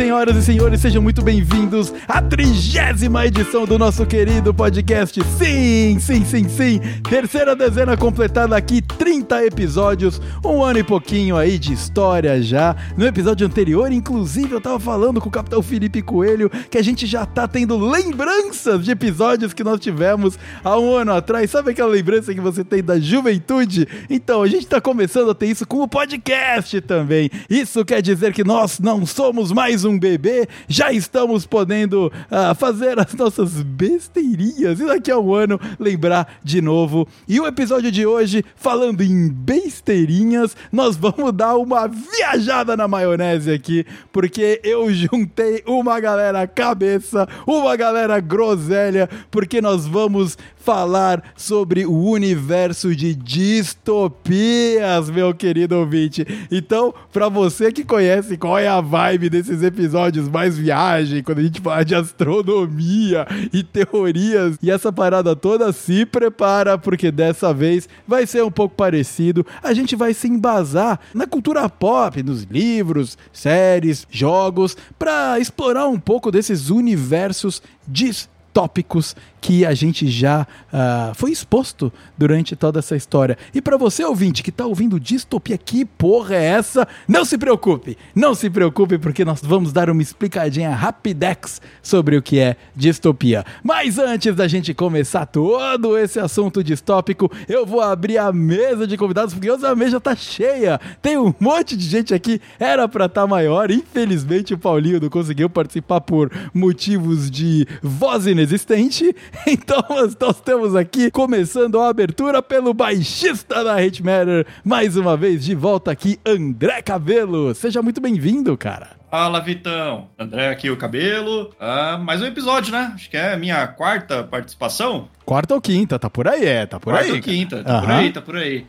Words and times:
senhoras 0.00 0.34
e 0.34 0.42
senhores, 0.42 0.80
sejam 0.80 1.02
muito 1.02 1.20
bem-vindos 1.20 1.92
à 2.08 2.22
trigésima 2.22 3.26
edição 3.26 3.66
do 3.66 3.78
nosso 3.78 4.06
querido 4.06 4.54
podcast. 4.54 5.20
Sim, 5.36 5.98
sim, 6.00 6.24
sim, 6.24 6.48
sim. 6.48 6.80
Terceira 7.06 7.54
dezena 7.54 7.98
completada 7.98 8.56
aqui, 8.56 8.80
30 8.80 9.44
episódios, 9.44 10.18
um 10.42 10.64
ano 10.64 10.78
e 10.78 10.82
pouquinho 10.82 11.36
aí 11.36 11.58
de 11.58 11.74
história 11.74 12.42
já. 12.42 12.74
No 12.96 13.06
episódio 13.06 13.46
anterior, 13.46 13.92
inclusive, 13.92 14.52
eu 14.52 14.60
tava 14.60 14.80
falando 14.80 15.20
com 15.20 15.28
o 15.28 15.30
Capitão 15.30 15.60
Felipe 15.60 16.00
Coelho 16.00 16.50
que 16.70 16.78
a 16.78 16.82
gente 16.82 17.06
já 17.06 17.26
tá 17.26 17.46
tendo 17.46 17.76
lembranças 17.76 18.82
de 18.82 18.92
episódios 18.92 19.52
que 19.52 19.62
nós 19.62 19.80
tivemos 19.80 20.38
há 20.64 20.78
um 20.78 20.94
ano 20.94 21.12
atrás. 21.12 21.50
Sabe 21.50 21.72
aquela 21.72 21.90
lembrança 21.90 22.32
que 22.32 22.40
você 22.40 22.64
tem 22.64 22.82
da 22.82 22.98
juventude? 22.98 23.86
Então, 24.08 24.42
a 24.42 24.48
gente 24.48 24.66
tá 24.66 24.80
começando 24.80 25.30
a 25.30 25.34
ter 25.34 25.48
isso 25.48 25.66
com 25.66 25.82
o 25.82 25.88
podcast 25.88 26.80
também. 26.80 27.30
Isso 27.50 27.84
quer 27.84 28.00
dizer 28.00 28.32
que 28.32 28.42
nós 28.42 28.80
não 28.80 29.04
somos 29.04 29.52
mais 29.52 29.84
um 29.84 29.89
bebê, 29.98 30.48
já 30.68 30.92
estamos 30.92 31.46
podendo 31.46 32.06
uh, 32.06 32.54
fazer 32.54 32.98
as 32.98 33.14
nossas 33.14 33.62
besteirinhas 33.62 34.80
e 34.80 34.86
daqui 34.86 35.10
a 35.10 35.18
um 35.18 35.34
ano 35.34 35.60
lembrar 35.78 36.38
de 36.42 36.60
novo. 36.60 37.06
E 37.28 37.40
o 37.40 37.46
episódio 37.46 37.90
de 37.90 38.06
hoje, 38.06 38.44
falando 38.56 39.02
em 39.02 39.28
besteirinhas, 39.28 40.56
nós 40.72 40.96
vamos 40.96 41.32
dar 41.32 41.56
uma 41.56 41.88
viajada 41.88 42.76
na 42.76 42.88
maionese 42.88 43.52
aqui, 43.52 43.86
porque 44.12 44.60
eu 44.64 44.92
juntei 44.92 45.62
uma 45.66 45.98
galera 46.00 46.46
cabeça, 46.46 47.28
uma 47.46 47.76
galera 47.76 48.20
groselha, 48.20 49.08
porque 49.30 49.60
nós 49.60 49.86
vamos 49.86 50.36
falar 50.62 51.22
sobre 51.36 51.86
o 51.86 51.96
universo 51.96 52.94
de 52.94 53.14
distopias, 53.14 55.10
meu 55.10 55.34
querido 55.34 55.76
ouvinte. 55.76 56.26
Então, 56.50 56.94
para 57.12 57.28
você 57.28 57.72
que 57.72 57.84
conhece 57.84 58.36
qual 58.36 58.58
é 58.58 58.68
a 58.68 58.80
vibe 58.80 59.30
desses 59.30 59.62
episódios 59.62 60.28
mais 60.28 60.56
viagem, 60.56 61.22
quando 61.22 61.38
a 61.38 61.42
gente 61.42 61.60
fala 61.60 61.84
de 61.84 61.94
astronomia 61.94 63.26
e 63.52 63.62
teorias 63.62 64.58
e 64.62 64.70
essa 64.70 64.92
parada 64.92 65.34
toda, 65.34 65.72
se 65.72 66.04
prepara, 66.04 66.76
porque 66.76 67.10
dessa 67.10 67.52
vez 67.54 67.88
vai 68.06 68.26
ser 68.26 68.44
um 68.44 68.50
pouco 68.50 68.74
parecido. 68.74 69.44
A 69.62 69.72
gente 69.72 69.96
vai 69.96 70.12
se 70.14 70.28
embasar 70.28 71.00
na 71.14 71.26
cultura 71.26 71.68
pop, 71.68 72.22
nos 72.22 72.42
livros, 72.44 73.16
séries, 73.32 74.06
jogos, 74.10 74.76
para 74.98 75.38
explorar 75.38 75.88
um 75.88 75.98
pouco 75.98 76.30
desses 76.30 76.70
universos 76.70 77.62
distópicos 77.88 79.16
que 79.40 79.64
a 79.64 79.74
gente 79.74 80.08
já 80.08 80.46
uh, 80.72 81.14
foi 81.14 81.30
exposto 81.30 81.92
durante 82.16 82.54
toda 82.54 82.78
essa 82.78 82.96
história. 82.96 83.38
E 83.54 83.60
para 83.60 83.76
você, 83.76 84.04
ouvinte, 84.04 84.42
que 84.42 84.52
tá 84.52 84.66
ouvindo 84.66 85.00
distopia, 85.00 85.56
que 85.56 85.84
porra 85.84 86.34
é 86.34 86.44
essa? 86.44 86.86
Não 87.08 87.24
se 87.24 87.38
preocupe, 87.38 87.96
não 88.14 88.34
se 88.34 88.50
preocupe, 88.50 88.98
porque 88.98 89.24
nós 89.24 89.40
vamos 89.42 89.72
dar 89.72 89.88
uma 89.88 90.02
explicadinha 90.02 90.70
rapidex 90.74 91.60
sobre 91.82 92.16
o 92.16 92.22
que 92.22 92.38
é 92.38 92.56
distopia. 92.76 93.44
Mas 93.62 93.98
antes 93.98 94.34
da 94.34 94.46
gente 94.46 94.74
começar 94.74 95.26
todo 95.26 95.96
esse 95.96 96.20
assunto 96.20 96.62
distópico, 96.62 97.30
eu 97.48 97.64
vou 97.64 97.80
abrir 97.80 98.18
a 98.18 98.32
mesa 98.32 98.86
de 98.86 98.96
convidados, 98.96 99.32
porque 99.32 99.50
hoje 99.50 99.66
a 99.66 99.74
mesa 99.74 100.00
tá 100.00 100.14
cheia. 100.14 100.80
Tem 101.00 101.16
um 101.16 101.34
monte 101.40 101.76
de 101.76 101.86
gente 101.86 102.12
aqui, 102.14 102.40
era 102.58 102.88
pra 102.88 103.06
estar 103.06 103.22
tá 103.22 103.26
maior. 103.26 103.70
Infelizmente, 103.70 104.54
o 104.54 104.58
Paulinho 104.58 105.00
não 105.00 105.08
conseguiu 105.08 105.48
participar 105.48 106.00
por 106.00 106.30
motivos 106.52 107.30
de 107.30 107.66
voz 107.82 108.26
inexistente. 108.26 109.14
Então 109.46 109.82
nós 109.88 110.40
temos 110.40 110.74
aqui, 110.76 111.10
começando 111.10 111.80
a 111.80 111.88
abertura 111.88 112.42
pelo 112.42 112.72
baixista 112.72 113.64
da 113.64 113.76
Hate 113.76 114.02
Matter, 114.02 114.46
mais 114.64 114.96
uma 114.96 115.16
vez 115.16 115.44
de 115.44 115.54
volta 115.54 115.90
aqui, 115.90 116.18
André 116.24 116.82
Cabelo. 116.82 117.54
Seja 117.54 117.82
muito 117.82 118.00
bem-vindo, 118.00 118.56
cara. 118.56 119.00
Fala, 119.10 119.40
Vitão. 119.40 120.08
André 120.16 120.50
aqui, 120.50 120.70
o 120.70 120.76
Cabelo. 120.76 121.50
Ah, 121.58 121.98
mais 121.98 122.22
um 122.22 122.26
episódio, 122.26 122.70
né? 122.72 122.92
Acho 122.94 123.10
que 123.10 123.16
é 123.16 123.32
a 123.32 123.36
minha 123.36 123.66
quarta 123.66 124.22
participação. 124.22 125.08
Quarta 125.26 125.54
ou 125.54 125.60
quinta, 125.60 125.98
tá 125.98 126.08
por 126.08 126.28
aí, 126.28 126.46
é, 126.46 126.64
tá 126.64 126.78
por 126.78 126.92
quarta 126.92 127.06
aí. 127.06 127.10
Quarta 127.10 127.28
ou 127.28 127.34
quinta, 127.34 127.64
tá 127.64 127.80
por 127.80 127.90
aí, 127.90 128.12
tá 128.12 128.22
por 128.22 128.36
aí. 128.36 128.66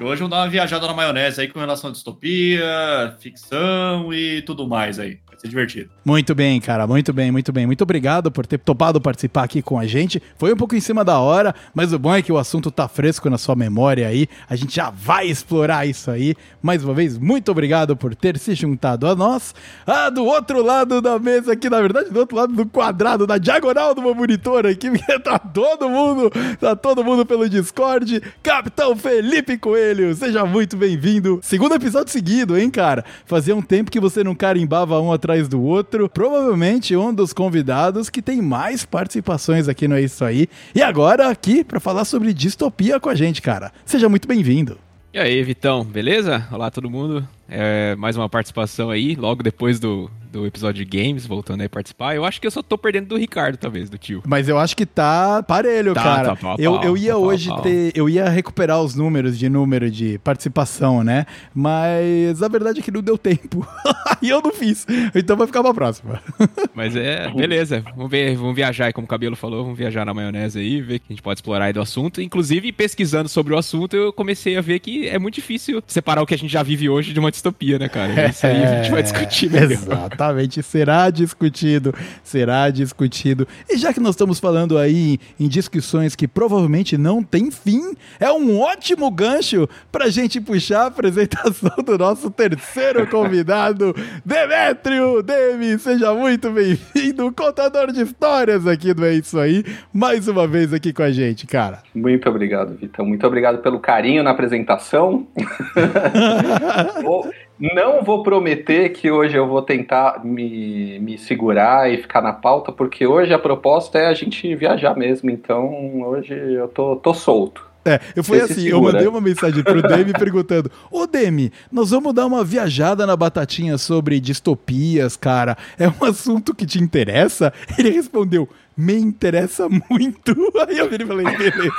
E 0.00 0.02
hoje 0.02 0.22
vamos 0.22 0.30
dar 0.30 0.38
uma 0.38 0.48
viajada 0.48 0.86
na 0.86 0.94
maionese 0.94 1.40
aí 1.40 1.48
com 1.48 1.60
relação 1.60 1.90
à 1.90 1.92
distopia, 1.92 3.16
ficção 3.20 4.12
e 4.12 4.42
tudo 4.42 4.66
mais 4.66 4.98
aí 4.98 5.18
ser 5.44 5.48
divertido. 5.48 5.90
Muito 6.04 6.34
bem, 6.34 6.60
cara, 6.60 6.86
muito 6.86 7.12
bem, 7.12 7.30
muito 7.30 7.52
bem. 7.52 7.66
Muito 7.66 7.82
obrigado 7.82 8.30
por 8.30 8.46
ter 8.46 8.58
topado 8.58 9.00
participar 9.00 9.44
aqui 9.44 9.62
com 9.62 9.78
a 9.78 9.86
gente. 9.86 10.22
Foi 10.38 10.52
um 10.52 10.56
pouco 10.56 10.74
em 10.74 10.80
cima 10.80 11.04
da 11.04 11.18
hora, 11.18 11.54
mas 11.74 11.92
o 11.92 11.98
bom 11.98 12.14
é 12.14 12.22
que 12.22 12.32
o 12.32 12.38
assunto 12.38 12.70
tá 12.70 12.88
fresco 12.88 13.28
na 13.30 13.38
sua 13.38 13.54
memória 13.54 14.08
aí. 14.08 14.26
A 14.48 14.56
gente 14.56 14.74
já 14.74 14.90
vai 14.90 15.26
explorar 15.26 15.86
isso 15.86 16.10
aí. 16.10 16.34
Mais 16.62 16.82
uma 16.82 16.94
vez, 16.94 17.18
muito 17.18 17.50
obrigado 17.50 17.96
por 17.96 18.14
ter 18.14 18.38
se 18.38 18.54
juntado 18.54 19.06
a 19.06 19.14
nós. 19.14 19.54
Ah, 19.86 20.10
do 20.10 20.24
outro 20.24 20.62
lado 20.62 21.00
da 21.00 21.18
mesa 21.18 21.52
aqui, 21.52 21.68
na 21.68 21.80
verdade, 21.80 22.10
do 22.10 22.18
outro 22.18 22.36
lado 22.36 22.52
do 22.52 22.66
quadrado, 22.66 23.26
da 23.26 23.38
diagonal 23.38 23.94
do 23.94 24.02
meu 24.02 24.14
monitor 24.14 24.66
aqui, 24.66 24.90
porque 24.90 25.18
tá 25.20 25.38
todo 25.38 25.88
mundo, 25.88 26.30
tá 26.58 26.74
todo 26.74 27.04
mundo 27.04 27.26
pelo 27.26 27.48
Discord. 27.48 28.22
Capitão 28.42 28.96
Felipe 28.96 29.58
Coelho, 29.58 30.14
seja 30.14 30.44
muito 30.44 30.76
bem-vindo. 30.76 31.40
Segundo 31.42 31.74
episódio 31.74 32.12
seguido, 32.12 32.58
hein, 32.58 32.70
cara? 32.70 33.04
Fazia 33.26 33.54
um 33.54 33.62
tempo 33.62 33.90
que 33.90 34.00
você 34.00 34.24
não 34.24 34.34
carimbava 34.34 35.00
um 35.00 35.12
atrás 35.12 35.33
atrás 35.34 35.48
do 35.48 35.60
outro. 35.60 36.08
Provavelmente 36.08 36.96
um 36.96 37.12
dos 37.12 37.32
convidados 37.32 38.08
que 38.08 38.22
tem 38.22 38.40
mais 38.40 38.84
participações 38.84 39.68
aqui 39.68 39.88
no 39.88 39.96
É 39.96 40.02
Isso 40.02 40.24
Aí. 40.24 40.48
E 40.74 40.80
agora 40.80 41.28
aqui 41.28 41.64
para 41.64 41.80
falar 41.80 42.04
sobre 42.04 42.32
distopia 42.32 43.00
com 43.00 43.08
a 43.08 43.14
gente, 43.14 43.42
cara. 43.42 43.72
Seja 43.84 44.08
muito 44.08 44.28
bem-vindo. 44.28 44.78
E 45.12 45.18
aí, 45.18 45.42
Vitão, 45.42 45.84
beleza? 45.84 46.46
Olá 46.50 46.70
todo 46.70 46.90
mundo. 46.90 47.26
É, 47.48 47.94
mais 47.96 48.16
uma 48.16 48.28
participação 48.28 48.90
aí, 48.90 49.14
logo 49.14 49.42
depois 49.42 49.78
do, 49.78 50.10
do 50.34 50.44
episódio 50.44 50.84
de 50.84 50.98
games, 50.98 51.24
voltando 51.24 51.60
aí 51.60 51.66
a 51.66 51.70
participar. 51.70 52.16
Eu 52.16 52.24
acho 52.24 52.40
que 52.40 52.46
eu 52.46 52.50
só 52.50 52.60
tô 52.60 52.76
perdendo 52.76 53.06
do 53.06 53.16
Ricardo, 53.16 53.56
talvez, 53.56 53.88
do 53.88 53.96
tio. 53.96 54.22
Mas 54.26 54.48
eu 54.48 54.58
acho 54.58 54.76
que 54.76 54.84
tá 54.84 55.42
parelho, 55.44 55.94
tá, 55.94 56.02
cara. 56.02 56.28
Tá, 56.30 56.36
pau, 56.36 56.56
eu, 56.58 56.82
eu 56.82 56.96
ia 56.96 57.12
tá, 57.12 57.18
hoje 57.18 57.48
pau, 57.48 57.62
ter. 57.62 57.92
Eu 57.94 58.08
ia 58.08 58.28
recuperar 58.28 58.82
os 58.82 58.96
números 58.96 59.38
de 59.38 59.48
número 59.48 59.88
de 59.90 60.18
participação, 60.18 61.04
né? 61.04 61.24
Mas 61.54 62.42
a 62.42 62.48
verdade 62.48 62.80
é 62.80 62.82
que 62.82 62.90
não 62.90 63.00
deu 63.00 63.16
tempo. 63.16 63.66
e 64.20 64.28
eu 64.28 64.42
não 64.42 64.52
fiz. 64.52 64.84
Então 65.14 65.36
vai 65.36 65.46
ficar 65.46 65.62
pra 65.62 65.72
próxima. 65.72 66.20
Mas 66.74 66.96
é, 66.96 67.30
beleza. 67.30 67.84
Vamos 67.94 68.10
ver, 68.10 68.36
vamos 68.36 68.56
viajar 68.56 68.86
aí, 68.86 68.92
como 68.92 69.04
o 69.04 69.08
cabelo 69.08 69.36
falou, 69.36 69.62
vamos 69.62 69.78
viajar 69.78 70.04
na 70.04 70.12
maionese 70.12 70.58
aí, 70.58 70.82
ver 70.82 70.98
que 70.98 71.06
a 71.10 71.12
gente 71.12 71.22
pode 71.22 71.38
explorar 71.38 71.66
aí 71.66 71.72
do 71.72 71.80
assunto. 71.80 72.20
Inclusive, 72.20 72.72
pesquisando 72.72 73.28
sobre 73.28 73.54
o 73.54 73.58
assunto, 73.58 73.96
eu 73.96 74.12
comecei 74.12 74.56
a 74.56 74.60
ver 74.60 74.80
que 74.80 75.08
é 75.08 75.18
muito 75.18 75.34
difícil 75.34 75.80
separar 75.86 76.22
o 76.22 76.26
que 76.26 76.34
a 76.34 76.38
gente 76.38 76.50
já 76.50 76.62
vive 76.62 76.88
hoje 76.88 77.12
de 77.12 77.20
uma 77.20 77.30
distopia, 77.30 77.78
né, 77.78 77.88
cara? 77.88 78.28
Isso 78.28 78.46
aí 78.46 78.64
a 78.64 78.82
gente 78.82 78.90
vai 78.90 79.02
discutir 79.02 79.48
melhor. 79.50 79.70
Exatamente. 79.70 80.23
Exatamente, 80.24 80.62
será 80.62 81.10
discutido, 81.10 81.94
será 82.22 82.70
discutido. 82.70 83.46
E 83.68 83.76
já 83.76 83.92
que 83.92 84.00
nós 84.00 84.14
estamos 84.14 84.40
falando 84.40 84.78
aí 84.78 85.18
em 85.38 85.48
discussões 85.48 86.16
que 86.16 86.26
provavelmente 86.26 86.96
não 86.96 87.22
tem 87.22 87.50
fim, 87.50 87.94
é 88.18 88.32
um 88.32 88.58
ótimo 88.58 89.10
gancho 89.10 89.68
para 89.92 90.06
a 90.06 90.10
gente 90.10 90.40
puxar 90.40 90.82
a 90.82 90.86
apresentação 90.86 91.76
do 91.84 91.98
nosso 91.98 92.30
terceiro 92.30 93.06
convidado, 93.12 93.94
Demétrio 94.24 95.22
Demi. 95.22 95.78
Seja 95.78 96.14
muito 96.14 96.50
bem-vindo, 96.50 97.30
contador 97.32 97.92
de 97.92 98.02
histórias 98.02 98.66
aqui 98.66 98.94
do 98.94 99.04
É 99.04 99.14
Isso 99.14 99.38
Aí, 99.38 99.64
mais 99.92 100.26
uma 100.26 100.46
vez 100.46 100.72
aqui 100.72 100.92
com 100.92 101.02
a 101.02 101.10
gente, 101.10 101.46
cara. 101.46 101.82
Muito 101.94 102.28
obrigado, 102.28 102.76
Vitão. 102.76 103.04
Muito 103.04 103.26
obrigado 103.26 103.58
pelo 103.58 103.78
carinho 103.78 104.22
na 104.22 104.30
apresentação. 104.30 105.26
Não 107.58 108.02
vou 108.02 108.22
prometer 108.22 108.90
que 108.90 109.10
hoje 109.10 109.36
eu 109.36 109.46
vou 109.46 109.62
tentar 109.62 110.24
me, 110.24 110.98
me 110.98 111.16
segurar 111.16 111.90
e 111.90 111.98
ficar 111.98 112.20
na 112.20 112.32
pauta, 112.32 112.72
porque 112.72 113.06
hoje 113.06 113.32
a 113.32 113.38
proposta 113.38 113.98
é 113.98 114.06
a 114.06 114.14
gente 114.14 114.54
viajar 114.56 114.96
mesmo, 114.96 115.30
então 115.30 116.02
hoje 116.02 116.34
eu 116.34 116.66
tô, 116.68 116.96
tô 116.96 117.14
solto. 117.14 117.73
É, 117.84 118.00
eu 118.16 118.24
fui 118.24 118.40
assim, 118.40 118.66
eu 118.66 118.80
mandei 118.80 119.06
uma 119.06 119.20
mensagem 119.20 119.62
pro 119.62 119.82
Demi 119.82 120.12
perguntando: 120.12 120.70
Ô 120.90 121.06
Demi, 121.06 121.52
nós 121.70 121.90
vamos 121.90 122.14
dar 122.14 122.26
uma 122.26 122.42
viajada 122.42 123.06
na 123.06 123.16
batatinha 123.16 123.76
sobre 123.76 124.18
distopias, 124.20 125.16
cara. 125.16 125.56
É 125.78 125.88
um 125.88 126.04
assunto 126.04 126.54
que 126.54 126.64
te 126.64 126.78
interessa? 126.78 127.52
Ele 127.78 127.90
respondeu: 127.90 128.48
me 128.76 128.94
interessa 128.94 129.68
muito. 129.68 130.34
Aí 130.68 130.78
eu 130.78 130.90
virei 130.90 131.06
e 131.06 131.08
falei, 131.08 131.26
beleza. 131.36 131.72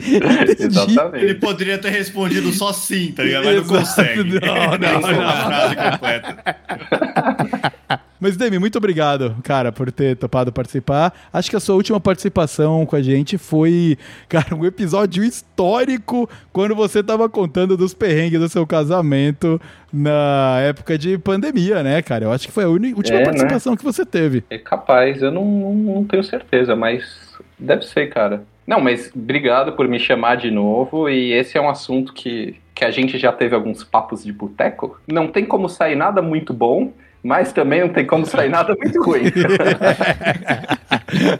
Entendi. 0.00 0.96
Ele 1.14 1.34
poderia 1.34 1.78
ter 1.78 1.90
respondido 1.90 2.50
só 2.52 2.72
sim, 2.72 3.12
tá 3.12 3.22
ligado? 3.22 3.44
Mas 3.44 3.56
não 3.56 3.78
consegue. 3.78 4.24
Não, 4.24 4.54
não, 4.78 5.00
não. 5.00 5.10
não. 5.10 5.46
frase 5.46 5.76
completa. 5.76 7.74
Mas, 8.20 8.36
Demi, 8.36 8.58
muito 8.58 8.78
obrigado, 8.78 9.36
cara, 9.42 9.72
por 9.72 9.90
ter 9.90 10.16
topado 10.16 10.52
participar. 10.52 11.12
Acho 11.32 11.50
que 11.50 11.56
a 11.56 11.60
sua 11.60 11.74
última 11.74 12.00
participação 12.00 12.86
com 12.86 12.96
a 12.96 13.02
gente 13.02 13.36
foi, 13.36 13.98
cara, 14.28 14.54
um 14.54 14.64
episódio 14.64 15.24
histórico 15.24 16.28
quando 16.52 16.74
você 16.74 17.02
tava 17.02 17.28
contando 17.28 17.76
dos 17.76 17.92
perrengues 17.92 18.40
do 18.40 18.48
seu 18.48 18.66
casamento 18.66 19.60
na 19.92 20.60
época 20.60 20.96
de 20.96 21.18
pandemia, 21.18 21.82
né, 21.82 22.02
cara? 22.02 22.24
Eu 22.24 22.32
acho 22.32 22.46
que 22.46 22.52
foi 22.52 22.64
a 22.64 22.68
última 22.68 22.96
é, 23.06 23.18
né? 23.18 23.24
participação 23.24 23.72
né? 23.72 23.76
que 23.76 23.84
você 23.84 24.06
teve. 24.06 24.44
É 24.50 24.58
capaz, 24.58 25.22
eu 25.22 25.30
não, 25.30 25.44
não 25.74 26.04
tenho 26.04 26.24
certeza, 26.24 26.74
mas 26.74 27.34
deve 27.58 27.84
ser, 27.84 28.08
cara. 28.08 28.42
Não, 28.66 28.80
mas 28.80 29.10
obrigado 29.14 29.72
por 29.72 29.86
me 29.86 29.98
chamar 29.98 30.36
de 30.36 30.50
novo. 30.50 31.08
E 31.08 31.32
esse 31.32 31.58
é 31.58 31.60
um 31.60 31.68
assunto 31.68 32.12
que, 32.12 32.56
que 32.74 32.84
a 32.84 32.90
gente 32.90 33.18
já 33.18 33.32
teve 33.32 33.54
alguns 33.54 33.84
papos 33.84 34.24
de 34.24 34.32
boteco. 34.32 34.98
Não 35.06 35.28
tem 35.28 35.44
como 35.44 35.68
sair 35.68 35.94
nada 35.94 36.22
muito 36.22 36.52
bom, 36.52 36.92
mas 37.24 37.52
também 37.54 37.80
não 37.80 37.88
tem 37.88 38.06
como 38.06 38.26
sair 38.26 38.50
nada 38.50 38.76
muito 38.78 39.02
ruim. 39.02 39.22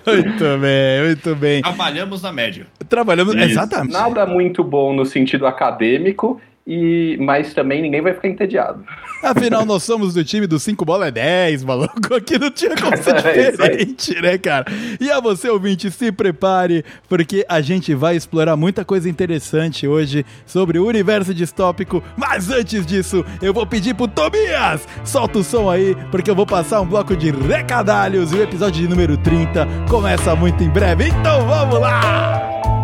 muito 0.07 0.59
bem, 0.59 1.05
muito 1.05 1.37
bem. 1.37 1.61
Trabalhamos 1.61 2.23
na 2.23 2.33
média. 2.33 2.67
Trabalhamos, 2.89 3.35
Isso. 3.35 3.45
exatamente. 3.45 3.93
Nada 3.93 4.25
muito 4.25 4.65
bom 4.65 4.95
no 4.95 5.05
sentido 5.05 5.47
acadêmico 5.47 6.41
e 6.67 7.17
mas 7.21 7.53
também 7.53 7.83
ninguém 7.83 8.01
vai 8.01 8.15
ficar 8.15 8.29
entediado. 8.29 8.85
Afinal, 9.23 9.65
nós 9.65 9.83
somos 9.83 10.15
do 10.15 10.25
time 10.25 10.47
do 10.47 10.59
5 10.59 10.85
bola 10.85 11.09
é 11.09 11.11
10, 11.11 11.65
maluco. 11.65 12.15
Aqui 12.15 12.39
não 12.39 12.51
tinha 12.51 12.75
como 12.77 12.97
ser 13.03 13.17
é 13.17 13.51
diferente, 13.51 14.21
né, 14.21 14.39
cara? 14.39 14.65
E 15.01 15.11
a 15.11 15.21
você, 15.21 15.49
ouvinte, 15.49 15.91
se 15.91 16.13
prepare, 16.13 16.85
porque 17.09 17.45
a 17.49 17.61
gente 17.61 17.95
vai 17.95 18.17
explorar 18.17 18.57
muita 18.57 18.85
coisa 18.85 19.09
interessante 19.09 19.87
hoje 19.87 20.25
sobre 20.47 20.79
o 20.79 20.87
universo 20.87 21.35
distópico. 21.35 22.03
Mas 22.17 22.51
antes 22.51 22.85
disso, 22.87 23.25
eu 23.43 23.53
vou 23.53 23.67
pedir 23.67 23.95
pro 23.95 24.09
Tobias, 24.09 24.87
solta 25.05 25.39
o 25.39 25.45
som 25.45 25.71
aí, 25.71 25.97
porque 26.11 26.31
eu 26.31 26.35
vou 26.35 26.47
passar 26.47 26.81
um 26.81 26.87
bloco 26.87 27.17
de 27.17 27.31
recadalhos 27.31 28.33
e 28.33 28.37
o 28.37 28.43
episódio 28.43 28.83
de 28.83 28.89
número 28.89 29.17
30 29.17 29.67
começa 29.89 30.35
muito 30.35 30.63
em 30.63 30.69
breve. 30.69 31.09
Então 31.09 31.47
vamos 31.47 31.81
lá! 31.81 32.84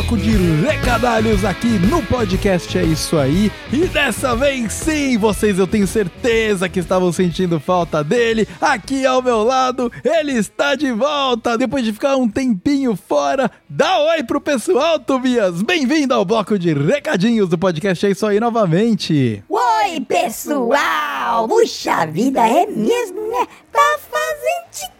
Bloco 0.00 0.16
de 0.16 0.34
recadalhos 0.66 1.44
aqui 1.44 1.78
no 1.78 2.02
podcast 2.02 2.78
É 2.78 2.82
Isso 2.82 3.18
Aí. 3.18 3.52
E 3.70 3.86
dessa 3.86 4.34
vez 4.34 4.72
sim, 4.72 5.18
vocês 5.18 5.58
eu 5.58 5.66
tenho 5.66 5.86
certeza 5.86 6.70
que 6.70 6.78
estavam 6.78 7.12
sentindo 7.12 7.60
falta 7.60 8.02
dele. 8.02 8.48
Aqui 8.58 9.04
ao 9.04 9.20
meu 9.20 9.42
lado, 9.42 9.92
ele 10.02 10.32
está 10.32 10.74
de 10.74 10.90
volta. 10.90 11.58
Depois 11.58 11.84
de 11.84 11.92
ficar 11.92 12.16
um 12.16 12.26
tempinho 12.26 12.96
fora, 12.96 13.50
dá 13.68 13.98
oi 13.98 14.22
pro 14.22 14.40
pessoal, 14.40 14.98
Tobias. 14.98 15.60
Bem-vindo 15.60 16.14
ao 16.14 16.24
bloco 16.24 16.58
de 16.58 16.72
recadinhos 16.72 17.50
do 17.50 17.58
podcast 17.58 18.06
É 18.06 18.10
Isso 18.10 18.26
Aí 18.26 18.40
novamente. 18.40 19.44
Oi, 19.50 20.00
pessoal! 20.08 21.46
Puxa 21.46 22.06
vida, 22.06 22.40
é 22.40 22.64
mesmo, 22.64 23.20
né? 23.28 23.46
Tá 23.70 23.98
fazendo 24.10 24.99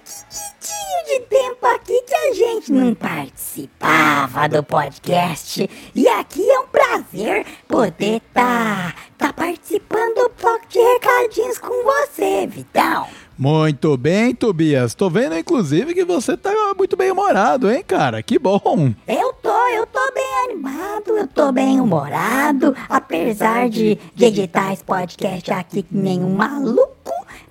de 1.07 1.21
tempo 1.21 1.67
aqui 1.67 2.03
que 2.03 2.15
a 2.15 2.33
gente 2.35 2.73
não 2.73 2.95
participava 2.95 4.49
do 4.49 4.63
podcast. 4.63 5.69
E 5.95 6.09
aqui 6.09 6.49
é 6.49 6.61
um 6.61 6.67
prazer 6.67 7.47
poder 7.67 8.17
estar 8.17 8.95
tá, 9.17 9.27
tá 9.27 9.33
participando 9.33 10.15
do 10.15 10.33
bloco 10.41 10.69
de 10.69 10.79
recadinhos 10.79 11.59
com 11.59 11.85
você, 11.85 12.47
Vitão. 12.47 13.07
Muito 13.41 13.97
bem, 13.97 14.35
Tobias. 14.35 14.95
Tô 14.95 15.09
vendo, 15.09 15.35
inclusive, 15.35 15.95
que 15.95 16.05
você 16.05 16.37
tá 16.37 16.53
muito 16.77 16.95
bem 16.95 17.11
humorado, 17.11 17.71
hein, 17.71 17.83
cara? 17.83 18.23
Que 18.23 18.39
bom. 18.39 18.93
Eu 19.09 19.33
tô, 19.33 19.69
eu 19.69 19.87
tô 19.87 20.13
bem 20.13 20.45
animado, 20.45 21.17
eu 21.17 21.27
tô 21.27 21.51
bem 21.51 21.81
humorado. 21.81 22.77
Apesar 22.87 23.71
de, 23.71 23.99
de 24.15 24.25
editar 24.27 24.75
esse 24.75 24.85
podcast 24.85 25.51
aqui 25.53 25.83
que 25.83 25.97
nem 25.97 26.23
um 26.23 26.35
maluco, 26.35 27.11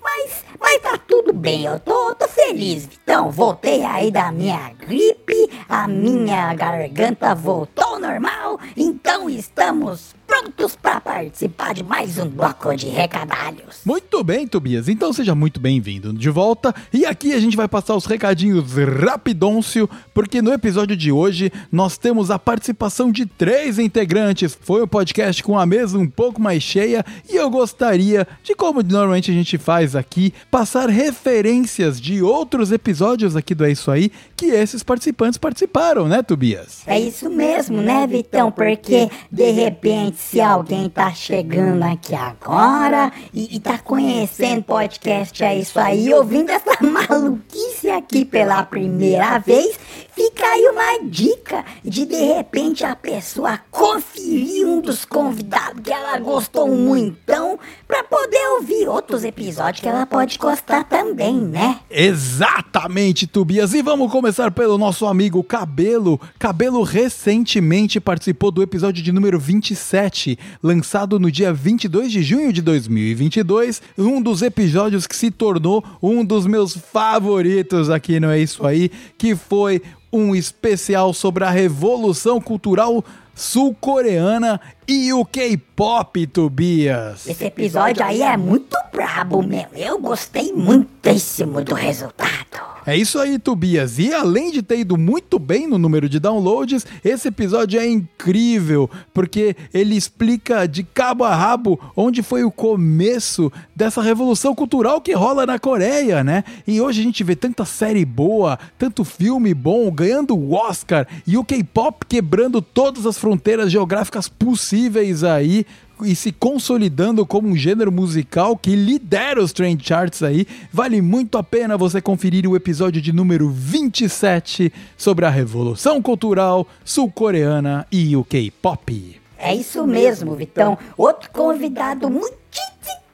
mas, 0.09 0.43
mas 0.59 0.81
tá 0.81 0.97
tudo 0.97 1.31
bem, 1.31 1.65
eu 1.65 1.79
tô, 1.79 2.15
tô 2.15 2.27
feliz, 2.27 2.85
Vitão. 2.85 3.29
Voltei 3.29 3.83
aí 3.83 4.11
da 4.11 4.31
minha 4.31 4.71
gripe, 4.73 5.49
a 5.67 5.87
minha 5.87 6.53
garganta 6.53 7.35
voltou 7.35 7.85
ao 7.85 7.99
normal, 7.99 8.59
então 8.75 9.29
estamos 9.29 10.15
prontos 10.29 10.75
para 10.75 11.01
participar 11.01 11.73
de 11.73 11.83
mais 11.83 12.19
um 12.19 12.29
bloco 12.29 12.75
de 12.75 12.87
recadalhos. 12.87 13.81
Muito 13.83 14.23
bem, 14.23 14.47
Tobias. 14.47 14.87
Então 14.87 15.11
seja 15.11 15.33
muito 15.33 15.59
bem-vindo 15.59 16.13
de 16.13 16.29
volta. 16.29 16.73
E 16.93 17.03
aqui 17.03 17.33
a 17.33 17.39
gente 17.39 17.57
vai 17.57 17.67
passar 17.67 17.95
os 17.95 18.05
recadinhos 18.05 18.65
rapidôncio, 19.03 19.89
porque 20.13 20.39
no 20.39 20.53
episódio 20.53 20.95
de 20.95 21.11
hoje 21.11 21.51
nós 21.71 21.97
temos 21.97 22.29
a 22.29 22.37
participação 22.37 23.11
de 23.11 23.25
três 23.25 23.79
integrantes. 23.79 24.57
Foi 24.61 24.81
o 24.81 24.83
um 24.83 24.87
podcast 24.87 25.41
com 25.41 25.57
a 25.57 25.65
mesa 25.65 25.97
um 25.97 26.07
pouco 26.07 26.39
mais 26.39 26.61
cheia 26.61 27.03
e 27.27 27.35
eu 27.35 27.49
gostaria 27.49 28.27
de, 28.43 28.53
como 28.53 28.83
normalmente 28.83 29.31
a 29.31 29.33
gente 29.33 29.57
faz 29.57 29.95
aqui, 29.95 30.31
passar 30.51 30.89
referências 30.89 31.99
de 31.99 32.21
outros 32.21 32.71
episódios 32.71 33.35
aqui 33.35 33.55
do 33.55 33.65
É 33.65 33.71
Isso 33.71 33.89
Aí 33.89 34.11
que 34.37 34.47
esses 34.47 34.83
participantes 34.83 35.39
participaram, 35.39 36.07
né, 36.07 36.21
Tobias? 36.21 36.83
É 36.85 36.99
isso 36.99 37.29
mesmo, 37.29 37.81
né, 37.81 38.05
Vitão? 38.05 38.51
Porque 38.51 39.09
de 39.31 39.51
repente 39.51 40.18
se 40.19 40.41
alguém 40.41 40.89
tá 40.89 41.11
chegando 41.11 41.81
aqui 41.81 42.13
agora 42.13 43.11
e, 43.33 43.55
e 43.55 43.59
tá 43.59 43.79
conhecendo 43.79 44.63
podcast 44.63 45.43
é 45.43 45.55
isso 45.55 45.79
aí, 45.79 46.13
ouvindo 46.13 46.51
essa 46.51 46.77
maluquice 46.83 47.89
aqui 47.89 48.25
pela 48.25 48.61
primeira 48.63 49.39
vez, 49.39 49.79
fica 50.19 50.45
aí 50.45 50.67
uma 50.67 51.09
dica 51.09 51.63
de 51.81 52.05
de 52.05 52.17
repente 52.17 52.83
a 52.83 52.93
pessoa 52.93 53.57
conferir 53.71 54.67
um 54.67 54.81
dos 54.81 55.05
convidados 55.05 55.81
que 55.81 55.93
ela 55.93 56.19
gostou 56.19 56.67
muito, 56.67 57.57
para 57.87 58.03
poder 58.03 58.49
ouvir 58.57 58.89
outros 58.89 59.23
episódios 59.23 59.81
que 59.81 59.87
ela 59.87 60.05
pode 60.05 60.37
gostar 60.37 60.83
também, 60.83 61.35
né? 61.35 61.79
Exatamente, 61.89 63.25
Tubias. 63.25 63.73
E 63.73 63.81
vamos 63.81 64.11
começar 64.11 64.51
pelo 64.51 64.77
nosso 64.77 65.05
amigo 65.05 65.41
Cabelo. 65.41 66.19
Cabelo 66.37 66.83
recentemente 66.83 67.99
participou 68.01 68.51
do 68.51 68.61
episódio 68.61 69.01
de 69.01 69.13
número 69.13 69.39
27 69.39 70.37
lançado 70.61 71.17
no 71.17 71.31
dia 71.31 71.53
22 71.53 72.11
de 72.11 72.23
junho 72.23 72.51
de 72.51 72.61
2022, 72.61 73.81
um 73.97 74.21
dos 74.21 74.41
episódios 74.41 75.07
que 75.07 75.15
se 75.15 75.31
tornou 75.31 75.83
um 76.01 76.25
dos 76.25 76.45
meus 76.45 76.75
favoritos 76.75 77.89
aqui 77.89 78.19
no 78.19 78.29
É 78.29 78.39
Isso 78.39 78.65
Aí, 78.65 78.91
que 79.17 79.35
foi 79.35 79.81
um 80.11 80.35
especial 80.35 81.13
sobre 81.13 81.43
a 81.43 81.49
revolução 81.49 82.39
cultural 82.41 83.03
sul-coreana 83.35 84.59
e 84.87 85.13
o 85.13 85.23
K-pop, 85.23 86.27
Tobias. 86.27 87.25
Esse 87.25 87.45
episódio 87.45 88.03
aí 88.03 88.21
é 88.21 88.35
muito 88.35 88.77
brabo, 88.91 89.41
meu. 89.41 89.67
Eu 89.73 89.99
gostei 89.99 90.51
muitíssimo 90.51 91.63
do 91.63 91.73
resultado. 91.73 92.68
É 92.89 92.97
isso 92.97 93.19
aí, 93.19 93.37
Tobias. 93.37 93.99
E 93.99 94.11
além 94.11 94.49
de 94.49 94.63
ter 94.63 94.79
ido 94.79 94.97
muito 94.97 95.37
bem 95.37 95.67
no 95.67 95.77
número 95.77 96.09
de 96.09 96.19
downloads, 96.19 96.87
esse 97.05 97.27
episódio 97.27 97.79
é 97.79 97.87
incrível, 97.87 98.89
porque 99.13 99.55
ele 99.71 99.95
explica 99.95 100.67
de 100.67 100.81
cabo 100.81 101.23
a 101.23 101.35
rabo 101.35 101.79
onde 101.95 102.23
foi 102.23 102.43
o 102.43 102.49
começo 102.49 103.51
dessa 103.75 104.01
revolução 104.01 104.55
cultural 104.55 105.01
que 105.01 105.13
rola 105.13 105.45
na 105.45 105.59
Coreia, 105.59 106.23
né? 106.23 106.43
E 106.65 106.81
hoje 106.81 107.01
a 107.01 107.03
gente 107.03 107.23
vê 107.23 107.35
tanta 107.35 107.63
série 107.63 108.03
boa, 108.03 108.57
tanto 108.75 109.03
filme 109.03 109.53
bom, 109.53 109.91
ganhando 109.91 110.35
o 110.35 110.55
Oscar 110.55 111.05
e 111.27 111.37
o 111.37 111.45
K-pop 111.45 112.07
quebrando 112.07 112.59
todas 112.59 113.05
as 113.05 113.19
fronteiras 113.19 113.71
geográficas 113.71 114.27
possíveis 114.27 115.23
aí 115.23 115.63
e 116.03 116.15
se 116.15 116.31
consolidando 116.31 117.25
como 117.25 117.47
um 117.47 117.55
gênero 117.55 117.91
musical 117.91 118.57
que 118.57 118.75
lidera 118.75 119.41
os 119.41 119.53
trend 119.53 119.85
charts 119.85 120.23
aí. 120.23 120.47
Vale 120.71 121.01
muito 121.01 121.37
a 121.37 121.43
pena 121.43 121.77
você 121.77 122.01
conferir 122.01 122.47
o 122.47 122.55
episódio 122.55 123.01
de 123.01 123.13
número 123.13 123.49
27 123.49 124.71
sobre 124.97 125.25
a 125.25 125.29
revolução 125.29 126.01
cultural 126.01 126.67
sul-coreana 126.83 127.85
e 127.91 128.15
o 128.15 128.23
K-pop. 128.23 129.19
É 129.37 129.55
isso 129.55 129.85
mesmo, 129.87 130.35
Vitão. 130.35 130.77
Outro 130.97 131.29
convidado 131.31 132.09
muito 132.09 132.39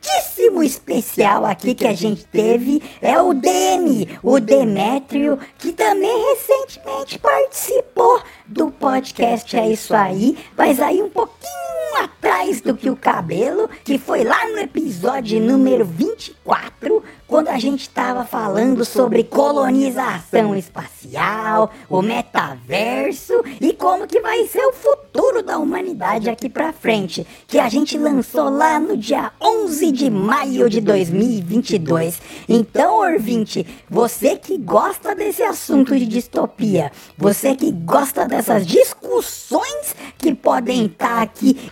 muitíssimo 0.05 0.63
especial 0.63 1.45
aqui 1.45 1.73
que 1.73 1.87
a 1.87 1.93
gente 1.93 2.25
teve 2.25 2.81
é 3.01 3.19
o 3.19 3.33
Demi, 3.33 4.07
o 4.21 4.39
Demétrio, 4.39 5.39
que 5.57 5.71
também 5.71 6.29
recentemente 6.29 7.17
participou 7.19 8.21
do 8.47 8.71
podcast 8.71 9.55
É 9.57 9.69
Isso 9.69 9.95
Aí, 9.95 10.37
mas 10.57 10.79
aí 10.79 11.01
um 11.01 11.09
pouquinho 11.09 11.65
atrás 12.03 12.61
do 12.61 12.75
que 12.75 12.89
o 12.89 12.95
cabelo, 12.95 13.69
que 13.83 13.97
foi 13.97 14.23
lá 14.23 14.49
no 14.49 14.59
episódio 14.59 15.39
número 15.39 15.85
24, 15.85 17.03
quando 17.27 17.47
a 17.47 17.57
gente 17.57 17.81
estava 17.81 18.23
falando 18.23 18.85
sobre 18.85 19.23
colonização 19.23 20.55
espacial, 20.55 21.71
o 21.89 22.01
metaverso 22.01 23.33
e 23.59 23.73
como 23.73 24.07
que 24.07 24.19
vai 24.19 24.45
ser 24.45 24.63
o 24.65 24.73
futuro 24.73 25.41
da 25.41 25.57
humanidade 25.57 26.29
aqui 26.29 26.49
pra 26.49 26.71
frente, 26.71 27.25
que 27.47 27.57
a 27.57 27.67
gente 27.67 27.97
lançou 27.97 28.49
lá 28.49 28.79
no 28.79 28.95
dia 28.95 29.31
11 29.41 29.91
de 29.91 30.09
maio 30.09 30.69
de 30.69 30.79
2022. 30.81 32.21
Então, 32.47 33.13
ouvinte, 33.13 33.65
você 33.89 34.35
que 34.35 34.57
gosta 34.57 35.15
desse 35.15 35.41
assunto 35.41 35.97
de 35.97 36.05
distopia, 36.05 36.91
você 37.17 37.55
que 37.55 37.71
gosta 37.71 38.27
dessas 38.35 38.67
discussões 38.67 39.95
que 40.17 40.35
podem 40.35 40.87
estar 40.87 41.21
aqui 41.21 41.71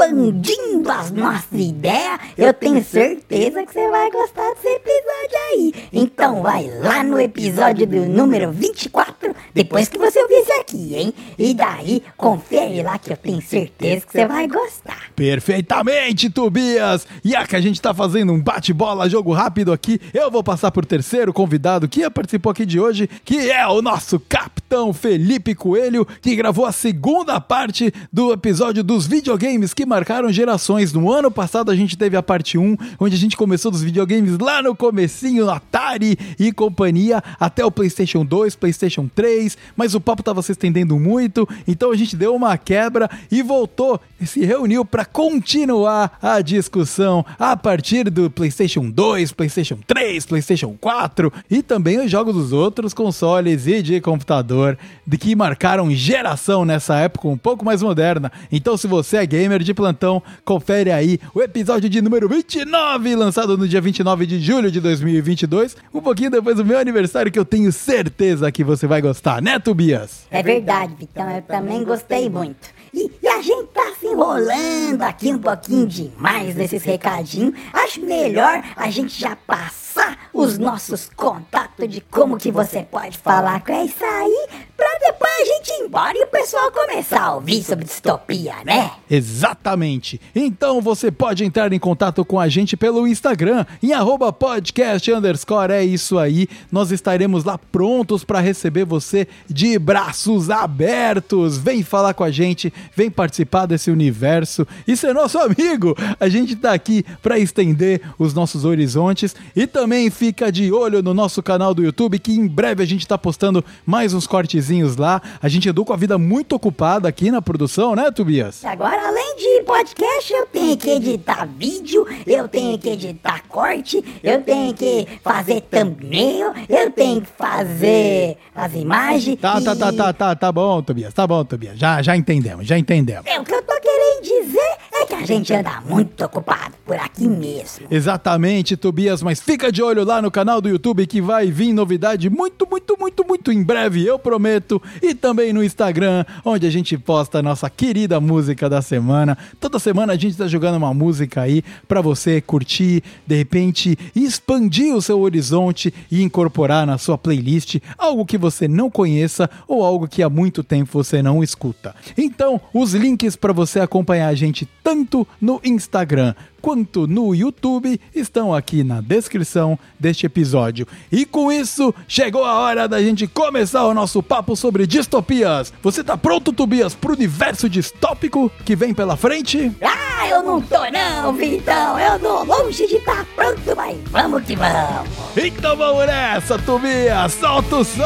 expandindo 0.00 0.90
as 0.90 1.10
nossas 1.10 1.52
ideias, 1.52 2.18
eu 2.36 2.54
tenho 2.54 2.82
certeza 2.82 3.64
que 3.64 3.72
você 3.72 3.90
vai 3.90 4.10
gostar 4.10 4.48
desse 4.54 4.68
episódio 4.68 5.38
aí. 5.50 5.74
Então 5.92 6.42
vai 6.42 6.70
lá 6.82 7.02
no 7.02 7.20
episódio 7.20 7.86
do 7.86 8.06
número 8.06 8.50
24, 8.50 9.34
depois 9.54 9.88
que 9.88 9.98
você 9.98 10.22
ouvir 10.22 10.34
esse 10.36 10.52
aqui, 10.52 10.94
hein? 10.94 11.14
E 11.38 11.52
daí, 11.52 12.02
confere 12.16 12.82
lá 12.82 12.98
que 12.98 13.12
eu 13.12 13.16
tenho 13.16 13.42
certeza 13.42 14.06
que 14.06 14.12
você 14.12 14.26
vai 14.26 14.48
gostar. 14.48 15.10
Perfeitamente, 15.14 16.30
Tobias! 16.30 17.06
E 17.22 17.36
a 17.36 17.46
que 17.46 17.56
a 17.56 17.60
gente 17.60 17.80
tá 17.80 17.92
fazendo 17.92 18.32
um 18.32 18.40
bate-bola, 18.40 19.08
jogo 19.08 19.32
rápido 19.32 19.72
aqui, 19.72 20.00
eu 20.14 20.30
vou 20.30 20.42
passar 20.42 20.70
por 20.70 20.86
terceiro 20.86 21.32
convidado 21.32 21.88
que 21.88 22.08
participou 22.08 22.52
aqui 22.52 22.64
de 22.64 22.80
hoje, 22.80 23.08
que 23.24 23.50
é 23.50 23.66
o 23.66 23.82
nosso 23.82 24.18
capitão 24.18 24.92
Felipe 24.94 25.54
Coelho, 25.54 26.06
que 26.22 26.34
gravou 26.34 26.64
a 26.64 26.72
segunda 26.72 27.38
parte 27.40 27.92
do 28.10 28.32
episódio 28.32 28.82
dos 28.82 29.06
videogames 29.06 29.74
que 29.74 29.89
marcaram 29.90 30.32
gerações. 30.32 30.92
No 30.92 31.10
ano 31.10 31.32
passado 31.32 31.68
a 31.68 31.74
gente 31.74 31.98
teve 31.98 32.16
a 32.16 32.22
parte 32.22 32.56
1, 32.56 32.76
onde 33.00 33.16
a 33.16 33.18
gente 33.18 33.36
começou 33.36 33.72
dos 33.72 33.82
videogames 33.82 34.38
lá 34.38 34.62
no 34.62 34.74
comecinho, 34.74 35.44
no 35.44 35.50
Atari 35.50 36.16
e 36.38 36.52
companhia, 36.52 37.20
até 37.40 37.64
o 37.64 37.72
PlayStation 37.72 38.24
2, 38.24 38.54
PlayStation 38.54 39.10
3, 39.12 39.58
mas 39.76 39.92
o 39.96 40.00
papo 40.00 40.22
tava 40.22 40.42
se 40.42 40.52
estendendo 40.52 40.96
muito, 40.98 41.46
então 41.66 41.90
a 41.90 41.96
gente 41.96 42.14
deu 42.14 42.36
uma 42.36 42.56
quebra 42.56 43.10
e 43.32 43.42
voltou, 43.42 44.00
e 44.20 44.26
se 44.26 44.44
reuniu 44.44 44.84
para 44.84 45.04
continuar 45.04 46.16
a 46.22 46.40
discussão 46.40 47.26
a 47.36 47.56
partir 47.56 48.08
do 48.08 48.30
PlayStation 48.30 48.88
2, 48.88 49.32
PlayStation 49.32 49.78
3, 49.84 50.24
PlayStation 50.24 50.76
4 50.80 51.32
e 51.50 51.62
também 51.62 51.98
os 51.98 52.08
jogos 52.08 52.36
dos 52.36 52.52
outros 52.52 52.94
consoles 52.94 53.66
e 53.66 53.82
de 53.82 54.00
computador 54.00 54.78
de 55.04 55.18
que 55.18 55.34
marcaram 55.34 55.90
geração 55.90 56.64
nessa 56.64 56.96
época 56.96 57.26
um 57.26 57.36
pouco 57.36 57.64
mais 57.64 57.82
moderna. 57.82 58.30
Então, 58.52 58.76
se 58.76 58.86
você 58.86 59.16
é 59.16 59.26
gamer 59.26 59.62
de 59.62 59.69
plantão, 59.74 60.22
confere 60.44 60.90
aí 60.90 61.18
o 61.34 61.42
episódio 61.42 61.88
de 61.88 62.00
número 62.00 62.28
29, 62.28 63.14
lançado 63.14 63.56
no 63.56 63.66
dia 63.66 63.80
29 63.80 64.26
de 64.26 64.40
julho 64.40 64.70
de 64.70 64.80
2022, 64.80 65.76
um 65.92 66.00
pouquinho 66.00 66.30
depois 66.30 66.56
do 66.56 66.64
meu 66.64 66.78
aniversário, 66.78 67.30
que 67.30 67.38
eu 67.38 67.44
tenho 67.44 67.72
certeza 67.72 68.50
que 68.50 68.64
você 68.64 68.86
vai 68.86 69.00
gostar, 69.00 69.40
né, 69.42 69.58
Tobias? 69.58 70.26
É 70.30 70.42
verdade, 70.42 70.94
Vitão, 70.98 71.30
eu 71.30 71.42
também 71.42 71.84
gostei 71.84 72.28
muito. 72.28 72.80
E, 72.92 73.10
e, 73.22 73.28
a 73.28 73.40
gente 73.40 73.68
tá 73.68 73.92
se 73.98 74.06
enrolando 74.06 75.02
aqui 75.02 75.32
um 75.32 75.38
pouquinho 75.38 75.86
demais 75.86 76.56
nesses 76.56 76.82
recadinhos. 76.82 77.54
Acho 77.72 78.00
melhor 78.04 78.62
a 78.74 78.90
gente 78.90 79.18
já 79.18 79.36
passar 79.36 79.89
os 80.32 80.58
nossos 80.58 81.10
contatos 81.14 81.88
de 81.88 82.00
como 82.00 82.36
que 82.36 82.50
você 82.50 82.82
pode 82.82 83.18
falar 83.18 83.62
com 83.64 83.84
isso 83.84 84.04
aí, 84.04 84.48
pra 84.76 84.88
depois 85.00 85.30
a 85.40 85.44
gente 85.44 85.68
ir 85.70 85.84
embora 85.84 86.16
e 86.16 86.22
o 86.22 86.26
pessoal 86.26 86.70
começar 86.72 87.22
a 87.22 87.34
ouvir 87.34 87.62
sobre 87.62 87.84
distopia, 87.84 88.54
né? 88.64 88.92
Exatamente. 89.10 90.20
Então 90.34 90.80
você 90.80 91.10
pode 91.10 91.44
entrar 91.44 91.72
em 91.72 91.78
contato 91.78 92.24
com 92.24 92.38
a 92.38 92.48
gente 92.48 92.76
pelo 92.76 93.06
Instagram, 93.06 93.66
em 93.82 93.92
arroba 93.92 94.32
podcast 94.32 95.12
underscore, 95.12 95.72
é 95.72 95.84
isso 95.84 96.18
aí. 96.18 96.48
Nós 96.70 96.90
estaremos 96.90 97.44
lá 97.44 97.58
prontos 97.58 98.24
para 98.24 98.40
receber 98.40 98.84
você 98.84 99.26
de 99.48 99.78
braços 99.78 100.48
abertos. 100.48 101.58
Vem 101.58 101.82
falar 101.82 102.14
com 102.14 102.24
a 102.24 102.30
gente, 102.30 102.72
vem 102.94 103.10
participar 103.10 103.66
desse 103.66 103.90
universo 103.90 104.66
e 104.86 104.96
ser 104.96 105.14
nosso 105.14 105.38
amigo. 105.38 105.94
A 106.18 106.28
gente 106.28 106.56
tá 106.56 106.72
aqui 106.72 107.04
para 107.22 107.38
estender 107.38 108.00
os 108.18 108.32
nossos 108.32 108.64
horizontes 108.64 109.34
e 109.54 109.66
também 109.66 109.89
fica 110.10 110.52
de 110.52 110.72
olho 110.72 111.02
no 111.02 111.12
nosso 111.12 111.42
canal 111.42 111.74
do 111.74 111.82
YouTube 111.82 112.18
que 112.18 112.32
em 112.32 112.46
breve 112.46 112.82
a 112.82 112.86
gente 112.86 113.06
tá 113.06 113.18
postando 113.18 113.64
mais 113.84 114.14
uns 114.14 114.26
cortezinhos 114.26 114.96
lá. 114.96 115.20
A 115.42 115.48
gente 115.48 115.68
andou 115.68 115.84
com 115.84 115.92
a 115.92 115.96
vida 115.96 116.16
muito 116.18 116.54
ocupada 116.54 117.08
aqui 117.08 117.30
na 117.30 117.42
produção, 117.42 117.96
né, 117.96 118.10
Tobias? 118.10 118.64
Agora, 118.64 119.08
além 119.08 119.36
de 119.36 119.62
podcast, 119.64 120.32
eu 120.32 120.46
tenho 120.46 120.76
que 120.76 120.90
editar 120.90 121.46
vídeo, 121.46 122.06
eu 122.26 122.46
tenho 122.46 122.78
que 122.78 122.90
editar 122.90 123.42
corte, 123.48 124.04
eu 124.22 124.40
tenho 124.42 124.74
que 124.74 125.08
fazer 125.22 125.62
thumbnail, 125.62 126.52
eu 126.68 126.90
tenho 126.90 127.22
que 127.22 127.28
fazer 127.36 128.36
as 128.54 128.74
imagens. 128.74 129.40
Tá, 129.40 129.60
e... 129.60 129.64
tá, 129.64 129.74
tá, 129.74 129.92
tá, 129.92 130.12
tá, 130.12 130.36
tá 130.36 130.52
bom, 130.52 130.82
Tobias, 130.82 131.12
tá 131.12 131.26
bom, 131.26 131.44
Tobias. 131.44 131.78
Já, 131.78 132.00
já 132.00 132.16
entendemos, 132.16 132.66
já 132.66 132.78
entendemos. 132.78 133.26
É, 133.26 133.40
o 133.40 133.44
que 133.44 133.54
eu 133.54 133.62
tô 133.62 133.74
querendo 133.80 134.22
dizer 134.22 134.76
é 135.00 135.06
que 135.06 135.14
a 135.14 135.26
gente 135.26 135.52
anda 135.52 135.80
muito 135.80 136.24
ocupado 136.24 136.74
por 136.84 136.96
aqui 136.96 137.26
mesmo. 137.26 137.86
Exatamente, 137.90 138.76
Tobias, 138.76 139.22
mas 139.22 139.40
fica 139.40 139.72
de 139.72 139.82
olho 139.82 140.04
lá 140.04 140.20
no 140.20 140.30
canal 140.30 140.60
do 140.60 140.68
YouTube 140.68 141.06
que 141.06 141.20
vai 141.20 141.50
vir 141.50 141.72
novidade 141.72 142.28
muito, 142.28 142.66
muito, 142.70 142.96
muito, 142.98 143.24
muito 143.26 143.52
em 143.52 143.62
breve, 143.62 144.04
eu 144.04 144.18
prometo. 144.18 144.80
E 145.02 145.14
também 145.14 145.52
no 145.52 145.64
Instagram, 145.64 146.24
onde 146.44 146.66
a 146.66 146.70
gente 146.70 146.96
posta 146.98 147.38
a 147.38 147.42
nossa 147.42 147.68
querida 147.70 148.20
música 148.20 148.68
da 148.68 148.82
semana. 148.82 149.36
Toda 149.58 149.78
semana 149.78 150.12
a 150.12 150.16
gente 150.16 150.36
tá 150.36 150.46
jogando 150.46 150.76
uma 150.76 150.92
música 150.92 151.42
aí 151.42 151.62
para 151.88 152.00
você 152.00 152.40
curtir, 152.40 153.02
de 153.26 153.36
repente 153.36 153.96
expandir 154.14 154.94
o 154.94 155.02
seu 155.02 155.20
horizonte 155.20 155.92
e 156.10 156.22
incorporar 156.22 156.86
na 156.86 156.98
sua 156.98 157.16
playlist 157.16 157.76
algo 157.96 158.26
que 158.26 158.38
você 158.38 158.66
não 158.68 158.90
conheça 158.90 159.48
ou 159.66 159.84
algo 159.84 160.08
que 160.08 160.22
há 160.22 160.28
muito 160.28 160.62
tempo 160.62 160.90
você 160.92 161.22
não 161.22 161.42
escuta. 161.42 161.94
Então, 162.16 162.60
os 162.74 162.94
links 162.94 163.36
para 163.36 163.52
você 163.52 163.80
acompanhar 163.80 164.28
a 164.28 164.34
gente 164.34 164.66
tanto 164.90 165.24
no 165.40 165.60
Instagram 165.62 166.34
quanto 166.60 167.06
no 167.06 167.32
YouTube 167.32 168.00
estão 168.12 168.52
aqui 168.52 168.82
na 168.82 169.00
descrição 169.00 169.78
deste 170.00 170.26
episódio. 170.26 170.84
E 171.12 171.24
com 171.24 171.52
isso, 171.52 171.94
chegou 172.08 172.44
a 172.44 172.58
hora 172.58 172.88
da 172.88 173.00
gente 173.00 173.28
começar 173.28 173.84
o 173.86 173.94
nosso 173.94 174.20
papo 174.20 174.56
sobre 174.56 174.88
distopias. 174.88 175.72
Você 175.80 176.02
tá 176.02 176.16
pronto, 176.16 176.52
Tobias, 176.52 176.92
pro 176.92 177.12
universo 177.12 177.68
distópico 177.68 178.50
que 178.64 178.74
vem 178.74 178.92
pela 178.92 179.16
frente? 179.16 179.70
Ah, 179.80 180.26
eu 180.26 180.42
não 180.42 180.60
tô 180.60 180.80
não, 180.90 181.32
Vitão. 181.34 181.96
Eu 181.96 182.18
tô 182.18 182.42
longe 182.42 182.88
de 182.88 182.96
estar 182.96 183.24
tá 183.24 183.26
pronto, 183.36 183.76
mas 183.76 183.96
vamos 184.10 184.42
que 184.42 184.56
vamos. 184.56 185.08
Então 185.36 185.76
vamos 185.76 186.04
nessa, 186.04 186.58
Tobias. 186.58 187.32
Solta 187.34 187.76
o 187.76 187.84
som! 187.84 188.02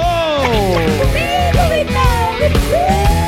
Comigo, 1.00 1.64
Vitão! 1.70 3.23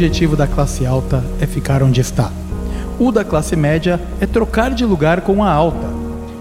Objetivo 0.00 0.34
da 0.34 0.46
classe 0.46 0.86
alta 0.86 1.22
é 1.42 1.46
ficar 1.46 1.82
onde 1.82 2.00
está. 2.00 2.32
O 2.98 3.12
da 3.12 3.22
classe 3.22 3.54
média 3.54 4.00
é 4.18 4.24
trocar 4.24 4.70
de 4.70 4.82
lugar 4.82 5.20
com 5.20 5.44
a 5.44 5.50
alta. 5.52 5.90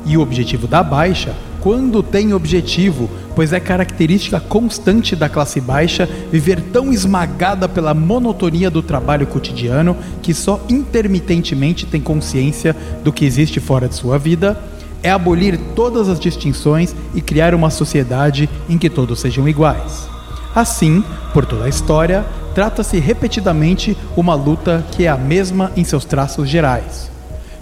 E 0.05 0.15
o 0.15 0.21
objetivo 0.21 0.65
da 0.65 0.81
baixa, 0.81 1.35
quando 1.59 2.01
tem 2.01 2.33
objetivo, 2.33 3.09
pois 3.35 3.51
é 3.51 3.59
característica 3.59 4.39
constante 4.39 5.13
da 5.13 5.27
classe 5.27 5.59
baixa 5.59 6.07
viver 6.31 6.61
tão 6.71 6.93
esmagada 6.93 7.67
pela 7.67 7.93
monotonia 7.93 8.71
do 8.71 8.81
trabalho 8.81 9.27
cotidiano 9.27 9.97
que 10.21 10.33
só 10.33 10.61
intermitentemente 10.69 11.85
tem 11.85 11.99
consciência 11.99 12.73
do 13.03 13.11
que 13.11 13.25
existe 13.25 13.59
fora 13.59 13.89
de 13.89 13.95
sua 13.95 14.17
vida, 14.17 14.57
é 15.03 15.11
abolir 15.11 15.59
todas 15.75 16.07
as 16.07 16.17
distinções 16.17 16.95
e 17.13 17.19
criar 17.19 17.53
uma 17.53 17.69
sociedade 17.69 18.49
em 18.69 18.77
que 18.77 18.89
todos 18.89 19.19
sejam 19.19 19.49
iguais. 19.49 20.07
Assim, 20.55 21.03
por 21.33 21.45
toda 21.45 21.65
a 21.65 21.69
história, 21.69 22.25
trata-se 22.59 22.99
repetidamente 22.99 23.97
uma 24.17 24.35
luta 24.35 24.83
que 24.91 25.05
é 25.05 25.07
a 25.07 25.15
mesma 25.15 25.71
em 25.77 25.85
seus 25.85 26.03
traços 26.03 26.49
gerais. 26.49 27.09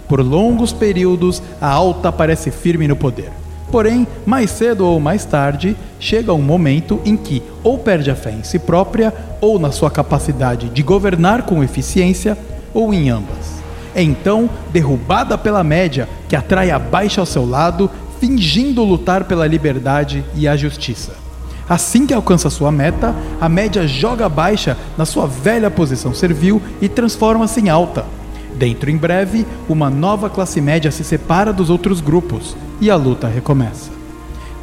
Por 0.08 0.20
longos 0.20 0.72
períodos, 0.72 1.40
a 1.60 1.68
alta 1.68 2.10
parece 2.10 2.50
firme 2.50 2.88
no 2.88 2.96
poder. 2.96 3.30
Porém, 3.70 4.08
mais 4.26 4.50
cedo 4.50 4.84
ou 4.84 4.98
mais 4.98 5.24
tarde, 5.24 5.76
chega 6.00 6.34
um 6.34 6.42
momento 6.42 7.00
em 7.04 7.16
que 7.16 7.44
ou 7.62 7.78
perde 7.78 8.10
a 8.10 8.16
fé 8.16 8.32
em 8.32 8.42
si 8.42 8.58
própria, 8.58 9.14
ou 9.40 9.56
na 9.56 9.70
sua 9.70 9.88
capacidade 9.88 10.68
de 10.68 10.82
governar 10.82 11.42
com 11.42 11.62
eficiência, 11.62 12.36
ou 12.74 12.92
em 12.92 13.08
ambas. 13.08 13.62
É 13.94 14.02
então 14.02 14.50
derrubada 14.72 15.38
pela 15.38 15.62
média 15.62 16.08
que 16.28 16.34
atrai 16.34 16.72
a 16.72 16.78
baixa 16.80 17.20
ao 17.20 17.24
seu 17.24 17.48
lado, 17.48 17.88
fingindo 18.18 18.82
lutar 18.82 19.22
pela 19.26 19.46
liberdade 19.46 20.24
e 20.34 20.48
a 20.48 20.56
justiça. 20.56 21.27
Assim 21.68 22.06
que 22.06 22.14
alcança 22.14 22.48
sua 22.48 22.72
meta, 22.72 23.14
a 23.40 23.48
média 23.48 23.86
joga 23.86 24.28
baixa 24.28 24.76
na 24.96 25.04
sua 25.04 25.26
velha 25.26 25.70
posição 25.70 26.14
servil 26.14 26.62
e 26.80 26.88
transforma-se 26.88 27.60
em 27.60 27.68
alta. 27.68 28.06
Dentro 28.54 28.90
em 28.90 28.96
breve, 28.96 29.46
uma 29.68 29.90
nova 29.90 30.30
classe 30.30 30.60
média 30.60 30.90
se 30.90 31.04
separa 31.04 31.52
dos 31.52 31.68
outros 31.68 32.00
grupos 32.00 32.56
e 32.80 32.90
a 32.90 32.96
luta 32.96 33.28
recomeça. 33.28 33.90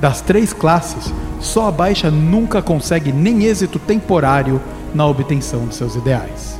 Das 0.01 0.19
três 0.19 0.51
classes, 0.51 1.13
só 1.39 1.67
a 1.67 1.71
baixa 1.71 2.09
nunca 2.09 2.61
consegue 2.61 3.13
nem 3.13 3.45
êxito 3.45 3.79
temporário 3.79 4.59
na 4.93 5.05
obtenção 5.05 5.67
de 5.67 5.75
seus 5.75 5.95
ideais. 5.95 6.59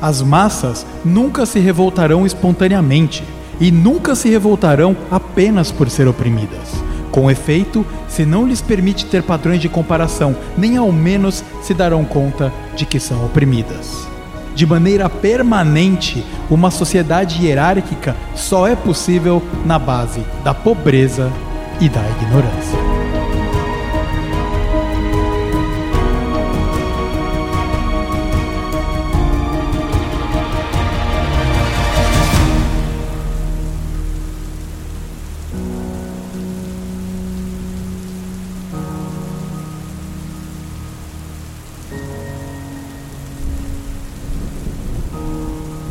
As 0.00 0.22
massas 0.22 0.84
nunca 1.04 1.46
se 1.46 1.60
revoltarão 1.60 2.26
espontaneamente 2.26 3.22
e 3.60 3.70
nunca 3.70 4.14
se 4.14 4.28
revoltarão 4.28 4.96
apenas 5.10 5.70
por 5.70 5.88
ser 5.88 6.08
oprimidas. 6.08 6.82
Com 7.12 7.30
efeito, 7.30 7.86
se 8.08 8.24
não 8.24 8.46
lhes 8.46 8.62
permite 8.62 9.04
ter 9.04 9.22
padrões 9.22 9.60
de 9.60 9.68
comparação, 9.68 10.34
nem 10.56 10.78
ao 10.78 10.90
menos 10.90 11.44
se 11.62 11.74
darão 11.74 12.06
conta 12.06 12.50
de 12.74 12.86
que 12.86 12.98
são 12.98 13.24
oprimidas. 13.26 14.08
De 14.54 14.66
maneira 14.66 15.08
permanente, 15.10 16.24
uma 16.50 16.70
sociedade 16.70 17.44
hierárquica 17.44 18.16
só 18.34 18.66
é 18.66 18.74
possível 18.74 19.42
na 19.64 19.78
base 19.78 20.22
da 20.42 20.54
pobreza 20.54 21.30
e 21.80 21.88
da 21.88 22.02
ignorância. 22.20 23.11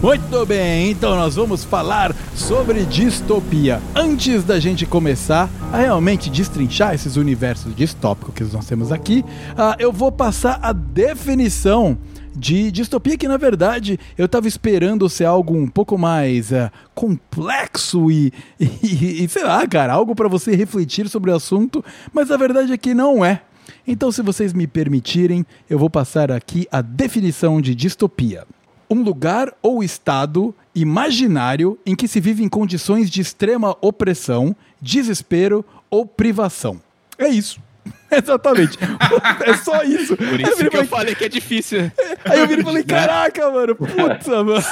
Muito 0.01 0.47
bem, 0.47 0.89
então 0.89 1.15
nós 1.15 1.35
vamos 1.35 1.63
falar 1.63 2.15
sobre 2.33 2.85
distopia. 2.85 3.79
Antes 3.95 4.43
da 4.43 4.59
gente 4.59 4.83
começar 4.83 5.47
a 5.71 5.77
realmente 5.77 6.27
destrinchar 6.27 6.95
esses 6.95 7.17
universos 7.17 7.75
distópicos 7.75 8.33
que 8.33 8.43
nós 8.45 8.65
temos 8.65 8.91
aqui, 8.91 9.23
uh, 9.51 9.77
eu 9.77 9.93
vou 9.93 10.11
passar 10.11 10.59
a 10.63 10.73
definição 10.73 11.95
de 12.35 12.71
distopia 12.71 13.15
que 13.15 13.27
na 13.27 13.37
verdade 13.37 13.99
eu 14.17 14.25
estava 14.25 14.47
esperando 14.47 15.07
ser 15.07 15.25
algo 15.25 15.55
um 15.55 15.67
pouco 15.67 15.99
mais 15.99 16.49
uh, 16.49 16.71
complexo 16.95 18.09
e, 18.09 18.33
e, 18.59 19.23
e, 19.23 19.29
sei 19.29 19.43
lá, 19.43 19.67
cara, 19.67 19.93
algo 19.93 20.15
para 20.15 20.27
você 20.27 20.55
refletir 20.55 21.09
sobre 21.09 21.29
o 21.29 21.35
assunto, 21.35 21.85
mas 22.11 22.31
a 22.31 22.37
verdade 22.37 22.73
é 22.73 22.77
que 22.77 22.95
não 22.95 23.23
é. 23.23 23.43
Então, 23.87 24.11
se 24.11 24.23
vocês 24.23 24.51
me 24.51 24.65
permitirem, 24.65 25.45
eu 25.69 25.77
vou 25.77 25.91
passar 25.91 26.31
aqui 26.31 26.67
a 26.71 26.81
definição 26.81 27.61
de 27.61 27.75
distopia 27.75 28.47
um 28.91 29.01
lugar 29.01 29.53
ou 29.61 29.81
estado 29.81 30.53
imaginário 30.75 31.79
em 31.85 31.95
que 31.95 32.09
se 32.09 32.19
vive 32.19 32.43
em 32.43 32.49
condições 32.49 33.09
de 33.09 33.21
extrema 33.21 33.77
opressão, 33.79 34.53
desespero 34.81 35.63
ou 35.89 36.05
privação. 36.05 36.81
É 37.17 37.29
isso. 37.29 37.61
Exatamente. 38.15 38.77
é 39.45 39.53
só 39.55 39.83
isso. 39.83 40.17
Por 40.17 40.39
isso 40.39 40.55
que 40.57 40.65
falei, 40.65 40.81
eu 40.81 40.85
falei 40.85 41.15
que 41.15 41.23
é 41.23 41.29
difícil. 41.29 41.91
Aí 42.25 42.39
eu 42.39 42.47
virei 42.47 42.61
e 42.61 42.65
falei, 42.65 42.83
caraca, 42.85 43.49
mano, 43.49 43.75
puta, 43.75 44.43
mano. 44.43 44.63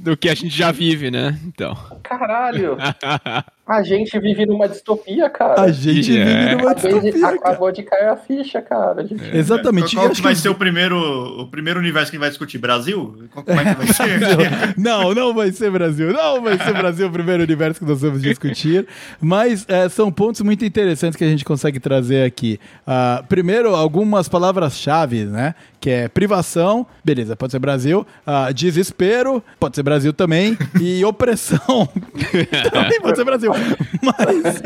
Do 0.00 0.16
que 0.16 0.28
a 0.28 0.34
gente 0.34 0.54
já 0.54 0.70
vive, 0.70 1.10
né? 1.10 1.38
Então. 1.46 1.76
Caralho. 2.02 2.76
A 3.66 3.82
gente 3.82 4.18
vive 4.18 4.46
numa 4.46 4.68
distopia, 4.68 5.28
cara. 5.28 5.60
A 5.60 5.72
gente 5.72 6.16
é. 6.16 6.24
vive 6.24 6.54
numa 6.56 6.74
distopia. 6.74 7.28
Acabou 7.28 7.70
de 7.72 7.82
cair 7.82 8.08
a 8.08 8.16
ficha, 8.16 8.62
cara. 8.62 9.06
Gente... 9.06 9.22
É. 9.22 9.36
Exatamente. 9.36 9.94
Qual, 9.94 10.10
que 10.10 10.22
vai 10.22 10.34
ser 10.34 10.48
o 10.48 10.54
primeiro, 10.54 10.96
o 11.42 11.46
primeiro 11.48 11.78
universo 11.78 12.10
que 12.10 12.18
vai 12.18 12.28
discutir? 12.28 12.58
Brasil? 12.58 13.28
Como 13.34 13.60
é 13.60 13.64
que 13.64 13.74
vai 13.74 13.86
ser? 13.88 14.74
não, 14.76 15.14
não 15.14 15.34
vai 15.34 15.52
ser 15.52 15.70
Brasil. 15.70 16.12
Não 16.12 16.42
vai 16.42 16.58
ser 16.58 16.72
Brasil 16.72 17.08
o 17.08 17.10
primeiro 17.10 17.42
universo 17.42 17.80
que 17.80 17.86
nós 17.86 18.00
vamos 18.00 18.22
discutir. 18.22 18.86
Mas 19.20 19.66
é, 19.68 19.88
são 19.88 20.10
pontos 20.10 20.40
muito 20.40 20.64
interessantes 20.64 21.16
que 21.16 21.24
a 21.24 21.28
gente 21.28 21.44
consegue 21.44 21.78
trazer 21.78 22.24
aqui. 22.24 22.57
Uh, 22.86 23.24
primeiro, 23.26 23.74
algumas 23.74 24.28
palavras-chave, 24.28 25.24
né? 25.24 25.54
Que 25.80 25.90
é 25.90 26.08
privação, 26.08 26.86
beleza, 27.04 27.36
pode 27.36 27.52
ser 27.52 27.58
Brasil. 27.58 28.06
Uh, 28.26 28.52
desespero, 28.52 29.42
pode 29.58 29.76
ser 29.76 29.82
Brasil 29.82 30.12
também. 30.12 30.56
E 30.80 31.04
opressão, 31.04 31.88
também 32.72 33.00
pode 33.00 33.16
ser 33.16 33.24
Brasil. 33.24 33.50
Mas, 34.00 34.62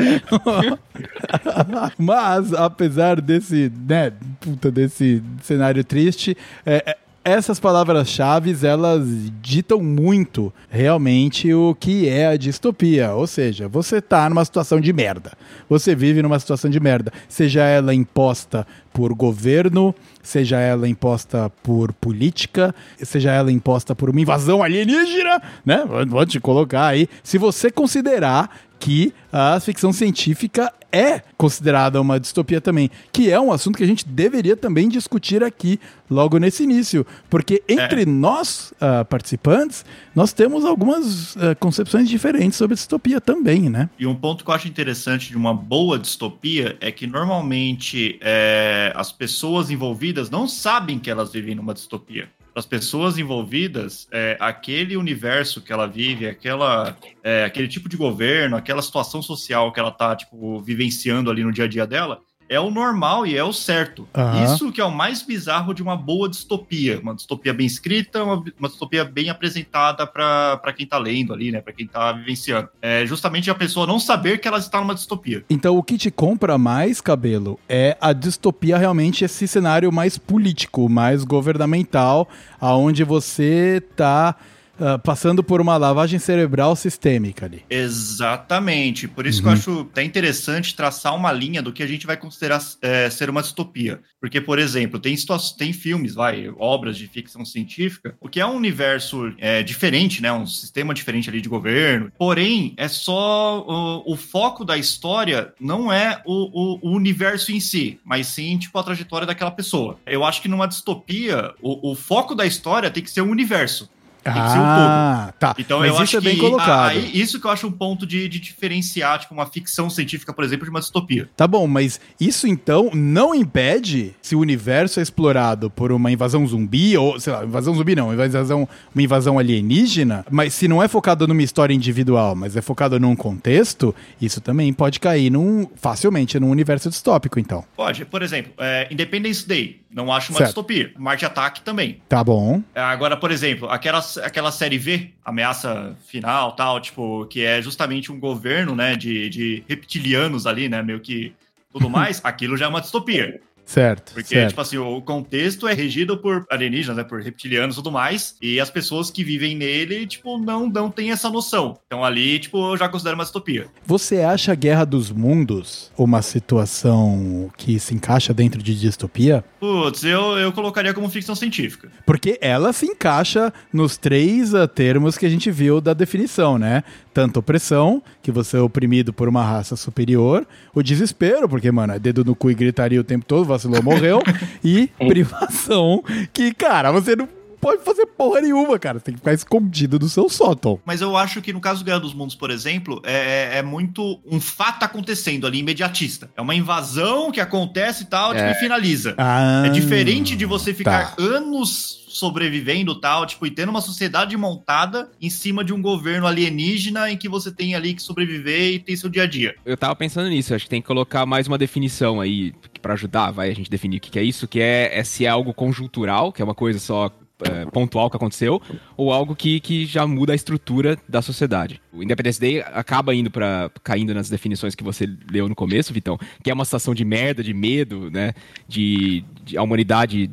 mas 1.97 2.53
apesar 2.53 3.19
desse, 3.19 3.71
né, 3.87 4.11
puta, 4.39 4.69
desse 4.69 5.23
cenário 5.41 5.83
triste, 5.83 6.37
é, 6.65 6.83
é 6.85 6.97
essas 7.23 7.59
palavras-chave 7.59 8.53
elas 8.65 9.03
ditam 9.41 9.81
muito 9.81 10.53
realmente 10.69 11.53
o 11.53 11.73
que 11.73 12.07
é 12.09 12.27
a 12.27 12.37
distopia. 12.37 13.13
Ou 13.13 13.25
seja, 13.25 13.67
você 13.67 13.97
está 13.97 14.29
numa 14.29 14.43
situação 14.43 14.81
de 14.81 14.91
merda. 14.91 15.31
Você 15.69 15.95
vive 15.95 16.21
numa 16.21 16.39
situação 16.39 16.69
de 16.69 16.79
merda. 16.79 17.11
Seja 17.29 17.63
ela 17.63 17.93
imposta 17.93 18.67
por 18.91 19.13
governo, 19.13 19.95
seja 20.21 20.59
ela 20.59 20.87
imposta 20.87 21.49
por 21.63 21.93
política, 21.93 22.75
seja 22.97 23.31
ela 23.31 23.51
imposta 23.51 23.95
por 23.95 24.09
uma 24.09 24.21
invasão 24.21 24.61
alienígena, 24.61 25.41
né? 25.65 25.83
Vou 26.07 26.25
te 26.25 26.39
colocar 26.39 26.87
aí. 26.87 27.07
Se 27.23 27.37
você 27.37 27.71
considerar 27.71 28.49
que 28.83 29.13
a 29.31 29.57
ficção 29.61 29.93
científica 29.93 30.69
é 30.91 31.21
considerada 31.37 32.01
uma 32.01 32.19
distopia 32.19 32.59
também, 32.59 32.91
que 33.13 33.31
é 33.31 33.39
um 33.39 33.49
assunto 33.49 33.77
que 33.77 33.83
a 33.83 33.87
gente 33.87 34.05
deveria 34.05 34.57
também 34.57 34.89
discutir 34.89 35.41
aqui 35.41 35.79
logo 36.09 36.37
nesse 36.37 36.63
início, 36.63 37.07
porque 37.29 37.63
entre 37.65 38.01
é. 38.01 38.05
nós 38.05 38.73
uh, 38.73 39.05
participantes 39.05 39.85
nós 40.13 40.33
temos 40.33 40.65
algumas 40.65 41.33
uh, 41.37 41.55
concepções 41.61 42.09
diferentes 42.09 42.57
sobre 42.57 42.75
distopia 42.75 43.21
também, 43.21 43.69
né? 43.69 43.89
E 43.97 44.05
um 44.05 44.13
ponto 44.13 44.43
que 44.43 44.51
eu 44.51 44.53
acho 44.53 44.67
interessante 44.67 45.29
de 45.29 45.37
uma 45.37 45.53
boa 45.53 45.97
distopia 45.97 46.75
é 46.81 46.91
que 46.91 47.07
normalmente 47.07 48.19
é, 48.19 48.91
as 48.97 49.13
pessoas 49.13 49.71
envolvidas 49.71 50.29
não 50.29 50.45
sabem 50.45 50.99
que 50.99 51.09
elas 51.09 51.31
vivem 51.31 51.55
numa 51.55 51.73
distopia 51.73 52.27
para 52.53 52.59
as 52.59 52.65
pessoas 52.67 53.17
envolvidas, 53.17 54.07
é, 54.11 54.37
aquele 54.39 54.95
universo 54.95 55.59
que 55.59 55.73
ela 55.73 55.87
vive, 55.87 56.27
aquela, 56.27 56.95
é, 57.23 57.45
aquele 57.45 57.67
tipo 57.67 57.89
de 57.89 57.97
governo, 57.97 58.55
aquela 58.55 58.81
situação 58.81 59.23
social 59.23 59.71
que 59.73 59.79
ela 59.79 59.89
está 59.89 60.15
tipo, 60.15 60.61
vivenciando 60.61 61.31
ali 61.31 61.43
no 61.43 61.51
dia 61.51 61.65
a 61.65 61.67
dia 61.67 61.87
dela, 61.87 62.21
é 62.53 62.59
o 62.59 62.69
normal 62.69 63.25
e 63.25 63.35
é 63.35 63.43
o 63.43 63.51
certo. 63.51 64.07
Uhum. 64.15 64.43
Isso 64.43 64.71
que 64.71 64.79
é 64.79 64.85
o 64.85 64.91
mais 64.91 65.23
bizarro 65.23 65.73
de 65.73 65.81
uma 65.81 65.95
boa 65.95 66.29
distopia. 66.29 66.99
Uma 66.99 67.15
distopia 67.15 67.53
bem 67.53 67.65
escrita, 67.65 68.23
uma, 68.23 68.43
uma 68.59 68.69
distopia 68.69 69.03
bem 69.03 69.29
apresentada 69.29 70.05
para 70.05 70.73
quem 70.75 70.85
tá 70.85 70.97
lendo 70.97 71.33
ali, 71.33 71.51
né? 71.51 71.61
Para 71.61 71.73
quem 71.73 71.87
tá 71.87 72.11
vivenciando. 72.11 72.69
É 72.81 73.05
justamente 73.05 73.49
a 73.49 73.55
pessoa 73.55 73.87
não 73.87 73.99
saber 73.99 74.39
que 74.39 74.47
ela 74.47 74.59
está 74.59 74.79
numa 74.79 74.93
distopia. 74.93 75.43
Então 75.49 75.77
o 75.77 75.83
que 75.83 75.97
te 75.97 76.11
compra 76.11 76.57
mais, 76.57 77.01
cabelo, 77.01 77.59
é 77.67 77.97
a 77.99 78.13
distopia 78.13 78.77
realmente 78.77 79.25
esse 79.25 79.47
cenário 79.47 79.91
mais 79.91 80.17
político, 80.17 80.87
mais 80.87 81.23
governamental, 81.23 82.27
aonde 82.59 83.03
você 83.03 83.81
tá 83.95 84.35
uh, 84.79 84.99
passando 84.99 85.43
por 85.43 85.61
uma 85.61 85.77
lavagem 85.77 86.19
cerebral 86.19 86.75
sistêmica 86.75 87.45
ali. 87.45 87.63
Exatamente. 87.69 89.07
Por 89.07 89.25
isso 89.25 89.39
uhum. 89.39 89.43
que 89.43 89.47
eu 89.47 89.51
uhum. 89.51 89.81
acho 89.81 89.89
até 89.91 90.03
interessante 90.03 90.75
traçar 90.75 91.15
uma 91.15 91.31
linha 91.31 91.61
do 91.61 91.73
que 91.73 91.83
a 91.83 91.87
gente 91.87 92.05
vai 92.05 92.17
considerar 92.17 92.61
é, 92.81 93.09
ser 93.09 93.29
uma 93.29 93.41
distopia. 93.41 94.01
Porque, 94.19 94.39
por 94.39 94.57
exemplo, 94.57 94.99
tem, 94.99 95.15
tem 95.57 95.73
filmes, 95.73 96.15
vai, 96.15 96.51
obras 96.57 96.97
de 96.97 97.07
ficção 97.07 97.43
científica, 97.43 98.15
o 98.21 98.29
que 98.29 98.39
é 98.39 98.45
um 98.45 98.55
universo 98.55 99.33
é, 99.37 99.61
diferente, 99.61 100.21
né? 100.21 100.31
Um 100.31 100.47
sistema 100.47 100.93
diferente 100.93 101.29
ali 101.29 101.41
de 101.41 101.49
governo. 101.49 102.11
Porém, 102.17 102.73
é 102.77 102.87
só 102.87 103.65
o, 103.67 104.13
o 104.13 104.15
foco 104.15 104.63
da 104.63 104.77
história 104.77 105.53
não 105.59 105.91
é 105.91 106.21
o, 106.25 106.77
o, 106.77 106.79
o, 106.81 106.95
universo 106.95 107.51
em 107.51 107.59
si, 107.59 107.99
mas 108.03 108.27
sim, 108.27 108.57
tipo, 108.57 108.77
a 108.77 108.83
trajetória 108.83 109.27
daquela 109.27 109.51
pessoa. 109.51 109.99
Eu 110.05 110.23
acho 110.23 110.41
que 110.41 110.47
numa 110.47 110.67
distopia, 110.67 111.53
o, 111.61 111.91
o 111.91 111.95
foco 111.95 112.33
da 112.33 112.45
história 112.45 112.89
tem 112.89 113.03
que 113.03 113.11
ser 113.11 113.21
o 113.21 113.29
universo. 113.29 113.89
Ah, 114.25 115.33
tá. 115.39 115.55
Então 115.57 115.79
Mas 115.79 115.87
eu 115.89 115.93
isso 115.95 116.03
acho 116.03 116.17
é 116.17 116.21
bem 116.21 116.35
que 116.35 116.41
colocado. 116.41 116.89
aí, 116.91 117.11
isso 117.13 117.39
que 117.39 117.47
eu 117.47 117.51
acho 117.51 117.67
um 117.67 117.71
ponto 117.71 118.05
de, 118.05 118.27
de 118.29 118.39
diferenciar, 118.39 119.19
tipo, 119.19 119.33
uma 119.33 119.45
ficção 119.45 119.89
científica, 119.89 120.33
por 120.33 120.43
exemplo, 120.43 120.65
de 120.65 120.69
uma 120.69 120.79
distopia. 120.79 121.29
Tá 121.35 121.47
bom, 121.47 121.67
mas 121.67 121.99
isso 122.19 122.47
então 122.47 122.89
não 122.93 123.33
impede 123.35 124.15
se 124.21 124.35
o 124.35 124.39
universo 124.39 124.99
é 124.99 125.03
explorado 125.03 125.69
por 125.69 125.91
uma 125.91 126.11
invasão 126.11 126.45
zumbi, 126.47 126.97
ou, 126.97 127.19
sei 127.19 127.33
lá, 127.33 127.43
invasão 127.43 127.73
zumbi 127.75 127.95
não, 127.95 128.09
uma 128.09 128.25
invasão, 128.25 128.67
uma 128.93 129.01
invasão 129.01 129.37
alienígena, 129.39 130.25
mas 130.29 130.53
se 130.53 130.67
não 130.67 130.81
é 130.81 130.87
focado 130.87 131.27
numa 131.27 131.41
história 131.43 131.73
individual, 131.73 132.35
mas 132.35 132.55
é 132.55 132.61
focado 132.61 132.99
num 132.99 133.15
contexto, 133.15 133.93
isso 134.21 134.39
também 134.41 134.71
pode 134.73 134.99
cair 134.99 135.29
num, 135.29 135.67
facilmente 135.75 136.39
num 136.39 136.49
universo 136.49 136.89
distópico, 136.89 137.39
então. 137.39 137.63
Pode, 137.75 138.05
por 138.05 138.21
exemplo, 138.21 138.53
é, 138.57 138.87
Independence 138.91 139.47
Day, 139.47 139.81
não 139.93 140.11
acho 140.11 140.31
uma 140.31 140.37
Certo. 140.39 140.49
distopia. 140.49 140.91
Marte 140.97 141.25
Ataque 141.25 141.61
também. 141.61 142.01
Tá 142.09 142.23
bom. 142.23 142.61
É, 142.73 142.81
Agora, 142.81 143.15
por 143.17 143.31
exemplo, 143.31 143.69
aquela, 143.69 144.03
aquela 144.17 144.51
série 144.51 144.77
V, 144.77 145.11
Ameaça 145.23 145.95
Final, 146.05 146.55
tal, 146.55 146.79
tipo, 146.79 147.25
que 147.27 147.43
é 147.43 147.61
justamente 147.61 148.11
um 148.11 148.19
governo, 148.19 148.75
né, 148.75 148.95
de, 148.95 149.29
de 149.29 149.63
reptilianos 149.67 150.45
ali, 150.45 150.67
né, 150.69 150.81
meio 150.81 150.99
que 150.99 151.33
tudo 151.71 151.89
mais, 151.91 152.21
aquilo 152.23 152.57
já 152.57 152.65
é 152.65 152.69
uma 152.69 152.81
distopia. 152.81 153.41
Certo. 153.65 154.13
Porque, 154.13 154.35
certo. 154.35 154.49
tipo 154.49 154.61
assim, 154.61 154.77
o 154.77 155.01
contexto 155.01 155.67
é 155.67 155.73
regido 155.73 156.17
por 156.17 156.45
alienígenas, 156.49 156.97
né, 156.97 157.03
por 157.03 157.21
reptilianos 157.21 157.75
e 157.75 157.77
tudo 157.77 157.91
mais, 157.91 158.35
e 158.41 158.59
as 158.59 158.69
pessoas 158.69 159.09
que 159.09 159.23
vivem 159.23 159.55
nele, 159.55 160.05
tipo, 160.05 160.37
não, 160.37 160.69
não 160.69 160.89
têm 160.89 161.11
essa 161.11 161.29
noção. 161.29 161.77
Então 161.87 162.03
ali, 162.03 162.39
tipo, 162.39 162.73
eu 162.73 162.77
já 162.77 162.89
considero 162.89 163.15
uma 163.15 163.23
distopia. 163.23 163.67
Você 163.85 164.19
acha 164.19 164.51
a 164.51 164.55
Guerra 164.55 164.85
dos 164.85 165.11
Mundos 165.11 165.91
uma 165.97 166.21
situação 166.21 167.51
que 167.57 167.79
se 167.79 167.93
encaixa 167.93 168.33
dentro 168.33 168.61
de 168.61 168.79
distopia? 168.79 169.43
Putz, 169.59 170.03
eu, 170.03 170.37
eu 170.37 170.51
colocaria 170.51 170.93
como 170.93 171.09
ficção 171.09 171.35
científica. 171.35 171.89
Porque 172.05 172.37
ela 172.41 172.73
se 172.73 172.85
encaixa 172.85 173.53
nos 173.71 173.97
três 173.97 174.53
ah, 174.53 174.67
termos 174.67 175.17
que 175.17 175.25
a 175.25 175.29
gente 175.29 175.49
viu 175.49 175.79
da 175.79 175.93
definição, 175.93 176.57
né? 176.57 176.83
Tanto 177.13 177.39
opressão, 177.39 178.01
que 178.21 178.31
você 178.31 178.57
é 178.57 178.61
oprimido 178.61 179.13
por 179.13 179.27
uma 179.29 179.43
raça 179.43 179.75
superior, 179.75 180.47
o 180.73 180.81
desespero, 180.81 181.47
porque, 181.47 181.71
mano, 181.71 181.93
é 181.93 181.99
dedo 181.99 182.25
no 182.25 182.35
cu 182.35 182.49
e 182.49 182.55
gritaria 182.55 182.99
o 182.99 183.03
tempo 183.03 183.25
todo, 183.25 183.45
vacilou, 183.45 183.83
morreu, 183.83 184.19
e 184.63 184.89
privação, 184.97 186.03
que, 186.33 186.53
cara, 186.53 186.91
você 186.91 187.15
não 187.15 187.27
pode 187.63 187.83
fazer 187.83 188.05
porra 188.05 188.41
nenhuma, 188.41 188.77
cara. 188.77 188.99
Você 188.99 189.05
tem 189.05 189.13
que 189.13 189.19
ficar 189.19 189.33
escondido 189.33 189.97
no 189.97 190.07
seu 190.09 190.29
sótão. 190.29 190.79
Mas 190.85 191.01
eu 191.01 191.15
acho 191.17 191.41
que 191.41 191.51
no 191.53 191.59
caso 191.61 191.81
do 191.83 191.85
Guerra 191.85 191.99
dos 191.99 192.13
Mundos, 192.13 192.35
por 192.35 192.51
exemplo, 192.51 193.01
é, 193.05 193.53
é- 193.55 193.57
é 193.59 193.61
muito 193.63 194.19
um 194.25 194.39
fato 194.39 194.83
acontecendo 194.83 195.47
ali, 195.47 195.59
imediatista. 195.59 196.29
É 196.35 196.41
uma 196.41 196.53
invasão 196.53 197.31
que 197.31 197.39
acontece 197.39 198.03
e 198.03 198.05
tal, 198.07 198.33
tipo, 198.35 198.45
e 198.45 198.53
finaliza. 198.55 199.15
Ah, 199.17 199.63
É 199.65 199.69
diferente 199.69 200.35
de 200.35 200.45
você 200.45 200.73
ficar 200.73 201.15
tá. 201.15 201.23
anos 201.23 202.03
sobrevivendo 202.13 202.93
tal, 202.99 203.25
tipo, 203.25 203.45
e 203.45 203.49
tendo 203.51 203.69
uma 203.69 203.81
sociedade 203.81 204.37
montada 204.37 205.09
em 205.19 205.29
cima 205.31 205.63
de 205.63 205.73
um 205.73 205.81
governo 205.81 206.27
alienígena 206.27 207.09
em 207.09 207.17
que 207.17 207.27
você 207.27 207.51
tem 207.51 207.73
ali 207.73 207.93
que 207.95 208.03
sobreviver 208.03 208.73
e 208.73 208.79
ter 208.79 208.95
seu 208.95 209.09
dia 209.09 209.23
a 209.23 209.25
dia. 209.27 209.55
Eu 209.65 209.75
tava 209.75 209.95
pensando 209.95 210.29
nisso, 210.29 210.53
acho 210.53 210.65
que 210.65 210.69
tem 210.69 210.81
que 210.81 210.87
colocar 210.87 211.25
mais 211.25 211.47
uma 211.47 211.57
definição 211.57 212.21
aí 212.21 212.53
pra 212.83 212.93
ajudar, 212.93 213.31
vai 213.31 213.49
a 213.49 213.55
gente 213.55 213.69
definir 213.69 213.97
o 213.97 213.99
que 213.99 214.11
que 214.11 214.19
é 214.19 214.23
isso, 214.23 214.47
que 214.47 214.59
é, 214.59 214.91
é 214.97 215.03
se 215.03 215.25
é 215.25 215.29
algo 215.29 215.53
conjuntural, 215.53 216.31
que 216.31 216.41
é 216.41 216.45
uma 216.45 216.53
coisa 216.53 216.77
só 216.79 217.11
é, 217.43 217.65
pontual 217.65 218.09
que 218.09 218.15
aconteceu, 218.17 218.61
ou 218.95 219.11
algo 219.11 219.35
que, 219.35 219.59
que 219.59 219.85
já 219.85 220.05
muda 220.07 220.33
a 220.33 220.35
estrutura 220.35 220.97
da 221.07 221.21
sociedade. 221.21 221.81
O 221.91 222.01
Independence 222.03 222.39
Day 222.39 222.61
acaba 222.61 223.13
indo 223.13 223.29
para 223.29 223.69
caindo 223.83 224.13
nas 224.13 224.29
definições 224.29 224.75
que 224.75 224.83
você 224.83 225.07
leu 225.31 225.47
no 225.47 225.55
começo, 225.55 225.93
Vitão, 225.93 226.17
que 226.43 226.49
é 226.49 226.53
uma 226.53 226.65
situação 226.65 226.93
de 226.93 227.03
merda, 227.05 227.43
de 227.43 227.53
medo, 227.53 228.09
né, 228.11 228.33
de, 228.67 229.23
de 229.43 229.57
a 229.57 229.63
humanidade 229.63 230.29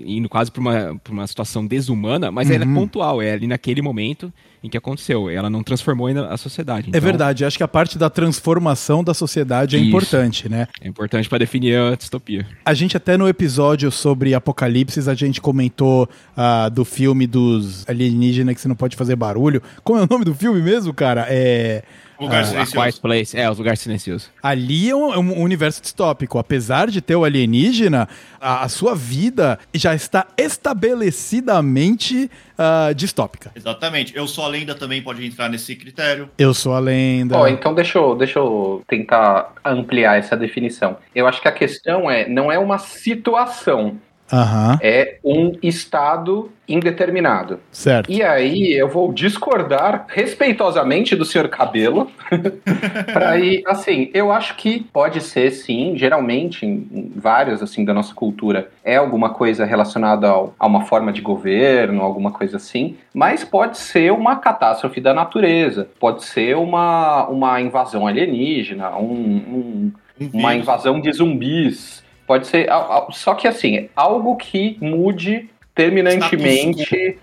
indo 0.00 0.28
quase 0.28 0.50
para 0.50 0.60
uma, 0.60 1.00
pra 1.02 1.12
uma 1.12 1.26
situação 1.26 1.64
desumana, 1.64 2.30
mas 2.30 2.50
ela 2.50 2.64
é 2.64 2.66
Uhum. 2.66 2.74
pontual, 2.74 3.22
é 3.22 3.32
ali 3.32 3.46
naquele 3.46 3.80
momento 3.80 4.32
em 4.64 4.68
que 4.70 4.78
aconteceu, 4.78 5.28
ela 5.28 5.50
não 5.50 5.62
transformou 5.62 6.06
ainda 6.06 6.26
a 6.28 6.38
sociedade. 6.38 6.86
É 6.86 6.88
Então, 6.88 7.00
verdade, 7.02 7.44
acho 7.44 7.58
que 7.58 7.62
a 7.62 7.68
parte 7.68 7.98
da 7.98 8.08
transformação 8.08 9.04
da 9.04 9.12
sociedade 9.12 9.76
é 9.76 9.78
Isso. 9.78 9.88
importante, 9.88 10.48
né? 10.48 10.66
É 10.80 10.88
importante 10.88 11.28
para 11.28 11.36
definir 11.36 11.78
a 11.78 11.94
distopia. 11.94 12.46
A 12.64 12.72
gente 12.72 12.96
até 12.96 13.18
no 13.18 13.28
episódio 13.28 13.90
sobre 13.92 14.32
Apocalipse, 14.34 14.98
a 15.08 15.14
gente 15.14 15.38
comentou 15.38 16.08
ah, 16.34 16.70
do 16.70 16.82
filme 16.82 17.26
dos 17.26 17.86
alienígenas 17.86 18.54
que 18.54 18.60
você 18.62 18.68
não 18.68 18.74
pode 18.74 18.96
fazer 18.96 19.14
barulho. 19.16 19.62
Como 19.82 19.98
é 19.98 20.02
o 20.02 20.08
nome 20.10 20.24
do 20.24 20.34
filme 20.34 20.62
mesmo, 20.62 20.94
cara? 20.94 21.26
É... 21.28 21.82
Lugar 22.20 22.38
Ah, 22.38 22.40
a 22.40 22.44
silencioso. 22.44 22.80
Quiet 22.82 23.00
Place, 23.00 23.38
é, 23.38 23.50
os 23.50 23.58
lugares 23.58 23.80
silenciosos. 23.80 24.30
Ali 24.42 24.90
é 24.90 24.96
um, 24.96 25.12
é 25.12 25.18
um 25.18 25.42
universo 25.42 25.82
distópico. 25.82 26.38
Apesar 26.38 26.88
de 26.88 27.00
ter 27.00 27.16
o 27.16 27.24
alienígena, 27.24 28.08
a, 28.40 28.64
a 28.64 28.68
sua 28.68 28.94
vida 28.94 29.58
já 29.74 29.94
está 29.94 30.26
estabelecidamente 30.36 32.30
ah, 32.56 32.92
distópica. 32.94 33.50
Exatamente. 33.54 34.16
Eu 34.16 34.26
sou 34.26 34.44
a 34.44 34.48
lenda 34.48 34.74
também 34.74 35.02
pode 35.02 35.24
entrar 35.26 35.48
nesse 35.48 35.74
critério. 35.76 36.28
Eu 36.38 36.54
sou 36.54 36.74
a 36.74 36.78
lenda. 36.78 37.36
Ó, 37.36 37.46
então 37.48 37.74
deixa 37.74 37.98
eu, 37.98 38.14
deixa 38.14 38.38
eu 38.38 38.82
tentar 38.88 39.52
ampliar 39.64 40.18
essa 40.18 40.36
definição. 40.36 40.96
Eu 41.14 41.26
acho 41.26 41.40
que 41.40 41.48
a 41.48 41.52
questão 41.52 42.10
é, 42.10 42.28
não 42.28 42.50
é 42.50 42.58
uma 42.58 42.78
situação, 42.78 43.98
Aham, 44.32 44.78
é 44.82 45.18
um 45.24 45.52
estado 45.62 46.50
indeterminado. 46.66 47.60
certo. 47.70 48.10
E 48.10 48.22
aí 48.22 48.72
eu 48.72 48.88
vou 48.88 49.12
discordar 49.12 50.06
respeitosamente 50.08 51.14
do 51.14 51.24
senhor 51.24 51.48
Cabelo. 51.48 52.10
para 53.12 53.38
ir, 53.38 53.62
assim, 53.66 54.10
eu 54.14 54.32
acho 54.32 54.56
que 54.56 54.80
pode 54.92 55.20
ser 55.20 55.50
sim, 55.50 55.92
geralmente 55.96 56.64
em, 56.64 57.12
vários 57.14 57.62
assim 57.62 57.84
da 57.84 57.92
nossa 57.92 58.14
cultura 58.14 58.70
é 58.82 58.96
alguma 58.96 59.30
coisa 59.30 59.64
relacionada 59.64 60.28
ao- 60.28 60.54
a 60.58 60.66
uma 60.66 60.86
forma 60.86 61.12
de 61.12 61.20
governo, 61.20 62.02
alguma 62.02 62.30
coisa 62.30 62.56
assim, 62.56 62.96
mas 63.12 63.44
pode 63.44 63.78
ser 63.78 64.12
uma 64.12 64.36
catástrofe 64.36 65.00
da 65.00 65.12
natureza, 65.12 65.88
pode 66.00 66.24
ser 66.24 66.56
uma, 66.56 67.26
uma 67.28 67.60
invasão 67.60 68.06
alienígena, 68.06 68.96
um- 68.96 69.04
um, 69.12 69.92
Um 70.20 70.30
uma 70.32 70.54
invasão 70.54 71.00
de 71.00 71.12
zumbis. 71.12 72.03
Pode 72.26 72.46
ser. 72.46 72.68
Só 73.10 73.34
que 73.34 73.46
assim, 73.46 73.88
algo 73.94 74.36
que 74.36 74.76
mude 74.80 75.48
terminantemente. 75.74 77.18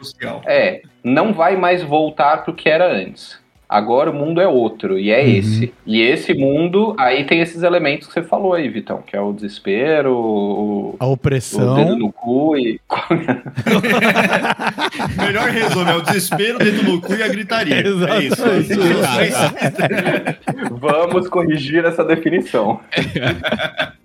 É, 0.46 0.82
não 1.04 1.34
vai 1.34 1.56
mais 1.58 1.82
voltar 1.84 2.44
pro 2.44 2.54
que 2.54 2.70
era 2.70 2.88
antes. 2.92 3.40
Agora 3.68 4.12
o 4.12 4.14
mundo 4.14 4.42
é 4.42 4.48
outro, 4.50 5.00
e 5.00 5.10
é 5.12 5.22
Uhum. 5.24 5.30
esse. 5.30 5.74
E 5.88 6.02
esse 6.02 6.34
mundo, 6.34 6.94
aí 7.00 7.24
tem 7.24 7.40
esses 7.40 7.64
elementos 7.64 8.06
que 8.06 8.14
você 8.14 8.22
falou 8.22 8.54
aí, 8.54 8.68
Vitão, 8.68 9.02
que 9.02 9.16
é 9.16 9.22
o 9.22 9.32
desespero, 9.32 10.14
o, 10.14 10.96
A 11.00 11.06
o 11.06 11.08
dedo 11.08 11.14
opressão. 11.14 11.96
no 11.98 12.12
cu 12.12 12.58
e. 12.58 12.82
Melhor 15.26 15.48
resumo 15.50 15.90
é 15.90 15.96
o 15.96 16.02
desespero, 16.02 16.60
dedo 16.60 16.84
no 16.84 17.00
cu 17.00 17.14
e 17.16 17.24
a 17.24 17.30
gritaria. 17.30 17.76
É 17.78 18.20
isso. 18.24 18.46
Exatamente. 18.46 20.40
Vamos 20.72 21.30
corrigir 21.30 21.86
essa 21.86 22.04
definição. 22.04 22.82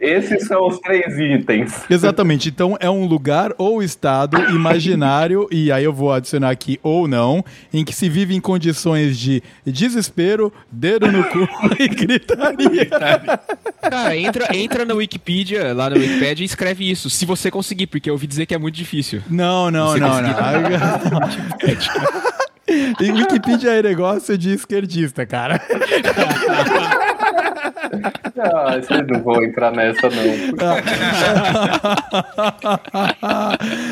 Esses 0.00 0.46
são 0.46 0.66
os 0.66 0.78
três 0.80 1.18
itens. 1.18 1.84
Exatamente. 1.88 2.48
Então 2.48 2.76
é 2.78 2.90
um 2.90 3.06
lugar 3.06 3.52
ou 3.56 3.82
estado 3.82 4.38
imaginário, 4.50 5.48
e 5.50 5.72
aí 5.72 5.84
eu 5.84 5.92
vou 5.92 6.12
adicionar 6.12 6.50
aqui 6.50 6.78
ou 6.82 7.08
não, 7.08 7.44
em 7.72 7.84
que 7.84 7.94
se 7.94 8.08
vive 8.08 8.34
em 8.34 8.40
condições 8.40 9.18
de 9.18 9.42
desespero, 9.64 10.52
dedo 10.70 11.10
no 11.10 11.24
cu 11.24 11.48
e 11.78 11.88
gritaria. 11.88 12.86
Cara, 13.80 14.16
entra, 14.16 14.56
entra 14.56 14.84
na 14.84 14.94
Wikipedia, 14.94 15.72
lá 15.72 15.90
na 15.90 15.96
Wikipedia 15.96 16.44
e 16.44 16.46
escreve 16.46 16.88
isso, 16.88 17.08
se 17.08 17.24
você 17.24 17.50
conseguir, 17.50 17.86
porque 17.86 18.10
eu 18.10 18.14
ouvi 18.14 18.26
dizer 18.26 18.46
que 18.46 18.54
é 18.54 18.58
muito 18.58 18.74
difícil. 18.74 19.22
Não, 19.28 19.70
não, 19.70 19.92
Você 19.92 20.00
não, 20.00 20.20
não. 20.20 20.28
E 22.68 23.12
Wikipedia 23.12 23.72
é 23.72 23.82
negócio 23.82 24.36
de 24.36 24.52
esquerdista, 24.52 25.24
cara. 25.24 25.60
Ah, 28.38 28.78
vocês 28.80 29.06
não 29.06 29.22
vão 29.22 29.42
entrar 29.42 29.72
nessa, 29.72 30.08
não. 30.10 30.24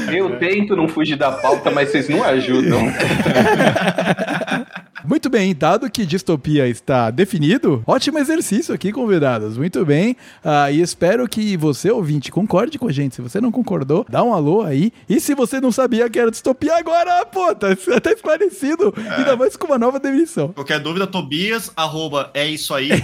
Eu 0.14 0.38
tento 0.38 0.76
não 0.76 0.86
fugir 0.86 1.16
da 1.16 1.32
pauta, 1.32 1.70
mas 1.70 1.88
vocês 1.90 2.06
não 2.08 2.22
ajudam. 2.22 2.82
Muito 5.06 5.30
bem, 5.30 5.54
dado 5.54 5.90
que 5.90 6.04
distopia 6.04 6.68
está 6.68 7.10
definido, 7.10 7.82
ótimo 7.86 8.18
exercício 8.18 8.74
aqui, 8.74 8.92
convidados. 8.92 9.56
Muito 9.56 9.84
bem. 9.84 10.16
Ah, 10.44 10.70
e 10.70 10.80
espero 10.80 11.28
que 11.28 11.56
você, 11.56 11.90
ouvinte, 11.90 12.30
concorde 12.30 12.78
com 12.78 12.88
a 12.88 12.92
gente. 12.92 13.14
Se 13.14 13.22
você 13.22 13.40
não 13.40 13.52
concordou, 13.52 14.04
dá 14.08 14.22
um 14.22 14.32
alô 14.32 14.62
aí. 14.62 14.92
E 15.08 15.20
se 15.20 15.34
você 15.34 15.60
não 15.60 15.70
sabia 15.70 16.08
que 16.10 16.18
era 16.18 16.30
distopia, 16.30 16.76
agora, 16.76 17.24
pô, 17.26 17.54
tá, 17.54 17.68
tá 18.00 18.12
esclarecido. 18.12 18.92
Ainda 19.16 19.36
mais 19.36 19.56
com 19.56 19.66
uma 19.66 19.78
nova 19.78 20.00
definição. 20.00 20.48
Qualquer 20.48 20.80
dúvida, 20.80 21.06
Tobias, 21.06 21.70
arroba, 21.76 22.30
é 22.34 22.48
isso 22.48 22.74
aí. 22.74 22.90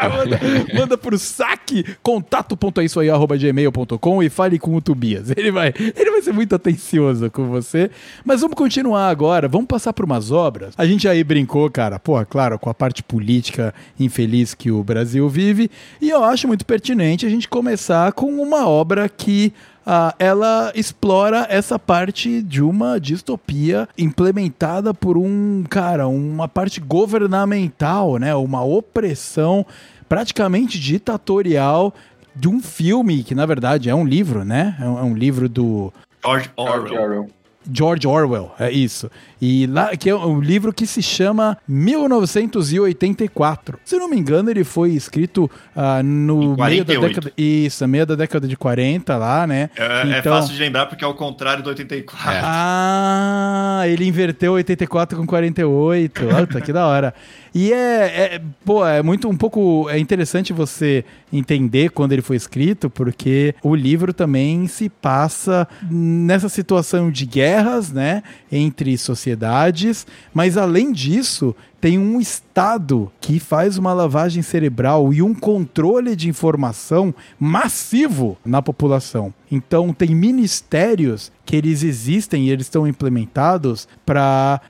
manda, 0.08 0.40
manda 0.74 0.98
pro 0.98 1.18
saque 1.18 1.84
contato.issoaí.gmail.com 2.02 4.22
e 4.22 4.30
fale 4.30 4.58
com 4.58 4.74
o 4.74 4.80
Tobias. 4.80 5.30
Ele 5.36 5.50
vai, 5.50 5.74
ele 5.76 6.10
vai 6.10 6.22
ser 6.22 6.32
muito 6.32 6.54
atencioso 6.54 7.30
com 7.30 7.48
você. 7.48 7.90
Mas 8.24 8.40
vamos 8.40 8.56
continuar 8.56 9.08
agora. 9.08 9.48
Vamos 9.48 9.66
passar 9.66 9.92
por 9.92 10.04
umas 10.04 10.30
obras. 10.30 10.74
A 10.80 10.86
gente 10.86 11.06
aí 11.06 11.22
brincou, 11.22 11.70
cara, 11.70 11.98
pô, 11.98 12.24
claro, 12.24 12.58
com 12.58 12.70
a 12.70 12.72
parte 12.72 13.02
política 13.02 13.74
infeliz 13.98 14.54
que 14.54 14.70
o 14.70 14.82
Brasil 14.82 15.28
vive, 15.28 15.70
e 16.00 16.08
eu 16.08 16.24
acho 16.24 16.48
muito 16.48 16.64
pertinente 16.64 17.26
a 17.26 17.28
gente 17.28 17.46
começar 17.46 18.14
com 18.14 18.40
uma 18.40 18.66
obra 18.66 19.06
que 19.06 19.52
ah, 19.84 20.14
ela 20.18 20.72
explora 20.74 21.46
essa 21.50 21.78
parte 21.78 22.40
de 22.40 22.62
uma 22.62 22.98
distopia 22.98 23.86
implementada 23.98 24.94
por 24.94 25.18
um, 25.18 25.64
cara, 25.68 26.08
uma 26.08 26.48
parte 26.48 26.80
governamental, 26.80 28.16
né? 28.16 28.34
Uma 28.34 28.64
opressão 28.64 29.66
praticamente 30.08 30.80
ditatorial 30.80 31.92
de 32.34 32.48
um 32.48 32.58
filme 32.58 33.22
que, 33.22 33.34
na 33.34 33.44
verdade, 33.44 33.90
é 33.90 33.94
um 33.94 34.06
livro, 34.06 34.46
né? 34.46 34.78
É 34.80 34.86
um, 34.86 35.14
é 35.14 35.18
livro 35.18 35.46
do 35.46 35.92
George 36.24 36.50
Orwell. 36.56 37.28
George 37.70 38.06
Orwell, 38.06 38.52
é 38.58 38.70
isso. 38.70 39.10
E 39.40 39.66
lá 39.66 39.96
que 39.96 40.08
é 40.08 40.14
um 40.14 40.40
livro 40.40 40.72
que 40.72 40.86
se 40.86 41.02
chama 41.02 41.56
1984. 41.68 43.78
Se 43.84 43.96
não 43.96 44.08
me 44.08 44.16
engano, 44.18 44.50
ele 44.50 44.64
foi 44.64 44.90
escrito 44.90 45.50
ah, 45.74 46.02
no 46.02 46.56
meio 46.56 46.84
da 46.84 46.94
48. 46.94 47.08
década. 47.08 47.32
Isso, 47.36 47.86
meio 47.88 48.06
da 48.06 48.14
década 48.14 48.46
de 48.48 48.56
40 48.56 49.16
lá, 49.16 49.46
né? 49.46 49.70
É, 49.76 50.12
é 50.14 50.18
Então- 50.18 50.34
fácil 50.36 50.54
de 50.54 50.60
lembrar 50.60 50.86
porque 50.86 51.04
é 51.04 51.06
o 51.06 51.14
contrário 51.14 51.62
do 51.62 51.68
84. 51.68 52.40
Ah, 52.44 53.82
ele 53.86 54.06
inverteu 54.06 54.52
84 54.54 55.18
com 55.18 55.26
48. 55.26 56.22
Puta, 56.26 56.60
que 56.60 56.72
da 56.72 56.86
hora. 56.86 57.14
E 57.54 57.72
é, 57.72 58.34
é, 58.34 58.42
pô, 58.64 58.86
é 58.86 59.02
muito 59.02 59.28
um 59.28 59.36
pouco 59.36 59.88
é 59.90 59.98
interessante 59.98 60.52
você 60.52 61.04
entender 61.32 61.90
quando 61.90 62.12
ele 62.12 62.22
foi 62.22 62.36
escrito, 62.36 62.88
porque 62.88 63.54
o 63.62 63.74
livro 63.74 64.12
também 64.12 64.66
se 64.66 64.88
passa 64.88 65.66
nessa 65.90 66.48
situação 66.48 67.10
de 67.10 67.26
guerras, 67.26 67.92
né, 67.92 68.22
entre 68.50 68.96
sociedades, 68.96 70.06
mas 70.32 70.56
além 70.56 70.92
disso, 70.92 71.54
tem 71.80 71.98
um 71.98 72.20
Estado 72.20 73.10
que 73.20 73.40
faz 73.40 73.78
uma 73.78 73.92
lavagem 73.92 74.42
cerebral 74.42 75.12
e 75.12 75.22
um 75.22 75.34
controle 75.34 76.14
de 76.14 76.28
informação 76.28 77.14
massivo 77.38 78.36
na 78.44 78.60
população. 78.60 79.32
Então, 79.50 79.92
tem 79.92 80.14
ministérios 80.14 81.32
que 81.44 81.56
eles 81.56 81.82
existem 81.82 82.46
e 82.46 82.50
eles 82.50 82.66
estão 82.66 82.86
implementados 82.86 83.88
para 84.06 84.60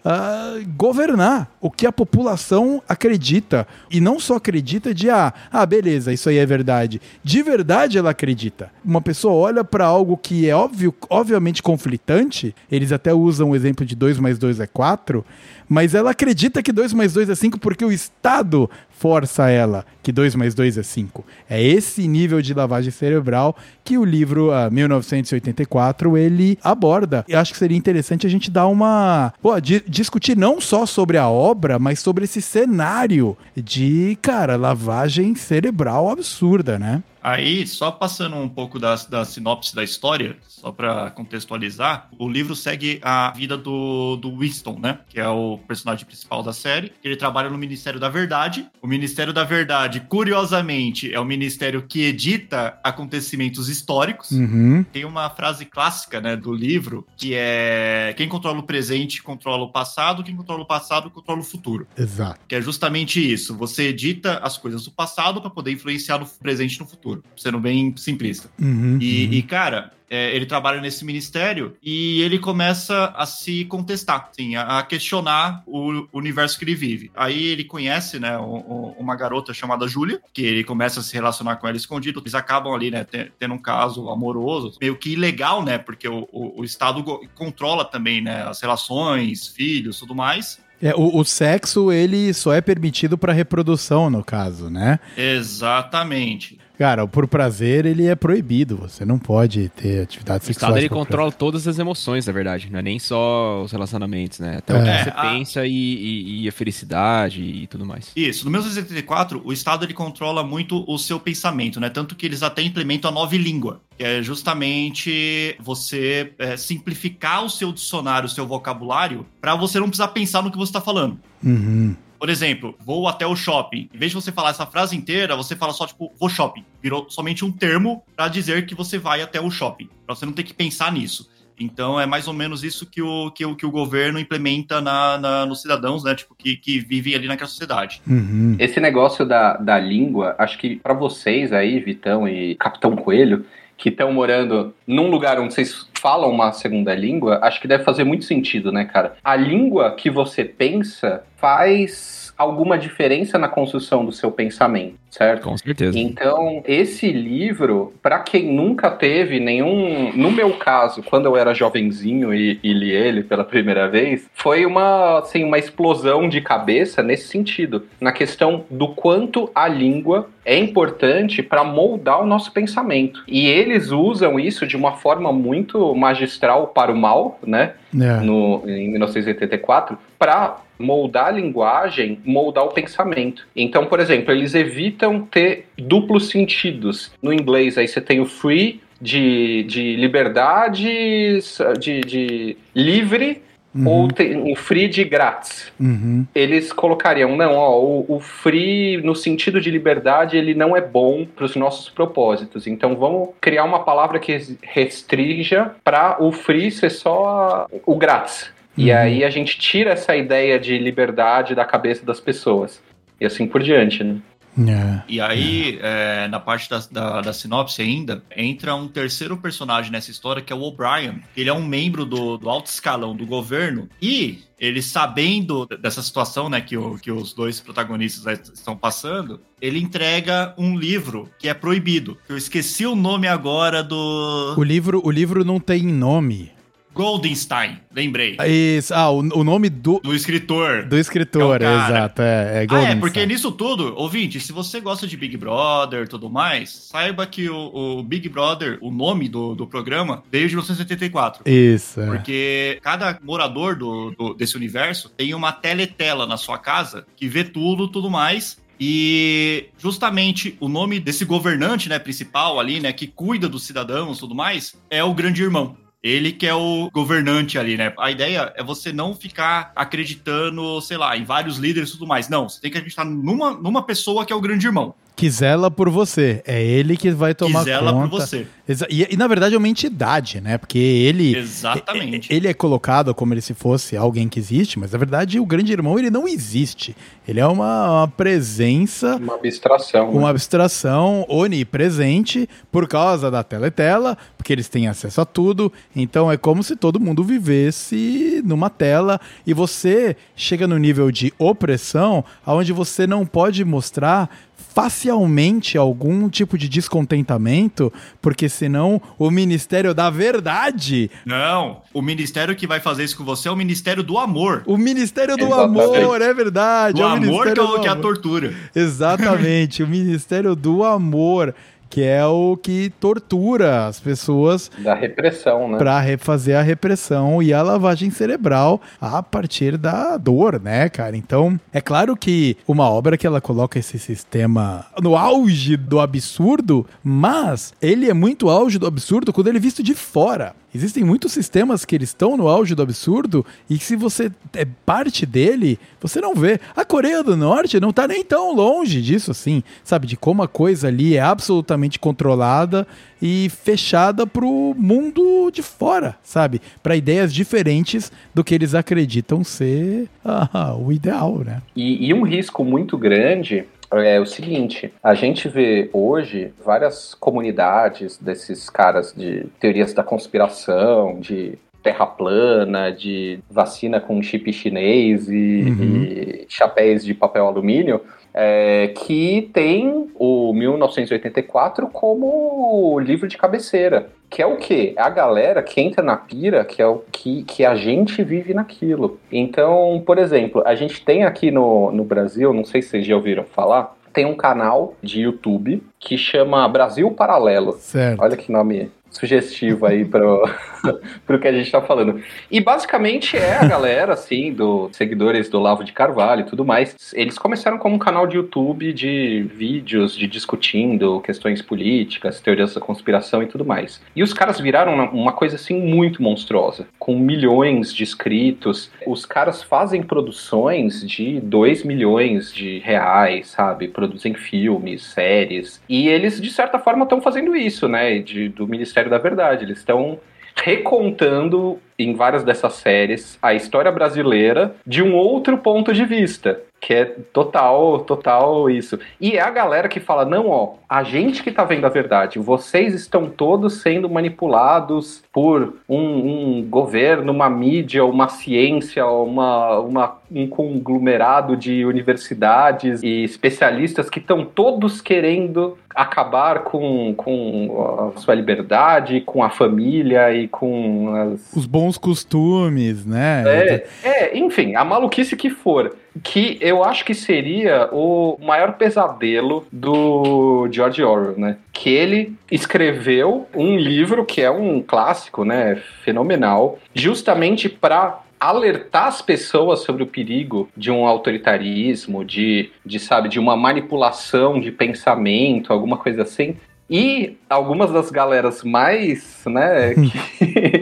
governar 0.77 1.51
o 1.61 1.71
que 1.71 1.87
a 1.87 1.93
população 1.93 2.83
acredita. 2.89 3.69
E 3.91 4.01
não 4.01 4.19
só 4.19 4.37
acredita 4.37 4.95
de, 4.95 5.11
ah, 5.11 5.35
ah, 5.53 5.67
beleza, 5.67 6.11
isso 6.11 6.31
aí 6.31 6.39
é 6.39 6.47
verdade. 6.47 6.99
De 7.23 7.43
verdade 7.43 7.99
ela 7.99 8.11
acredita. 8.11 8.71
Uma 8.83 9.03
pessoa 9.03 9.35
olha 9.35 9.63
para 9.63 9.85
algo 9.85 10.17
que 10.17 10.49
é 10.49 10.57
óbvio, 10.57 10.95
obviamente 11.11 11.63
conflitante, 11.63 12.55
eles 12.73 12.93
até 12.93 13.13
usam 13.13 13.51
o 13.51 13.57
exemplo 13.57 13.85
de 13.85 13.95
2 13.95 14.19
mais 14.19 14.39
2 14.39 14.61
é 14.61 14.67
4, 14.67 15.23
mas 15.69 15.95
ela 15.95 16.13
acredita 16.13 16.63
que 16.63 16.73
2 16.73 16.95
mais 17.01 17.15
2 17.15 17.31
é 17.31 17.35
5 17.35 17.59
porque 17.59 17.83
o 17.83 17.91
Estado 17.91 18.69
força 19.01 19.49
ela 19.49 19.85
que 20.03 20.13
2 20.13 20.35
mais 20.35 20.55
2 20.55 20.77
é 20.79 20.83
5. 20.83 21.25
É 21.49 21.63
esse 21.63 22.07
nível 22.07 22.43
de 22.43 22.53
lavagem 22.53 22.91
cerebral 22.91 23.57
que 23.83 23.97
o 23.97 24.05
livro 24.05 24.53
ah, 24.53 24.69
1984 24.71 26.17
ele 26.17 26.59
aborda. 26.63 27.25
Eu 27.27 27.39
acho 27.39 27.53
que 27.53 27.59
seria 27.59 27.77
interessante 27.77 28.27
a 28.27 28.31
gente 28.31 28.51
dar 28.51 28.67
uma. 28.67 29.33
Pô, 29.41 29.59
di- 29.61 29.83
discutir 29.89 30.37
não 30.37 30.61
só 30.61 30.85
sobre 30.87 31.17
a 31.17 31.29
obra, 31.29 31.79
mas 31.79 32.01
sobre 32.01 32.25
esse 32.25 32.43
cenário 32.43 33.37
de, 33.57 34.19
cara, 34.21 34.57
lavagem 34.57 35.35
cerebral 35.35 36.09
absurda, 36.11 36.79
né? 36.79 37.03
Aí, 37.23 37.67
só 37.67 37.91
passando 37.91 38.35
um 38.37 38.49
pouco 38.49 38.79
da, 38.79 38.95
da 39.11 39.27
sinopse 39.27 39.75
da 39.77 39.85
história, 39.85 40.39
só 40.49 40.73
para 40.73 41.11
contextualizar, 41.11 42.09
o 42.19 42.27
livro 42.27 42.57
segue 42.57 42.99
a 43.03 43.31
vida 43.37 43.59
do, 43.59 44.17
do 44.17 44.35
Winston, 44.39 44.79
né? 44.81 45.01
Que 45.07 45.21
é 45.21 45.29
o 45.29 45.59
personagem 45.69 46.07
principal 46.07 46.43
da 46.43 46.55
série. 46.55 46.93
Ele 47.05 47.17
trabalha 47.17 47.51
no 47.51 47.59
Ministério 47.59 48.01
da 48.01 48.09
Verdade. 48.09 48.67
O 48.81 48.87
Ministério 48.91 49.33
da 49.33 49.45
Verdade, 49.45 50.01
curiosamente, 50.01 51.13
é 51.13 51.21
o 51.21 51.25
ministério 51.25 51.83
que 51.83 52.03
edita 52.03 52.79
acontecimentos 52.83 53.69
históricos. 53.69 54.33
Uhum. 54.33 54.85
Tem 54.93 55.05
uma 55.05 55.31
frase 55.31 55.65
clássica, 55.65 56.21
né, 56.21 56.37
do 56.37 56.53
livro, 56.53 57.07
que 57.17 57.33
é 57.35 58.13
quem 58.17 58.29
controla 58.29 58.59
o 58.59 58.63
presente 58.65 59.23
controla 59.23 59.65
o 59.65 59.71
passado, 59.71 60.25
quem 60.25 60.35
controla 60.35 60.63
o 60.63 60.67
passado 60.67 61.11
controla 61.11 61.41
o 61.41 61.45
futuro. 61.45 61.87
Exato. 61.97 62.41
Que 62.49 62.57
é 62.57 62.61
justamente 62.61 63.21
isso. 63.21 63.57
Você 63.57 63.85
edita 63.89 64.39
as 64.39 64.59
coisas 64.59 64.85
do 64.85 64.91
passado 64.91 65.41
para 65.41 65.51
poder 65.51 65.71
influenciar 65.73 66.19
no 66.19 66.27
presente 66.27 66.75
e 66.75 66.81
no 66.81 66.87
futuro. 66.87 67.23
Sendo 67.37 67.61
bem 67.61 67.95
simplista. 67.97 68.51
Uhum, 68.61 68.99
E, 69.01 69.27
uhum. 69.27 69.33
e, 69.33 69.43
cara, 69.43 69.93
é, 70.11 70.35
ele 70.35 70.45
trabalha 70.45 70.81
nesse 70.81 71.05
ministério 71.05 71.77
e 71.81 72.21
ele 72.23 72.39
começa 72.39 73.15
a 73.17 73.25
se 73.25 73.65
contestar, 73.67 74.29
assim, 74.31 74.57
a, 74.57 74.83
questionar 74.83 75.63
o 75.67 76.07
universo 76.13 76.59
que 76.59 76.65
ele 76.65 76.75
vive. 76.75 77.13
Aí 77.15 77.45
ele 77.47 77.63
conhece, 77.65 78.19
né, 78.19 78.37
uma 78.37 79.15
garota 79.15 79.55
chamada 79.55 79.87
Júlia, 79.87 80.21
que 80.35 80.43
ele 80.43 80.65
começa 80.65 80.99
a 81.01 81.03
se 81.03 81.15
relacionar 81.15 81.57
com 81.57 81.69
ela 81.69 81.77
escondido. 81.77 82.21
Eles 82.21 82.35
acabam 82.35 82.75
ali, 82.75 82.91
né, 82.91 83.05
te- 83.05 83.31
tendo 83.39 83.55
um 83.55 83.59
caso 83.59 84.11
amoroso, 84.11 84.77
meio 84.81 84.97
que 84.97 85.11
ilegal, 85.13 85.65
né, 85.65 85.79
porque 85.79 86.09
o, 86.09 86.29
o- 86.33 86.61
o 86.61 86.65
Estado 86.65 87.03
controla 87.35 87.85
também, 87.85 88.21
né, 88.21 88.43
as 88.43 88.61
relações, 88.61 89.47
filhos, 89.47 89.99
tudo 90.01 90.15
mais. 90.15 90.59
É, 90.83 90.95
o, 90.95 91.19
o 91.19 91.25
sexo, 91.25 91.93
ele 91.93 92.33
só 92.33 92.55
é 92.55 92.61
permitido 92.63 93.17
para 93.19 93.33
reprodução, 93.35 94.09
no 94.09 94.25
caso, 94.25 94.71
né? 94.71 94.99
Exatamente. 95.17 96.59
Cara, 96.81 97.07
por 97.07 97.29
prazer, 97.29 97.85
ele 97.85 98.07
é 98.07 98.15
proibido. 98.15 98.79
Você 98.79 99.05
não 99.05 99.19
pode 99.19 99.69
ter 99.69 100.01
atividade 100.05 100.45
O 100.45 100.47
sexual. 100.47 100.71
Estado 100.71 100.79
ele 100.79 100.89
controla 100.89 101.31
todas 101.31 101.69
as 101.69 101.79
emoções, 101.79 102.25
na 102.25 102.33
verdade. 102.33 102.71
Não 102.73 102.79
é 102.79 102.83
nem 102.83 102.99
só 102.99 103.63
os 103.63 103.71
relacionamentos, 103.71 104.39
né? 104.39 104.57
Até 104.57 104.73
o 104.73 104.77
É. 104.79 104.97
que 104.97 105.05
você 105.05 105.11
a- 105.11 105.21
pensa 105.21 105.67
e, 105.67 105.71
e- 105.71 106.43
e 106.45 106.49
a 106.49 106.53
felicidade 106.53 107.43
e 107.43 107.67
tudo 107.67 107.85
mais. 107.85 108.11
Isso, 108.17 108.47
no 108.47 108.51
1984, 108.51 109.43
o 109.45 109.53
Estado 109.53 109.85
ele 109.85 109.93
controla 109.93 110.43
muito 110.43 110.83
o 110.91 110.97
seu 110.97 111.21
pensamento, 111.21 111.79
né? 111.79 111.91
Tanto 111.91 112.17
que 112.17 112.25
eles 112.25 112.43
até 112.43 112.63
implementam 112.63 113.11
a 113.11 113.13
nova 113.13 113.37
língua, 113.37 113.83
que 113.99 114.03
é 114.03 114.23
justamente 114.23 115.55
você 115.61 116.33
é, 116.39 116.57
simplificar 116.57 117.45
o 117.45 117.51
seu 117.51 117.73
dicionário, 117.73 118.25
o 118.27 118.31
seu 118.31 118.47
vocabulário, 118.47 119.27
para 119.39 119.55
você 119.55 119.79
não 119.79 119.89
precisar 119.89 120.09
pensar 120.09 120.43
no 120.43 120.51
que 120.51 120.57
você 120.57 120.71
está 120.71 120.81
falando. 120.81 121.19
Uhum. 121.45 121.95
Por 122.21 122.29
exemplo, 122.29 122.77
vou 122.85 123.09
até 123.09 123.27
o 123.27 123.35
shopping. 123.35 123.89
Em 123.95 123.99
vez 123.99 124.11
de 124.13 124.15
você 124.15 124.31
falar 124.31 124.51
essa 124.51 124.67
frase 124.67 124.95
inteira, 124.95 125.35
você 125.35 125.57
fala 125.57 125.73
só, 125.73 125.87
tipo, 125.87 126.13
vou 126.21 126.29
shopping. 126.29 126.63
Virou 126.83 127.07
somente 127.09 127.45
um 127.47 127.51
termo 127.51 128.05
para 128.15 128.29
dizer 128.29 128.67
que 128.67 128.75
você 128.75 128.99
vai 128.99 129.23
até 129.23 129.41
o 129.41 129.51
shopping. 129.51 129.89
Pra 130.05 130.15
você 130.15 130.27
não 130.27 130.33
ter 130.35 130.43
que 130.43 130.53
pensar 130.53 130.93
nisso. 130.93 131.31
Então 131.59 131.99
é 132.01 132.07
mais 132.07 132.29
ou 132.29 132.33
menos 132.35 132.63
isso 132.65 132.85
que 132.87 133.01
o, 133.03 133.31
que 133.31 133.45
o, 133.45 133.55
que 133.57 133.65
o 133.67 133.71
governo 133.71 134.19
implementa 134.19 134.81
na, 134.81 135.17
na- 135.19 135.47
nos 135.47 135.61
cidadãos, 135.63 136.05
né? 136.05 136.15
Tipo, 136.15 136.35
que, 136.35 136.57
que 136.57 136.79
vivem 136.79 137.15
ali 137.15 137.27
naquela 137.27 137.49
sociedade. 137.49 138.01
Uhum. 138.07 138.57
Esse 138.59 138.81
negócio 138.81 139.27
da, 139.27 139.57
da 139.59 139.79
língua, 139.79 140.35
acho 140.39 140.59
que 140.59 140.77
pra 140.77 140.95
vocês 140.95 141.53
aí, 141.53 141.79
Vitão 141.81 142.27
e 142.29 142.55
Capitão 142.55 142.97
Coelho, 142.97 143.45
que 143.81 143.89
estão 143.89 144.13
morando 144.13 144.75
num 144.87 145.09
lugar 145.09 145.41
onde 145.41 145.55
vocês 145.55 145.89
falam 145.95 146.31
uma 146.31 146.53
segunda 146.53 146.95
língua, 146.95 147.41
acho 147.43 147.61
que 147.61 147.67
deve 147.67 147.83
fazer 147.83 148.05
muito 148.05 148.25
sentido, 148.25 148.71
né, 148.71 148.85
cara? 148.85 149.17
A 149.25 149.35
língua 149.35 149.93
que 149.93 150.11
você 150.11 150.45
pensa 150.45 151.25
faz 151.39 152.33
alguma 152.37 152.79
diferença 152.79 153.39
na 153.39 153.49
construção 153.49 154.05
do 154.05 154.13
seu 154.13 154.31
pensamento, 154.31 154.95
certo? 155.11 155.43
Com 155.43 155.57
certeza. 155.57 155.99
Então, 155.99 156.63
esse 156.67 157.11
livro, 157.11 157.93
pra 158.03 158.21
quem 158.21 158.53
nunca 158.53 158.91
teve 158.91 159.41
nenhum. 159.41 160.13
No 160.15 160.31
meu 160.31 160.53
caso, 160.55 161.03
quando 161.03 161.27
eu 161.27 161.37
era 161.37 161.53
jovenzinho 161.53 162.33
e, 162.33 162.59
e 162.63 162.73
li 162.73 162.91
ele 162.91 163.23
pela 163.23 163.45
primeira 163.45 163.89
vez, 163.89 164.29
foi 164.35 164.65
uma, 164.65 165.19
assim, 165.19 165.45
uma 165.45 165.59
explosão 165.59 166.29
de 166.29 166.41
cabeça 166.41 167.03
nesse 167.03 167.29
sentido. 167.29 167.87
Na 168.01 168.13
questão 168.13 168.65
do 168.71 168.89
quanto 168.89 169.51
a 169.55 169.67
língua 169.67 170.29
é 170.45 170.57
importante 170.57 171.43
para 171.43 171.65
moldar 171.65 172.23
o 172.23 172.27
nosso 172.27 172.53
pensamento. 172.53 173.23
E 173.27 173.47
eles 173.47 173.91
usam 173.91 174.39
isso 174.39 174.67
de 174.67 174.77
uma 174.77 174.93
forma 174.93 175.33
muito 175.33 175.95
magistral 175.95 176.69
para 176.69 176.93
o 176.93 176.97
mal, 176.97 177.39
né? 177.45 177.75
É. 177.93 178.21
no, 178.21 178.63
em 178.67 178.89
1984 178.91 179.99
para 180.17 180.59
moldar 180.79 181.27
a 181.27 181.31
linguagem, 181.31 182.19
moldar 182.25 182.65
o 182.65 182.69
pensamento. 182.69 183.47
Então, 183.55 183.87
por 183.87 184.01
exemplo, 184.01 184.33
eles 184.33 184.55
evitam 184.55 185.00
ter 185.21 185.67
duplos 185.79 186.29
sentidos. 186.29 187.13
No 187.23 187.33
inglês, 187.33 187.79
aí 187.79 187.87
você 187.89 188.01
tem 188.01 188.21
o 188.21 188.27
free 188.27 188.81
de, 189.01 189.63
de 189.65 189.97
liberdade, 189.97 191.39
de, 191.79 192.01
de 192.01 192.57
livre, 192.75 193.43
Uhum. 193.73 193.87
ou 193.87 194.09
tem 194.09 194.51
o 194.53 194.57
free 194.57 194.89
de 194.89 195.05
grátis. 195.05 195.71
Uhum. 195.79 196.27
Eles 196.35 196.73
colocariam, 196.73 197.37
não, 197.37 197.53
ó, 197.55 197.79
o, 197.81 198.17
o 198.17 198.19
free 198.19 198.97
no 198.97 199.15
sentido 199.15 199.61
de 199.61 199.71
liberdade, 199.71 200.37
ele 200.37 200.55
não 200.55 200.77
é 200.77 200.81
bom 200.81 201.25
para 201.25 201.45
os 201.45 201.55
nossos 201.55 201.89
propósitos. 201.89 202.67
Então 202.67 202.97
vamos 202.97 203.29
criar 203.41 203.63
uma 203.63 203.85
palavra 203.85 204.19
que 204.19 204.37
restrinja 204.63 205.71
para 205.85 206.17
o 206.21 206.33
free 206.33 206.71
ser 206.73 206.91
só 206.91 207.69
o 207.87 207.95
grátis. 207.95 208.51
E 208.77 208.91
Uhum. 208.91 208.97
aí 208.99 209.23
a 209.25 209.31
gente 209.31 209.57
tira 209.57 209.93
essa 209.93 210.17
ideia 210.17 210.59
de 210.59 210.77
liberdade 210.77 211.55
da 211.55 211.65
cabeça 211.65 212.05
das 212.05 212.19
pessoas. 212.19 212.83
E 213.21 213.25
assim 213.27 213.47
por 213.47 213.63
diante, 213.63 214.03
né? 214.03 214.17
É. 214.59 215.03
E 215.09 215.21
aí, 215.21 215.79
é, 215.81 216.29
na 216.29 216.41
parte 216.41 216.69
da, 216.69 216.79
da, 216.91 217.21
da 217.21 217.33
sinopse 217.33 217.81
ainda, 217.81 218.23
entra 218.37 218.75
um 218.75 218.89
terceiro 218.89 219.37
personagem 219.37 219.93
nessa 219.93 220.11
história, 220.11 220.43
que 220.43 220.53
é 220.53 220.57
o 220.57 220.63
O'Brien. 220.63 221.23
Ele 221.37 221.49
é 221.49 221.53
um 221.53 221.65
membro 221.65 222.05
do, 222.05 222.37
do 222.37 222.49
alto 222.51 222.67
escalão 222.67 223.15
do 223.15 223.27
governo 223.27 223.89
e 224.01 224.43
ele 224.59 224.83
sabendo 224.83 225.67
dessa 225.67 226.03
situação, 226.03 226.51
né, 226.51 226.61
que, 226.61 226.77
o, 226.77 226.99
que 226.99 227.11
os 227.11 227.33
dois 227.33 227.61
protagonistas 227.61 228.51
estão 228.51 228.77
passando, 228.77 229.41
ele 229.61 229.79
entrega 229.79 230.55
um 230.59 230.77
livro 230.77 231.31
que 231.39 231.49
é 231.49 231.55
proibido. 231.55 232.19
Eu 232.29 232.37
esqueci 232.37 232.85
o 232.85 232.95
nome 232.95 233.27
agora 233.27 233.83
do... 233.83 234.55
O 234.59 234.63
livro, 234.63 235.01
o 235.03 235.11
livro 235.11 235.45
não 235.45 235.59
tem 235.59 235.83
nome. 235.85 236.53
Goldenstein, 236.95 237.79
lembrei. 237.95 238.37
Isso, 238.47 238.93
ah, 238.95 239.11
o, 239.11 239.19
o 239.19 239.45
nome 239.45 239.69
do, 239.71 240.01
Do 240.03 240.15
escritor. 240.15 240.85
do 240.87 240.99
escritor, 240.99 241.63
É 241.63 241.65
exato. 241.65 242.23
É, 242.23 242.25
é 242.25 242.59
Ah, 242.59 242.63
é, 242.63 242.67
Goldenstein. 242.67 243.01
porque 243.01 243.27
nisso 243.27 243.51
tudo, 243.53 243.95
ouvinte, 243.97 244.39
se 244.41 244.53
você 244.53 244.81
gosta 244.81 245.07
de 245.07 245.17
Big 245.17 245.37
Brother 245.37 246.05
e 246.05 246.09
tudo 246.09 246.29
mais, 246.29 246.71
saiba 246.91 247.27
que 247.27 247.49
o, 247.49 247.99
o 247.99 248.03
Big 248.03 248.29
Brother, 248.29 248.79
o 248.81 248.91
nome 248.91 249.29
do, 249.29 249.55
do 249.55 249.67
programa, 249.67 250.23
veio 250.31 250.49
de 250.49 250.55
1984. 250.55 251.43
Isso, 251.51 252.01
é. 252.01 252.07
Porque 252.07 252.79
cada 252.83 253.19
morador 253.23 253.77
do, 253.77 254.11
do- 254.11 254.35
desse 254.35 254.57
universo 254.57 255.09
tem 255.09 255.33
uma 255.35 255.53
teletela 255.53 256.27
na 256.27 256.37
sua 256.37 256.59
casa 256.59 257.07
que 257.17 257.29
vê 257.29 257.45
tudo, 257.45 257.89
tudo 257.89 258.11
mais. 258.11 258.59
E 258.83 259.67
justamente 259.79 260.57
o 260.59 260.67
nome 260.69 260.99
desse 260.99 261.25
governante, 261.27 261.89
né, 261.89 261.99
principal 261.99 262.59
ali, 262.59 262.81
né, 262.81 262.93
que 262.95 263.07
cuida 263.07 263.47
dos 263.49 263.65
cidadãos 263.65 264.17
e 264.17 264.21
tudo 264.21 264.35
mais, 264.35 264.75
é 264.89 265.05
o 265.05 265.13
Grande 265.13 265.43
Irmão. 265.43 265.77
Ele 266.03 266.33
que 266.33 266.47
é 266.47 266.55
o 266.55 266.91
governante 266.91 267.59
ali, 267.59 267.77
né? 267.77 267.93
A 267.99 268.11
ideia 268.11 268.53
é 268.57 268.63
você 268.63 268.93
não 268.93 269.15
ficar 269.15 269.71
acreditando, 269.77 270.81
sei 270.81 270.97
lá, 270.97 271.17
em 271.17 271.25
vários 271.25 271.59
líderes 271.59 271.91
e 271.91 271.93
tudo 271.93 272.07
mais. 272.07 272.29
Não, 272.29 272.49
você 272.49 272.61
tem 272.61 272.71
que 272.71 272.79
acreditar 272.79 273.05
numa, 273.05 273.51
numa 273.53 273.83
pessoa 273.83 274.25
que 274.25 274.33
é 274.33 274.37
o 274.37 274.41
grande 274.41 274.67
irmão. 274.67 274.95
Que 275.21 275.29
zela 275.29 275.71
por 275.71 275.91
você. 275.91 276.43
É 276.47 276.65
ele 276.65 276.97
que 276.97 277.11
vai 277.11 277.35
tomar 277.35 277.59
que 277.59 277.67
zela 277.67 277.93
conta. 277.93 278.09
por 278.09 278.21
você. 278.21 278.47
E, 278.89 279.07
e, 279.11 279.17
na 279.19 279.27
verdade 279.27 279.55
é 279.55 279.59
uma 279.59 279.69
entidade, 279.69 280.41
né? 280.41 280.57
Porque 280.57 280.79
ele. 280.79 281.37
Exatamente. 281.37 282.33
Ele 282.33 282.49
é 282.49 282.55
colocado 282.55 283.15
como 283.15 283.35
ele 283.35 283.43
se 283.43 283.53
fosse 283.53 283.99
alguém 283.99 284.31
que 284.31 284.39
existe, 284.39 284.79
mas 284.79 284.93
na 284.93 284.99
verdade 284.99 285.39
o 285.39 285.45
grande 285.45 285.73
irmão 285.73 285.99
ele 285.99 286.09
não 286.09 286.27
existe. 286.27 286.97
Ele 287.29 287.39
é 287.39 287.47
uma, 287.47 287.99
uma 288.01 288.09
presença, 288.09 289.17
Uma 289.17 289.35
abstração. 289.35 290.11
uma 290.11 290.23
né? 290.23 290.31
abstração 290.31 291.27
onipresente 291.29 292.49
por 292.73 292.89
causa 292.89 293.31
da 293.31 293.43
teletela, 293.43 294.17
porque 294.39 294.53
eles 294.55 294.69
têm 294.69 294.89
acesso 294.89 295.21
a 295.21 295.27
tudo. 295.27 295.71
Então 295.95 296.33
é 296.33 296.39
como 296.39 296.63
se 296.63 296.77
todo 296.77 296.99
mundo 296.99 297.23
vivesse 297.23 298.41
numa 298.43 298.71
tela 298.71 299.21
e 299.47 299.53
você 299.53 300.17
chega 300.35 300.67
no 300.67 300.79
nível 300.79 301.11
de 301.11 301.31
opressão, 301.39 302.25
onde 302.47 302.73
você 302.73 303.07
não 303.07 303.27
pode 303.27 303.65
mostrar 303.67 304.31
facialmente 304.73 305.77
algum 305.77 306.29
tipo 306.29 306.57
de 306.57 306.69
descontentamento, 306.69 307.93
porque 308.23 308.49
senão 308.49 309.01
o 309.19 309.31
Ministério 309.31 309.93
da 309.93 310.11
Verdade, 310.11 311.11
Não, 311.27 311.83
o 311.93 312.01
ministério 312.01 312.55
que 312.55 312.67
vai 312.67 312.81
fazer 312.81 313.05
isso 313.05 313.17
com 313.17 313.25
você 313.25 313.49
é 313.49 313.51
o 313.51 313.57
Ministério 313.57 314.03
do 314.03 314.17
Amor. 314.17 314.63
o 314.67 314.77
Ministério 314.77 315.37
do 315.37 315.45
Exatamente. 315.47 315.97
Amor, 315.97 316.23
é 316.23 316.35
verdade, 316.35 316.97
Do 316.97 317.03
é 317.03 317.07
o 317.07 317.09
amor 317.09 317.45
que 317.53 317.61
é, 317.61 317.81
que 317.81 317.89
é 317.89 317.91
a 317.91 317.97
tortura. 317.97 318.55
Exatamente, 318.75 319.83
o 319.83 319.89
Ministério 319.89 320.55
do 320.55 320.85
Amor, 320.85 321.55
que 321.91 322.03
é 322.03 322.25
o 322.25 322.57
que 322.57 322.89
tortura 323.01 323.87
as 323.87 323.99
pessoas 323.99 324.71
Da 324.79 324.95
repressão, 324.95 325.69
né? 325.69 325.77
para 325.77 325.99
refazer 326.01 326.57
a 326.57 326.63
repressão 326.63 327.43
e 327.43 327.53
a 327.53 327.61
lavagem 327.61 328.11
cerebral 328.11 328.81
a 329.01 329.21
partir 329.23 329.77
da 329.77 330.17
dor, 330.17 330.61
né, 330.61 330.89
cara? 330.89 331.17
Então, 331.17 331.59
é 331.73 331.81
claro 331.81 332.17
que 332.17 332.57
uma 332.67 332.89
obra 332.89 333.19
que 333.19 333.27
ela 333.27 333.41
coloca 333.41 333.79
esse 333.79 333.99
sistema 333.99 334.87
no 335.03 335.17
auge 335.17 335.77
do 335.77 335.99
absurdo, 335.99 336.87
mas 337.03 337.75
ele 337.83 338.09
é 338.09 338.15
muito 338.15 338.49
auge 338.49 338.79
do 338.79 338.87
absurdo 338.87 339.33
quando 339.33 339.49
ele 339.49 339.59
é 339.59 339.61
visto 339.61 339.83
de 339.83 339.95
fora. 339.95 340.55
Existem 340.75 341.03
muitos 341.03 341.33
sistemas 341.33 341.85
que 341.85 341.95
eles 341.95 342.11
estão 342.11 342.37
no 342.37 342.47
auge 342.47 342.75
do 342.75 342.83
absurdo 342.83 343.45
e 343.69 343.77
que 343.77 343.85
se 343.85 343.97
você 343.97 344.31
é 344.55 344.65
parte 344.65 345.27
dele, 345.27 345.79
você 346.01 346.21
não 346.21 346.35
vê. 346.35 346.61
A 346.77 346.85
Coreia 346.85 347.23
do 347.25 347.37
Norte 347.37 347.81
não 347.81 347.93
tá 347.93 348.07
nem 348.07 348.25
tão 348.25 348.55
longe 348.55 349.03
disso 349.03 349.33
assim, 349.33 349.63
sabe? 349.83 350.07
De 350.07 350.17
como 350.17 350.43
a 350.43 350.49
coisa 350.49 350.89
ali 350.89 351.17
é 351.17 351.21
absolutamente 351.21 351.99
controlada 351.99 352.87
e 353.21 353.51
fechada 353.65 354.27
pro 354.27 354.75
mundo 354.79 355.51
de 355.51 355.63
fora, 355.63 356.17
sabe? 356.23 356.63
Para 356.83 356.97
ideias 356.97 357.35
diferentes 357.35 358.13
do 358.33 358.45
que 358.45 358.55
eles 358.55 358.75
acreditam 358.75 359.43
ser 359.43 360.09
ah, 360.25 360.77
o 360.77 360.93
ideal, 360.93 361.39
né? 361.45 361.63
E, 361.75 362.09
e 362.09 362.15
um 362.15 362.23
risco 362.23 362.65
muito 362.65 362.97
grande 362.97 363.65
é 363.93 364.21
o 364.21 364.27
seguinte: 364.27 364.93
a 365.03 365.15
gente 365.15 365.49
vê 365.49 365.91
hoje 365.93 366.53
várias 366.65 367.15
comunidades 367.15 368.17
desses 368.19 368.69
caras 368.71 369.13
de 369.17 369.47
teorias 369.59 369.93
da 369.93 370.03
conspiração, 370.03 371.19
de 371.19 371.59
terra 371.83 372.07
plana, 372.07 372.91
de 372.91 373.39
vacina 373.51 374.01
com 374.01 374.23
chip 374.23 374.53
chinês 374.53 375.29
e, 375.29 375.63
Uhum. 375.67 376.03
e 376.05 376.47
chapéus 376.49 377.05
de 377.05 377.15
papel 377.15 377.47
alumínio. 377.47 378.03
É, 378.33 378.89
que 378.89 379.51
tem 379.53 380.09
o 380.15 380.53
1984 380.53 381.89
como 381.89 382.99
livro 383.01 383.29
de 383.29 383.37
cabeceira. 383.37 384.11
Que 384.29 384.43
é 384.43 384.47
o 384.47 384.57
quê? 384.57 384.95
É 384.97 385.03
a 385.03 385.11
galera 385.11 385.63
que 385.63 385.81
entra 385.81 386.05
na 386.05 386.17
pira, 386.17 386.65
que 386.65 386.81
é 386.81 386.87
o 386.87 387.03
que, 387.11 387.43
que 387.43 387.65
a 387.65 387.75
gente 387.75 388.23
vive 388.23 388.55
naquilo. 388.55 389.19
Então, 389.31 390.03
por 390.07 390.19
exemplo, 390.19 390.63
a 390.65 390.75
gente 390.75 391.05
tem 391.05 391.25
aqui 391.25 391.51
no, 391.51 391.91
no 391.91 392.05
Brasil, 392.05 392.53
não 392.53 392.65
sei 392.65 392.81
se 392.81 392.91
vocês 392.91 393.07
já 393.07 393.17
ouviram 393.17 393.45
falar, 393.45 393.97
tem 394.13 394.25
um 394.25 394.37
canal 394.37 394.95
de 395.03 395.23
YouTube 395.23 395.83
que 395.99 396.17
chama 396.17 396.69
Brasil 396.69 397.11
Paralelo. 397.11 397.73
Certo. 397.73 398.21
Olha 398.21 398.37
que 398.37 398.53
nome 398.53 398.91
sugestivo 399.11 399.87
aí 399.87 400.05
pro, 400.05 400.49
pro 401.27 401.39
que 401.39 401.49
a 401.49 401.53
gente 401.53 401.71
tá 401.71 401.81
falando. 401.83 402.21
E 402.51 402.61
basicamente 402.61 403.37
é 403.37 403.57
a 403.59 403.65
galera, 403.67 404.13
assim, 404.15 404.53
dos 404.53 404.97
seguidores 404.97 405.49
do 405.49 405.59
Lavo 405.61 405.85
de 405.85 405.93
Carvalho 405.93 406.43
e 406.43 406.45
tudo 406.47 406.65
mais. 406.65 406.97
Eles 407.15 407.39
começaram 407.39 407.79
como 407.79 407.97
um 407.97 407.99
canal 407.99 408.27
de 408.27 408.37
YouTube 408.37 408.93
de 408.93 409.43
vídeos 409.55 410.17
de 410.17 410.27
discutindo 410.27 411.21
questões 411.21 411.61
políticas, 411.63 412.41
teorias 412.41 412.75
da 412.75 412.81
conspiração 412.81 413.43
e 413.43 413.47
tudo 413.47 413.65
mais. 413.65 414.01
E 414.15 414.23
os 414.23 414.33
caras 414.33 414.61
viraram 414.61 414.95
uma- 414.95 415.11
uma 415.11 415.33
coisa, 415.33 415.57
assim, 415.57 415.81
muito 415.81 416.23
monstruosa. 416.23 416.87
Com 416.99 417.19
milhões 417.19 417.93
de 417.95 418.03
inscritos. 418.03 418.91
Os 419.07 419.25
caras 419.27 419.63
fazem 419.63 420.03
produções 420.03 421.01
de 421.07 421.41
2 421.41 421.83
milhões 421.83 422.53
de 422.53 422.79
reais, 422.81 423.49
sabe? 423.49 423.89
Produzem 423.89 424.35
filmes, 424.35 425.03
séries. 425.03 425.81
E 425.89 426.09
eles, 426.09 426.41
de 426.41 426.51
certa 426.51 426.79
forma, 426.79 427.05
estão 427.05 427.21
fazendo 427.21 427.55
isso, 427.57 427.89
né? 427.89 428.19
De, 428.19 428.49
do 428.49 428.67
Ministério 428.67 429.00
da 429.09 429.19
Verdade. 429.19 429.65
Eles 429.65 429.79
estão 429.79 430.19
recontando 430.55 431.79
em 432.03 432.15
várias 432.15 432.45
dessas 432.45 432.75
séries 432.75 433.39
a 433.43 433.55
história 433.55 433.93
brasileira 433.93 434.75
de 434.87 435.03
um 435.03 435.15
outro 435.15 435.59
ponto 435.59 435.93
de 435.93 436.05
vista. 436.05 436.61
Que 436.81 436.95
é 436.95 437.05
total, 437.05 438.01
total 438.01 438.71
isso. 438.71 438.99
E 439.21 439.33
é 439.37 439.41
a 439.43 439.51
galera 439.51 439.87
que 439.87 440.01
fala: 440.01 440.25
não, 440.25 440.49
ó, 440.49 440.75
a 440.89 441.03
gente 441.03 441.43
que 441.43 441.53
tá 441.53 441.63
vendo 441.63 441.85
a 441.85 441.91
verdade, 441.91 442.39
vocês 442.39 442.95
estão 442.95 443.29
todos 443.29 443.83
sendo 443.83 444.09
manipulados 444.09 445.23
por 445.31 445.77
um, 445.87 445.99
um 445.99 446.67
governo, 446.67 447.33
uma 447.33 447.51
mídia, 447.51 448.03
uma 448.03 448.29
ciência, 448.29 449.07
uma, 449.07 449.79
uma, 449.79 450.19
um 450.33 450.47
conglomerado 450.47 451.55
de 451.55 451.85
universidades 451.85 453.03
e 453.03 453.25
especialistas 453.25 454.09
que 454.09 454.19
estão 454.19 454.43
todos 454.43 455.03
querendo 455.03 455.77
acabar 455.95 456.61
com, 456.61 457.15
com 457.15 458.13
a 458.15 458.21
sua 458.21 458.35
liberdade, 458.35 459.21
com 459.21 459.43
a 459.43 459.51
família 459.51 460.33
e 460.33 460.49
com 460.49 461.15
as, 461.15 461.53
Os 461.55 461.67
bons 461.67 461.90
costumes, 461.99 463.05
né? 463.05 463.45
é, 463.47 463.87
é, 464.03 464.39
enfim, 464.39 464.75
a 464.75 464.85
maluquice 464.85 465.37
que 465.37 465.51
for. 465.51 465.97
Que 466.23 466.59
eu 466.61 466.83
acho 466.83 467.05
que 467.05 467.15
seria 467.15 467.89
o 467.93 468.37
maior 468.43 468.73
pesadelo 468.73 469.65
do 469.71 470.69
George 470.71 471.03
Orwell, 471.03 471.39
né? 471.39 471.57
Que 471.73 471.91
ele 471.91 472.35
escreveu 472.51 473.47
um 473.55 473.77
livro 473.77 474.25
que 474.25 474.43
é 474.43 474.51
um 474.51 474.83
clássico, 474.83 475.45
né? 475.45 475.81
Fenomenal, 476.05 476.79
justamente 476.95 477.69
para 477.69 478.23
alertar 478.41 479.07
as 479.07 479.21
pessoas 479.21 479.81
sobre 479.81 480.03
o 480.03 480.07
perigo 480.07 480.69
de 480.75 480.91
um 480.91 481.07
autoritarismo, 481.07 482.25
de, 482.25 482.71
de 482.85 482.99
sabe, 482.99 483.29
de 483.29 483.39
uma 483.39 483.55
manipulação 483.55 484.59
de 484.59 484.73
pensamento, 484.73 485.73
alguma 485.73 485.99
coisa 485.99 486.23
assim. 486.23 486.57
E 486.89 487.37
algumas 487.49 487.93
das 487.93 488.11
galeras 488.11 488.65
mais, 488.65 489.45
né, 489.47 489.95
que, 490.39 490.80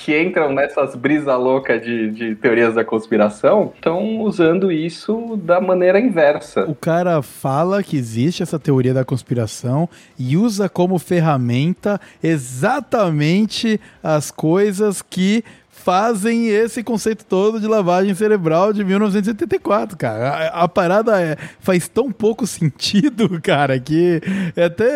que 0.00 0.18
entram 0.18 0.52
nessas 0.52 0.94
brisa 0.94 1.36
louca 1.36 1.78
de, 1.78 2.10
de 2.10 2.34
teorias 2.34 2.74
da 2.74 2.84
conspiração 2.84 3.72
estão 3.74 4.20
usando 4.22 4.72
isso 4.72 5.36
da 5.36 5.60
maneira 5.60 6.00
inversa. 6.00 6.64
O 6.64 6.74
cara 6.74 7.20
fala 7.22 7.82
que 7.82 7.96
existe 7.96 8.42
essa 8.42 8.58
teoria 8.58 8.94
da 8.94 9.04
conspiração 9.04 9.88
e 10.18 10.36
usa 10.36 10.68
como 10.68 10.98
ferramenta 10.98 12.00
exatamente 12.22 13.80
as 14.02 14.30
coisas 14.30 15.02
que 15.02 15.44
fazem 15.82 16.48
esse 16.48 16.82
conceito 16.82 17.24
todo 17.24 17.58
de 17.58 17.66
lavagem 17.66 18.14
cerebral 18.14 18.72
de 18.72 18.84
1974, 18.84 19.96
cara. 19.96 20.28
A, 20.28 20.64
a 20.64 20.68
parada 20.68 21.20
é, 21.20 21.36
faz 21.58 21.88
tão 21.88 22.12
pouco 22.12 22.46
sentido, 22.46 23.28
cara, 23.42 23.78
que 23.80 24.20
é 24.54 24.64
até, 24.64 24.90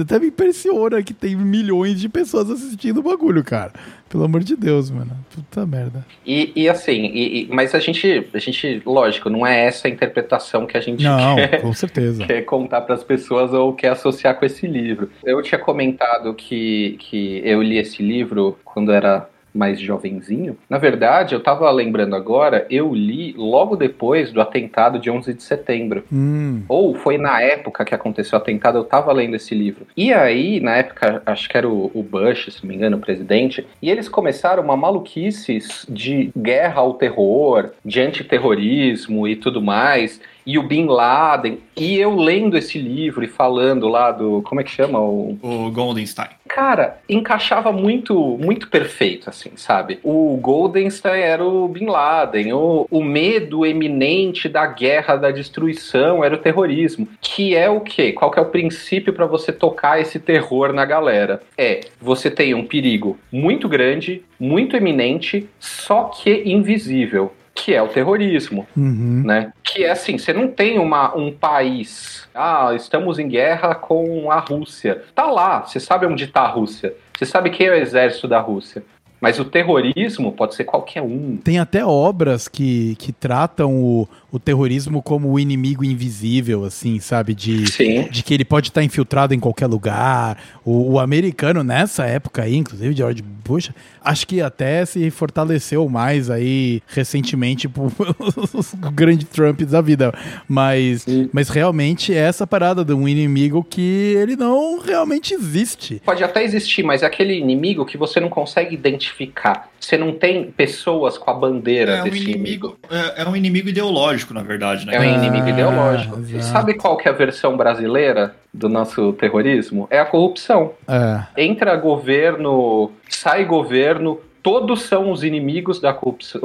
até 0.00 0.18
me 0.18 0.28
impressiona 0.28 1.02
que 1.02 1.12
tem 1.12 1.36
milhões 1.36 2.00
de 2.00 2.08
pessoas 2.08 2.50
assistindo 2.50 2.98
o 2.98 3.02
bagulho, 3.02 3.44
cara. 3.44 3.72
Pelo 4.08 4.24
amor 4.24 4.42
de 4.42 4.54
Deus, 4.54 4.90
mano. 4.90 5.10
Puta 5.34 5.64
merda. 5.64 6.04
E, 6.26 6.52
e 6.54 6.68
assim, 6.68 7.06
e, 7.06 7.44
e, 7.44 7.48
mas 7.48 7.74
a 7.74 7.78
gente, 7.78 8.26
a 8.34 8.38
gente, 8.38 8.82
lógico, 8.84 9.30
não 9.30 9.46
é 9.46 9.64
essa 9.64 9.88
a 9.88 9.90
interpretação 9.90 10.66
que 10.66 10.76
a 10.76 10.80
gente 10.80 11.02
Não, 11.02 11.36
quer, 11.36 11.62
com 11.62 11.72
certeza. 11.72 12.24
quer 12.26 12.42
contar 12.42 12.82
para 12.82 12.94
as 12.94 13.02
pessoas 13.02 13.54
ou 13.54 13.72
quer 13.72 13.88
associar 13.88 14.38
com 14.38 14.44
esse 14.44 14.66
livro. 14.66 15.10
Eu 15.24 15.40
tinha 15.42 15.58
comentado 15.58 16.34
que, 16.34 16.96
que 16.98 17.40
eu 17.42 17.62
li 17.62 17.78
esse 17.78 18.02
livro 18.02 18.58
quando 18.64 18.92
era 18.92 19.26
mais 19.54 19.80
jovenzinho. 19.80 20.56
Na 20.68 20.78
verdade, 20.78 21.34
eu 21.34 21.40
tava 21.40 21.70
lembrando 21.70 22.16
agora, 22.16 22.66
eu 22.70 22.94
li 22.94 23.34
logo 23.36 23.76
depois 23.76 24.32
do 24.32 24.40
atentado 24.40 24.98
de 24.98 25.10
11 25.10 25.34
de 25.34 25.42
setembro. 25.42 26.04
Hum, 26.12 26.62
Ou 26.68 26.94
foi 26.94 27.18
na 27.18 27.40
época 27.40 27.84
que 27.84 27.94
aconteceu 27.94 28.38
o 28.38 28.42
atentado, 28.42 28.78
eu 28.78 28.84
tava 28.84 29.12
lendo 29.12 29.36
esse 29.36 29.54
livro. 29.54 29.86
E 29.96 30.12
aí, 30.12 30.60
na 30.60 30.76
época, 30.76 31.22
acho 31.26 31.48
que 31.48 31.56
era 31.56 31.68
o, 31.68 31.90
o 31.94 32.02
Bush, 32.02 32.48
se 32.50 32.62
não 32.62 32.68
me 32.68 32.76
engano, 32.76 32.96
o 32.96 33.00
presidente, 33.00 33.66
e 33.80 33.90
eles 33.90 34.08
começaram 34.08 34.62
uma 34.62 34.76
maluquice 34.76 35.58
de 35.88 36.30
guerra 36.36 36.80
ao 36.80 36.94
terror, 36.94 37.70
de 37.84 38.00
antiterrorismo 38.00 39.26
e 39.28 39.36
tudo 39.36 39.60
mais. 39.60 40.20
E 40.44 40.58
o 40.58 40.62
Bin 40.62 40.86
Laden. 40.86 41.58
E 41.76 41.98
eu 41.98 42.14
lendo 42.16 42.56
esse 42.56 42.78
livro 42.78 43.24
e 43.24 43.28
falando 43.28 43.88
lá 43.88 44.10
do. 44.10 44.42
Como 44.42 44.60
é 44.60 44.64
que 44.64 44.70
chama? 44.70 45.00
O, 45.00 45.38
O 45.42 45.70
Goldenstein. 45.70 46.28
cara, 46.48 46.98
encaixava 47.08 47.72
muito, 47.72 48.14
muito 48.38 48.68
perfeito, 48.68 49.30
assim, 49.30 49.52
sabe? 49.56 49.98
O 50.02 50.36
Goldenstein 50.36 51.20
era 51.20 51.44
o 51.44 51.66
Bin 51.68 51.86
Laden, 51.86 52.52
o, 52.52 52.86
o 52.90 53.02
medo 53.02 53.64
eminente 53.64 54.48
da 54.48 54.66
guerra, 54.66 55.16
da 55.16 55.30
destruição, 55.30 56.22
era 56.24 56.34
o 56.34 56.38
terrorismo. 56.38 57.08
Que 57.20 57.54
é 57.54 57.70
o 57.70 57.80
quê? 57.80 58.12
Qual 58.12 58.30
que 58.30 58.38
é 58.38 58.42
o 58.42 58.46
princípio 58.46 59.12
para 59.12 59.26
você 59.26 59.52
tocar 59.52 60.00
esse 60.00 60.18
terror 60.18 60.72
na 60.72 60.84
galera? 60.84 61.40
É, 61.56 61.80
você 62.00 62.30
tem 62.30 62.54
um 62.54 62.66
perigo 62.66 63.18
muito 63.30 63.68
grande, 63.68 64.22
muito 64.38 64.76
eminente, 64.76 65.48
só 65.58 66.04
que 66.04 66.42
invisível. 66.44 67.32
Que 67.54 67.74
é 67.74 67.82
o 67.82 67.88
terrorismo 67.88 68.66
uhum. 68.76 69.22
né? 69.24 69.52
Que 69.62 69.84
é 69.84 69.90
assim, 69.90 70.18
você 70.18 70.32
não 70.32 70.48
tem 70.48 70.78
uma, 70.78 71.14
um 71.16 71.32
país. 71.32 72.28
Ah, 72.34 72.72
estamos 72.74 73.18
em 73.18 73.28
guerra 73.28 73.74
com 73.74 74.30
a 74.30 74.38
Rússia. 74.38 75.02
Tá 75.14 75.26
lá, 75.26 75.60
você 75.60 75.78
sabe 75.78 76.06
onde 76.06 76.26
tá 76.26 76.42
a 76.42 76.48
Rússia. 76.48 76.94
Você 77.16 77.26
sabe 77.26 77.50
quem 77.50 77.66
é 77.66 77.70
o 77.70 77.74
exército 77.74 78.26
da 78.26 78.40
Rússia. 78.40 78.82
Mas 79.20 79.38
o 79.38 79.44
terrorismo 79.44 80.32
pode 80.32 80.56
ser 80.56 80.64
qualquer 80.64 81.00
um. 81.00 81.36
Tem 81.36 81.60
até 81.60 81.84
obras 81.84 82.48
que, 82.48 82.96
que 82.96 83.12
tratam 83.12 83.80
o, 83.80 84.08
o 84.32 84.38
terrorismo 84.38 85.02
como 85.02 85.30
o 85.30 85.38
inimigo 85.38 85.84
invisível, 85.84 86.64
assim, 86.64 86.98
sabe? 86.98 87.34
De, 87.34 87.70
Sim. 87.70 88.08
de 88.10 88.22
que 88.22 88.32
ele 88.32 88.46
pode 88.46 88.70
estar 88.70 88.82
infiltrado 88.82 89.34
em 89.34 89.38
qualquer 89.38 89.66
lugar. 89.66 90.38
O, 90.64 90.92
o 90.92 90.98
americano, 90.98 91.62
nessa 91.62 92.06
época 92.06 92.42
aí, 92.42 92.56
inclusive 92.56 92.96
George 92.96 93.22
Bush, 93.22 93.70
acho 94.02 94.26
que 94.26 94.40
até 94.40 94.86
se 94.86 95.10
fortaleceu 95.10 95.86
mais 95.86 96.30
aí 96.30 96.80
recentemente 96.86 97.68
por 97.68 97.92
os 98.54 98.74
grandes 98.94 99.28
Trumps 99.28 99.66
da 99.66 99.82
vida. 99.82 100.14
Mas, 100.48 101.02
Sim. 101.02 101.28
mas 101.30 101.50
realmente 101.50 102.14
é 102.14 102.18
essa 102.18 102.46
parada 102.46 102.82
de 102.82 102.94
um 102.94 103.06
inimigo 103.06 103.62
que 103.62 104.16
ele 104.16 104.34
não 104.34 104.80
realmente 104.80 105.34
existe. 105.34 106.00
Pode 106.06 106.24
até 106.24 106.42
existir, 106.42 106.82
mas 106.82 107.02
é 107.02 107.06
aquele 107.06 107.38
inimigo 107.38 107.84
que 107.84 107.98
você 107.98 108.18
não 108.18 108.30
consegue 108.30 108.74
identificar. 108.74 109.71
Você 109.82 109.96
não 109.98 110.12
tem 110.12 110.44
pessoas 110.52 111.18
com 111.18 111.28
a 111.28 111.34
bandeira 111.34 111.96
É 111.96 112.00
um 112.02 112.04
desse 112.04 112.22
inimigo, 112.30 112.78
é, 112.88 113.22
é 113.22 113.28
um 113.28 113.34
inimigo 113.34 113.68
ideológico, 113.68 114.32
na 114.32 114.40
verdade, 114.42 114.86
né? 114.86 114.94
É 114.94 115.00
um 115.00 115.04
inimigo 115.04 115.44
Ah, 115.44 115.50
ideológico. 115.50 116.18
E 116.20 116.36
exato. 116.36 116.44
sabe 116.44 116.74
qual 116.74 116.96
que 116.96 117.08
é 117.08 117.10
a 117.10 117.14
versão 117.14 117.56
brasileira 117.56 118.36
do 118.54 118.68
nosso 118.68 119.12
terrorismo? 119.14 119.88
É 119.90 119.98
a 119.98 120.04
corrupção. 120.04 120.72
É. 120.86 121.22
entra 121.44 121.74
governo, 121.74 122.92
sai 123.08 123.44
governo, 123.44 124.20
todos 124.40 124.82
são 124.82 125.10
os 125.10 125.24
inimigos 125.24 125.80
da 125.80 125.92
corrupção, 125.92 126.40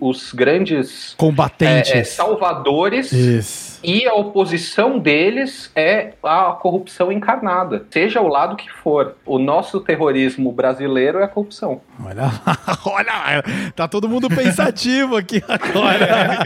os 0.00 0.32
grandes 0.34 1.14
Combatentes. 1.16 1.90
é, 1.92 1.98
é, 2.00 2.04
salvadores. 2.04 3.10
Isso. 3.12 3.67
E 3.82 4.06
a 4.06 4.14
oposição 4.14 4.98
deles 4.98 5.70
é 5.74 6.14
a 6.22 6.50
corrupção 6.52 7.12
encarnada, 7.12 7.86
seja 7.90 8.20
o 8.20 8.28
lado 8.28 8.56
que 8.56 8.70
for. 8.70 9.14
O 9.24 9.38
nosso 9.38 9.80
terrorismo 9.80 10.50
brasileiro 10.52 11.18
é 11.18 11.24
a 11.24 11.28
corrupção. 11.28 11.80
Olha 12.04 12.22
lá, 12.22 12.58
olha 12.86 13.12
lá, 13.12 13.42
tá 13.76 13.86
todo 13.86 14.08
mundo 14.08 14.28
pensativo 14.28 15.16
aqui 15.16 15.42
agora. 15.48 16.38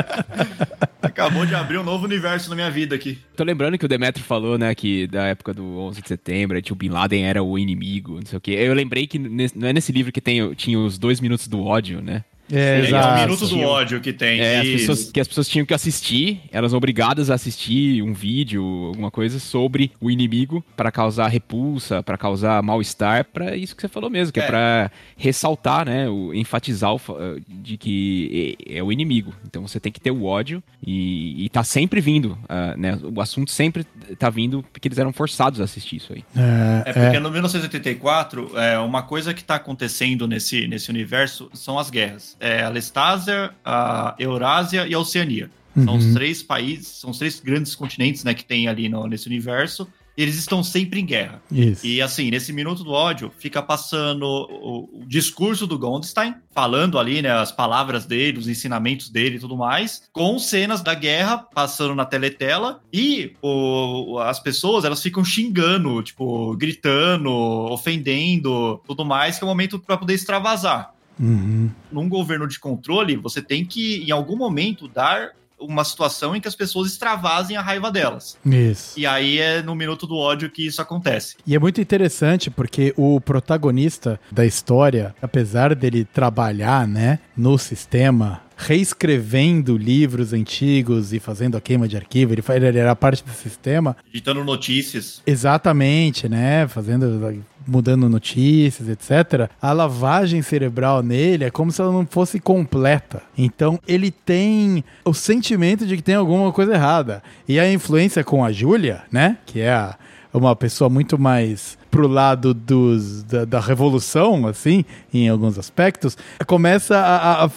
Acabou 1.02 1.44
de 1.46 1.54
abrir 1.54 1.78
um 1.78 1.82
novo 1.82 2.04
universo 2.04 2.50
na 2.50 2.54
minha 2.56 2.70
vida 2.70 2.94
aqui. 2.94 3.18
Tô 3.34 3.42
lembrando 3.42 3.76
que 3.78 3.84
o 3.84 3.88
Demetrio 3.88 4.24
falou, 4.24 4.58
né, 4.58 4.74
que 4.74 5.06
da 5.06 5.24
época 5.26 5.52
do 5.54 5.78
11 5.78 6.02
de 6.02 6.08
setembro, 6.08 6.60
que 6.62 6.72
o 6.72 6.76
Bin 6.76 6.90
Laden 6.90 7.24
era 7.26 7.42
o 7.42 7.58
inimigo, 7.58 8.14
não 8.16 8.26
sei 8.26 8.36
o 8.36 8.40
quê. 8.40 8.52
Eu 8.52 8.74
lembrei 8.74 9.06
que 9.06 9.18
nesse- 9.18 9.58
não 9.58 9.66
é 9.68 9.72
nesse 9.72 9.92
livro 9.92 10.12
que 10.12 10.20
tem, 10.20 10.52
tinha 10.54 10.78
os 10.78 10.98
dois 10.98 11.20
minutos 11.20 11.48
do 11.48 11.64
ódio, 11.64 12.00
né? 12.02 12.22
É, 12.52 12.80
É, 12.80 12.80
exato. 12.86 13.08
o 13.08 13.20
minuto 13.26 13.46
do 13.46 13.60
ódio 13.60 14.00
que 14.00 14.12
tem. 14.12 14.40
É, 14.40 14.60
as 14.60 14.68
pessoas, 14.68 15.10
que 15.12 15.20
as 15.20 15.28
pessoas 15.28 15.48
tinham 15.48 15.64
que 15.66 15.74
assistir, 15.74 16.40
elas 16.52 16.72
obrigadas 16.72 17.30
a 17.30 17.34
assistir 17.34 18.02
um 18.02 18.12
vídeo, 18.12 18.62
alguma 18.88 19.10
coisa 19.10 19.38
sobre 19.38 19.92
o 20.00 20.10
inimigo 20.10 20.64
pra 20.76 20.90
causar 20.90 21.28
repulsa, 21.28 22.02
pra 22.02 22.16
causar 22.18 22.62
mal-estar, 22.62 23.24
pra 23.26 23.56
isso 23.56 23.74
que 23.74 23.82
você 23.82 23.88
falou 23.88 24.10
mesmo, 24.10 24.32
que 24.32 24.40
é, 24.40 24.44
É. 24.44 24.46
pra 24.46 24.90
ressaltar, 25.16 25.86
né, 25.86 26.08
o, 26.08 26.32
enfatizar 26.34 26.92
o, 26.92 26.98
fa- 26.98 27.14
de 27.48 27.76
que 27.76 28.56
é, 28.66 28.78
é 28.78 28.82
o 28.82 28.90
inimigo. 28.92 29.34
Então 29.46 29.66
você 29.66 29.78
tem 29.78 29.92
que 29.92 30.00
ter 30.00 30.10
o 30.10 30.24
ódio 30.24 30.62
e, 30.86 31.44
e 31.44 31.48
tá 31.48 31.62
sempre 31.62 32.00
vindo, 32.00 32.38
ah, 32.48 32.74
né, 32.76 32.98
o 33.02 33.20
assunto 33.20 33.50
sempre 33.50 33.84
tá 34.18 34.28
vindo 34.30 34.64
porque 34.72 34.88
eles 34.88 34.98
eram 34.98 35.12
forçados 35.12 35.60
a 35.60 35.64
assistir 35.64 35.96
isso 35.96 36.12
aí. 36.12 36.24
É, 36.36 36.90
É 36.90 36.92
porque 36.92 37.20
no 37.20 37.30
1984, 37.30 38.52
é, 38.58 38.78
uma 38.78 39.02
coisa 39.02 39.32
que 39.34 39.40
está 39.40 39.56
acontecendo 39.56 40.26
nesse, 40.26 40.66
nesse 40.66 40.90
universo 40.90 41.50
são 41.52 41.78
as 41.78 41.90
guerras. 41.90 42.36
É 42.40 42.62
a 42.64 42.68
Lestásia, 42.70 43.50
a 43.64 44.14
Eurásia 44.18 44.86
e 44.88 44.94
a 44.94 44.98
Oceania. 44.98 45.50
São 45.84 45.96
os 45.96 46.04
Uhum. 46.06 46.14
três 46.14 46.42
países, 46.42 46.88
são 46.88 47.10
os 47.10 47.18
três 47.18 47.38
grandes 47.38 47.74
continentes 47.76 48.24
né, 48.24 48.34
que 48.34 48.44
tem 48.44 48.66
ali 48.66 48.88
no- 48.88 49.06
nesse 49.06 49.26
universo. 49.28 49.86
E 50.18 50.22
eles 50.22 50.34
estão 50.36 50.62
sempre 50.62 51.00
em 51.00 51.06
guerra. 51.06 51.40
Isso. 51.50 51.86
E 51.86 52.02
assim, 52.02 52.30
nesse 52.30 52.52
minuto 52.52 52.82
do 52.82 52.90
ódio, 52.90 53.32
fica 53.38 53.62
passando 53.62 54.24
o, 54.24 55.00
o 55.00 55.04
discurso 55.06 55.66
do 55.68 55.78
Goldstein, 55.78 56.34
falando 56.52 56.98
ali, 56.98 57.22
né, 57.22 57.30
as 57.30 57.52
palavras 57.52 58.04
dele, 58.04 58.36
os 58.38 58.48
ensinamentos 58.48 59.08
dele 59.08 59.36
e 59.36 59.38
tudo 59.38 59.56
mais, 59.56 60.02
com 60.12 60.38
cenas 60.38 60.82
da 60.82 60.92
guerra 60.94 61.38
passando 61.38 61.94
na 61.94 62.04
teletela 62.04 62.82
e 62.92 63.32
o, 63.40 64.18
as 64.18 64.40
pessoas, 64.40 64.84
elas 64.84 65.00
ficam 65.00 65.24
xingando, 65.24 66.02
tipo, 66.02 66.54
gritando, 66.56 67.30
ofendendo, 67.30 68.80
tudo 68.86 69.04
mais, 69.04 69.38
que 69.38 69.44
é 69.44 69.46
o 69.46 69.48
momento 69.48 69.78
para 69.78 69.96
poder 69.96 70.14
extravasar. 70.14 70.92
Uhum. 71.20 71.70
Num 71.92 72.08
governo 72.08 72.48
de 72.48 72.58
controle, 72.58 73.16
você 73.16 73.42
tem 73.42 73.64
que, 73.64 74.02
em 74.02 74.10
algum 74.10 74.36
momento, 74.36 74.88
dar 74.88 75.32
uma 75.60 75.84
situação 75.84 76.34
em 76.34 76.40
que 76.40 76.48
as 76.48 76.54
pessoas 76.54 76.90
extravasem 76.90 77.56
a 77.56 77.60
raiva 77.60 77.92
delas. 77.92 78.38
Isso. 78.44 78.98
E 78.98 79.06
aí 79.06 79.38
é 79.38 79.62
no 79.62 79.74
minuto 79.74 80.06
do 80.06 80.16
ódio 80.16 80.50
que 80.50 80.66
isso 80.66 80.80
acontece. 80.80 81.36
E 81.46 81.54
é 81.54 81.58
muito 81.58 81.80
interessante 81.80 82.50
porque 82.50 82.94
o 82.96 83.20
protagonista 83.20 84.18
da 84.32 84.46
história, 84.46 85.14
apesar 85.20 85.74
dele 85.74 86.04
trabalhar, 86.04 86.88
né, 86.88 87.18
no 87.36 87.58
sistema, 87.58 88.40
reescrevendo 88.60 89.76
livros 89.78 90.34
antigos 90.34 91.14
e 91.14 91.18
fazendo 91.18 91.56
a 91.56 91.60
queima 91.60 91.88
de 91.88 91.96
arquivo, 91.96 92.34
ele, 92.34 92.42
ele 92.66 92.78
era 92.78 92.94
parte 92.94 93.24
do 93.24 93.30
sistema, 93.30 93.96
Editando 94.12 94.44
notícias. 94.44 95.22
exatamente, 95.26 96.28
né, 96.28 96.68
fazendo 96.68 97.42
mudando 97.66 98.08
notícias, 98.08 98.88
etc. 98.88 99.50
A 99.60 99.72
lavagem 99.72 100.42
cerebral 100.42 101.02
nele 101.02 101.44
é 101.44 101.50
como 101.50 101.70
se 101.70 101.80
ela 101.80 101.92
não 101.92 102.06
fosse 102.06 102.40
completa. 102.40 103.22
Então 103.36 103.78
ele 103.86 104.10
tem 104.10 104.84
o 105.04 105.14
sentimento 105.14 105.86
de 105.86 105.96
que 105.96 106.02
tem 106.02 106.14
alguma 106.14 106.52
coisa 106.52 106.74
errada. 106.74 107.22
E 107.48 107.58
a 107.58 107.70
influência 107.70 108.24
com 108.24 108.44
a 108.44 108.52
Júlia, 108.52 109.02
né, 109.10 109.38
que 109.46 109.60
é 109.60 109.72
a 109.72 109.96
uma 110.32 110.54
pessoa 110.54 110.88
muito 110.88 111.18
mais 111.18 111.78
pro 111.90 112.06
lado 112.06 112.54
dos, 112.54 113.22
da, 113.24 113.44
da 113.44 113.60
revolução, 113.60 114.46
assim, 114.46 114.84
em 115.12 115.28
alguns 115.28 115.58
aspectos, 115.58 116.16
começa 116.46 116.96
a, 116.96 117.46
a 117.46 117.50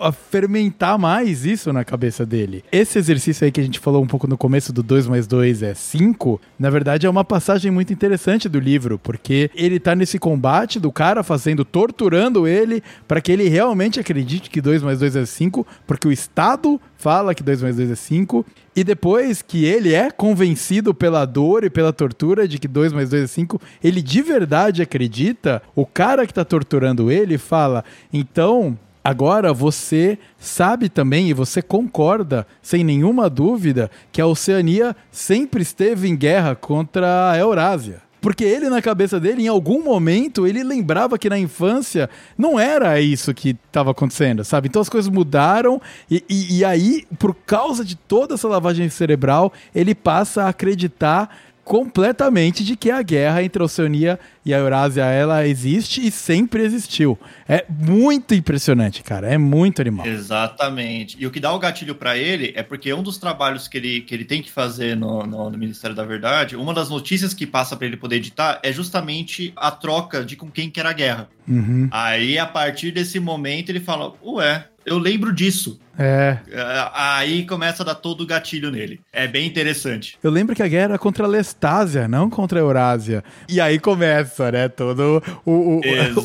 a 0.00 0.12
fermentar 0.12 0.98
mais 0.98 1.44
isso 1.44 1.72
na 1.72 1.84
cabeça 1.84 2.24
dele. 2.24 2.64
Esse 2.70 2.98
exercício 2.98 3.44
aí 3.44 3.52
que 3.52 3.60
a 3.60 3.64
gente 3.64 3.78
falou 3.78 4.02
um 4.02 4.06
pouco 4.06 4.26
no 4.26 4.36
começo 4.36 4.72
do 4.72 4.82
2 4.82 5.06
mais 5.06 5.26
2 5.26 5.62
é 5.62 5.74
5, 5.74 6.40
na 6.58 6.70
verdade 6.70 7.06
é 7.06 7.10
uma 7.10 7.24
passagem 7.24 7.70
muito 7.70 7.92
interessante 7.92 8.48
do 8.48 8.58
livro, 8.58 8.98
porque 8.98 9.50
ele 9.54 9.78
tá 9.78 9.94
nesse 9.94 10.18
combate 10.18 10.78
do 10.78 10.92
cara 10.92 11.22
fazendo, 11.22 11.64
torturando 11.64 12.46
ele 12.46 12.82
para 13.06 13.20
que 13.20 13.32
ele 13.32 13.48
realmente 13.48 14.00
acredite 14.00 14.50
que 14.50 14.60
2 14.60 14.82
mais 14.82 14.98
2 15.00 15.16
é 15.16 15.26
5, 15.26 15.66
porque 15.86 16.08
o 16.08 16.12
Estado 16.12 16.80
fala 16.96 17.34
que 17.34 17.42
2 17.42 17.62
mais 17.62 17.76
2 17.76 17.90
é 17.90 17.94
5, 17.94 18.44
e 18.74 18.84
depois 18.84 19.40
que 19.40 19.64
ele 19.64 19.94
é 19.94 20.10
convencido 20.10 20.92
pela 20.92 21.24
dor 21.24 21.64
e 21.64 21.70
pela 21.70 21.92
tortura 21.92 22.46
de 22.46 22.58
que 22.58 22.68
2 22.68 22.92
mais 22.92 23.10
2 23.10 23.24
é 23.24 23.26
5, 23.26 23.60
ele 23.82 24.02
de 24.02 24.22
verdade 24.22 24.82
acredita, 24.82 25.62
o 25.74 25.86
cara 25.86 26.26
que 26.26 26.34
tá 26.34 26.44
torturando 26.44 27.10
ele 27.10 27.38
fala: 27.38 27.84
então 28.12 28.78
Agora 29.06 29.52
você 29.52 30.18
sabe 30.36 30.88
também 30.88 31.28
e 31.28 31.32
você 31.32 31.62
concorda, 31.62 32.44
sem 32.60 32.82
nenhuma 32.82 33.30
dúvida, 33.30 33.88
que 34.10 34.20
a 34.20 34.26
Oceania 34.26 34.96
sempre 35.12 35.62
esteve 35.62 36.08
em 36.08 36.16
guerra 36.16 36.56
contra 36.56 37.30
a 37.30 37.38
Eurásia. 37.38 38.02
Porque 38.20 38.42
ele, 38.42 38.68
na 38.68 38.82
cabeça 38.82 39.20
dele, 39.20 39.44
em 39.44 39.46
algum 39.46 39.84
momento, 39.84 40.44
ele 40.44 40.64
lembrava 40.64 41.16
que 41.16 41.30
na 41.30 41.38
infância 41.38 42.10
não 42.36 42.58
era 42.58 43.00
isso 43.00 43.32
que 43.32 43.50
estava 43.50 43.92
acontecendo, 43.92 44.42
sabe? 44.42 44.66
Então 44.66 44.82
as 44.82 44.88
coisas 44.88 45.08
mudaram 45.08 45.80
e, 46.10 46.24
e, 46.28 46.58
e 46.58 46.64
aí, 46.64 47.04
por 47.16 47.32
causa 47.32 47.84
de 47.84 47.94
toda 47.94 48.34
essa 48.34 48.48
lavagem 48.48 48.88
cerebral, 48.88 49.52
ele 49.72 49.94
passa 49.94 50.42
a 50.42 50.48
acreditar 50.48 51.30
completamente 51.66 52.62
de 52.62 52.76
que 52.76 52.92
a 52.92 53.02
guerra 53.02 53.42
entre 53.42 53.60
a 53.60 53.64
Oceania 53.64 54.20
e 54.44 54.54
a 54.54 54.58
Eurásia 54.58 55.02
ela 55.02 55.44
existe 55.48 56.06
e 56.06 56.12
sempre 56.12 56.62
existiu. 56.62 57.18
É 57.48 57.66
muito 57.68 58.34
impressionante, 58.34 59.02
cara. 59.02 59.26
É 59.28 59.36
muito 59.36 59.82
animal. 59.82 60.06
Exatamente. 60.06 61.16
E 61.18 61.26
o 61.26 61.30
que 61.32 61.40
dá 61.40 61.52
o 61.52 61.58
gatilho 61.58 61.96
para 61.96 62.16
ele 62.16 62.52
é 62.54 62.62
porque 62.62 62.94
um 62.94 63.02
dos 63.02 63.18
trabalhos 63.18 63.66
que 63.66 63.78
ele, 63.78 64.00
que 64.02 64.14
ele 64.14 64.24
tem 64.24 64.40
que 64.40 64.50
fazer 64.50 64.96
no, 64.96 65.26
no, 65.26 65.50
no 65.50 65.58
Ministério 65.58 65.96
da 65.96 66.04
Verdade, 66.04 66.54
uma 66.54 66.72
das 66.72 66.88
notícias 66.88 67.34
que 67.34 67.44
passa 67.44 67.76
para 67.76 67.88
ele 67.88 67.96
poder 67.96 68.16
editar 68.16 68.60
é 68.62 68.72
justamente 68.72 69.52
a 69.56 69.72
troca 69.72 70.24
de 70.24 70.36
com 70.36 70.48
quem 70.48 70.70
que 70.70 70.78
era 70.78 70.90
a 70.90 70.92
guerra. 70.92 71.28
Uhum. 71.48 71.88
Aí, 71.90 72.38
a 72.38 72.46
partir 72.46 72.92
desse 72.92 73.18
momento, 73.18 73.70
ele 73.70 73.80
fala: 73.80 74.12
Ué, 74.24 74.68
eu 74.86 74.98
lembro 74.98 75.32
disso. 75.32 75.80
É. 75.98 76.38
É, 76.50 76.90
Aí 76.92 77.46
começa 77.46 77.82
a 77.82 77.86
dar 77.86 77.94
todo 77.94 78.20
o 78.20 78.26
gatilho 78.26 78.70
nele. 78.70 79.00
É 79.12 79.26
bem 79.26 79.46
interessante. 79.46 80.16
Eu 80.22 80.30
lembro 80.30 80.54
que 80.54 80.62
a 80.62 80.68
guerra 80.68 80.84
era 80.84 80.98
contra 80.98 81.24
a 81.24 81.28
Lestásia, 81.28 82.06
não 82.06 82.28
contra 82.30 82.60
a 82.60 82.62
Eurásia. 82.62 83.24
E 83.48 83.60
aí 83.60 83.78
começa, 83.78 84.52
né? 84.52 84.68
Todo 84.68 85.22
o, 85.44 85.50
o, 85.50 85.80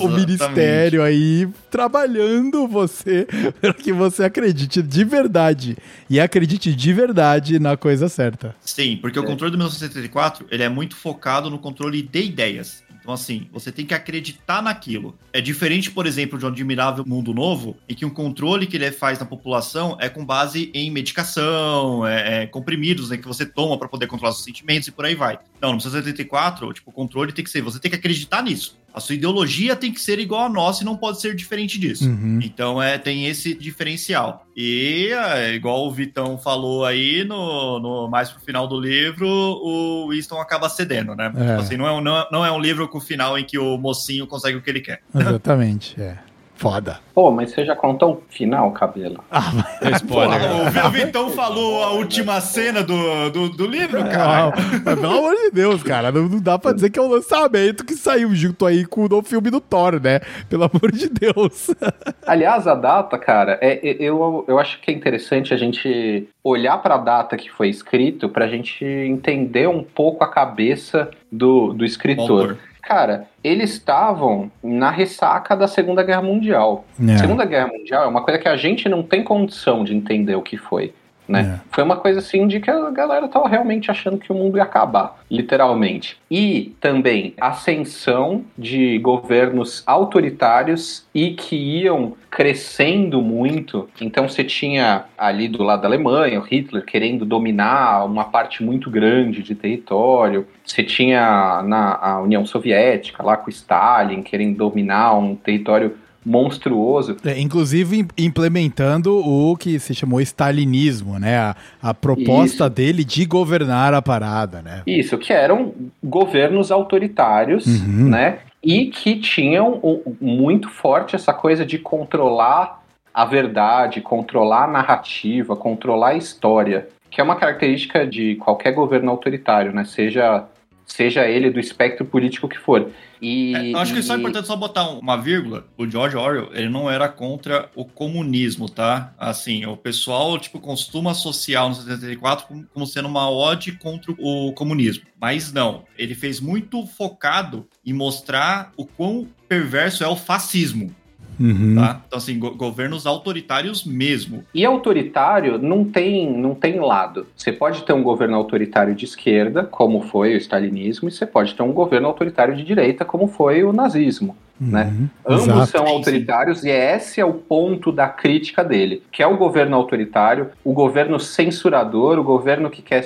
o 0.05 0.09
ministério 0.09 1.01
aí 1.01 1.47
trabalhando 1.71 2.67
você 2.67 3.25
para 3.59 3.73
que 3.73 3.91
você 3.91 4.25
acredite 4.25 4.81
de 4.81 5.03
verdade. 5.03 5.77
E 6.09 6.19
acredite 6.19 6.75
de 6.75 6.93
verdade 6.93 7.57
na 7.57 7.77
coisa 7.77 8.09
certa. 8.09 8.53
Sim, 8.61 8.97
porque 9.01 9.19
o 9.19 9.23
controle 9.23 9.51
do 9.51 9.57
1974 9.57 10.45
ele 10.51 10.63
é 10.63 10.69
muito 10.69 10.95
focado 10.95 11.49
no 11.49 11.57
controle 11.57 12.01
de 12.01 12.23
ideias. 12.23 12.83
Então, 13.01 13.13
assim, 13.13 13.47
você 13.51 13.71
tem 13.71 13.85
que 13.85 13.93
acreditar 13.93 14.61
naquilo. 14.61 15.17
É 15.33 15.41
diferente, 15.41 15.89
por 15.89 16.05
exemplo, 16.05 16.37
de 16.37 16.45
um 16.45 16.47
admirável 16.47 17.03
mundo 17.05 17.33
novo, 17.33 17.75
em 17.89 17.95
que 17.95 18.05
o 18.05 18.11
controle 18.11 18.67
que 18.67 18.77
ele 18.77 18.91
faz 18.91 19.19
na 19.19 19.25
população 19.25 19.97
é 19.99 20.07
com 20.07 20.23
base 20.23 20.71
em 20.73 20.91
medicação, 20.91 22.05
é, 22.05 22.43
é 22.43 22.47
comprimidos, 22.47 23.09
né, 23.09 23.17
que 23.17 23.27
você 23.27 23.45
toma 23.45 23.77
para 23.77 23.89
poder 23.89 24.07
controlar 24.07 24.33
seus 24.33 24.45
sentimentos 24.45 24.87
e 24.87 24.91
por 24.91 25.05
aí 25.05 25.15
vai. 25.15 25.39
Não, 25.59 25.69
no 25.69 25.77
1974, 25.77 26.73
tipo, 26.73 26.91
o 26.91 26.93
controle 26.93 27.31
tem 27.31 27.43
que 27.43 27.49
ser, 27.49 27.61
você 27.61 27.79
tem 27.79 27.89
que 27.89 27.97
acreditar 27.97 28.43
nisso. 28.43 28.79
A 28.93 28.99
sua 28.99 29.15
ideologia 29.15 29.75
tem 29.75 29.91
que 29.91 30.01
ser 30.01 30.19
igual 30.19 30.45
a 30.45 30.49
nossa 30.49 30.83
e 30.83 30.85
não 30.85 30.97
pode 30.97 31.21
ser 31.21 31.35
diferente 31.35 31.79
disso. 31.79 32.07
Uhum. 32.09 32.39
Então 32.43 32.81
é, 32.81 32.97
tem 32.97 33.25
esse 33.27 33.53
diferencial. 33.53 34.45
E 34.55 35.09
é, 35.13 35.53
igual 35.53 35.87
o 35.87 35.91
Vitão 35.91 36.37
falou 36.37 36.85
aí, 36.85 37.23
no, 37.23 37.79
no 37.79 38.07
mais 38.09 38.29
pro 38.29 38.41
final 38.41 38.67
do 38.67 38.79
livro, 38.79 39.27
o 39.27 40.09
Winston 40.09 40.39
acaba 40.39 40.67
cedendo, 40.67 41.15
né? 41.15 41.31
É. 41.35 41.47
Tipo 41.47 41.61
assim, 41.61 41.77
não 41.77 41.87
é, 41.87 41.91
um, 41.91 42.01
não, 42.01 42.17
é, 42.17 42.27
não 42.31 42.45
é 42.45 42.51
um 42.51 42.59
livro 42.59 42.87
com 42.87 42.97
o 42.97 43.01
final 43.01 43.37
em 43.37 43.45
que 43.45 43.57
o 43.57 43.77
mocinho 43.77 44.27
consegue 44.27 44.57
o 44.57 44.61
que 44.61 44.69
ele 44.69 44.81
quer. 44.81 45.01
Exatamente, 45.15 45.99
é. 46.01 46.17
Foda. 46.61 46.99
Pô, 47.15 47.31
mas 47.31 47.49
você 47.49 47.65
já 47.65 47.75
contou 47.75 48.11
o 48.13 48.23
final, 48.29 48.71
cabelo? 48.71 49.23
Ah, 49.31 49.51
mas... 49.51 49.81
É 49.81 49.95
spoiler. 49.95 50.39
O, 50.67 50.69
Vi- 50.69 50.79
o 50.79 50.89
Vitão 50.91 51.29
falou 51.31 51.83
a 51.83 51.89
última 51.93 52.39
cena 52.39 52.83
do, 52.83 53.31
do, 53.31 53.49
do 53.49 53.65
livro, 53.65 54.03
cara. 54.05 54.51
Pelo 54.83 55.07
amor 55.17 55.33
de 55.35 55.49
Deus, 55.49 55.81
cara, 55.81 56.11
não, 56.11 56.29
não 56.29 56.39
dá 56.39 56.59
pra 56.59 56.71
dizer 56.71 56.91
que 56.91 56.99
é 56.99 57.01
um 57.01 57.07
lançamento 57.09 57.83
que 57.83 57.95
saiu 57.95 58.33
junto 58.35 58.63
aí 58.67 58.85
com 58.85 59.05
o 59.05 59.09
novo 59.09 59.27
filme 59.27 59.49
do 59.49 59.59
Thor, 59.59 59.99
né? 59.99 60.19
Pelo 60.47 60.63
amor 60.65 60.91
de 60.91 61.09
Deus. 61.09 61.71
Aliás, 62.27 62.67
a 62.67 62.75
data, 62.75 63.17
cara, 63.17 63.57
é, 63.59 63.79
é- 63.89 63.97
eu, 63.99 64.45
eu 64.47 64.59
acho 64.59 64.79
que 64.81 64.91
é 64.91 64.93
interessante 64.93 65.55
a 65.55 65.57
gente 65.57 66.27
olhar 66.43 66.77
para 66.77 66.93
a 66.93 66.99
data 66.99 67.35
que 67.37 67.49
foi 67.49 67.69
escrito 67.69 68.29
pra 68.29 68.47
gente 68.47 68.85
entender 68.85 69.67
um 69.67 69.83
pouco 69.83 70.23
a 70.23 70.27
cabeça 70.27 71.09
do, 71.31 71.73
do 71.73 71.83
escritor. 71.83 72.21
Autor. 72.41 72.57
Cara, 72.83 73.25
eles 73.43 73.71
estavam 73.71 74.51
na 74.63 74.89
ressaca 74.89 75.55
da 75.55 75.67
Segunda 75.67 76.03
Guerra 76.03 76.21
Mundial. 76.21 76.85
É. 77.09 77.17
Segunda 77.17 77.45
Guerra 77.45 77.67
Mundial 77.67 78.03
é 78.03 78.07
uma 78.07 78.21
coisa 78.21 78.39
que 78.39 78.47
a 78.47 78.55
gente 78.55 78.87
não 78.87 79.01
tem 79.01 79.23
condição 79.23 79.83
de 79.83 79.95
entender 79.95 80.35
o 80.35 80.41
que 80.41 80.57
foi. 80.57 80.93
Né? 81.31 81.59
Foi 81.71 81.83
uma 81.83 81.95
coisa 81.95 82.19
assim 82.19 82.47
de 82.47 82.59
que 82.59 82.69
a 82.69 82.89
galera 82.89 83.27
tava 83.27 83.47
realmente 83.47 83.89
achando 83.89 84.17
que 84.17 84.31
o 84.31 84.35
mundo 84.35 84.57
ia 84.57 84.63
acabar, 84.63 85.19
literalmente. 85.29 86.17
E 86.29 86.75
também 86.79 87.33
ascensão 87.39 88.43
de 88.57 88.99
governos 88.99 89.83
autoritários 89.85 91.05
e 91.13 91.31
que 91.31 91.55
iam 91.55 92.13
crescendo 92.29 93.21
muito. 93.21 93.89
Então 93.99 94.27
você 94.27 94.43
tinha 94.43 95.05
ali 95.17 95.47
do 95.47 95.63
lado 95.63 95.81
da 95.81 95.87
Alemanha, 95.87 96.39
o 96.39 96.43
Hitler 96.43 96.85
querendo 96.85 97.25
dominar 97.25 98.05
uma 98.05 98.25
parte 98.25 98.63
muito 98.63 98.89
grande 98.89 99.41
de 99.41 99.55
território. 99.55 100.47
Você 100.65 100.83
tinha 100.83 101.61
na 101.63 102.19
União 102.21 102.45
Soviética 102.45 103.23
lá 103.23 103.37
com 103.37 103.49
Stalin 103.49 104.21
querendo 104.21 104.57
dominar 104.57 105.13
um 105.17 105.35
território 105.35 105.97
monstruoso. 106.25 107.17
É, 107.25 107.39
inclusive 107.39 107.99
im- 107.99 108.07
implementando 108.17 109.17
o 109.17 109.55
que 109.57 109.79
se 109.79 109.93
chamou 109.93 110.21
stalinismo, 110.21 111.17
né? 111.19 111.37
A, 111.37 111.55
a 111.81 111.93
proposta 111.93 112.65
Isso. 112.65 112.69
dele 112.69 113.03
de 113.03 113.25
governar 113.25 113.93
a 113.93 114.01
parada, 114.01 114.61
né? 114.61 114.83
Isso, 114.85 115.17
que 115.17 115.33
eram 115.33 115.73
governos 116.03 116.71
autoritários, 116.71 117.65
Uhum. 117.65 118.09
né? 118.09 118.39
E 118.63 118.87
que 118.87 119.15
tinham 119.19 119.79
muito 120.21 120.69
forte 120.69 121.15
essa 121.15 121.33
coisa 121.33 121.65
de 121.65 121.79
controlar 121.79 122.81
a 123.13 123.25
verdade, 123.25 123.99
controlar 124.01 124.65
a 124.65 124.67
narrativa, 124.71 125.55
controlar 125.55 126.09
a 126.09 126.15
história, 126.15 126.87
que 127.09 127.19
é 127.19 127.23
uma 127.23 127.35
característica 127.35 128.05
de 128.07 128.35
qualquer 128.35 128.71
governo 128.73 129.09
autoritário, 129.11 129.73
né? 129.73 129.83
Seja, 129.83 130.45
seja 130.91 131.27
ele 131.27 131.49
do 131.49 131.59
espectro 131.59 132.05
político 132.05 132.49
que 132.49 132.57
for. 132.57 132.91
E, 133.21 133.55
É, 133.55 133.71
eu 133.71 133.77
acho 133.77 133.93
que 133.93 134.01
só 134.01 134.15
é 134.15 134.17
importante 134.17 134.47
só 134.47 134.55
botar 134.55 134.89
uma 134.89 135.15
vírgula. 135.15 135.65
O 135.77 135.87
George 135.87 136.17
Orwell, 136.17 136.49
ele 136.53 136.69
não 136.69 136.89
era 136.89 137.07
contra 137.07 137.69
o 137.75 137.85
comunismo, 137.85 138.67
tá? 138.67 139.13
Assim, 139.17 139.65
o 139.65 139.77
pessoal, 139.77 140.37
tipo, 140.37 140.59
costuma 140.59 141.11
associar 141.11 141.65
o 141.65 141.69
1974 141.69 142.47
como, 142.47 142.67
como 142.73 142.87
sendo 142.87 143.07
uma 143.07 143.29
ode 143.29 143.73
contra 143.73 144.13
o 144.17 144.51
comunismo. 144.53 145.05
Mas 145.19 145.53
não, 145.53 145.85
ele 145.97 146.15
fez 146.15 146.39
muito 146.39 146.85
focado 146.85 147.67
em 147.85 147.93
mostrar 147.93 148.71
o 148.75 148.85
quão 148.85 149.27
perverso 149.47 150.03
é 150.03 150.07
o 150.07 150.15
fascismo, 150.15 150.93
Uhum. 151.39 151.75
tá? 151.75 152.01
Então, 152.07 152.17
assim, 152.17 152.37
go- 152.37 152.51
governos 152.55 153.05
autoritários 153.05 153.83
mesmo. 153.85 154.43
E 154.53 154.65
autoritário 154.65 155.57
não 155.57 155.83
tem, 155.83 156.31
não 156.31 156.53
tem 156.55 156.79
lado. 156.79 157.25
Você 157.35 157.51
pode 157.51 157.83
ter 157.83 157.93
um 157.93 158.03
governo 158.03 158.35
autoritário 158.35 158.93
de 158.95 159.05
esquerda, 159.05 159.63
como 159.63 160.01
foi 160.01 160.33
o 160.33 160.37
stalinismo, 160.37 161.07
e 161.07 161.11
você 161.11 161.25
pode 161.25 161.53
ter 161.55 161.63
um 161.63 161.71
governo 161.71 162.07
autoritário 162.07 162.55
de 162.55 162.63
direita, 162.63 163.03
como 163.05 163.27
foi 163.27 163.63
o 163.63 163.71
nazismo. 163.73 164.35
né? 164.59 164.93
Uhum. 164.95 165.09
Ambos 165.25 165.43
Exato. 165.47 165.65
são 165.71 165.81
Sim, 165.81 165.87
sim. 165.91 165.97
autoritários 165.97 166.63
e 166.63 166.69
esse 166.69 167.19
é 167.19 167.25
o 167.25 167.33
ponto 167.33 167.91
da 167.91 168.07
crítica 168.07 168.63
dele, 168.63 169.01
que 169.11 169.23
é 169.23 169.27
o 169.27 169.35
governo 169.35 169.75
autoritário, 169.75 170.49
o 170.63 170.71
governo 170.73 171.19
censurador, 171.19 172.19
o 172.19 172.23
governo 172.23 172.69
que 172.69 172.81
quer, 172.83 173.03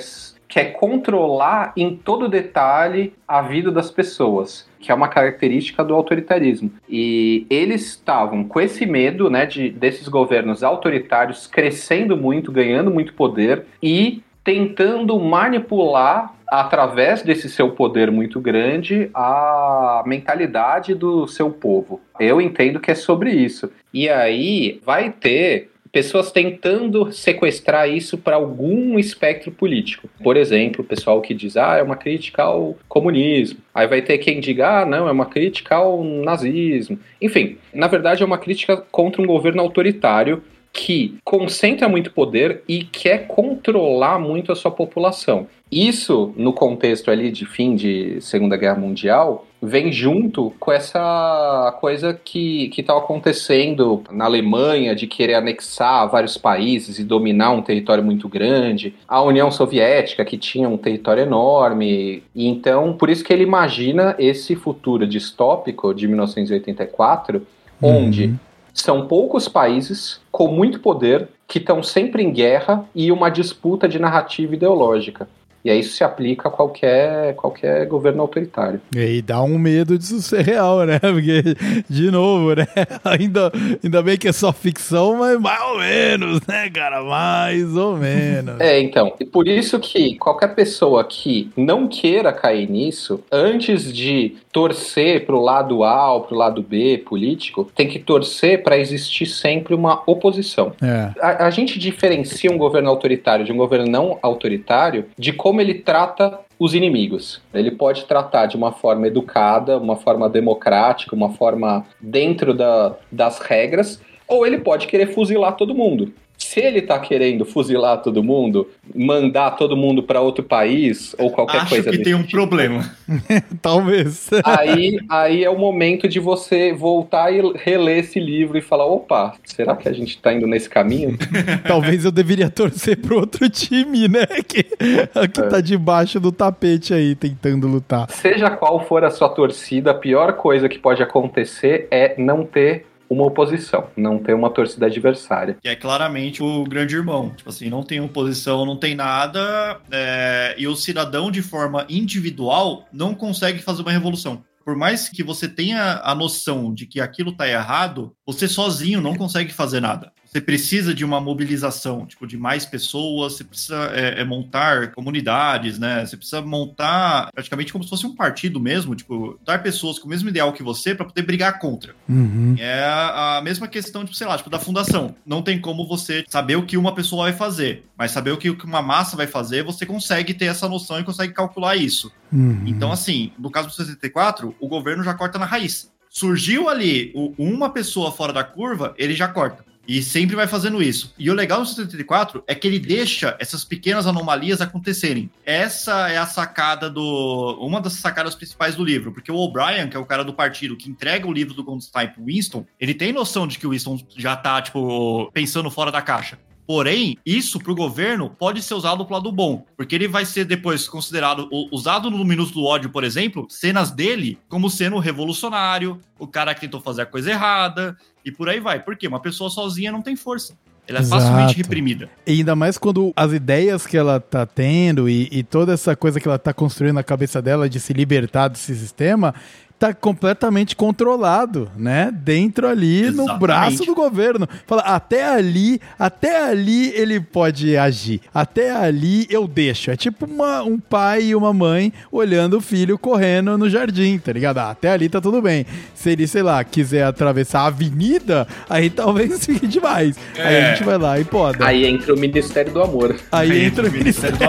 quer 0.56 0.72
controlar 0.72 1.74
em 1.76 1.94
todo 1.94 2.30
detalhe 2.30 3.12
a 3.28 3.42
vida 3.42 3.70
das 3.70 3.90
pessoas, 3.90 4.66
que 4.80 4.90
é 4.90 4.94
uma 4.94 5.06
característica 5.06 5.84
do 5.84 5.94
autoritarismo. 5.94 6.70
E 6.88 7.46
eles 7.50 7.88
estavam 7.88 8.42
com 8.42 8.58
esse 8.58 8.86
medo, 8.86 9.28
né, 9.28 9.44
de 9.44 9.68
desses 9.68 10.08
governos 10.08 10.64
autoritários 10.64 11.46
crescendo 11.46 12.16
muito, 12.16 12.50
ganhando 12.50 12.90
muito 12.90 13.12
poder 13.12 13.66
e 13.82 14.22
tentando 14.42 15.20
manipular 15.20 16.32
através 16.48 17.20
desse 17.20 17.50
seu 17.50 17.72
poder 17.72 18.10
muito 18.10 18.40
grande 18.40 19.10
a 19.12 20.02
mentalidade 20.06 20.94
do 20.94 21.26
seu 21.26 21.50
povo. 21.50 22.00
Eu 22.18 22.40
entendo 22.40 22.80
que 22.80 22.90
é 22.90 22.94
sobre 22.94 23.30
isso. 23.30 23.70
E 23.92 24.08
aí 24.08 24.80
vai 24.86 25.10
ter 25.10 25.70
pessoas 25.96 26.30
tentando 26.30 27.10
sequestrar 27.10 27.88
isso 27.88 28.18
para 28.18 28.36
algum 28.36 28.98
espectro 28.98 29.50
político. 29.50 30.10
Por 30.22 30.36
exemplo, 30.36 30.82
o 30.82 30.86
pessoal 30.86 31.22
que 31.22 31.32
diz, 31.32 31.56
ah, 31.56 31.78
é 31.78 31.82
uma 31.82 31.96
crítica 31.96 32.42
ao 32.42 32.76
comunismo. 32.86 33.60
Aí 33.74 33.86
vai 33.86 34.02
ter 34.02 34.18
quem 34.18 34.38
diga, 34.38 34.82
ah, 34.82 34.84
não, 34.84 35.08
é 35.08 35.10
uma 35.10 35.24
crítica 35.24 35.76
ao 35.76 36.04
nazismo. 36.04 36.98
Enfim, 37.18 37.56
na 37.72 37.86
verdade 37.86 38.22
é 38.22 38.26
uma 38.26 38.36
crítica 38.36 38.76
contra 38.76 39.22
um 39.22 39.26
governo 39.26 39.62
autoritário 39.62 40.42
que 40.70 41.16
concentra 41.24 41.88
muito 41.88 42.12
poder 42.12 42.62
e 42.68 42.84
quer 42.84 43.26
controlar 43.26 44.18
muito 44.18 44.52
a 44.52 44.54
sua 44.54 44.70
população. 44.70 45.46
Isso, 45.72 46.34
no 46.36 46.52
contexto 46.52 47.10
ali 47.10 47.30
de 47.30 47.46
fim 47.46 47.74
de 47.74 48.20
Segunda 48.20 48.58
Guerra 48.58 48.76
Mundial, 48.76 49.45
vem 49.60 49.90
junto 49.90 50.52
com 50.60 50.70
essa 50.70 51.76
coisa 51.80 52.12
que 52.14 52.70
está 52.76 52.96
acontecendo 52.96 54.02
na 54.10 54.24
Alemanha 54.26 54.94
de 54.94 55.06
querer 55.06 55.34
anexar 55.34 56.08
vários 56.10 56.36
países 56.36 56.98
e 56.98 57.04
dominar 57.04 57.50
um 57.50 57.62
território 57.62 58.04
muito 58.04 58.28
grande, 58.28 58.94
a 59.08 59.22
União 59.22 59.50
Soviética 59.50 60.24
que 60.24 60.36
tinha 60.36 60.68
um 60.68 60.76
território 60.76 61.22
enorme, 61.22 62.22
e 62.34 62.46
então 62.46 62.92
por 62.92 63.08
isso 63.08 63.24
que 63.24 63.32
ele 63.32 63.42
imagina 63.42 64.14
esse 64.18 64.54
futuro 64.54 65.06
distópico 65.06 65.94
de 65.94 66.06
1984, 66.06 67.46
onde 67.80 68.26
Uhum. 68.26 68.38
são 68.72 69.06
poucos 69.06 69.48
países 69.48 70.20
com 70.30 70.48
muito 70.48 70.80
poder 70.80 71.28
que 71.48 71.58
estão 71.58 71.82
sempre 71.82 72.22
em 72.22 72.32
guerra 72.32 72.84
e 72.94 73.10
uma 73.12 73.30
disputa 73.30 73.88
de 73.88 73.98
narrativa 73.98 74.54
ideológica. 74.54 75.28
E 75.66 75.70
aí 75.70 75.80
isso 75.80 75.96
se 75.96 76.04
aplica 76.04 76.46
a 76.46 76.50
qualquer, 76.50 77.34
qualquer 77.34 77.86
governo 77.86 78.22
autoritário. 78.22 78.80
E 78.94 79.00
aí 79.00 79.20
dá 79.20 79.42
um 79.42 79.58
medo 79.58 79.98
disso 79.98 80.22
ser 80.22 80.42
real, 80.42 80.86
né? 80.86 81.00
Porque, 81.00 81.42
de 81.90 82.08
novo, 82.08 82.54
né? 82.54 82.68
Ainda, 83.04 83.50
ainda 83.82 84.02
bem 84.02 84.16
que 84.16 84.28
é 84.28 84.32
só 84.32 84.52
ficção, 84.52 85.16
mas 85.16 85.40
mais 85.40 85.60
ou 85.62 85.78
menos, 85.78 86.46
né, 86.46 86.70
cara? 86.70 87.02
Mais 87.02 87.76
ou 87.76 87.96
menos. 87.96 88.60
É, 88.60 88.80
então. 88.80 89.12
E 89.18 89.24
por 89.24 89.48
isso 89.48 89.80
que 89.80 90.16
qualquer 90.18 90.54
pessoa 90.54 91.02
que 91.02 91.50
não 91.56 91.88
queira 91.88 92.32
cair 92.32 92.70
nisso, 92.70 93.24
antes 93.32 93.92
de 93.92 94.36
torcer 94.52 95.26
pro 95.26 95.40
lado 95.40 95.82
A 95.82 96.14
ou 96.14 96.22
pro 96.22 96.36
lado 96.36 96.62
B 96.62 96.98
político, 96.98 97.70
tem 97.74 97.88
que 97.88 97.98
torcer 97.98 98.62
para 98.62 98.78
existir 98.78 99.26
sempre 99.26 99.74
uma 99.74 100.02
oposição. 100.06 100.72
É. 100.80 101.10
A, 101.20 101.46
a 101.46 101.50
gente 101.50 101.78
diferencia 101.78 102.50
um 102.50 102.58
governo 102.58 102.88
autoritário 102.88 103.44
de 103.44 103.52
um 103.52 103.56
governo 103.56 103.90
não 103.90 104.18
autoritário 104.22 105.06
de 105.18 105.32
como 105.32 105.55
ele 105.60 105.74
trata 105.74 106.40
os 106.58 106.74
inimigos. 106.74 107.42
Ele 107.52 107.70
pode 107.70 108.04
tratar 108.06 108.46
de 108.46 108.56
uma 108.56 108.72
forma 108.72 109.06
educada, 109.06 109.78
uma 109.78 109.96
forma 109.96 110.28
democrática, 110.28 111.14
uma 111.14 111.30
forma 111.30 111.86
dentro 112.00 112.54
da, 112.54 112.96
das 113.10 113.38
regras, 113.38 114.00
ou 114.26 114.46
ele 114.46 114.58
pode 114.58 114.86
querer 114.86 115.08
fuzilar 115.14 115.56
todo 115.56 115.74
mundo. 115.74 116.12
Se 116.46 116.60
ele 116.60 116.80
tá 116.80 116.98
querendo 116.98 117.44
fuzilar 117.44 118.00
todo 118.00 118.22
mundo, 118.22 118.68
mandar 118.94 119.52
todo 119.52 119.76
mundo 119.76 120.02
para 120.02 120.20
outro 120.20 120.44
país 120.44 121.14
ou 121.18 121.30
qualquer 121.30 121.58
Acho 121.58 121.70
coisa 121.70 121.90
que 121.90 121.98
desse 121.98 122.04
tem 122.04 122.14
um 122.14 122.22
tipo, 122.22 122.32
problema. 122.32 122.96
Talvez. 123.60 124.30
Aí, 124.44 124.98
aí 125.08 125.44
é 125.44 125.50
o 125.50 125.58
momento 125.58 126.08
de 126.08 126.20
você 126.20 126.72
voltar 126.72 127.32
e 127.32 127.40
reler 127.56 127.98
esse 127.98 128.20
livro 128.20 128.56
e 128.56 128.62
falar: 128.62 128.86
opa, 128.86 129.34
será 129.44 129.74
que 129.74 129.88
a 129.88 129.92
gente 129.92 130.18
tá 130.18 130.32
indo 130.32 130.46
nesse 130.46 130.70
caminho? 130.70 131.18
Talvez 131.66 132.04
eu 132.04 132.12
deveria 132.12 132.48
torcer 132.48 132.96
pro 132.96 133.18
outro 133.18 133.50
time, 133.50 134.06
né? 134.06 134.26
Que, 134.46 134.62
que 134.62 135.42
tá 135.50 135.60
debaixo 135.60 136.20
do 136.20 136.30
tapete 136.30 136.94
aí, 136.94 137.16
tentando 137.16 137.66
lutar. 137.66 138.08
Seja 138.10 138.50
qual 138.50 138.84
for 138.84 139.04
a 139.04 139.10
sua 139.10 139.28
torcida, 139.28 139.90
a 139.90 139.94
pior 139.94 140.34
coisa 140.34 140.68
que 140.68 140.78
pode 140.78 141.02
acontecer 141.02 141.88
é 141.90 142.14
não 142.16 142.44
ter 142.44 142.86
uma 143.08 143.24
oposição, 143.24 143.88
não 143.96 144.18
ter 144.18 144.34
uma 144.34 144.50
torcida 144.50 144.86
adversária. 144.86 145.56
Que 145.60 145.68
é 145.68 145.76
claramente 145.76 146.42
o 146.42 146.64
grande 146.64 146.96
irmão. 146.96 147.32
Tipo 147.36 147.50
assim, 147.50 147.68
não 147.68 147.82
tem 147.82 148.00
oposição, 148.00 148.66
não 148.66 148.76
tem 148.76 148.94
nada. 148.94 149.80
é, 149.90 150.54
e 150.58 150.66
o 150.66 150.76
cidadão, 150.76 151.30
de 151.30 151.42
forma 151.42 151.86
individual, 151.88 152.86
não 152.92 153.14
consegue 153.14 153.60
fazer 153.60 153.82
uma 153.82 153.92
revolução. 153.92 154.42
Por 154.64 154.74
mais 154.74 155.08
que 155.08 155.22
você 155.22 155.46
tenha 155.48 156.00
a 156.02 156.12
noção 156.12 156.74
de 156.74 156.86
que 156.86 157.00
aquilo 157.00 157.30
tá 157.30 157.48
errado, 157.48 158.12
você 158.26 158.48
sozinho 158.48 159.00
não 159.00 159.14
consegue 159.14 159.52
fazer 159.52 159.80
nada. 159.80 160.12
Você 160.36 160.40
precisa 160.42 160.92
de 160.92 161.02
uma 161.02 161.18
mobilização, 161.18 162.04
tipo, 162.04 162.26
de 162.26 162.36
mais 162.36 162.66
pessoas, 162.66 163.32
você 163.32 163.44
precisa 163.44 163.90
é, 163.94 164.20
é, 164.20 164.24
montar 164.24 164.92
comunidades, 164.92 165.78
né? 165.78 166.04
Você 166.04 166.14
precisa 166.14 166.42
montar 166.42 167.30
praticamente 167.32 167.72
como 167.72 167.82
se 167.82 167.88
fosse 167.88 168.06
um 168.06 168.14
partido 168.14 168.60
mesmo, 168.60 168.94
tipo, 168.94 169.40
dar 169.46 169.62
pessoas 169.62 169.98
com 169.98 170.06
o 170.06 170.10
mesmo 170.10 170.28
ideal 170.28 170.52
que 170.52 170.62
você 170.62 170.94
para 170.94 171.06
poder 171.06 171.22
brigar 171.22 171.58
contra. 171.58 171.94
Uhum. 172.06 172.54
É 172.58 172.84
a 172.84 173.40
mesma 173.42 173.66
questão, 173.66 174.04
tipo, 174.04 174.14
sei 174.14 174.26
lá, 174.26 174.36
tipo, 174.36 174.50
da 174.50 174.58
fundação. 174.58 175.16
Não 175.24 175.40
tem 175.40 175.58
como 175.58 175.88
você 175.88 176.22
saber 176.28 176.56
o 176.56 176.66
que 176.66 176.76
uma 176.76 176.94
pessoa 176.94 177.24
vai 177.24 177.32
fazer, 177.32 177.86
mas 177.96 178.10
saber 178.10 178.32
o 178.32 178.36
que 178.36 178.50
uma 178.50 178.82
massa 178.82 179.16
vai 179.16 179.26
fazer, 179.26 179.64
você 179.64 179.86
consegue 179.86 180.34
ter 180.34 180.44
essa 180.44 180.68
noção 180.68 181.00
e 181.00 181.04
consegue 181.04 181.32
calcular 181.32 181.76
isso. 181.76 182.12
Uhum. 182.30 182.62
Então, 182.66 182.92
assim, 182.92 183.32
no 183.38 183.50
caso 183.50 183.68
do 183.68 183.74
64, 183.74 184.54
o 184.60 184.68
governo 184.68 185.02
já 185.02 185.14
corta 185.14 185.38
na 185.38 185.46
raiz. 185.46 185.90
Surgiu 186.10 186.68
ali 186.68 187.12
uma 187.38 187.70
pessoa 187.70 188.12
fora 188.12 188.34
da 188.34 188.44
curva, 188.44 188.94
ele 188.98 189.14
já 189.14 189.28
corta. 189.28 189.64
E 189.86 190.02
sempre 190.02 190.36
vai 190.36 190.46
fazendo 190.46 190.82
isso. 190.82 191.14
E 191.18 191.30
o 191.30 191.34
legal 191.34 191.60
do 191.60 191.66
74 191.66 192.42
é 192.46 192.54
que 192.54 192.66
ele 192.66 192.78
deixa 192.78 193.36
essas 193.38 193.64
pequenas 193.64 194.06
anomalias 194.06 194.60
acontecerem. 194.60 195.30
Essa 195.44 196.08
é 196.08 196.18
a 196.18 196.26
sacada 196.26 196.90
do. 196.90 197.58
Uma 197.60 197.80
das 197.80 197.94
sacadas 197.94 198.34
principais 198.34 198.74
do 198.74 198.84
livro. 198.84 199.12
Porque 199.12 199.30
o 199.30 199.36
O'Brien, 199.36 199.88
que 199.88 199.96
é 199.96 200.00
o 200.00 200.06
cara 200.06 200.24
do 200.24 200.34
partido 200.34 200.76
que 200.76 200.90
entrega 200.90 201.26
o 201.26 201.32
livro 201.32 201.54
do 201.54 201.64
Goldstein 201.64 202.08
pro 202.08 202.24
Winston, 202.24 202.66
ele 202.80 202.94
tem 202.94 203.12
noção 203.12 203.46
de 203.46 203.58
que 203.58 203.66
o 203.66 203.70
Winston 203.70 204.00
já 204.16 204.36
tá, 204.36 204.60
tipo, 204.60 205.30
pensando 205.32 205.70
fora 205.70 205.92
da 205.92 206.02
caixa. 206.02 206.38
Porém, 206.66 207.16
isso 207.24 207.60
pro 207.60 207.76
governo 207.76 208.28
pode 208.28 208.60
ser 208.60 208.74
usado 208.74 209.04
pro 209.04 209.14
lado 209.14 209.30
bom, 209.30 209.64
porque 209.76 209.94
ele 209.94 210.08
vai 210.08 210.24
ser 210.24 210.44
depois 210.44 210.88
considerado, 210.88 211.48
usado 211.70 212.10
no 212.10 212.24
Minuto 212.24 212.52
do 212.52 212.64
Ódio, 212.64 212.90
por 212.90 213.04
exemplo, 213.04 213.46
cenas 213.48 213.92
dele 213.92 214.36
como 214.48 214.68
sendo 214.68 214.96
o 214.96 215.00
revolucionário, 215.00 216.00
o 216.18 216.26
cara 216.26 216.52
que 216.54 216.62
tentou 216.62 216.80
fazer 216.80 217.02
a 217.02 217.06
coisa 217.06 217.30
errada, 217.30 217.96
e 218.26 218.32
por 218.32 218.48
aí 218.48 218.58
vai. 218.58 218.82
Por 218.82 218.96
quê? 218.96 219.06
Uma 219.06 219.20
pessoa 219.20 219.48
sozinha 219.48 219.92
não 219.92 220.02
tem 220.02 220.16
força. 220.16 220.58
Ela 220.88 220.98
é 220.98 221.02
Exato. 221.02 221.22
facilmente 221.22 221.56
reprimida. 221.56 222.10
E 222.26 222.32
ainda 222.32 222.54
mais 222.54 222.76
quando 222.76 223.12
as 223.16 223.32
ideias 223.32 223.86
que 223.86 223.96
ela 223.96 224.20
tá 224.20 224.44
tendo 224.44 225.08
e, 225.08 225.28
e 225.30 225.42
toda 225.42 225.72
essa 225.72 225.96
coisa 225.96 226.20
que 226.20 226.26
ela 226.26 226.38
tá 226.38 226.52
construindo 226.52 226.94
na 226.94 227.02
cabeça 227.02 227.40
dela 227.40 227.68
de 227.68 227.80
se 227.80 227.92
libertar 227.92 228.48
desse 228.48 228.74
sistema 228.76 229.34
tá 229.78 229.92
completamente 229.92 230.74
controlado, 230.74 231.70
né? 231.76 232.10
Dentro 232.10 232.66
ali 232.66 233.02
no 233.10 233.24
Exatamente. 233.24 233.38
braço 233.40 233.84
do 233.84 233.94
governo. 233.94 234.48
Fala, 234.66 234.80
até 234.82 235.24
ali, 235.28 235.78
até 235.98 236.48
ali 236.48 236.88
ele 236.94 237.20
pode 237.20 237.76
agir. 237.76 238.20
Até 238.34 238.70
ali 238.70 239.26
eu 239.28 239.46
deixo. 239.46 239.90
É 239.90 239.96
tipo 239.96 240.24
uma- 240.24 240.62
um 240.62 240.78
pai 240.78 241.24
e 241.24 241.34
uma 241.34 241.52
mãe 241.52 241.92
olhando 242.10 242.56
o 242.56 242.60
filho 242.60 242.98
correndo 242.98 243.58
no 243.58 243.68
jardim, 243.68 244.18
tá 244.18 244.32
ligado? 244.32 244.58
Ah, 244.58 244.70
até 244.70 244.90
ali 244.92 245.08
tá 245.10 245.20
tudo 245.20 245.42
bem. 245.42 245.66
Se 245.94 246.10
ele, 246.10 246.26
sei 246.26 246.42
lá, 246.42 246.64
quiser 246.64 247.04
atravessar 247.04 247.60
a 247.60 247.66
avenida, 247.66 248.48
aí 248.70 248.88
talvez 248.88 249.44
fique 249.44 249.66
demais. 249.66 250.16
Aí 250.36 250.42
a 250.42 250.50
É. 250.50 250.74
gente 250.74 250.84
vai 250.84 250.96
lá 250.96 251.20
e 251.20 251.24
poda. 251.24 251.66
Aí 251.66 251.84
entra 251.84 252.14
o 252.14 252.18
Ministério 252.18 252.72
do 252.72 252.82
Amor. 252.82 253.14
Aí, 253.30 253.50
Aí 253.52 253.64
entra 253.66 253.86
o 253.86 253.92
Ministério 253.92 254.38
do 254.38 254.44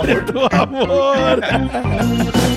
Amor. 0.56 1.40
Então 1.44 2.57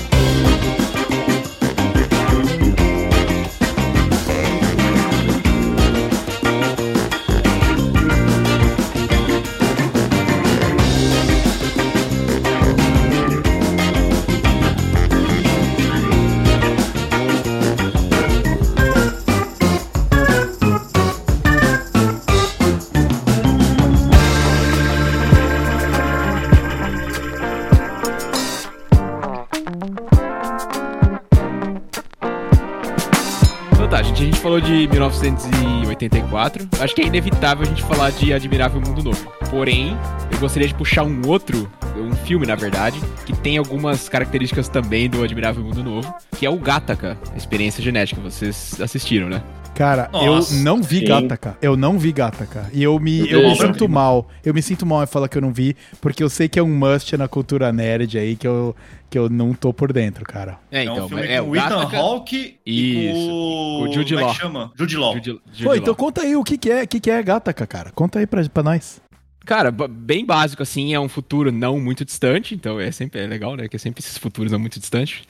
de 34.61 34.87
1984. 34.87 36.67
Acho 36.79 36.95
que 36.95 37.01
é 37.01 37.05
inevitável 37.05 37.63
a 37.63 37.69
gente 37.69 37.81
falar 37.83 38.11
de 38.11 38.33
Admirável 38.33 38.81
Mundo 38.81 39.03
Novo. 39.03 39.31
Porém, 39.49 39.97
eu 40.31 40.39
gostaria 40.39 40.67
de 40.67 40.73
puxar 40.73 41.03
um 41.03 41.27
outro, 41.27 41.69
um 41.97 42.13
filme, 42.13 42.45
na 42.45 42.55
verdade, 42.55 42.99
que 43.25 43.33
tem 43.33 43.57
algumas 43.57 44.07
características 44.07 44.69
também 44.69 45.09
do 45.09 45.23
Admirável 45.23 45.63
Mundo 45.63 45.83
Novo, 45.83 46.13
que 46.37 46.45
é 46.45 46.49
o 46.49 46.57
Gattaca, 46.57 47.17
a 47.33 47.37
experiência 47.37 47.83
genética. 47.83 48.21
Vocês 48.21 48.79
assistiram, 48.79 49.29
né? 49.29 49.43
Cara, 49.73 50.09
Nossa, 50.11 50.53
eu 50.53 50.59
não 50.61 50.81
vi 50.83 50.99
sim. 50.99 51.05
Gataca. 51.05 51.57
Eu 51.61 51.75
não 51.77 51.97
vi 51.97 52.11
Gataca. 52.11 52.69
E 52.73 52.83
eu 52.83 52.99
me, 52.99 53.19
eu 53.29 53.39
Eu 53.41 53.49
me 53.49 53.55
sinto 53.55 53.89
mal. 53.89 54.27
Eu 54.45 54.53
me 54.53 54.61
sinto 54.61 54.85
mal 54.85 55.03
em 55.03 55.07
falar 55.07 55.27
que 55.27 55.37
eu 55.37 55.41
não 55.41 55.51
vi, 55.51 55.75
porque 55.99 56.21
eu 56.23 56.29
sei 56.29 56.47
que 56.47 56.59
é 56.59 56.63
um 56.63 56.67
must 56.77 57.15
na 57.17 57.27
cultura 57.27 57.71
nerd 57.71 58.17
aí 58.19 58.35
que 58.35 58.45
eu, 58.47 58.75
que 59.09 59.17
eu 59.17 59.29
não 59.29 59.53
tô 59.53 59.73
por 59.73 59.91
dentro, 59.91 60.23
cara. 60.25 60.59
É, 60.71 60.83
É 60.85 60.89
um 60.89 60.93
então, 60.93 61.07
filme 61.07 61.23
é 61.25 61.41
com 61.41 61.47
o 61.47 61.51
o 61.51 61.55
Ethan. 61.55 61.97
Hawke 61.97 62.57
e 62.65 63.09
com 63.11 63.83
O 63.89 63.93
Jude 63.93 64.13
como 64.13 64.19
é 64.19 64.23
Law. 64.25 64.33
que 64.35 64.39
chama? 64.41 64.71
Jude 64.77 64.97
Law. 64.97 65.13
Jude- 65.15 65.41
Jude 65.51 65.63
Pô, 65.63 65.73
então 65.75 65.87
Law. 65.87 65.95
conta 65.95 66.21
aí 66.21 66.35
o 66.35 66.43
que, 66.43 66.57
que 66.57 66.69
é, 66.69 66.85
que, 66.85 66.99
que 66.99 67.09
é 67.09 67.23
Gataca, 67.23 67.65
cara. 67.65 67.91
Conta 67.95 68.19
aí 68.19 68.27
pra, 68.27 68.43
pra 68.49 68.61
nós. 68.63 69.01
Cara, 69.45 69.71
bem 69.71 70.23
básico, 70.23 70.61
assim, 70.61 70.93
é 70.93 70.99
um 70.99 71.09
futuro 71.09 71.51
não 71.51 71.79
muito 71.79 72.05
distante, 72.05 72.53
então 72.53 72.79
é 72.79 72.91
sempre 72.91 73.21
é 73.21 73.27
legal, 73.27 73.55
né? 73.55 73.67
Que 73.67 73.75
é 73.75 73.79
sempre 73.79 74.01
esses 74.01 74.17
futuros 74.17 74.51
não 74.51 74.59
muito 74.59 74.79
distantes. 74.79 75.23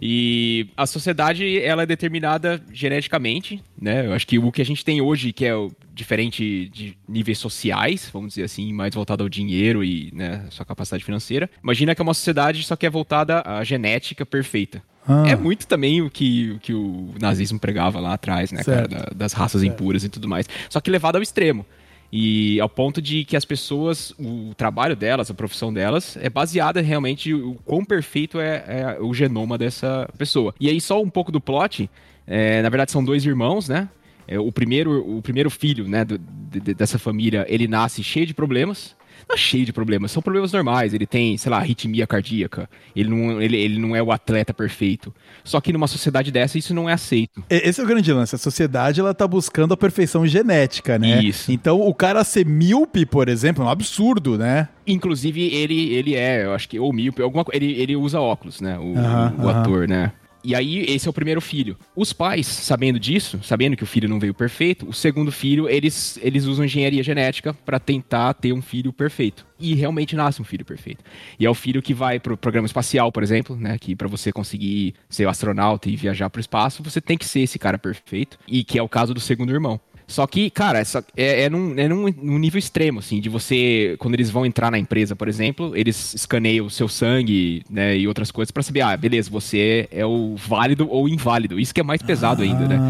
E 0.00 0.68
a 0.76 0.86
sociedade, 0.86 1.60
ela 1.60 1.82
é 1.82 1.86
determinada 1.86 2.62
geneticamente, 2.72 3.62
né? 3.80 4.06
Eu 4.06 4.14
acho 4.14 4.26
que 4.26 4.38
o 4.38 4.50
que 4.50 4.62
a 4.62 4.64
gente 4.64 4.84
tem 4.84 5.02
hoje, 5.02 5.34
que 5.34 5.44
é 5.44 5.52
diferente 5.92 6.70
de 6.72 6.96
níveis 7.06 7.38
sociais, 7.38 8.08
vamos 8.12 8.30
dizer 8.30 8.44
assim, 8.44 8.72
mais 8.72 8.94
voltado 8.94 9.22
ao 9.22 9.28
dinheiro 9.28 9.84
e 9.84 10.10
né, 10.14 10.46
sua 10.50 10.64
capacidade 10.64 11.04
financeira. 11.04 11.50
Imagina 11.62 11.94
que 11.94 12.00
é 12.00 12.04
uma 12.04 12.14
sociedade 12.14 12.62
só 12.62 12.74
que 12.74 12.86
é 12.86 12.90
voltada 12.90 13.42
à 13.44 13.62
genética 13.64 14.24
perfeita. 14.24 14.82
Ah. 15.06 15.24
É 15.26 15.34
muito 15.34 15.66
também 15.66 16.02
o 16.02 16.10
que, 16.10 16.52
o 16.52 16.58
que 16.58 16.72
o 16.72 17.14
nazismo 17.20 17.58
pregava 17.58 17.98
lá 17.98 18.14
atrás, 18.14 18.52
né, 18.52 18.62
cara, 18.62 18.86
da, 18.86 19.10
das 19.14 19.32
raças 19.32 19.62
certo. 19.62 19.74
impuras 19.74 20.04
e 20.04 20.08
tudo 20.08 20.28
mais. 20.28 20.46
Só 20.68 20.80
que 20.80 20.90
levado 20.90 21.16
ao 21.16 21.22
extremo. 21.22 21.66
E 22.10 22.58
ao 22.60 22.68
ponto 22.68 23.02
de 23.02 23.24
que 23.24 23.36
as 23.36 23.44
pessoas, 23.44 24.14
o 24.18 24.54
trabalho 24.56 24.96
delas, 24.96 25.30
a 25.30 25.34
profissão 25.34 25.72
delas, 25.72 26.16
é 26.16 26.30
baseada 26.30 26.80
realmente 26.80 27.34
o 27.34 27.56
quão 27.64 27.84
perfeito 27.84 28.40
é, 28.40 28.64
é 28.66 28.98
o 29.00 29.12
genoma 29.12 29.58
dessa 29.58 30.08
pessoa. 30.16 30.54
E 30.58 30.68
aí, 30.68 30.80
só 30.80 31.02
um 31.02 31.10
pouco 31.10 31.30
do 31.30 31.40
plot. 31.40 31.88
É, 32.26 32.62
na 32.62 32.68
verdade, 32.68 32.92
são 32.92 33.04
dois 33.04 33.24
irmãos, 33.24 33.68
né? 33.68 33.88
É, 34.26 34.38
o, 34.38 34.52
primeiro, 34.52 35.16
o 35.16 35.22
primeiro 35.22 35.50
filho 35.50 35.88
né, 35.88 36.04
do, 36.04 36.18
de, 36.18 36.74
dessa 36.74 36.98
família, 36.98 37.46
ele 37.48 37.66
nasce 37.66 38.02
cheio 38.02 38.26
de 38.26 38.34
problemas 38.34 38.94
tá 39.26 39.36
cheio 39.36 39.64
de 39.64 39.72
problemas. 39.72 40.10
São 40.10 40.22
problemas 40.22 40.52
normais. 40.52 40.94
Ele 40.94 41.06
tem, 41.06 41.36
sei 41.36 41.50
lá, 41.50 41.58
arritmia 41.58 42.06
cardíaca. 42.06 42.68
Ele 42.94 43.08
não, 43.08 43.40
ele, 43.40 43.56
ele 43.56 43.78
não 43.78 43.94
é 43.94 44.02
o 44.02 44.12
atleta 44.12 44.52
perfeito. 44.52 45.14
Só 45.44 45.60
que 45.60 45.72
numa 45.72 45.86
sociedade 45.86 46.30
dessa, 46.30 46.58
isso 46.58 46.74
não 46.74 46.88
é 46.88 46.92
aceito. 46.92 47.42
Esse 47.48 47.80
é 47.80 47.84
o 47.84 47.86
grande 47.86 48.12
lance. 48.12 48.34
A 48.34 48.38
sociedade, 48.38 49.00
ela 49.00 49.14
tá 49.14 49.26
buscando 49.26 49.74
a 49.74 49.76
perfeição 49.76 50.26
genética, 50.26 50.98
né? 50.98 51.22
Isso. 51.22 51.50
Então, 51.50 51.80
o 51.80 51.94
cara 51.94 52.22
ser 52.24 52.46
míope, 52.46 53.06
por 53.06 53.28
exemplo, 53.28 53.62
é 53.62 53.66
um 53.66 53.70
absurdo, 53.70 54.38
né? 54.38 54.68
Inclusive, 54.86 55.42
ele, 55.54 55.92
ele 55.92 56.14
é, 56.14 56.44
eu 56.44 56.52
acho 56.52 56.68
que, 56.68 56.78
ou 56.78 56.92
míope, 56.92 57.22
alguma 57.22 57.44
Ele, 57.52 57.72
ele 57.72 57.96
usa 57.96 58.20
óculos, 58.20 58.60
né? 58.60 58.78
O, 58.78 58.92
uh 58.92 58.94
-huh, 58.94 59.40
o, 59.40 59.44
o 59.44 59.48
ator, 59.48 59.80
uh 59.80 59.84
-huh. 59.84 59.88
né? 59.88 60.12
E 60.48 60.54
aí, 60.54 60.78
esse 60.88 61.06
é 61.06 61.10
o 61.10 61.12
primeiro 61.12 61.42
filho. 61.42 61.76
Os 61.94 62.10
pais, 62.10 62.46
sabendo 62.46 62.98
disso, 62.98 63.38
sabendo 63.42 63.76
que 63.76 63.82
o 63.82 63.86
filho 63.86 64.08
não 64.08 64.18
veio 64.18 64.32
perfeito, 64.32 64.88
o 64.88 64.94
segundo 64.94 65.30
filho, 65.30 65.68
eles, 65.68 66.18
eles 66.22 66.46
usam 66.46 66.64
engenharia 66.64 67.02
genética 67.02 67.52
para 67.52 67.78
tentar 67.78 68.32
ter 68.32 68.54
um 68.54 68.62
filho 68.62 68.90
perfeito. 68.90 69.46
E 69.60 69.74
realmente 69.74 70.16
nasce 70.16 70.40
um 70.40 70.46
filho 70.46 70.64
perfeito. 70.64 71.04
E 71.38 71.44
é 71.44 71.50
o 71.50 71.54
filho 71.54 71.82
que 71.82 71.92
vai 71.92 72.18
pro 72.18 72.34
programa 72.34 72.64
espacial, 72.64 73.12
por 73.12 73.22
exemplo, 73.22 73.56
né? 73.56 73.76
Que 73.76 73.94
para 73.94 74.08
você 74.08 74.32
conseguir 74.32 74.94
ser 75.10 75.28
astronauta 75.28 75.90
e 75.90 75.96
viajar 75.96 76.30
pro 76.30 76.40
espaço, 76.40 76.82
você 76.82 76.98
tem 76.98 77.18
que 77.18 77.26
ser 77.26 77.40
esse 77.40 77.58
cara 77.58 77.76
perfeito. 77.76 78.38
E 78.48 78.64
que 78.64 78.78
é 78.78 78.82
o 78.82 78.88
caso 78.88 79.12
do 79.12 79.20
segundo 79.20 79.52
irmão. 79.52 79.78
Só 80.08 80.26
que, 80.26 80.48
cara, 80.48 80.78
essa, 80.78 81.04
é, 81.14 81.42
é, 81.42 81.50
num, 81.50 81.78
é 81.78 81.86
num, 81.86 82.06
num, 82.22 82.38
nível 82.38 82.58
extremo, 82.58 83.00
assim, 83.00 83.20
de 83.20 83.28
você, 83.28 83.94
quando 83.98 84.14
eles 84.14 84.30
vão 84.30 84.46
entrar 84.46 84.70
na 84.70 84.78
empresa, 84.78 85.14
por 85.14 85.28
exemplo, 85.28 85.76
eles 85.76 86.14
escaneiam 86.14 86.64
o 86.64 86.70
seu 86.70 86.88
sangue, 86.88 87.62
né, 87.68 87.94
e 87.94 88.08
outras 88.08 88.30
coisas 88.30 88.50
para 88.50 88.62
saber, 88.62 88.80
ah, 88.80 88.96
beleza, 88.96 89.28
você 89.28 89.86
é 89.92 90.06
o 90.06 90.34
válido 90.34 90.88
ou 90.90 91.06
inválido. 91.06 91.60
Isso 91.60 91.74
que 91.74 91.80
é 91.80 91.84
mais 91.84 92.00
pesado 92.00 92.42
ah. 92.42 92.44
ainda, 92.44 92.66
né? 92.66 92.80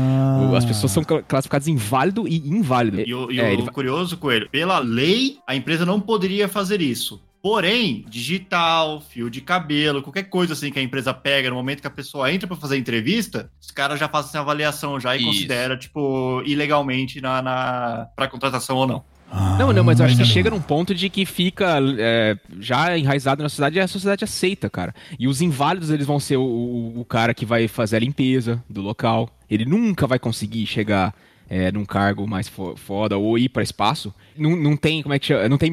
As 0.56 0.64
pessoas 0.64 0.92
são 0.92 1.02
classificadas 1.02 1.66
em 1.66 1.74
válido 1.74 2.28
e 2.28 2.36
inválido. 2.36 3.00
E 3.00 3.12
o, 3.12 3.32
e 3.32 3.40
é, 3.40 3.44
o 3.44 3.46
ele... 3.46 3.62
curioso, 3.70 4.16
Coelho, 4.16 4.48
pela 4.48 4.78
lei, 4.78 5.38
a 5.44 5.56
empresa 5.56 5.84
não 5.84 6.00
poderia 6.00 6.46
fazer 6.46 6.80
isso. 6.80 7.20
Porém, 7.40 8.04
digital, 8.08 9.00
fio 9.00 9.30
de 9.30 9.40
cabelo, 9.40 10.02
qualquer 10.02 10.24
coisa 10.24 10.54
assim 10.54 10.72
que 10.72 10.78
a 10.78 10.82
empresa 10.82 11.14
pega 11.14 11.48
no 11.48 11.56
momento 11.56 11.80
que 11.80 11.86
a 11.86 11.90
pessoa 11.90 12.32
entra 12.32 12.48
para 12.48 12.56
fazer 12.56 12.74
a 12.74 12.78
entrevista, 12.78 13.50
os 13.60 13.70
caras 13.70 14.00
já 14.00 14.08
fazem 14.08 14.30
essa 14.30 14.40
avaliação 14.40 14.98
já 14.98 15.14
e 15.14 15.18
Isso. 15.18 15.26
considera, 15.26 15.76
tipo, 15.76 16.42
ilegalmente 16.44 17.20
na, 17.20 17.40
na 17.40 18.08
para 18.16 18.26
contratação 18.26 18.76
ou 18.76 18.86
não. 18.86 19.04
Ah, 19.30 19.56
não, 19.58 19.72
não, 19.72 19.84
mas 19.84 20.00
eu 20.00 20.06
acho 20.06 20.16
que 20.16 20.24
chega 20.24 20.50
num 20.50 20.60
ponto 20.60 20.94
de 20.94 21.10
que 21.10 21.26
fica 21.26 21.78
é, 21.98 22.36
já 22.58 22.96
enraizado 22.96 23.42
na 23.42 23.48
sociedade 23.48 23.76
e 23.76 23.80
a 23.80 23.86
sociedade 23.86 24.24
aceita, 24.24 24.70
cara. 24.70 24.94
E 25.18 25.28
os 25.28 25.42
inválidos, 25.42 25.90
eles 25.90 26.06
vão 26.06 26.18
ser 26.18 26.38
o, 26.38 26.42
o, 26.42 27.00
o 27.00 27.04
cara 27.04 27.34
que 27.34 27.44
vai 27.44 27.68
fazer 27.68 27.96
a 27.96 28.00
limpeza 28.00 28.62
do 28.68 28.80
local. 28.80 29.28
Ele 29.50 29.66
nunca 29.66 30.06
vai 30.06 30.18
conseguir 30.18 30.66
chegar 30.66 31.14
é, 31.48 31.72
num 31.72 31.84
cargo 31.84 32.26
mais 32.26 32.50
foda 32.76 33.16
ou 33.16 33.38
ir 33.38 33.48
para 33.48 33.62
espaço, 33.62 34.14
não, 34.36 34.54
não 34.56 34.76
tem, 34.76 35.02
como 35.02 35.14
é 35.14 35.18
que 35.18 35.26
chama? 35.26 35.48
Não 35.48 35.58
tem 35.58 35.70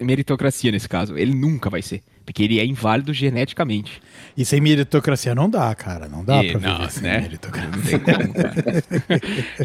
meritocracia 0.00 0.72
nesse 0.72 0.88
caso. 0.88 1.16
Ele 1.16 1.34
nunca 1.34 1.68
vai 1.68 1.82
ser. 1.82 2.02
Porque 2.28 2.42
ele 2.42 2.60
é 2.60 2.66
inválido 2.66 3.10
geneticamente. 3.14 4.02
E 4.36 4.44
sem 4.44 4.60
meritocracia 4.60 5.34
não 5.34 5.48
dá, 5.48 5.74
cara. 5.74 6.06
Não 6.10 6.22
dá 6.22 6.44
e, 6.44 6.52
pra 6.52 6.60
não, 6.60 6.76
viver 6.76 6.90
sem 6.90 7.02
né? 7.04 7.20
meritocracia. 7.20 7.70
Não 7.70 7.82
tem 7.82 7.98
como, 7.98 8.34
cara. 8.34 8.84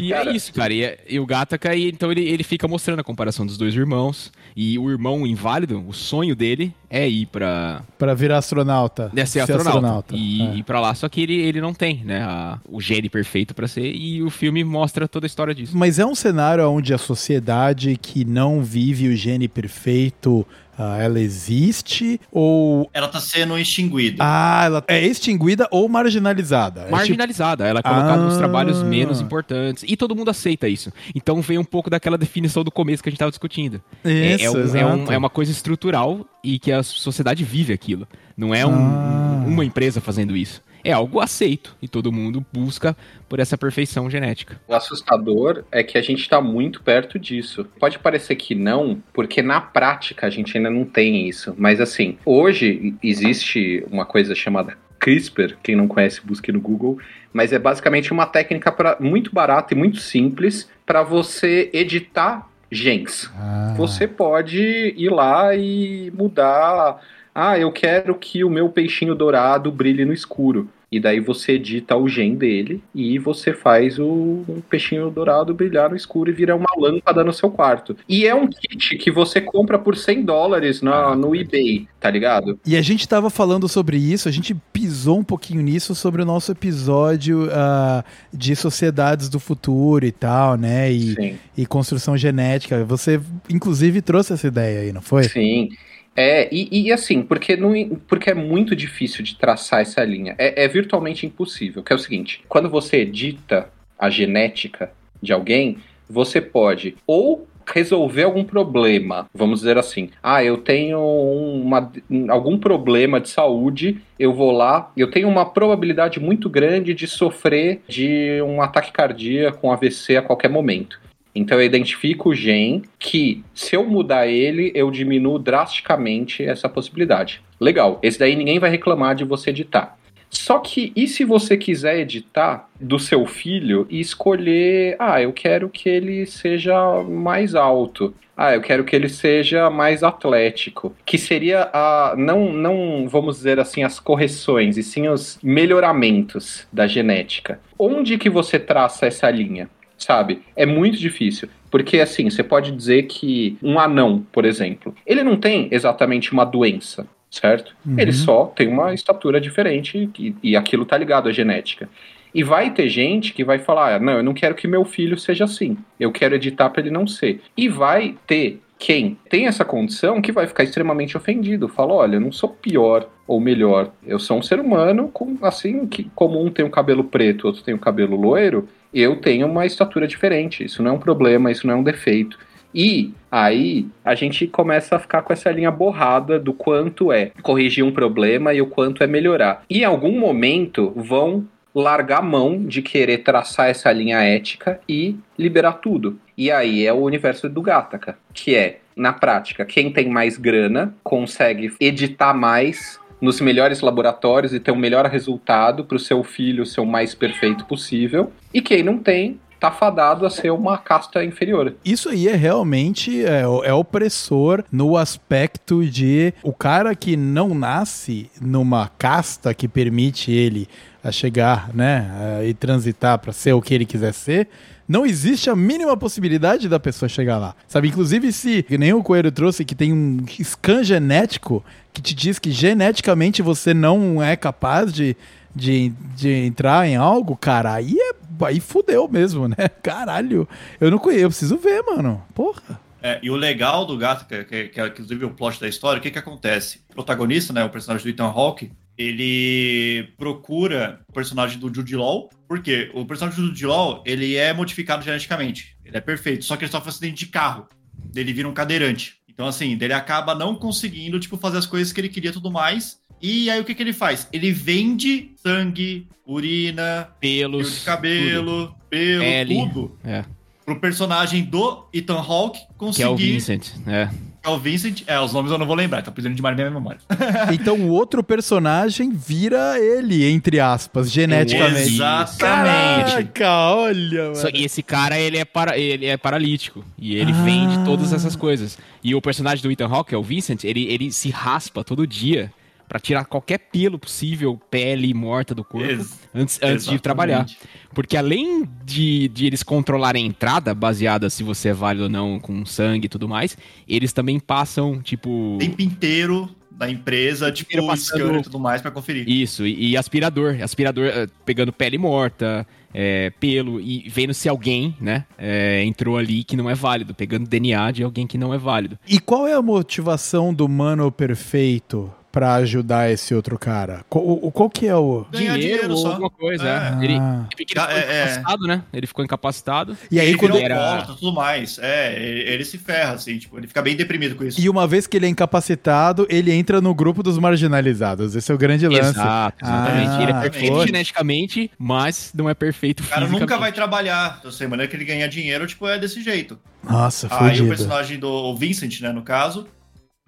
e 0.00 0.10
é 0.10 0.16
cara... 0.16 0.30
é 0.30 0.34
isso, 0.34 0.54
cara. 0.54 0.72
E, 0.72 0.98
e 1.10 1.20
o 1.20 1.26
Gataka, 1.26 1.76
então 1.76 2.10
ele, 2.10 2.22
ele 2.26 2.42
fica 2.42 2.66
mostrando 2.66 3.00
a 3.00 3.04
comparação 3.04 3.44
dos 3.44 3.58
dois 3.58 3.74
irmãos. 3.74 4.32
E 4.56 4.78
o 4.78 4.90
irmão 4.90 5.26
inválido, 5.26 5.84
o 5.86 5.92
sonho 5.92 6.34
dele 6.34 6.74
é 6.88 7.06
ir 7.06 7.26
pra... 7.26 7.82
Pra 7.98 8.14
virar 8.14 8.38
astronauta. 8.38 9.12
É 9.14 9.26
ser, 9.26 9.32
ser 9.32 9.40
astronauta. 9.40 9.68
astronauta. 9.68 10.16
E 10.16 10.40
é. 10.40 10.56
ir 10.56 10.62
pra 10.62 10.80
lá. 10.80 10.94
Só 10.94 11.06
que 11.06 11.20
ele, 11.20 11.34
ele 11.34 11.60
não 11.60 11.74
tem, 11.74 12.02
né? 12.02 12.22
A, 12.22 12.58
o 12.66 12.80
gene 12.80 13.10
perfeito 13.10 13.54
para 13.54 13.68
ser. 13.68 13.94
E 13.94 14.22
o 14.22 14.30
filme 14.30 14.64
mostra 14.64 15.06
toda 15.06 15.26
a 15.26 15.28
história 15.28 15.54
disso. 15.54 15.76
Mas 15.76 15.98
é 15.98 16.06
um 16.06 16.14
cenário 16.14 16.66
onde 16.70 16.94
a 16.94 16.98
sociedade 16.98 17.94
que 18.00 18.24
não 18.24 18.64
vive 18.64 19.08
o 19.08 19.14
gene 19.14 19.48
perfeito 19.48 20.46
ah, 20.78 20.98
ela 20.98 21.20
existe 21.20 22.20
ou. 22.30 22.88
Ela 22.92 23.06
está 23.06 23.20
sendo 23.20 23.56
extinguida. 23.58 24.16
Ah, 24.20 24.62
ela 24.64 24.84
é 24.88 25.06
extinguida 25.06 25.68
ou 25.70 25.88
marginalizada? 25.88 26.88
Marginalizada. 26.90 27.64
É 27.64 27.68
tipo... 27.68 27.70
Ela 27.70 27.80
é 27.80 27.82
colocada 27.82 28.22
ah. 28.22 28.24
nos 28.24 28.36
trabalhos 28.36 28.82
menos 28.82 29.20
importantes. 29.20 29.84
E 29.86 29.96
todo 29.96 30.14
mundo 30.14 30.30
aceita 30.30 30.68
isso. 30.68 30.92
Então 31.14 31.40
vem 31.40 31.58
um 31.58 31.64
pouco 31.64 31.88
daquela 31.88 32.18
definição 32.18 32.64
do 32.64 32.70
começo 32.70 33.02
que 33.02 33.08
a 33.08 33.10
gente 33.10 33.16
estava 33.16 33.30
discutindo. 33.30 33.80
Isso, 34.04 34.56
é, 34.76 34.80
é, 34.80 34.86
um, 34.86 34.94
é, 34.94 34.94
um, 34.94 35.12
é, 35.12 35.18
uma 35.18 35.30
coisa 35.30 35.52
estrutural 35.52 36.26
e 36.42 36.58
que 36.58 36.72
a 36.72 36.82
sociedade 36.82 37.44
vive 37.44 37.72
aquilo. 37.72 38.06
Não 38.36 38.54
é 38.54 38.66
um, 38.66 38.74
ah. 38.74 39.44
uma 39.46 39.64
empresa 39.64 40.00
fazendo 40.00 40.36
isso 40.36 40.62
é 40.84 40.92
algo 40.92 41.18
aceito 41.18 41.74
e 41.80 41.88
todo 41.88 42.12
mundo 42.12 42.44
busca 42.52 42.94
por 43.28 43.40
essa 43.40 43.56
perfeição 43.56 44.08
genética. 44.10 44.60
O 44.68 44.74
assustador 44.74 45.64
é 45.72 45.82
que 45.82 45.96
a 45.96 46.02
gente 46.02 46.20
está 46.20 46.40
muito 46.40 46.82
perto 46.82 47.18
disso. 47.18 47.66
Pode 47.80 47.98
parecer 47.98 48.36
que 48.36 48.54
não, 48.54 49.02
porque 49.12 49.42
na 49.42 49.60
prática 49.60 50.26
a 50.26 50.30
gente 50.30 50.56
ainda 50.56 50.70
não 50.70 50.84
tem 50.84 51.26
isso. 51.28 51.54
Mas 51.56 51.80
assim, 51.80 52.18
hoje 52.24 52.94
existe 53.02 53.84
uma 53.90 54.04
coisa 54.04 54.34
chamada 54.34 54.76
CRISPR, 54.98 55.56
quem 55.62 55.74
não 55.74 55.88
conhece, 55.88 56.20
busque 56.24 56.52
no 56.52 56.60
Google, 56.60 56.98
mas 57.32 57.52
é 57.52 57.58
basicamente 57.58 58.12
uma 58.12 58.26
técnica 58.26 58.70
pra, 58.70 58.96
muito 59.00 59.34
barata 59.34 59.74
e 59.74 59.76
muito 59.76 59.98
simples 59.98 60.68
para 60.86 61.02
você 61.02 61.70
editar 61.72 62.48
genes. 62.70 63.30
Ah. 63.36 63.74
Você 63.76 64.06
pode 64.06 64.94
ir 64.96 65.10
lá 65.10 65.54
e 65.54 66.10
mudar 66.16 67.00
ah, 67.34 67.58
eu 67.58 67.72
quero 67.72 68.14
que 68.14 68.44
o 68.44 68.50
meu 68.50 68.68
peixinho 68.68 69.14
dourado 69.14 69.72
brilhe 69.72 70.04
no 70.04 70.12
escuro. 70.12 70.68
E 70.94 71.00
daí 71.00 71.18
você 71.18 71.54
edita 71.54 71.96
o 71.96 72.08
gen 72.08 72.36
dele 72.36 72.80
e 72.94 73.18
você 73.18 73.52
faz 73.52 73.98
o, 73.98 74.44
peixinho 74.70 75.10
dourado 75.10 75.52
brilhar 75.52 75.90
no 75.90 75.96
escuro 75.96 76.30
e 76.30 76.32
vira 76.32 76.54
uma 76.54 76.68
lâmpada 76.78 77.24
no 77.24 77.32
seu 77.32 77.50
quarto. 77.50 77.96
E 78.08 78.24
é 78.24 78.32
um 78.32 78.46
kit 78.46 78.96
que 78.96 79.10
você 79.10 79.40
compra 79.40 79.76
por 79.76 79.96
100 79.96 80.24
dólares 80.24 80.82
na, 80.82 81.06
ah, 81.06 81.16
no 81.16 81.34
eBay, 81.34 81.88
tá 81.98 82.08
ligado? 82.08 82.60
E 82.64 82.76
a 82.76 82.80
gente 82.80 83.08
tava 83.08 83.28
falando 83.28 83.68
sobre 83.68 83.96
isso, 83.96 84.28
a 84.28 84.30
gente 84.30 84.54
pisou 84.72 85.18
um 85.18 85.24
pouquinho 85.24 85.62
nisso 85.62 85.96
sobre 85.96 86.22
o 86.22 86.24
nosso 86.24 86.52
episódio 86.52 87.46
uh, 87.46 88.04
de 88.32 88.54
sociedades 88.54 89.28
do 89.28 89.40
futuro 89.40 90.06
e 90.06 90.12
tal, 90.12 90.56
né? 90.56 90.92
E, 90.92 91.36
e 91.58 91.66
construção 91.66 92.16
genética. 92.16 92.84
Você, 92.84 93.20
inclusive, 93.50 94.00
trouxe 94.00 94.32
essa 94.32 94.46
ideia 94.46 94.82
aí, 94.82 94.92
não 94.92 95.02
foi? 95.02 95.24
Sim. 95.24 95.70
É, 96.16 96.48
e, 96.52 96.86
e, 96.86 96.92
assim, 96.92 97.22
porque, 97.22 97.56
não, 97.56 97.72
porque 98.06 98.30
é 98.30 98.34
muito 98.34 98.76
difícil 98.76 99.24
de 99.24 99.36
traçar 99.36 99.80
essa 99.80 100.04
linha. 100.04 100.34
É, 100.38 100.64
é 100.64 100.68
virtualmente 100.68 101.26
impossível. 101.26 101.82
Que 101.82 101.92
é 101.92 101.96
o 101.96 101.98
seguinte: 101.98 102.42
quando 102.48 102.68
você 102.68 102.98
edita 102.98 103.68
a 103.98 104.08
genética 104.10 104.92
de 105.20 105.32
alguém, 105.32 105.78
você 106.08 106.40
pode 106.40 106.96
ou 107.06 107.48
resolver 107.66 108.24
algum 108.24 108.44
problema, 108.44 109.26
vamos 109.34 109.60
dizer 109.60 109.78
assim. 109.78 110.10
Ah, 110.22 110.44
eu 110.44 110.58
tenho 110.58 111.00
uma, 111.00 111.90
algum 112.28 112.58
problema 112.58 113.20
de 113.20 113.28
saúde, 113.28 114.00
eu 114.18 114.34
vou 114.34 114.52
lá, 114.52 114.92
eu 114.96 115.10
tenho 115.10 115.28
uma 115.28 115.46
probabilidade 115.46 116.20
muito 116.20 116.48
grande 116.50 116.92
de 116.92 117.06
sofrer 117.06 117.80
de 117.88 118.40
um 118.42 118.60
ataque 118.60 118.92
cardíaco, 118.92 119.66
um 119.66 119.72
AVC 119.72 120.16
a 120.16 120.22
qualquer 120.22 120.50
momento. 120.50 121.00
Então 121.34 121.58
eu 121.58 121.66
identifico 121.66 122.30
o 122.30 122.34
gen 122.34 122.82
que, 122.98 123.42
se 123.54 123.74
eu 123.74 123.84
mudar 123.84 124.26
ele, 124.26 124.70
eu 124.74 124.90
diminuo 124.90 125.38
drasticamente 125.38 126.42
essa 126.42 126.68
possibilidade. 126.68 127.42
Legal, 127.60 127.98
esse 128.02 128.18
daí 128.18 128.36
ninguém 128.36 128.58
vai 128.58 128.70
reclamar 128.70 129.14
de 129.14 129.24
você 129.24 129.50
editar. 129.50 129.96
Só 130.30 130.58
que, 130.58 130.92
e 130.96 131.06
se 131.06 131.24
você 131.24 131.56
quiser 131.56 132.00
editar 132.00 132.68
do 132.80 132.98
seu 132.98 133.24
filho 133.24 133.86
e 133.88 134.00
escolher, 134.00 134.96
ah, 134.98 135.22
eu 135.22 135.32
quero 135.32 135.68
que 135.68 135.88
ele 135.88 136.26
seja 136.26 137.02
mais 137.04 137.54
alto. 137.54 138.12
Ah, 138.36 138.52
eu 138.52 138.60
quero 138.60 138.82
que 138.82 138.96
ele 138.96 139.08
seja 139.08 139.70
mais 139.70 140.02
atlético. 140.02 140.94
Que 141.06 141.16
seria 141.16 141.70
a. 141.72 142.14
Não, 142.18 142.52
não 142.52 143.08
vamos 143.08 143.36
dizer 143.36 143.60
assim, 143.60 143.84
as 143.84 144.00
correções, 144.00 144.76
e 144.76 144.82
sim 144.82 145.08
os 145.08 145.38
melhoramentos 145.40 146.66
da 146.72 146.88
genética. 146.88 147.60
Onde 147.78 148.18
que 148.18 148.28
você 148.28 148.58
traça 148.58 149.06
essa 149.06 149.30
linha? 149.30 149.70
Sabe? 149.98 150.42
É 150.56 150.66
muito 150.66 150.98
difícil. 150.98 151.48
Porque, 151.70 151.98
assim, 151.98 152.30
você 152.30 152.42
pode 152.42 152.70
dizer 152.70 153.04
que 153.04 153.58
um 153.62 153.78
anão, 153.78 154.24
por 154.32 154.44
exemplo, 154.44 154.94
ele 155.06 155.22
não 155.22 155.36
tem 155.36 155.68
exatamente 155.70 156.32
uma 156.32 156.44
doença, 156.44 157.06
certo? 157.30 157.74
Uhum. 157.84 157.98
Ele 157.98 158.12
só 158.12 158.46
tem 158.46 158.68
uma 158.68 158.94
estatura 158.94 159.40
diferente 159.40 160.08
e, 160.18 160.34
e 160.42 160.56
aquilo 160.56 160.84
tá 160.86 160.96
ligado 160.96 161.28
à 161.28 161.32
genética. 161.32 161.88
E 162.34 162.42
vai 162.42 162.70
ter 162.70 162.88
gente 162.88 163.32
que 163.32 163.44
vai 163.44 163.58
falar: 163.58 163.94
ah, 163.94 163.98
não, 164.00 164.14
eu 164.14 164.22
não 164.22 164.34
quero 164.34 164.54
que 164.54 164.66
meu 164.66 164.84
filho 164.84 165.16
seja 165.16 165.44
assim. 165.44 165.76
Eu 165.98 166.10
quero 166.10 166.34
editar 166.34 166.68
para 166.70 166.80
ele 166.80 166.90
não 166.90 167.06
ser. 167.06 167.40
E 167.56 167.68
vai 167.68 168.16
ter 168.26 168.60
quem 168.78 169.16
tem 169.30 169.46
essa 169.46 169.64
condição 169.64 170.20
que 170.20 170.32
vai 170.32 170.46
ficar 170.46 170.64
extremamente 170.64 171.16
ofendido. 171.16 171.68
Fala: 171.68 171.94
olha, 171.94 172.16
eu 172.16 172.20
não 172.20 172.32
sou 172.32 172.48
pior 172.48 173.08
ou 173.26 173.40
melhor. 173.40 173.92
Eu 174.04 174.18
sou 174.18 174.38
um 174.38 174.42
ser 174.42 174.58
humano, 174.58 175.08
com, 175.08 175.38
assim, 175.42 175.86
que 175.86 176.10
como 176.14 176.44
um 176.44 176.50
tem 176.50 176.64
um 176.64 176.70
cabelo 176.70 177.04
preto, 177.04 177.46
outro 177.46 177.62
tem 177.62 177.74
um 177.74 177.78
cabelo 177.78 178.16
loiro, 178.16 178.68
eu 178.92 179.16
tenho 179.16 179.46
uma 179.46 179.64
estatura 179.64 180.06
diferente. 180.06 180.64
Isso 180.64 180.82
não 180.82 180.90
é 180.90 180.94
um 180.94 180.98
problema, 180.98 181.50
isso 181.50 181.66
não 181.66 181.74
é 181.74 181.76
um 181.76 181.82
defeito. 181.82 182.38
E 182.74 183.14
aí 183.30 183.86
a 184.04 184.16
gente 184.16 184.48
começa 184.48 184.96
a 184.96 184.98
ficar 184.98 185.22
com 185.22 185.32
essa 185.32 185.50
linha 185.50 185.70
borrada 185.70 186.40
do 186.40 186.52
quanto 186.52 187.12
é 187.12 187.30
corrigir 187.40 187.84
um 187.84 187.92
problema 187.92 188.52
e 188.52 188.60
o 188.60 188.66
quanto 188.66 189.04
é 189.04 189.06
melhorar. 189.06 189.62
E 189.70 189.80
em 189.80 189.84
algum 189.84 190.18
momento 190.18 190.92
vão 190.96 191.46
largar 191.74 192.18
a 192.18 192.22
mão 192.22 192.64
de 192.64 192.80
querer 192.80 193.18
traçar 193.18 193.68
essa 193.68 193.90
linha 193.90 194.20
ética 194.20 194.80
e 194.88 195.16
liberar 195.36 195.74
tudo. 195.74 196.18
E 196.36 196.50
aí 196.50 196.86
é 196.86 196.92
o 196.92 197.02
universo 197.02 197.48
do 197.48 197.60
Gattaca, 197.60 198.16
que 198.32 198.54
é, 198.54 198.78
na 198.96 199.12
prática, 199.12 199.64
quem 199.64 199.92
tem 199.92 200.08
mais 200.08 200.36
grana 200.36 200.94
consegue 201.02 201.74
editar 201.80 202.32
mais 202.32 203.00
nos 203.20 203.40
melhores 203.40 203.80
laboratórios 203.80 204.52
e 204.52 204.60
ter 204.60 204.70
um 204.70 204.76
melhor 204.76 205.06
resultado 205.06 205.84
para 205.84 205.96
o 205.96 206.00
seu 206.00 206.22
filho 206.22 206.66
ser 206.66 206.80
o 206.80 206.86
mais 206.86 207.14
perfeito 207.14 207.64
possível. 207.64 208.30
E 208.52 208.60
quem 208.60 208.82
não 208.82 208.98
tem, 208.98 209.40
tá 209.58 209.70
fadado 209.70 210.26
a 210.26 210.30
ser 210.30 210.50
uma 210.50 210.76
casta 210.76 211.24
inferior. 211.24 211.74
Isso 211.82 212.10
aí 212.10 212.28
é 212.28 212.36
realmente 212.36 213.24
é, 213.24 213.40
é, 213.40 213.72
opressor 213.72 214.62
no 214.70 214.94
aspecto 214.94 215.82
de 215.86 216.34
o 216.42 216.52
cara 216.52 216.94
que 216.94 217.16
não 217.16 217.54
nasce 217.54 218.30
numa 218.38 218.88
casta 218.98 219.54
que 219.54 219.66
permite 219.66 220.30
ele 220.30 220.68
a 221.04 221.12
chegar, 221.12 221.68
né, 221.74 222.40
e 222.46 222.54
transitar 222.54 223.18
para 223.18 223.30
ser 223.30 223.52
o 223.52 223.60
que 223.60 223.74
ele 223.74 223.84
quiser 223.84 224.14
ser, 224.14 224.48
não 224.88 225.04
existe 225.04 225.50
a 225.50 225.56
mínima 225.56 225.96
possibilidade 225.96 226.68
da 226.68 226.80
pessoa 226.80 227.08
chegar 227.08 227.38
lá. 227.38 227.54
Sabe, 227.68 227.88
inclusive 227.88 228.32
se, 228.32 228.62
que 228.62 228.78
nem 228.78 228.92
o 228.92 229.02
Coelho 229.02 229.30
trouxe, 229.30 229.64
que 229.64 229.74
tem 229.74 229.92
um 229.92 230.24
scan 230.42 230.82
genético 230.82 231.64
que 231.92 232.02
te 232.02 232.14
diz 232.14 232.38
que 232.38 232.50
geneticamente 232.50 233.42
você 233.42 233.74
não 233.74 234.22
é 234.22 234.34
capaz 234.34 234.92
de, 234.92 235.14
de, 235.54 235.92
de 236.16 236.30
entrar 236.30 236.88
em 236.88 236.96
algo, 236.96 237.36
cara, 237.36 237.74
aí 237.74 237.96
é 237.98 238.14
aí 238.42 238.58
fudeu 238.58 239.06
mesmo, 239.06 239.46
né? 239.46 239.68
Caralho. 239.82 240.48
Eu 240.80 240.90
não 240.90 240.98
conheço, 240.98 241.22
eu 241.22 241.28
preciso 241.28 241.56
ver, 241.56 241.82
mano. 241.82 242.22
Porra. 242.34 242.80
É, 243.00 243.20
e 243.22 243.30
o 243.30 243.36
legal 243.36 243.84
do 243.84 243.96
gato, 243.98 244.26
que, 244.26 244.44
que, 244.44 244.68
que 244.68 244.80
é 244.80 244.86
inclusive 244.86 245.24
o 245.26 245.30
plot 245.30 245.60
da 245.60 245.68
história, 245.68 245.98
o 245.98 246.02
que 246.02 246.10
que 246.10 246.18
acontece? 246.18 246.80
O 246.90 246.94
protagonista, 246.94 247.52
né, 247.52 247.62
o 247.62 247.68
personagem 247.68 248.04
do 248.04 248.10
Ethan 248.10 248.32
Hawke, 248.32 248.72
ele 248.96 250.08
procura 250.16 251.00
o 251.08 251.12
personagem 251.12 251.58
do 251.58 251.72
Jude 251.72 251.96
Law, 251.96 252.30
porque 252.48 252.90
o 252.94 253.04
personagem 253.04 253.40
do 253.40 253.48
Jude 253.48 253.66
Law, 253.66 254.02
ele 254.06 254.36
é 254.36 254.52
modificado 254.52 255.04
geneticamente, 255.04 255.76
ele 255.84 255.96
é 255.96 256.00
perfeito, 256.00 256.44
só 256.44 256.56
que 256.56 256.64
ele 256.64 256.70
sofre 256.70 256.88
um 256.88 256.90
acidente 256.90 257.24
de 257.24 257.30
carro, 257.30 257.68
ele 258.14 258.32
vira 258.32 258.48
um 258.48 258.54
cadeirante. 258.54 259.16
Então, 259.28 259.48
assim, 259.48 259.76
ele 259.80 259.92
acaba 259.92 260.34
não 260.34 260.54
conseguindo, 260.54 261.18
tipo, 261.18 261.36
fazer 261.36 261.58
as 261.58 261.66
coisas 261.66 261.92
que 261.92 262.00
ele 262.00 262.08
queria 262.08 262.30
e 262.30 262.32
tudo 262.32 262.52
mais, 262.52 263.00
e 263.20 263.50
aí 263.50 263.60
o 263.60 263.64
que, 263.64 263.74
que 263.74 263.82
ele 263.82 263.92
faz? 263.92 264.28
Ele 264.32 264.52
vende 264.52 265.32
sangue, 265.36 266.06
urina, 266.26 267.08
pelos, 267.18 267.68
fio 267.68 267.78
de 267.78 267.84
cabelo, 267.84 268.66
tudo. 268.66 268.76
pelo, 268.90 269.24
Pele. 269.24 269.54
tudo. 269.54 269.98
É. 270.04 270.24
Pro 270.64 270.78
personagem 270.80 271.42
do 271.42 271.86
Ethan 271.92 272.20
Hawke 272.20 272.60
conseguir. 272.76 272.96
Que 272.96 273.02
é 273.02 273.08
o 273.08 273.16
Vincent, 273.16 273.70
é. 273.86 274.08
É 274.44 274.48
o 274.50 274.58
Vincent, 274.58 275.02
é, 275.06 275.18
os 275.18 275.32
nomes 275.32 275.50
eu 275.50 275.56
não 275.56 275.64
vou 275.66 275.74
lembrar, 275.74 276.02
tá 276.02 276.10
precisando 276.10 276.36
de 276.36 276.42
mais 276.42 276.54
minha 276.54 276.70
memória. 276.70 277.00
Então 277.52 277.76
o 277.76 277.88
outro 277.88 278.22
personagem 278.22 279.10
vira 279.10 279.78
ele, 279.78 280.24
entre 280.30 280.60
aspas, 280.60 281.10
geneticamente. 281.10 281.94
Exatamente. 281.94 283.10
Caraca, 283.32 283.50
olha, 283.74 284.22
mano. 284.24 284.36
Só- 284.36 284.48
e 284.52 284.64
esse 284.64 284.82
cara, 284.82 285.18
ele 285.18 285.38
é, 285.38 285.44
para, 285.44 285.78
ele 285.78 286.06
é 286.06 286.16
paralítico. 286.16 286.84
E 286.98 287.16
ele 287.16 287.32
vende 287.32 287.82
todas 287.84 288.12
essas 288.12 288.36
coisas. 288.36 288.78
E 289.02 289.14
o 289.14 289.22
personagem 289.22 289.62
do 289.62 289.70
Ethan 289.70 289.88
Hawke, 289.88 290.14
é 290.14 290.18
o 290.18 290.22
Vincent, 290.22 290.64
ele, 290.64 290.84
ele 290.92 291.10
se 291.10 291.30
raspa 291.30 291.82
todo 291.82 292.06
dia 292.06 292.52
pra 292.94 293.00
tirar 293.00 293.24
qualquer 293.24 293.58
pelo 293.58 293.98
possível, 293.98 294.56
pele 294.70 295.12
morta 295.12 295.52
do 295.52 295.64
corpo, 295.64 295.84
Ex- 295.84 296.16
antes, 296.32 296.60
antes 296.62 296.86
de 296.86 296.96
trabalhar. 297.00 297.44
Porque 297.92 298.16
além 298.16 298.68
de, 298.84 299.26
de 299.26 299.46
eles 299.46 299.64
controlarem 299.64 300.22
a 300.22 300.26
entrada, 300.28 300.72
baseada 300.72 301.28
se 301.28 301.42
você 301.42 301.70
é 301.70 301.72
válido 301.72 302.04
ou 302.04 302.08
não 302.08 302.38
com 302.38 302.64
sangue 302.64 303.06
e 303.06 303.08
tudo 303.08 303.28
mais, 303.28 303.58
eles 303.88 304.12
também 304.12 304.38
passam, 304.38 305.02
tipo... 305.02 305.56
O 305.56 305.58
tempo 305.58 305.82
inteiro 305.82 306.48
da 306.70 306.88
empresa, 306.88 307.50
tipo, 307.50 307.84
passando- 307.84 308.20
scanner 308.20 308.40
e 308.40 308.42
tudo 308.44 308.60
mais 308.60 308.80
pra 308.80 308.92
conferir. 308.92 309.28
Isso, 309.28 309.66
e, 309.66 309.88
e 309.90 309.96
aspirador. 309.96 310.56
Aspirador 310.62 311.06
eh, 311.06 311.26
pegando 311.44 311.72
pele 311.72 311.98
morta, 311.98 312.64
eh, 312.94 313.32
pelo, 313.40 313.80
e 313.80 314.08
vendo 314.08 314.32
se 314.32 314.48
alguém, 314.48 314.96
né, 315.00 315.24
eh, 315.36 315.82
entrou 315.84 316.16
ali 316.16 316.44
que 316.44 316.56
não 316.56 316.70
é 316.70 316.76
válido, 316.76 317.12
pegando 317.12 317.48
DNA 317.48 317.90
de 317.90 318.04
alguém 318.04 318.24
que 318.24 318.38
não 318.38 318.54
é 318.54 318.58
válido. 318.58 318.96
E 319.08 319.18
qual 319.18 319.48
é 319.48 319.52
a 319.52 319.60
motivação 319.62 320.54
do 320.54 320.68
mano 320.68 321.10
perfeito 321.10 322.12
pra 322.34 322.54
ajudar 322.56 323.10
esse 323.12 323.32
outro 323.32 323.56
cara? 323.56 324.04
Qual, 324.08 324.24
o- 324.26 324.50
qual 324.50 324.68
que 324.68 324.88
é 324.88 324.96
o... 324.96 325.24
Ganhar 325.30 325.56
dinheiro 325.56 325.90
ou 325.92 325.96
só. 325.96 326.08
alguma 326.10 326.28
coisa, 326.30 326.64
É. 326.68 326.98
é. 327.00 327.04
Ele, 327.04 327.14
Ah. 327.16 327.46
ele 327.56 327.66
ficou 327.68 327.84
É, 327.84 327.94
é. 327.94 328.22
incapacitado, 328.24 328.66
né? 328.66 328.82
Ele 328.92 329.06
ficou 329.06 329.24
incapacitado. 329.24 329.96
E 330.10 330.18
aí 330.18 330.28
ele 330.30 330.38
quando... 330.38 330.54
virou 330.54 330.64
era- 330.66 331.02
e 331.02 331.06
tudo 331.06 331.32
mais. 331.32 331.78
É, 331.80 332.12
ele, 332.20 332.40
ele 332.50 332.64
se 332.64 332.76
ferra, 332.76 333.12
assim, 333.12 333.38
tipo, 333.38 333.56
ele 333.56 333.68
fica 333.68 333.80
bem 333.80 333.94
deprimido 333.94 334.34
com 334.34 334.42
isso. 334.44 334.60
E 334.60 334.68
uma 334.68 334.84
vez 334.84 335.06
que 335.06 335.16
ele 335.16 335.26
é 335.26 335.28
incapacitado, 335.28 336.26
ele 336.28 336.50
entra 336.52 336.80
no 336.80 336.92
grupo 336.92 337.22
dos 337.22 337.38
marginalizados. 337.38 338.34
Esse 338.34 338.50
é 338.50 338.54
o 338.54 338.58
grande 338.58 338.88
lance. 338.88 339.10
Exato, 339.10 339.64
exatamente. 339.64 340.08
Ah, 340.10 340.22
ele 340.22 340.32
é 340.32 340.40
perfeito 340.40 340.74
foi. 340.74 340.86
geneticamente, 340.86 341.70
mas 341.78 342.32
não 342.34 342.50
é 342.50 342.54
perfeito 342.54 343.02
O 343.02 343.06
cara 343.06 343.28
nunca 343.28 343.56
vai 343.56 343.70
trabalhar. 343.72 344.36
Então, 344.40 344.50
assim, 344.50 344.64
a 344.64 344.68
maneira 344.68 344.90
que 344.90 344.96
ele 344.96 345.04
ganha 345.04 345.28
dinheiro, 345.28 345.66
tipo, 345.68 345.86
é 345.86 345.98
desse 345.98 346.20
jeito. 346.22 346.58
Nossa, 346.82 347.28
Aí 347.30 347.60
o 347.62 347.68
personagem 347.68 348.18
do 348.18 348.54
Vincent, 348.56 349.00
né, 349.00 349.10
no 349.12 349.22
caso, 349.22 349.66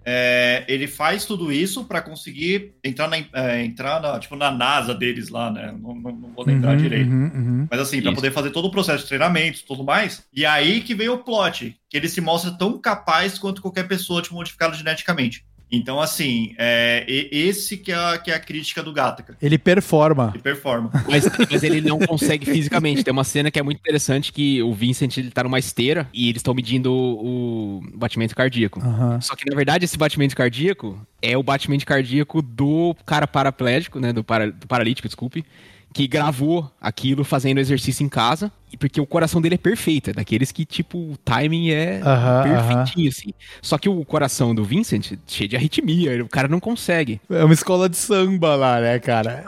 é, 0.09 0.63
ele 0.69 0.87
faz 0.87 1.25
tudo 1.25 1.51
isso 1.51 1.83
pra 1.83 2.01
conseguir 2.01 2.75
entrar 2.81 3.09
na, 3.09 3.17
é, 3.33 3.61
entrar 3.65 4.01
na, 4.01 4.17
tipo, 4.17 4.37
na 4.37 4.49
NASA 4.49 4.95
deles 4.95 5.27
lá, 5.27 5.51
né? 5.51 5.75
Não, 5.77 5.93
não- 5.93 6.11
não 6.15 6.31
vou 6.33 6.45
lembrar 6.45 6.71
Uhum, 6.71 6.77
direito. 6.77 7.09
uhum, 7.11 7.23
uhum. 7.35 7.67
Mas 7.69 7.79
assim, 7.81 8.01
pra 8.01 8.11
Isso. 8.11 8.15
poder 8.21 8.31
fazer 8.31 8.51
todo 8.51 8.65
o 8.69 8.71
processo 8.71 9.03
de 9.03 9.09
treinamento 9.09 9.59
e 9.59 9.63
tudo 9.65 9.83
mais. 9.83 10.25
E 10.33 10.45
aí 10.45 10.79
que 10.79 10.95
vem 10.95 11.09
o 11.09 11.17
plot, 11.17 11.75
que 11.89 11.97
ele 11.97 12.07
se 12.07 12.21
mostra 12.21 12.51
tão 12.51 12.79
capaz 12.79 13.37
quanto 13.37 13.61
qualquer 13.61 13.85
pessoa, 13.85 14.21
tipo, 14.21 14.35
modificado 14.35 14.77
geneticamente. 14.77 15.43
Então, 15.71 15.99
assim, 15.99 16.55
é, 16.57 17.03
esse 17.07 17.77
que 17.77 17.91
é, 17.91 17.95
a, 17.95 18.17
que 18.17 18.31
é 18.31 18.35
a 18.35 18.39
crítica 18.39 18.81
do 18.81 18.93
Gattaca. 18.93 19.35
Ele 19.41 19.57
performa. 19.57 20.31
Ele 20.33 20.41
performa. 20.41 20.89
Mas, 21.07 21.25
mas 21.49 21.63
ele 21.63 21.81
não 21.81 21.99
consegue 21.99 22.45
fisicamente. 22.45 23.03
Tem 23.03 23.11
uma 23.11 23.23
cena 23.23 23.49
que 23.49 23.59
é 23.59 23.63
muito 23.63 23.79
interessante 23.79 24.31
que 24.31 24.61
o 24.61 24.73
Vincent 24.73 25.17
ele 25.17 25.31
tá 25.31 25.43
numa 25.43 25.57
esteira 25.57 26.07
e 26.13 26.29
eles 26.29 26.39
estão 26.39 26.53
medindo 26.53 26.91
o, 26.91 27.79
o 27.79 27.97
batimento 27.97 28.35
cardíaco. 28.35 28.79
Aham. 28.79 29.19
Só 29.21 29.35
que, 29.35 29.49
na 29.49 29.55
verdade, 29.55 29.85
esse 29.85 29.97
batimento 29.97 30.35
cardíaco 30.35 30.99
é 31.21 31.37
o 31.37 31.43
batimento 31.43 31.85
cardíaco 31.85 32.41
do 32.41 32.95
cara 33.05 33.27
paraplégico, 33.27 33.99
né? 33.99 34.11
Do, 34.13 34.23
para, 34.23 34.51
do 34.51 34.67
paralítico, 34.67 35.07
desculpe. 35.07 35.45
Que 35.93 36.07
gravou 36.07 36.69
aquilo 36.79 37.23
fazendo 37.23 37.59
exercício 37.59 38.03
em 38.03 38.09
casa. 38.09 38.51
Porque 38.79 38.99
o 38.99 39.05
coração 39.05 39.41
dele 39.41 39.55
é 39.55 39.57
perfeito. 39.57 40.09
É 40.09 40.13
daqueles 40.13 40.51
que, 40.51 40.65
tipo, 40.65 40.97
o 40.97 41.17
timing 41.17 41.69
é 41.69 42.01
Aham, 42.03 42.43
perfeitinho, 42.43 43.09
assim. 43.09 43.33
Só 43.61 43.77
que 43.77 43.87
o 43.87 44.03
coração 44.03 44.53
do 44.53 44.63
Vincent, 44.63 45.13
cheio 45.25 45.49
de 45.49 45.55
arritmia, 45.55 46.23
o 46.23 46.27
cara 46.27 46.47
não 46.47 46.59
consegue. 46.59 47.21
É 47.29 47.43
uma 47.43 47.53
escola 47.53 47.87
de 47.87 47.97
samba 47.97 48.55
lá, 48.55 48.81
né, 48.81 48.99
cara? 48.99 49.45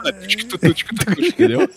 Entendeu? 1.18 1.68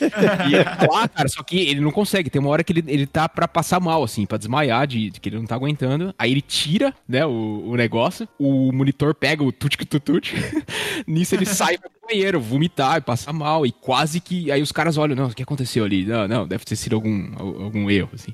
E 0.50 0.56
ele 0.56 0.64
tá 0.64 0.88
lá, 0.90 1.08
cara, 1.08 1.28
só 1.28 1.44
que 1.44 1.58
ele 1.58 1.82
não 1.82 1.92
consegue. 1.92 2.30
Tem 2.30 2.40
uma 2.40 2.50
hora 2.50 2.64
que 2.64 2.72
ele, 2.72 2.84
ele 2.88 3.08
tá 3.08 3.28
pra 3.28 3.48
passar 3.48 3.80
mal, 3.80 4.04
assim, 4.04 4.26
pra 4.26 4.38
desmaiar, 4.38 4.88
de, 4.88 5.10
de 5.10 5.20
que 5.20 5.30
ele 5.30 5.38
não 5.38 5.46
tá 5.46 5.56
aguentando. 5.56 6.14
Aí 6.18 6.32
ele 6.32 6.42
tira, 6.42 6.94
né, 7.08 7.26
o, 7.26 7.64
o 7.68 7.76
negócio. 7.76 8.28
O 8.40 8.72
monitor 8.72 9.14
pega 9.14 9.44
o 9.44 9.52
tutic-tutut. 9.52 10.34
Nisso 11.08 11.36
ele 11.36 11.46
sai 11.46 11.78
pro 11.78 11.90
banheiro, 12.08 12.40
vomitar 12.40 12.98
e 12.98 13.02
passar 13.02 13.34
mal. 13.34 13.66
E 13.66 13.72
quase 13.72 14.20
que. 14.20 14.52
Aí 14.52 14.62
os 14.62 14.72
caras 14.72 14.98
olham, 14.98 15.16
não, 15.16 15.28
o 15.28 15.34
que 15.34 15.44
aconteceu 15.44 15.86
ali? 15.86 16.06
Não, 16.06 16.28
não, 16.28 16.48
deve 16.48 16.66
ter 16.66 16.76
sido 16.76 16.96
algum, 16.96 17.33
algum 17.38 17.90
erro, 17.90 18.10
assim. 18.14 18.34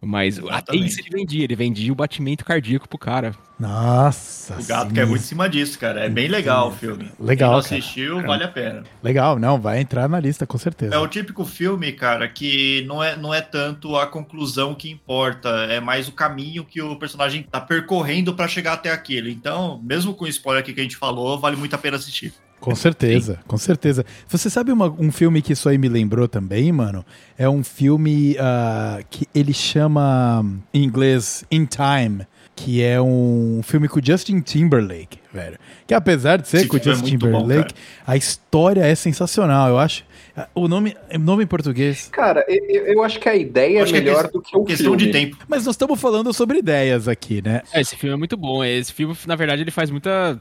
Mas 0.00 0.38
até 0.50 0.76
isso 0.76 1.00
ele 1.00 1.10
vendia. 1.10 1.44
Ele 1.44 1.56
vendia 1.56 1.92
o 1.92 1.96
batimento 1.96 2.44
cardíaco 2.44 2.88
pro 2.88 2.98
cara. 2.98 3.34
Nossa. 3.58 4.54
O 4.60 4.64
gato 4.64 4.88
sim. 4.88 4.94
quer 4.94 5.06
muito 5.06 5.22
em 5.22 5.24
cima 5.24 5.48
disso, 5.48 5.78
cara. 5.78 6.04
É 6.04 6.08
bem 6.08 6.28
legal 6.28 6.68
o 6.68 6.72
filme. 6.72 7.10
Legal, 7.18 7.26
Quem 7.26 7.36
não 7.36 7.62
cara. 7.62 7.78
assistiu, 7.78 8.22
vale 8.22 8.44
a 8.44 8.48
pena. 8.48 8.84
Legal, 9.02 9.38
não, 9.38 9.58
vai 9.58 9.80
entrar 9.80 10.06
na 10.08 10.20
lista 10.20 10.46
com 10.46 10.58
certeza. 10.58 10.94
É 10.94 10.98
o 10.98 11.08
típico 11.08 11.44
filme, 11.44 11.92
cara, 11.92 12.28
que 12.28 12.84
não 12.86 13.02
é, 13.02 13.16
não 13.16 13.32
é 13.32 13.40
tanto 13.40 13.96
a 13.96 14.06
conclusão 14.06 14.74
que 14.74 14.90
importa, 14.90 15.48
é 15.70 15.80
mais 15.80 16.06
o 16.06 16.12
caminho 16.12 16.64
que 16.64 16.82
o 16.82 16.96
personagem 16.96 17.42
tá 17.42 17.60
percorrendo 17.60 18.34
pra 18.34 18.46
chegar 18.46 18.74
até 18.74 18.92
aquilo. 18.92 19.28
Então, 19.28 19.80
mesmo 19.82 20.14
com 20.14 20.26
o 20.26 20.28
spoiler 20.28 20.62
aqui 20.62 20.74
que 20.74 20.80
a 20.80 20.84
gente 20.84 20.96
falou, 20.96 21.38
vale 21.38 21.56
muito 21.56 21.74
a 21.74 21.78
pena 21.78 21.96
assistir. 21.96 22.34
Com 22.60 22.74
certeza, 22.74 23.38
com 23.46 23.56
certeza. 23.58 24.04
Você 24.28 24.50
sabe 24.50 24.72
uma- 24.72 24.90
um 24.98 25.12
filme 25.12 25.40
que 25.42 25.52
isso 25.52 25.68
aí 25.68 25.78
me 25.78 25.88
lembrou 25.88 26.26
também, 26.26 26.72
mano? 26.72 27.04
É 27.38 27.48
um 27.48 27.62
filme 27.62 28.36
ah, 28.40 28.98
que 29.08 29.26
ele 29.34 29.52
chama 29.52 30.44
em 30.74 30.82
inglês 30.84 31.44
In 31.50 31.66
Time, 31.66 32.26
que 32.56 32.82
é 32.82 33.00
um 33.00 33.60
filme 33.62 33.86
com 33.88 34.00
o 34.00 34.02
Justin 34.04 34.40
Timberlake, 34.40 35.18
velho. 35.32 35.58
Que 35.86 35.94
apesar 35.94 36.38
de 36.38 36.48
ser 36.48 36.58
Esse 36.58 36.68
com 36.68 36.76
é 36.78 36.82
Justin 36.82 37.10
muito 37.12 37.28
bom, 37.30 37.42
Timberlake, 37.42 37.74
a 38.06 38.16
história 38.16 38.80
é 38.84 38.94
sensacional, 38.94 39.68
eu 39.68 39.78
acho. 39.78 40.04
Ah, 40.36 40.48
O 40.54 40.66
nome, 40.66 40.96
nome 41.20 41.44
em 41.44 41.46
português. 41.46 42.08
Cara, 42.10 42.44
eu, 42.48 42.86
eu- 42.86 43.02
acho 43.04 43.20
que 43.20 43.28
a 43.28 43.36
ideia 43.36 43.80
é 43.80 43.84
que 43.84 43.90
é 43.90 44.00
melhor 44.00 44.22
ques- 44.24 44.32
do 44.32 44.40
que 44.42 44.56
o 44.56 44.64
Questão 44.64 44.92
filme. 44.96 45.06
de 45.06 45.12
tempo. 45.12 45.36
Mas 45.46 45.64
nós 45.64 45.74
estamos 45.74 46.00
falando 46.00 46.32
sobre 46.32 46.58
ideias 46.58 47.06
aqui, 47.06 47.40
né? 47.42 47.62
É, 47.72 47.80
esse 47.80 47.94
filme 47.96 48.14
é 48.14 48.18
muito 48.18 48.36
bom. 48.36 48.64
Esse 48.64 48.92
filme, 48.92 49.14
na 49.26 49.36
verdade, 49.36 49.62
ele 49.62 49.70
faz 49.70 49.90
muita 49.90 50.10
é, 50.10 50.38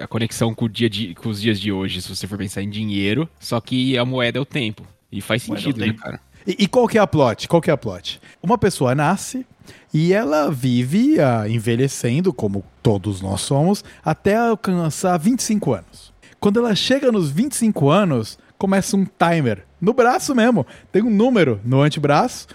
a 0.00 0.06
conexão 0.06 0.54
com, 0.54 0.66
o 0.66 0.68
dia 0.68 0.88
de, 0.88 1.14
com 1.14 1.28
os 1.28 1.40
dias 1.40 1.60
de 1.60 1.72
hoje, 1.72 2.02
se 2.02 2.08
você 2.08 2.26
for 2.26 2.38
pensar 2.38 2.62
em 2.62 2.70
dinheiro, 2.70 3.28
só 3.38 3.60
que 3.60 3.96
a 3.96 4.04
moeda 4.04 4.38
é 4.38 4.40
o 4.40 4.44
tempo. 4.44 4.84
E 5.10 5.20
faz 5.20 5.42
é 5.42 5.46
sentido, 5.46 5.80
né, 5.80 5.86
tempo. 5.86 6.00
cara? 6.00 6.20
E, 6.46 6.56
e 6.60 6.68
qual 6.68 6.86
que 6.86 6.98
é 6.98 7.00
a 7.00 7.06
plot? 7.06 7.48
Qual 7.48 7.60
que 7.60 7.70
é 7.70 7.72
a 7.72 7.76
plot? 7.76 8.20
Uma 8.42 8.58
pessoa 8.58 8.94
nasce 8.94 9.46
e 9.92 10.12
ela 10.12 10.50
vive 10.50 11.20
ah, 11.20 11.48
envelhecendo, 11.48 12.32
como 12.32 12.64
todos 12.82 13.20
nós 13.20 13.40
somos, 13.40 13.84
até 14.04 14.36
alcançar 14.36 15.18
25 15.18 15.74
anos. 15.74 16.12
Quando 16.40 16.60
ela 16.60 16.74
chega 16.74 17.10
nos 17.10 17.30
25 17.30 17.88
anos, 17.88 18.38
começa 18.56 18.96
um 18.96 19.04
timer 19.04 19.64
no 19.80 19.92
braço 19.92 20.34
mesmo. 20.34 20.66
Tem 20.92 21.02
um 21.02 21.10
número 21.10 21.60
no 21.64 21.82
antebraço 21.82 22.46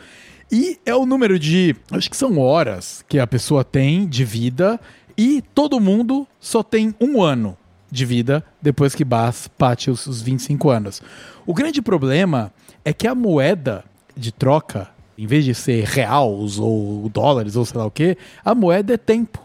e 0.51 0.79
é 0.85 0.93
o 0.93 1.05
número 1.05 1.39
de, 1.39 1.75
acho 1.91 2.09
que 2.09 2.17
são 2.17 2.37
horas 2.37 3.03
que 3.07 3.17
a 3.17 3.25
pessoa 3.25 3.63
tem 3.63 4.05
de 4.05 4.23
vida 4.23 4.79
e 5.17 5.41
todo 5.53 5.79
mundo 5.79 6.27
só 6.39 6.63
tem 6.63 6.93
um 6.99 7.21
ano 7.21 7.57
de 7.91 8.05
vida 8.05 8.43
depois 8.61 8.95
que 8.95 9.03
bas- 9.05 9.49
bate 9.59 9.91
os, 9.91 10.07
os 10.07 10.21
25 10.21 10.69
anos. 10.69 11.01
O 11.45 11.53
grande 11.53 11.81
problema 11.81 12.51
é 12.83 12.91
que 12.91 13.07
a 13.07 13.13
moeda 13.15 13.83
de 14.15 14.31
troca, 14.31 14.89
em 15.17 15.27
vez 15.27 15.45
de 15.45 15.53
ser 15.53 15.83
reais 15.85 16.57
ou 16.57 17.07
dólares 17.09 17.55
ou 17.55 17.65
sei 17.65 17.77
lá 17.77 17.85
o 17.85 17.91
que, 17.91 18.17
a 18.43 18.55
moeda 18.55 18.93
é 18.93 18.97
tempo. 18.97 19.41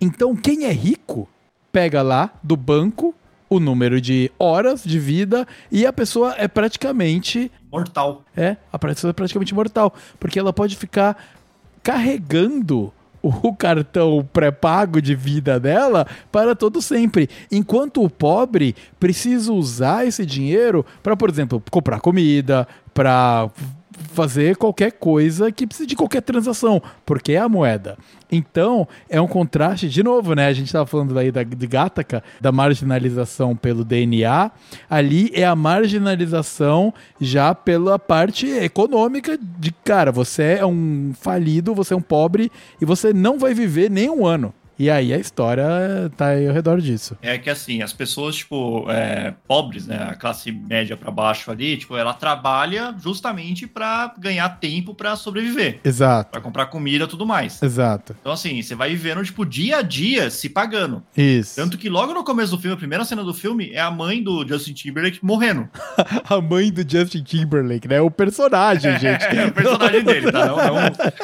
Então 0.00 0.34
quem 0.34 0.64
é 0.64 0.72
rico 0.72 1.28
pega 1.72 2.02
lá 2.02 2.32
do 2.42 2.56
banco 2.56 3.14
o 3.50 3.58
número 3.60 4.00
de 4.00 4.30
horas 4.38 4.82
de 4.84 4.98
vida 4.98 5.46
e 5.70 5.86
a 5.86 5.92
pessoa 5.92 6.34
é 6.36 6.46
praticamente 6.46 7.50
Mortal. 7.72 8.22
é, 8.36 8.56
a 8.72 8.78
pessoa 8.78 9.10
é 9.10 9.14
praticamente 9.14 9.54
mortal, 9.54 9.94
porque 10.20 10.38
ela 10.38 10.52
pode 10.52 10.76
ficar 10.76 11.16
carregando 11.82 12.92
o 13.22 13.54
cartão 13.54 14.26
pré-pago 14.32 15.00
de 15.00 15.14
vida 15.14 15.58
dela 15.58 16.06
para 16.30 16.54
todo 16.54 16.80
sempre. 16.80 17.28
Enquanto 17.50 18.02
o 18.02 18.10
pobre 18.10 18.74
precisa 18.98 19.52
usar 19.52 20.06
esse 20.06 20.24
dinheiro 20.24 20.84
para, 21.02 21.16
por 21.16 21.28
exemplo, 21.28 21.62
comprar 21.70 22.00
comida, 22.00 22.66
para 22.94 23.50
fazer 24.18 24.56
qualquer 24.56 24.90
coisa 24.90 25.52
que 25.52 25.64
precise 25.64 25.86
de 25.86 25.94
qualquer 25.94 26.22
transação, 26.22 26.82
porque 27.06 27.34
é 27.34 27.38
a 27.38 27.48
moeda. 27.48 27.96
Então, 28.32 28.88
é 29.08 29.20
um 29.20 29.28
contraste, 29.28 29.88
de 29.88 30.02
novo, 30.02 30.34
né? 30.34 30.48
A 30.48 30.52
gente 30.52 30.66
estava 30.66 30.84
falando 30.86 31.16
aí 31.16 31.30
da, 31.30 31.44
de 31.44 31.66
Gattaca, 31.68 32.20
da 32.40 32.50
marginalização 32.50 33.54
pelo 33.54 33.84
DNA. 33.84 34.50
Ali 34.90 35.30
é 35.32 35.44
a 35.44 35.54
marginalização 35.54 36.92
já 37.20 37.54
pela 37.54 37.96
parte 37.96 38.48
econômica 38.48 39.38
de, 39.40 39.70
cara, 39.84 40.10
você 40.10 40.58
é 40.58 40.66
um 40.66 41.12
falido, 41.14 41.72
você 41.72 41.94
é 41.94 41.96
um 41.96 42.02
pobre 42.02 42.50
e 42.80 42.84
você 42.84 43.12
não 43.12 43.38
vai 43.38 43.54
viver 43.54 43.88
nem 43.88 44.10
um 44.10 44.26
ano. 44.26 44.52
E 44.78 44.88
aí 44.90 45.12
a 45.12 45.18
história 45.18 45.66
tá 46.16 46.28
aí 46.28 46.46
ao 46.46 46.54
redor 46.54 46.80
disso. 46.80 47.16
É 47.20 47.36
que 47.38 47.50
assim, 47.50 47.82
as 47.82 47.92
pessoas, 47.92 48.36
tipo, 48.36 48.86
é, 48.90 49.34
pobres, 49.46 49.86
né? 49.86 50.08
A 50.10 50.14
classe 50.14 50.52
média 50.52 50.96
pra 50.96 51.10
baixo 51.10 51.50
ali, 51.50 51.76
tipo, 51.76 51.96
ela 51.96 52.14
trabalha 52.14 52.94
justamente 53.02 53.66
pra 53.66 54.14
ganhar 54.18 54.48
tempo 54.60 54.94
pra 54.94 55.16
sobreviver. 55.16 55.80
Exato, 55.84 56.30
Pra 56.30 56.40
comprar 56.40 56.66
comida 56.66 57.04
e 57.04 57.08
tudo 57.08 57.26
mais. 57.26 57.62
exato. 57.62 58.14
Então, 58.20 58.32
assim, 58.32 58.60
você 58.62 58.74
vai 58.74 58.90
vivendo, 58.90 59.24
tipo, 59.24 59.44
dia 59.44 59.78
a 59.78 59.82
dia 59.82 60.30
se 60.30 60.48
pagando. 60.48 61.02
Isso. 61.16 61.56
Tanto 61.56 61.76
que 61.76 61.88
logo 61.88 62.12
no 62.14 62.22
começo 62.24 62.52
do 62.52 62.58
filme, 62.58 62.74
a 62.74 62.78
primeira 62.78 63.04
cena 63.04 63.24
do 63.24 63.34
filme 63.34 63.70
é 63.72 63.80
a 63.80 63.90
mãe 63.90 64.22
do 64.22 64.46
Justin 64.46 64.72
Timberlake 64.74 65.18
morrendo. 65.22 65.68
A 66.28 66.40
mãe 66.40 66.70
do 66.70 66.82
Justin 66.88 67.22
Timberlake, 67.22 67.88
né? 67.88 68.00
O 68.00 68.10
personagem, 68.10 68.92
gente. 68.98 69.24
É, 69.24 69.46
o 69.46 69.52
personagem 69.52 70.02
dele, 70.04 70.30
tá? 70.30 70.46
Não, 70.46 70.56
não 70.56 70.74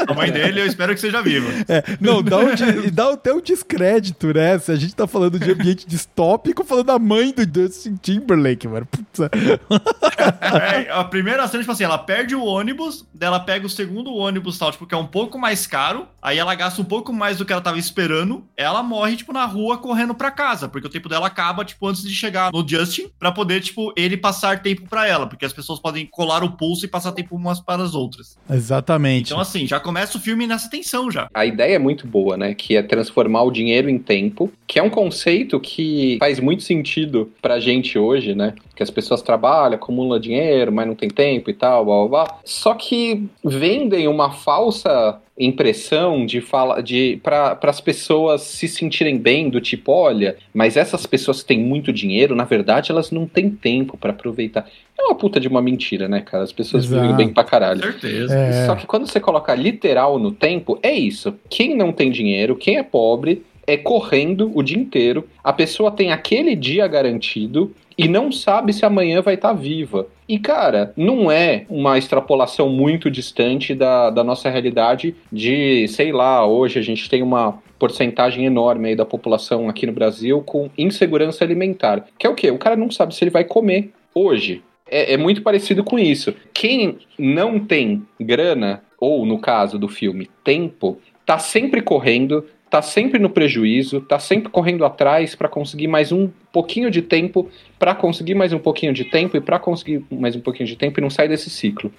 a 0.08 0.14
mãe 0.14 0.30
dele, 0.32 0.60
eu 0.60 0.66
espero 0.66 0.94
que 0.94 1.00
seja 1.00 1.20
viva. 1.22 1.48
É, 1.68 1.82
não, 2.00 2.22
dá, 2.22 2.38
um, 2.38 2.54
de- 2.54 2.90
dá 2.90 3.12
até 3.12 3.32
um 3.32 3.40
descrédito, 3.44 4.32
né? 4.32 4.58
Se 4.58 4.72
a 4.72 4.76
gente 4.76 4.94
tá 4.94 5.06
falando 5.06 5.38
de 5.38 5.50
ambiente 5.50 5.86
distópico, 5.88 6.64
falando 6.64 6.86
da 6.86 6.98
mãe 6.98 7.32
do 7.32 7.42
Justin 7.42 7.96
Timberlake, 7.96 8.66
mano. 8.66 8.86
Putz. 8.86 9.20
É, 10.24 10.90
a 10.90 11.04
primeira 11.04 11.46
cena, 11.48 11.62
tipo 11.62 11.72
assim, 11.72 11.84
ela 11.84 11.98
perde 11.98 12.34
o 12.34 12.44
ônibus, 12.44 13.06
daí 13.12 13.26
ela 13.26 13.40
pega 13.40 13.66
o 13.66 13.70
segundo 13.70 14.14
ônibus, 14.14 14.58
tal, 14.58 14.70
tipo, 14.70 14.86
que 14.86 14.94
é 14.94 14.98
um 14.98 15.06
pouco 15.06 15.38
mais 15.38 15.66
caro, 15.66 16.06
aí 16.22 16.38
ela 16.38 16.54
gasta 16.54 16.80
um 16.80 16.84
pouco 16.84 17.12
mais 17.12 17.36
do 17.36 17.44
que 17.44 17.52
ela 17.52 17.60
tava 17.60 17.78
esperando, 17.78 18.44
ela 18.56 18.82
morre, 18.82 19.16
tipo, 19.16 19.32
na 19.32 19.44
rua 19.44 19.76
correndo 19.78 20.14
pra 20.14 20.30
casa, 20.30 20.68
porque 20.68 20.86
o 20.86 20.90
tempo 20.90 21.08
dela 21.08 21.26
acaba, 21.26 21.64
tipo, 21.64 21.86
antes 21.86 22.02
de 22.02 22.14
chegar 22.14 22.52
no 22.52 22.66
Justin, 22.66 23.10
pra 23.18 23.32
poder, 23.32 23.60
tipo, 23.60 23.92
ele 23.96 24.16
passar 24.16 24.62
tempo 24.62 24.88
pra 24.88 25.06
ela, 25.06 25.26
porque 25.26 25.44
as 25.44 25.52
pessoas 25.52 25.80
podem 25.80 26.06
colar 26.06 26.42
o 26.42 26.52
pulso 26.52 26.84
e 26.84 26.88
passar 26.88 27.12
tempo 27.12 27.36
umas 27.36 27.60
para 27.60 27.82
as 27.82 27.94
outras. 27.94 28.38
Exatamente. 28.48 29.26
Então, 29.26 29.40
assim, 29.40 29.66
já 29.66 29.80
começa 29.80 30.16
o 30.16 30.20
filme 30.20 30.46
nessa 30.46 30.70
tensão 30.70 31.10
já. 31.10 31.28
A 31.34 31.44
ideia 31.44 31.76
é 31.76 31.78
muito 31.78 32.06
boa, 32.06 32.36
né? 32.36 32.54
Que 32.54 32.76
é 32.76 32.82
transformar 32.82 33.33
o 33.42 33.50
dinheiro 33.50 33.88
em 33.88 33.98
tempo, 33.98 34.50
que 34.66 34.78
é 34.78 34.82
um 34.82 34.90
conceito 34.90 35.58
que 35.60 36.16
faz 36.18 36.40
muito 36.40 36.62
sentido 36.62 37.30
pra 37.40 37.60
gente 37.60 37.98
hoje, 37.98 38.34
né? 38.34 38.54
Que 38.74 38.82
as 38.82 38.90
pessoas 38.90 39.22
trabalham, 39.22 39.76
acumulam 39.76 40.20
dinheiro, 40.20 40.72
mas 40.72 40.86
não 40.86 40.94
tem 40.94 41.08
tempo 41.08 41.50
e 41.50 41.54
tal, 41.54 41.84
blá 41.84 42.06
blá 42.06 42.08
blá. 42.08 42.38
Só 42.44 42.74
que 42.74 43.24
vendem 43.42 44.08
uma 44.08 44.30
falsa 44.30 45.20
impressão 45.38 46.24
de 46.24 46.40
fala 46.40 46.80
de 46.80 47.18
para 47.22 47.58
as 47.62 47.80
pessoas 47.80 48.42
se 48.42 48.68
sentirem 48.68 49.18
bem 49.18 49.50
do 49.50 49.60
tipo 49.60 49.90
olha 49.90 50.36
mas 50.52 50.76
essas 50.76 51.06
pessoas 51.06 51.42
que 51.42 51.48
têm 51.48 51.58
muito 51.58 51.92
dinheiro 51.92 52.36
na 52.36 52.44
verdade 52.44 52.92
elas 52.92 53.10
não 53.10 53.26
têm 53.26 53.50
tempo 53.50 53.96
pra 53.96 54.10
aproveitar 54.10 54.64
é 54.96 55.02
uma 55.02 55.16
puta 55.16 55.40
de 55.40 55.48
uma 55.48 55.60
mentira 55.60 56.06
né 56.06 56.20
cara 56.20 56.44
as 56.44 56.52
pessoas 56.52 56.84
Exato. 56.84 57.02
vivem 57.02 57.16
bem 57.16 57.28
pra 57.34 57.42
caralho 57.42 57.82
certeza. 57.82 58.36
É. 58.36 58.66
só 58.66 58.76
que 58.76 58.86
quando 58.86 59.06
você 59.06 59.20
coloca 59.20 59.54
literal 59.54 60.18
no 60.18 60.32
tempo, 60.32 60.78
é 60.82 60.92
isso. 60.92 61.34
Quem 61.48 61.76
não 61.76 61.92
tem 61.92 62.10
dinheiro, 62.10 62.56
quem 62.56 62.76
é 62.76 62.82
pobre, 62.82 63.44
é 63.66 63.76
correndo 63.76 64.50
o 64.54 64.62
dia 64.62 64.78
inteiro. 64.78 65.26
A 65.42 65.52
pessoa 65.52 65.90
tem 65.90 66.12
aquele 66.12 66.54
dia 66.54 66.86
garantido 66.86 67.74
e 67.96 68.08
não 68.08 68.30
sabe 68.30 68.72
se 68.72 68.84
amanhã 68.84 69.20
vai 69.20 69.34
estar 69.34 69.52
viva. 69.52 70.06
E, 70.28 70.38
cara, 70.38 70.92
não 70.96 71.30
é 71.30 71.66
uma 71.68 71.98
extrapolação 71.98 72.68
muito 72.68 73.10
distante 73.10 73.74
da, 73.74 74.10
da 74.10 74.24
nossa 74.24 74.48
realidade 74.48 75.14
de, 75.30 75.86
sei 75.88 76.12
lá, 76.12 76.46
hoje 76.46 76.78
a 76.78 76.82
gente 76.82 77.08
tem 77.10 77.22
uma 77.22 77.62
porcentagem 77.78 78.46
enorme 78.46 78.88
aí 78.88 78.96
da 78.96 79.04
população 79.04 79.68
aqui 79.68 79.86
no 79.86 79.92
Brasil 79.92 80.40
com 80.42 80.70
insegurança 80.78 81.44
alimentar. 81.44 82.06
Que 82.18 82.26
é 82.26 82.30
o 82.30 82.34
quê? 82.34 82.50
O 82.50 82.58
cara 82.58 82.76
não 82.76 82.90
sabe 82.90 83.14
se 83.14 83.22
ele 83.22 83.30
vai 83.30 83.44
comer 83.44 83.90
hoje. 84.14 84.62
É, 84.90 85.14
é 85.14 85.16
muito 85.16 85.42
parecido 85.42 85.84
com 85.84 85.98
isso. 85.98 86.34
Quem 86.52 86.98
não 87.18 87.58
tem 87.58 88.06
grana, 88.18 88.82
ou 88.98 89.26
no 89.26 89.38
caso 89.38 89.78
do 89.78 89.88
filme, 89.88 90.30
tempo, 90.42 90.98
tá 91.26 91.38
sempre 91.38 91.82
correndo, 91.82 92.46
tá 92.74 92.82
sempre 92.82 93.20
no 93.20 93.30
prejuízo, 93.30 94.00
tá 94.00 94.18
sempre 94.18 94.48
correndo 94.48 94.84
atrás 94.84 95.36
para 95.36 95.48
conseguir 95.48 95.86
mais 95.86 96.10
um 96.10 96.28
pouquinho 96.52 96.90
de 96.90 97.02
tempo, 97.02 97.48
para 97.78 97.94
conseguir 97.94 98.34
mais 98.34 98.52
um 98.52 98.58
pouquinho 98.58 98.92
de 98.92 99.04
tempo 99.04 99.36
e 99.36 99.40
para 99.40 99.60
conseguir 99.60 100.04
mais 100.10 100.34
um 100.34 100.40
pouquinho 100.40 100.66
de 100.66 100.74
tempo 100.74 100.98
e 100.98 101.00
não 101.00 101.08
sai 101.08 101.28
desse 101.28 101.48
ciclo. 101.48 101.92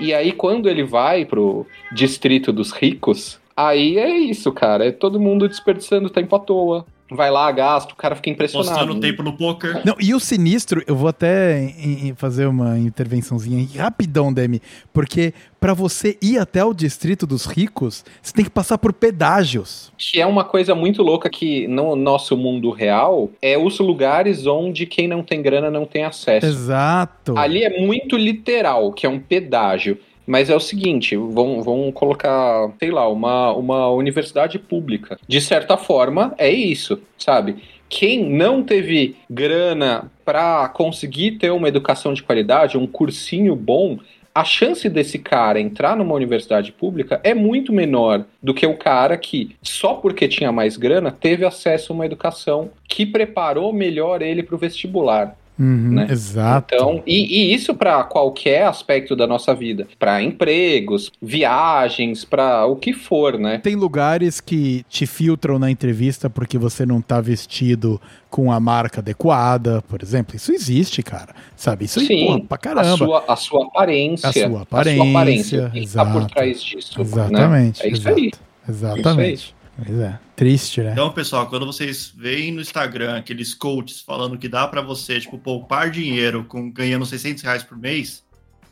E 0.00 0.14
aí 0.14 0.32
quando 0.32 0.70
ele 0.70 0.82
vai 0.82 1.26
pro 1.26 1.66
distrito 1.92 2.50
dos 2.50 2.72
ricos, 2.72 3.38
aí 3.54 3.98
é 3.98 4.08
isso, 4.16 4.50
cara, 4.52 4.86
é 4.86 4.90
todo 4.90 5.20
mundo 5.20 5.46
desperdiçando 5.46 6.08
tempo 6.08 6.34
à 6.34 6.38
toa. 6.38 6.86
Vai 7.10 7.30
lá, 7.30 7.50
gasta, 7.52 7.92
o 7.92 7.96
cara 7.96 8.16
fica 8.16 8.30
impressionado. 8.30 8.68
Postando 8.70 9.00
tempo 9.00 9.22
no 9.22 9.32
poker. 9.32 9.80
Não, 9.84 9.94
e 10.00 10.12
o 10.12 10.18
sinistro, 10.18 10.82
eu 10.88 10.96
vou 10.96 11.08
até 11.08 11.60
em- 11.78 12.08
em 12.08 12.14
fazer 12.16 12.46
uma 12.46 12.76
intervençãozinha 12.78 13.58
aí, 13.58 13.78
rapidão, 13.78 14.32
Demi, 14.32 14.60
porque 14.92 15.32
pra 15.60 15.72
você 15.72 16.18
ir 16.20 16.38
até 16.38 16.64
o 16.64 16.74
distrito 16.74 17.24
dos 17.26 17.46
ricos, 17.46 18.04
você 18.20 18.32
tem 18.32 18.44
que 18.44 18.50
passar 18.50 18.76
por 18.78 18.92
pedágios. 18.92 19.92
Que 19.96 20.20
é 20.20 20.26
uma 20.26 20.44
coisa 20.44 20.74
muito 20.74 21.02
louca 21.02 21.30
que 21.30 21.66
no 21.68 21.94
nosso 21.94 22.36
mundo 22.36 22.70
real 22.70 23.30
é 23.40 23.56
os 23.56 23.78
lugares 23.78 24.46
onde 24.46 24.84
quem 24.86 25.06
não 25.06 25.22
tem 25.22 25.40
grana 25.42 25.70
não 25.70 25.84
tem 25.86 26.04
acesso. 26.04 26.46
Exato. 26.46 27.36
Ali 27.38 27.62
é 27.64 27.80
muito 27.80 28.16
literal, 28.16 28.92
que 28.92 29.06
é 29.06 29.08
um 29.08 29.18
pedágio. 29.20 29.98
Mas 30.26 30.50
é 30.50 30.56
o 30.56 30.60
seguinte, 30.60 31.16
vão, 31.16 31.62
vão 31.62 31.92
colocar, 31.92 32.70
sei 32.78 32.90
lá, 32.90 33.08
uma, 33.08 33.52
uma 33.52 33.88
universidade 33.90 34.58
pública. 34.58 35.18
De 35.26 35.40
certa 35.40 35.76
forma, 35.76 36.34
é 36.36 36.50
isso, 36.50 37.00
sabe? 37.16 37.56
Quem 37.88 38.28
não 38.28 38.62
teve 38.62 39.16
grana 39.30 40.10
para 40.24 40.68
conseguir 40.70 41.32
ter 41.32 41.50
uma 41.50 41.68
educação 41.68 42.12
de 42.12 42.22
qualidade, 42.22 42.76
um 42.76 42.86
cursinho 42.86 43.54
bom, 43.54 43.98
a 44.36 44.44
chance 44.44 44.86
desse 44.90 45.18
cara 45.18 45.58
entrar 45.58 45.96
numa 45.96 46.14
universidade 46.14 46.70
pública 46.70 47.18
é 47.24 47.32
muito 47.32 47.72
menor 47.72 48.26
do 48.42 48.52
que 48.52 48.66
o 48.66 48.76
cara 48.76 49.16
que, 49.16 49.56
só 49.62 49.94
porque 49.94 50.28
tinha 50.28 50.52
mais 50.52 50.76
grana, 50.76 51.10
teve 51.10 51.46
acesso 51.46 51.90
a 51.90 51.94
uma 51.94 52.04
educação 52.04 52.70
que 52.86 53.06
preparou 53.06 53.72
melhor 53.72 54.20
ele 54.20 54.42
para 54.42 54.54
o 54.54 54.58
vestibular. 54.58 55.34
Uhum, 55.58 55.94
né? 55.94 56.06
Exato. 56.10 56.74
Então, 56.74 57.02
e, 57.06 57.50
e 57.50 57.54
isso 57.54 57.74
para 57.74 58.04
qualquer 58.04 58.66
aspecto 58.66 59.16
da 59.16 59.26
nossa 59.26 59.54
vida, 59.54 59.86
para 59.98 60.22
empregos, 60.22 61.10
viagens, 61.20 62.24
para 62.24 62.66
o 62.66 62.76
que 62.76 62.92
for, 62.92 63.38
né? 63.38 63.58
Tem 63.58 63.74
lugares 63.74 64.40
que 64.40 64.84
te 64.88 65.06
filtram 65.06 65.58
na 65.58 65.70
entrevista 65.70 66.28
porque 66.28 66.58
você 66.58 66.84
não 66.84 67.00
tá 67.00 67.20
vestido 67.20 68.00
com 68.28 68.52
a 68.52 68.60
marca 68.60 69.00
adequada, 69.00 69.82
por 69.88 70.02
exemplo. 70.02 70.36
Isso 70.36 70.52
existe, 70.52 71.02
cara. 71.02 71.34
Sabe? 71.56 71.86
Isso 71.86 72.00
Sim, 72.00 72.26
porra, 72.26 72.40
pra 72.40 72.58
caramba. 72.58 72.92
A 72.92 72.96
sua, 72.96 73.24
a 73.28 73.36
sua 73.36 73.64
aparência. 73.64 74.28
A 74.28 74.32
sua 74.32 74.62
aparência, 74.62 75.70
Quem 75.72 75.86
tá 75.88 76.04
por 76.04 76.16
exato. 76.18 76.34
trás 76.34 76.62
disso. 76.62 77.00
Exatamente. 77.00 77.82
Né? 77.82 77.88
É 77.88 77.92
isso 77.92 78.08
exato, 78.08 78.18
aí. 78.18 78.30
Exatamente. 78.68 79.55
Pois 79.84 79.98
é. 79.98 80.18
Triste, 80.34 80.80
né? 80.80 80.92
Então, 80.92 81.10
pessoal, 81.12 81.46
quando 81.48 81.66
vocês 81.66 82.12
veem 82.16 82.50
no 82.52 82.60
Instagram 82.60 83.16
aqueles 83.16 83.54
coaches 83.54 84.00
falando 84.00 84.38
que 84.38 84.48
dá 84.48 84.66
pra 84.66 84.80
você, 84.80 85.20
tipo, 85.20 85.38
poupar 85.38 85.90
dinheiro 85.90 86.44
com 86.44 86.70
ganhando 86.70 87.04
600 87.04 87.42
reais 87.42 87.62
por 87.62 87.76
mês, 87.76 88.24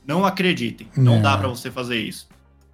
não 0.07 0.24
acreditem. 0.24 0.88
Não 0.96 1.16
Não. 1.16 1.22
dá 1.22 1.36
pra 1.36 1.48
você 1.48 1.70
fazer 1.70 1.98
isso. 1.98 2.26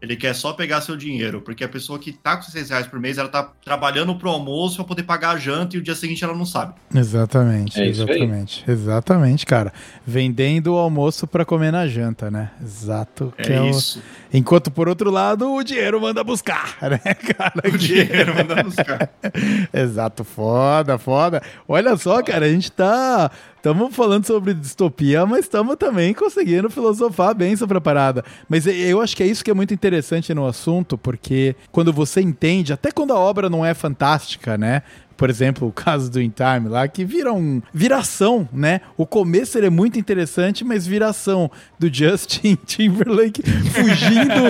Ele 0.02 0.16
quer 0.16 0.34
só 0.34 0.52
pegar 0.54 0.80
seu 0.80 0.96
dinheiro, 0.96 1.42
porque 1.42 1.62
a 1.62 1.68
pessoa 1.68 1.98
que 1.98 2.10
tá 2.10 2.34
com 2.36 2.42
600 2.42 2.70
reais 2.70 2.86
por 2.86 2.98
mês, 2.98 3.18
ela 3.18 3.28
tá 3.28 3.50
trabalhando 3.62 4.14
pro 4.14 4.30
almoço 4.30 4.76
pra 4.76 4.84
poder 4.86 5.02
pagar 5.02 5.32
a 5.32 5.36
janta 5.36 5.76
e 5.76 5.78
o 5.78 5.82
dia 5.82 5.94
seguinte 5.94 6.24
ela 6.24 6.34
não 6.34 6.46
sabe. 6.46 6.72
Exatamente, 6.94 7.78
É 7.78 7.86
exatamente. 7.86 8.64
Exatamente, 8.66 9.44
cara. 9.44 9.72
Vendendo 10.06 10.72
o 10.74 10.78
almoço 10.78 11.26
pra 11.26 11.44
comer 11.44 11.70
na 11.70 11.86
janta, 11.86 12.30
né? 12.30 12.50
Exato. 12.62 13.32
É, 13.36 13.42
que 13.42 13.52
é 13.52 13.60
o- 13.60 13.68
isso. 13.68 14.02
Enquanto, 14.32 14.70
por 14.70 14.88
outro 14.88 15.10
lado, 15.10 15.52
o 15.52 15.62
dinheiro 15.62 16.00
manda 16.00 16.22
buscar, 16.24 16.76
né, 16.80 16.98
cara? 17.36 17.60
O 17.74 17.76
dinheiro 17.76 18.34
manda 18.34 18.62
buscar. 18.62 19.10
Exato, 19.74 20.24
foda, 20.24 20.96
foda. 20.98 21.42
Olha 21.68 21.96
só, 21.96 22.22
cara, 22.22 22.46
a 22.46 22.48
gente 22.50 22.72
tá. 22.72 23.30
Estamos 23.60 23.94
falando 23.94 24.24
sobre 24.26 24.54
distopia, 24.54 25.26
mas 25.26 25.40
estamos 25.40 25.76
também 25.76 26.14
conseguindo 26.14 26.70
filosofar 26.70 27.34
bem 27.34 27.54
sobre 27.56 27.76
a 27.76 27.80
parada. 27.80 28.24
Mas 28.48 28.66
eu 28.66 29.02
acho 29.02 29.14
que 29.14 29.22
é 29.22 29.26
isso 29.26 29.44
que 29.44 29.50
é 29.50 29.54
muito 29.54 29.74
interessante 29.74 30.32
no 30.32 30.46
assunto, 30.46 30.96
porque 30.96 31.54
quando 31.70 31.92
você 31.92 32.22
entende, 32.22 32.72
até 32.72 32.90
quando 32.90 33.12
a 33.12 33.18
obra 33.18 33.50
não 33.50 33.62
é 33.64 33.74
fantástica, 33.74 34.56
né? 34.56 34.80
Por 35.14 35.28
exemplo, 35.28 35.68
o 35.68 35.72
caso 35.72 36.10
do 36.10 36.18
In 36.22 36.30
Time 36.30 36.70
lá, 36.70 36.88
que 36.88 37.04
vira 37.04 37.30
um. 37.34 37.60
Viração, 37.74 38.48
né? 38.50 38.80
O 38.96 39.04
começo 39.04 39.58
ele 39.58 39.66
é 39.66 39.70
muito 39.70 39.98
interessante, 39.98 40.64
mas 40.64 40.86
viração 40.86 41.50
do 41.78 41.92
Justin 41.92 42.54
Timberlake 42.64 43.42
fugindo 43.42 44.40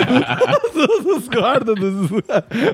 dos, 1.03 1.27
guardas. 1.27 1.77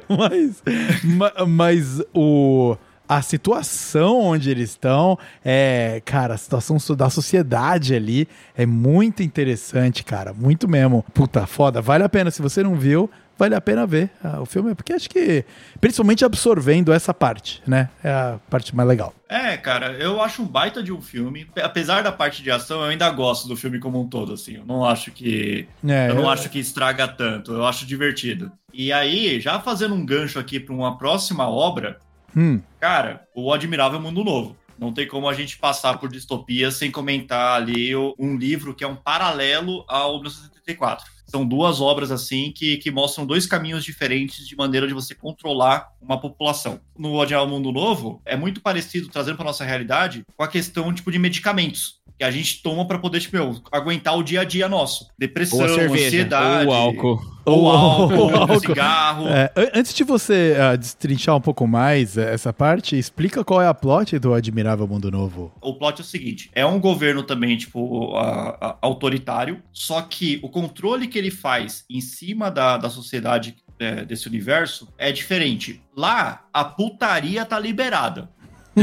mas, 0.07 0.61
ma- 1.03 1.45
mas 1.47 1.99
o. 2.13 2.77
A 3.07 3.21
situação 3.21 4.19
onde 4.19 4.49
eles 4.49 4.71
estão 4.71 5.17
é, 5.43 6.01
cara, 6.03 6.33
a 6.33 6.37
situação 6.37 6.77
da 6.95 7.09
sociedade 7.09 7.95
ali 7.95 8.27
é 8.55 8.65
muito 8.65 9.23
interessante, 9.23 10.03
cara, 10.03 10.33
muito 10.33 10.67
mesmo. 10.67 11.05
Puta, 11.13 11.45
foda, 11.47 11.81
vale 11.81 12.03
a 12.03 12.09
pena. 12.09 12.29
Se 12.31 12.41
você 12.41 12.61
não 12.61 12.75
viu, 12.75 13.09
vale 13.37 13.55
a 13.55 13.61
pena 13.61 13.85
ver 13.85 14.09
ah, 14.23 14.41
o 14.41 14.45
filme, 14.45 14.73
porque 14.73 14.93
acho 14.93 15.09
que, 15.09 15.45
principalmente 15.79 16.25
absorvendo 16.25 16.91
essa 16.91 17.13
parte, 17.13 17.61
né? 17.65 17.89
É 18.03 18.09
a 18.09 18.39
parte 18.49 18.75
mais 18.75 18.89
legal. 18.89 19.13
É, 19.29 19.55
cara, 19.57 19.91
eu 19.93 20.21
acho 20.21 20.41
um 20.41 20.45
baita 20.45 20.81
de 20.81 20.91
um 20.91 21.01
filme. 21.01 21.47
Apesar 21.61 22.01
da 22.01 22.11
parte 22.11 22.41
de 22.41 22.49
ação, 22.49 22.81
eu 22.81 22.87
ainda 22.87 23.09
gosto 23.09 23.47
do 23.47 23.55
filme 23.55 23.79
como 23.79 24.01
um 24.01 24.07
todo, 24.07 24.33
assim. 24.33 24.55
Eu 24.55 24.65
não 24.65 24.85
acho 24.85 25.11
que. 25.11 25.67
É, 25.87 26.09
eu 26.09 26.15
não 26.15 26.29
acho 26.29 26.49
que 26.49 26.59
estraga 26.59 27.07
tanto, 27.07 27.53
eu 27.53 27.65
acho 27.65 27.85
divertido. 27.85 28.51
E 28.73 28.91
aí, 28.91 29.39
já 29.39 29.59
fazendo 29.59 29.95
um 29.95 30.05
gancho 30.05 30.39
aqui 30.39 30.59
para 30.59 30.73
uma 30.73 30.97
próxima 30.97 31.47
obra, 31.47 31.99
Hum, 32.37 32.61
cara, 32.79 33.27
o 33.33 33.51
Admirável 33.51 33.99
Mundo 33.99 34.23
Novo. 34.23 34.55
Não 34.77 34.93
tem 34.93 35.07
como 35.07 35.27
a 35.27 35.33
gente 35.33 35.57
passar 35.57 35.97
por 35.97 36.07
distopia 36.07 36.69
sem 36.69 36.91
comentar 36.91 37.59
ali 37.59 37.95
um 37.95 38.37
livro 38.37 38.75
que 38.75 38.83
é 38.83 38.87
um 38.87 38.95
paralelo 38.95 39.83
ao 39.87 40.17
1974. 40.17 41.03
São 41.25 41.43
duas 41.43 41.81
obras 41.81 42.11
assim 42.11 42.53
que, 42.55 42.77
que 42.77 42.91
mostram 42.91 43.25
dois 43.25 43.47
caminhos 43.47 43.83
diferentes 43.83 44.47
de 44.47 44.55
maneira 44.55 44.87
de 44.87 44.93
você 44.93 45.15
controlar 45.15 45.89
uma 45.99 46.21
população. 46.21 46.79
No 46.95 47.19
Admirável 47.19 47.49
Mundo 47.49 47.71
Novo 47.71 48.21
é 48.23 48.37
muito 48.37 48.61
parecido, 48.61 49.09
trazendo 49.09 49.35
para 49.35 49.45
nossa 49.45 49.65
realidade, 49.65 50.23
com 50.35 50.43
a 50.43 50.47
questão 50.47 50.93
tipo 50.93 51.11
de 51.11 51.17
medicamentos 51.17 51.96
que 52.17 52.23
a 52.23 52.31
gente 52.31 52.61
toma 52.63 52.85
para 52.87 52.97
poder 52.97 53.19
tipo, 53.19 53.35
meu, 53.37 53.61
aguentar 53.71 54.17
o 54.17 54.23
dia 54.23 54.41
a 54.41 54.43
dia 54.43 54.67
nosso. 54.67 55.07
Depressão, 55.17 55.59
Ou 55.61 55.69
cerveja, 55.69 56.07
ansiedade, 56.07 56.65
ou 56.67 56.71
o 56.71 56.75
álcool. 56.75 57.21
ou 57.45 57.69
álcool, 57.69 58.15
ou 58.15 58.35
álcool. 58.41 58.59
cigarro. 58.59 59.27
é, 59.27 59.51
an- 59.55 59.71
antes 59.75 59.93
de 59.93 60.03
você 60.03 60.55
ah, 60.59 60.75
destrinchar 60.75 61.35
um 61.35 61.41
pouco 61.41 61.67
mais 61.67 62.17
eh, 62.17 62.33
essa 62.33 62.51
parte, 62.51 62.97
explica 62.97 63.43
qual 63.43 63.61
é 63.61 63.67
a 63.67 63.73
plot 63.73 64.17
do 64.17 64.33
Admirável 64.33 64.87
Mundo 64.87 65.11
Novo. 65.11 65.53
O 65.61 65.75
plot 65.75 65.99
é 65.99 66.03
o 66.03 66.05
seguinte: 66.05 66.49
é 66.53 66.65
um 66.65 66.79
governo 66.79 67.21
também, 67.23 67.55
tipo, 67.55 68.15
a- 68.15 68.57
a- 68.59 68.77
autoritário, 68.81 69.61
só 69.71 70.01
que 70.01 70.39
o 70.41 70.49
controle 70.49 71.07
que 71.07 71.17
ele 71.19 71.29
faz 71.31 71.85
em 71.89 72.01
cima 72.01 72.49
da, 72.49 72.77
da 72.77 72.89
sociedade 72.89 73.55
é, 73.79 74.03
desse 74.03 74.27
universo 74.27 74.87
é 74.97 75.11
diferente. 75.11 75.81
Lá, 75.95 76.45
a 76.51 76.63
putaria 76.65 77.45
tá 77.45 77.59
liberada. 77.59 78.29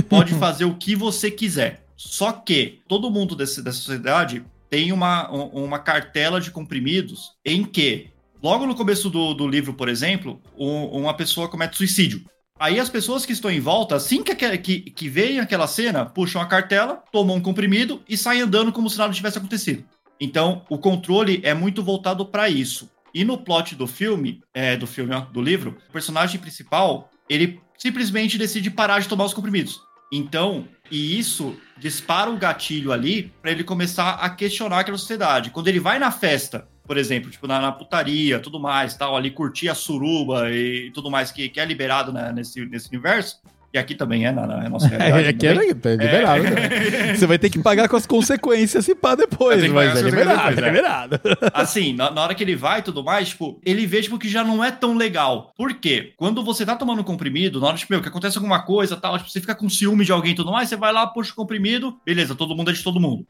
Pode 0.08 0.34
fazer 0.38 0.64
o 0.64 0.74
que 0.74 0.94
você 0.94 1.30
quiser. 1.30 1.83
Só 1.96 2.32
que 2.32 2.80
todo 2.88 3.10
mundo 3.10 3.34
desse, 3.36 3.62
dessa 3.62 3.78
sociedade 3.78 4.44
tem 4.68 4.92
uma, 4.92 5.30
um- 5.32 5.64
uma 5.64 5.78
cartela 5.78 6.40
de 6.40 6.50
comprimidos 6.50 7.32
em 7.44 7.64
que, 7.64 8.10
logo 8.42 8.66
no 8.66 8.74
começo 8.74 9.08
do, 9.08 9.34
do 9.34 9.46
livro, 9.46 9.74
por 9.74 9.88
exemplo, 9.88 10.40
um- 10.58 10.86
uma 10.86 11.14
pessoa 11.14 11.48
comete 11.48 11.76
suicídio. 11.76 12.24
Aí 12.58 12.78
as 12.78 12.88
pessoas 12.88 13.26
que 13.26 13.32
estão 13.32 13.50
em 13.50 13.60
volta, 13.60 13.96
assim 13.96 14.22
que, 14.22 14.34
que, 14.58 14.80
que 14.80 15.08
veem 15.08 15.40
aquela 15.40 15.66
cena, 15.66 16.04
puxam 16.06 16.40
a 16.40 16.46
cartela, 16.46 17.02
tomam 17.12 17.36
um 17.36 17.40
comprimido 17.40 18.02
e 18.08 18.16
saem 18.16 18.42
andando 18.42 18.72
como 18.72 18.88
se 18.88 18.98
nada 18.98 19.12
tivesse 19.12 19.38
acontecido. 19.38 19.84
Então, 20.20 20.64
o 20.70 20.78
controle 20.78 21.40
é 21.42 21.52
muito 21.52 21.82
voltado 21.82 22.24
para 22.26 22.48
isso. 22.48 22.88
E 23.12 23.24
no 23.24 23.38
plot 23.38 23.74
do 23.74 23.86
filme, 23.86 24.40
é, 24.52 24.76
do 24.76 24.86
filme, 24.86 25.14
ó, 25.14 25.20
do 25.20 25.42
livro, 25.42 25.76
o 25.88 25.92
personagem 25.92 26.40
principal, 26.40 27.10
ele 27.28 27.60
simplesmente 27.76 28.38
decide 28.38 28.70
parar 28.70 29.00
de 29.00 29.08
tomar 29.08 29.24
os 29.24 29.34
comprimidos. 29.34 29.80
Então, 30.12 30.68
e 30.90 31.18
isso 31.18 31.56
dispara 31.78 32.30
o 32.30 32.36
gatilho 32.36 32.92
ali 32.92 33.32
para 33.42 33.50
ele 33.50 33.64
começar 33.64 34.14
a 34.14 34.30
questionar 34.30 34.80
aquela 34.80 34.98
sociedade. 34.98 35.50
Quando 35.50 35.68
ele 35.68 35.80
vai 35.80 35.98
na 35.98 36.10
festa, 36.10 36.68
por 36.86 36.96
exemplo, 36.96 37.30
tipo 37.30 37.46
na, 37.46 37.60
na 37.60 37.72
putaria, 37.72 38.38
tudo 38.38 38.60
mais, 38.60 38.94
tal, 38.94 39.16
ali 39.16 39.30
curtir 39.30 39.68
a 39.68 39.74
suruba 39.74 40.50
e 40.50 40.90
tudo 40.92 41.10
mais 41.10 41.32
que, 41.32 41.48
que 41.48 41.58
é 41.58 41.64
liberado 41.64 42.12
né, 42.12 42.32
nesse, 42.32 42.64
nesse 42.66 42.88
universo, 42.88 43.40
e 43.74 43.78
aqui 43.78 43.94
também 43.96 44.24
é 44.24 44.30
na, 44.30 44.46
na 44.46 44.68
nossa 44.70 44.86
realidade. 44.86 45.26
É, 45.26 45.28
aqui 45.30 45.46
é, 45.46 45.50
é 45.50 45.96
liberado. 45.96 46.42
né? 46.44 47.14
Você 47.18 47.26
vai 47.26 47.38
ter 47.38 47.50
que 47.50 47.58
pagar 47.58 47.88
com 47.88 47.96
as 47.96 48.06
consequências 48.06 48.84
se 48.84 48.94
pá 48.94 49.16
depois, 49.16 49.60
mas 49.62 49.72
pagar 49.72 49.88
é 49.88 49.92
as 49.92 50.00
liberado, 50.00 50.60
é 50.60 50.66
liberado. 50.68 51.20
assim, 51.52 51.92
na, 51.92 52.10
na 52.10 52.22
hora 52.22 52.34
que 52.34 52.44
ele 52.44 52.54
vai 52.54 52.78
e 52.78 52.82
tudo 52.82 53.02
mais, 53.02 53.30
tipo, 53.30 53.60
ele 53.64 53.84
vê, 53.84 54.00
tipo, 54.00 54.18
que 54.18 54.28
já 54.28 54.44
não 54.44 54.62
é 54.62 54.70
tão 54.70 54.96
legal. 54.96 55.52
Por 55.56 55.74
quê? 55.74 56.12
Quando 56.16 56.44
você 56.44 56.64
tá 56.64 56.76
tomando 56.76 57.02
comprimido, 57.02 57.60
na 57.60 57.66
hora, 57.66 57.76
tipo, 57.76 57.92
meu, 57.92 58.00
que 58.00 58.08
acontece 58.08 58.38
alguma 58.38 58.62
coisa 58.62 58.96
tal, 58.96 59.18
tipo, 59.18 59.28
você 59.28 59.40
fica 59.40 59.54
com 59.54 59.68
ciúme 59.68 60.04
de 60.04 60.12
alguém 60.12 60.32
e 60.32 60.36
tudo 60.36 60.52
mais, 60.52 60.68
você 60.68 60.76
vai 60.76 60.92
lá, 60.92 61.06
puxa 61.06 61.32
o 61.32 61.34
comprimido, 61.34 61.96
beleza, 62.06 62.34
todo 62.34 62.54
mundo 62.54 62.70
é 62.70 62.74
de 62.74 62.82
todo 62.82 63.00
mundo. 63.00 63.26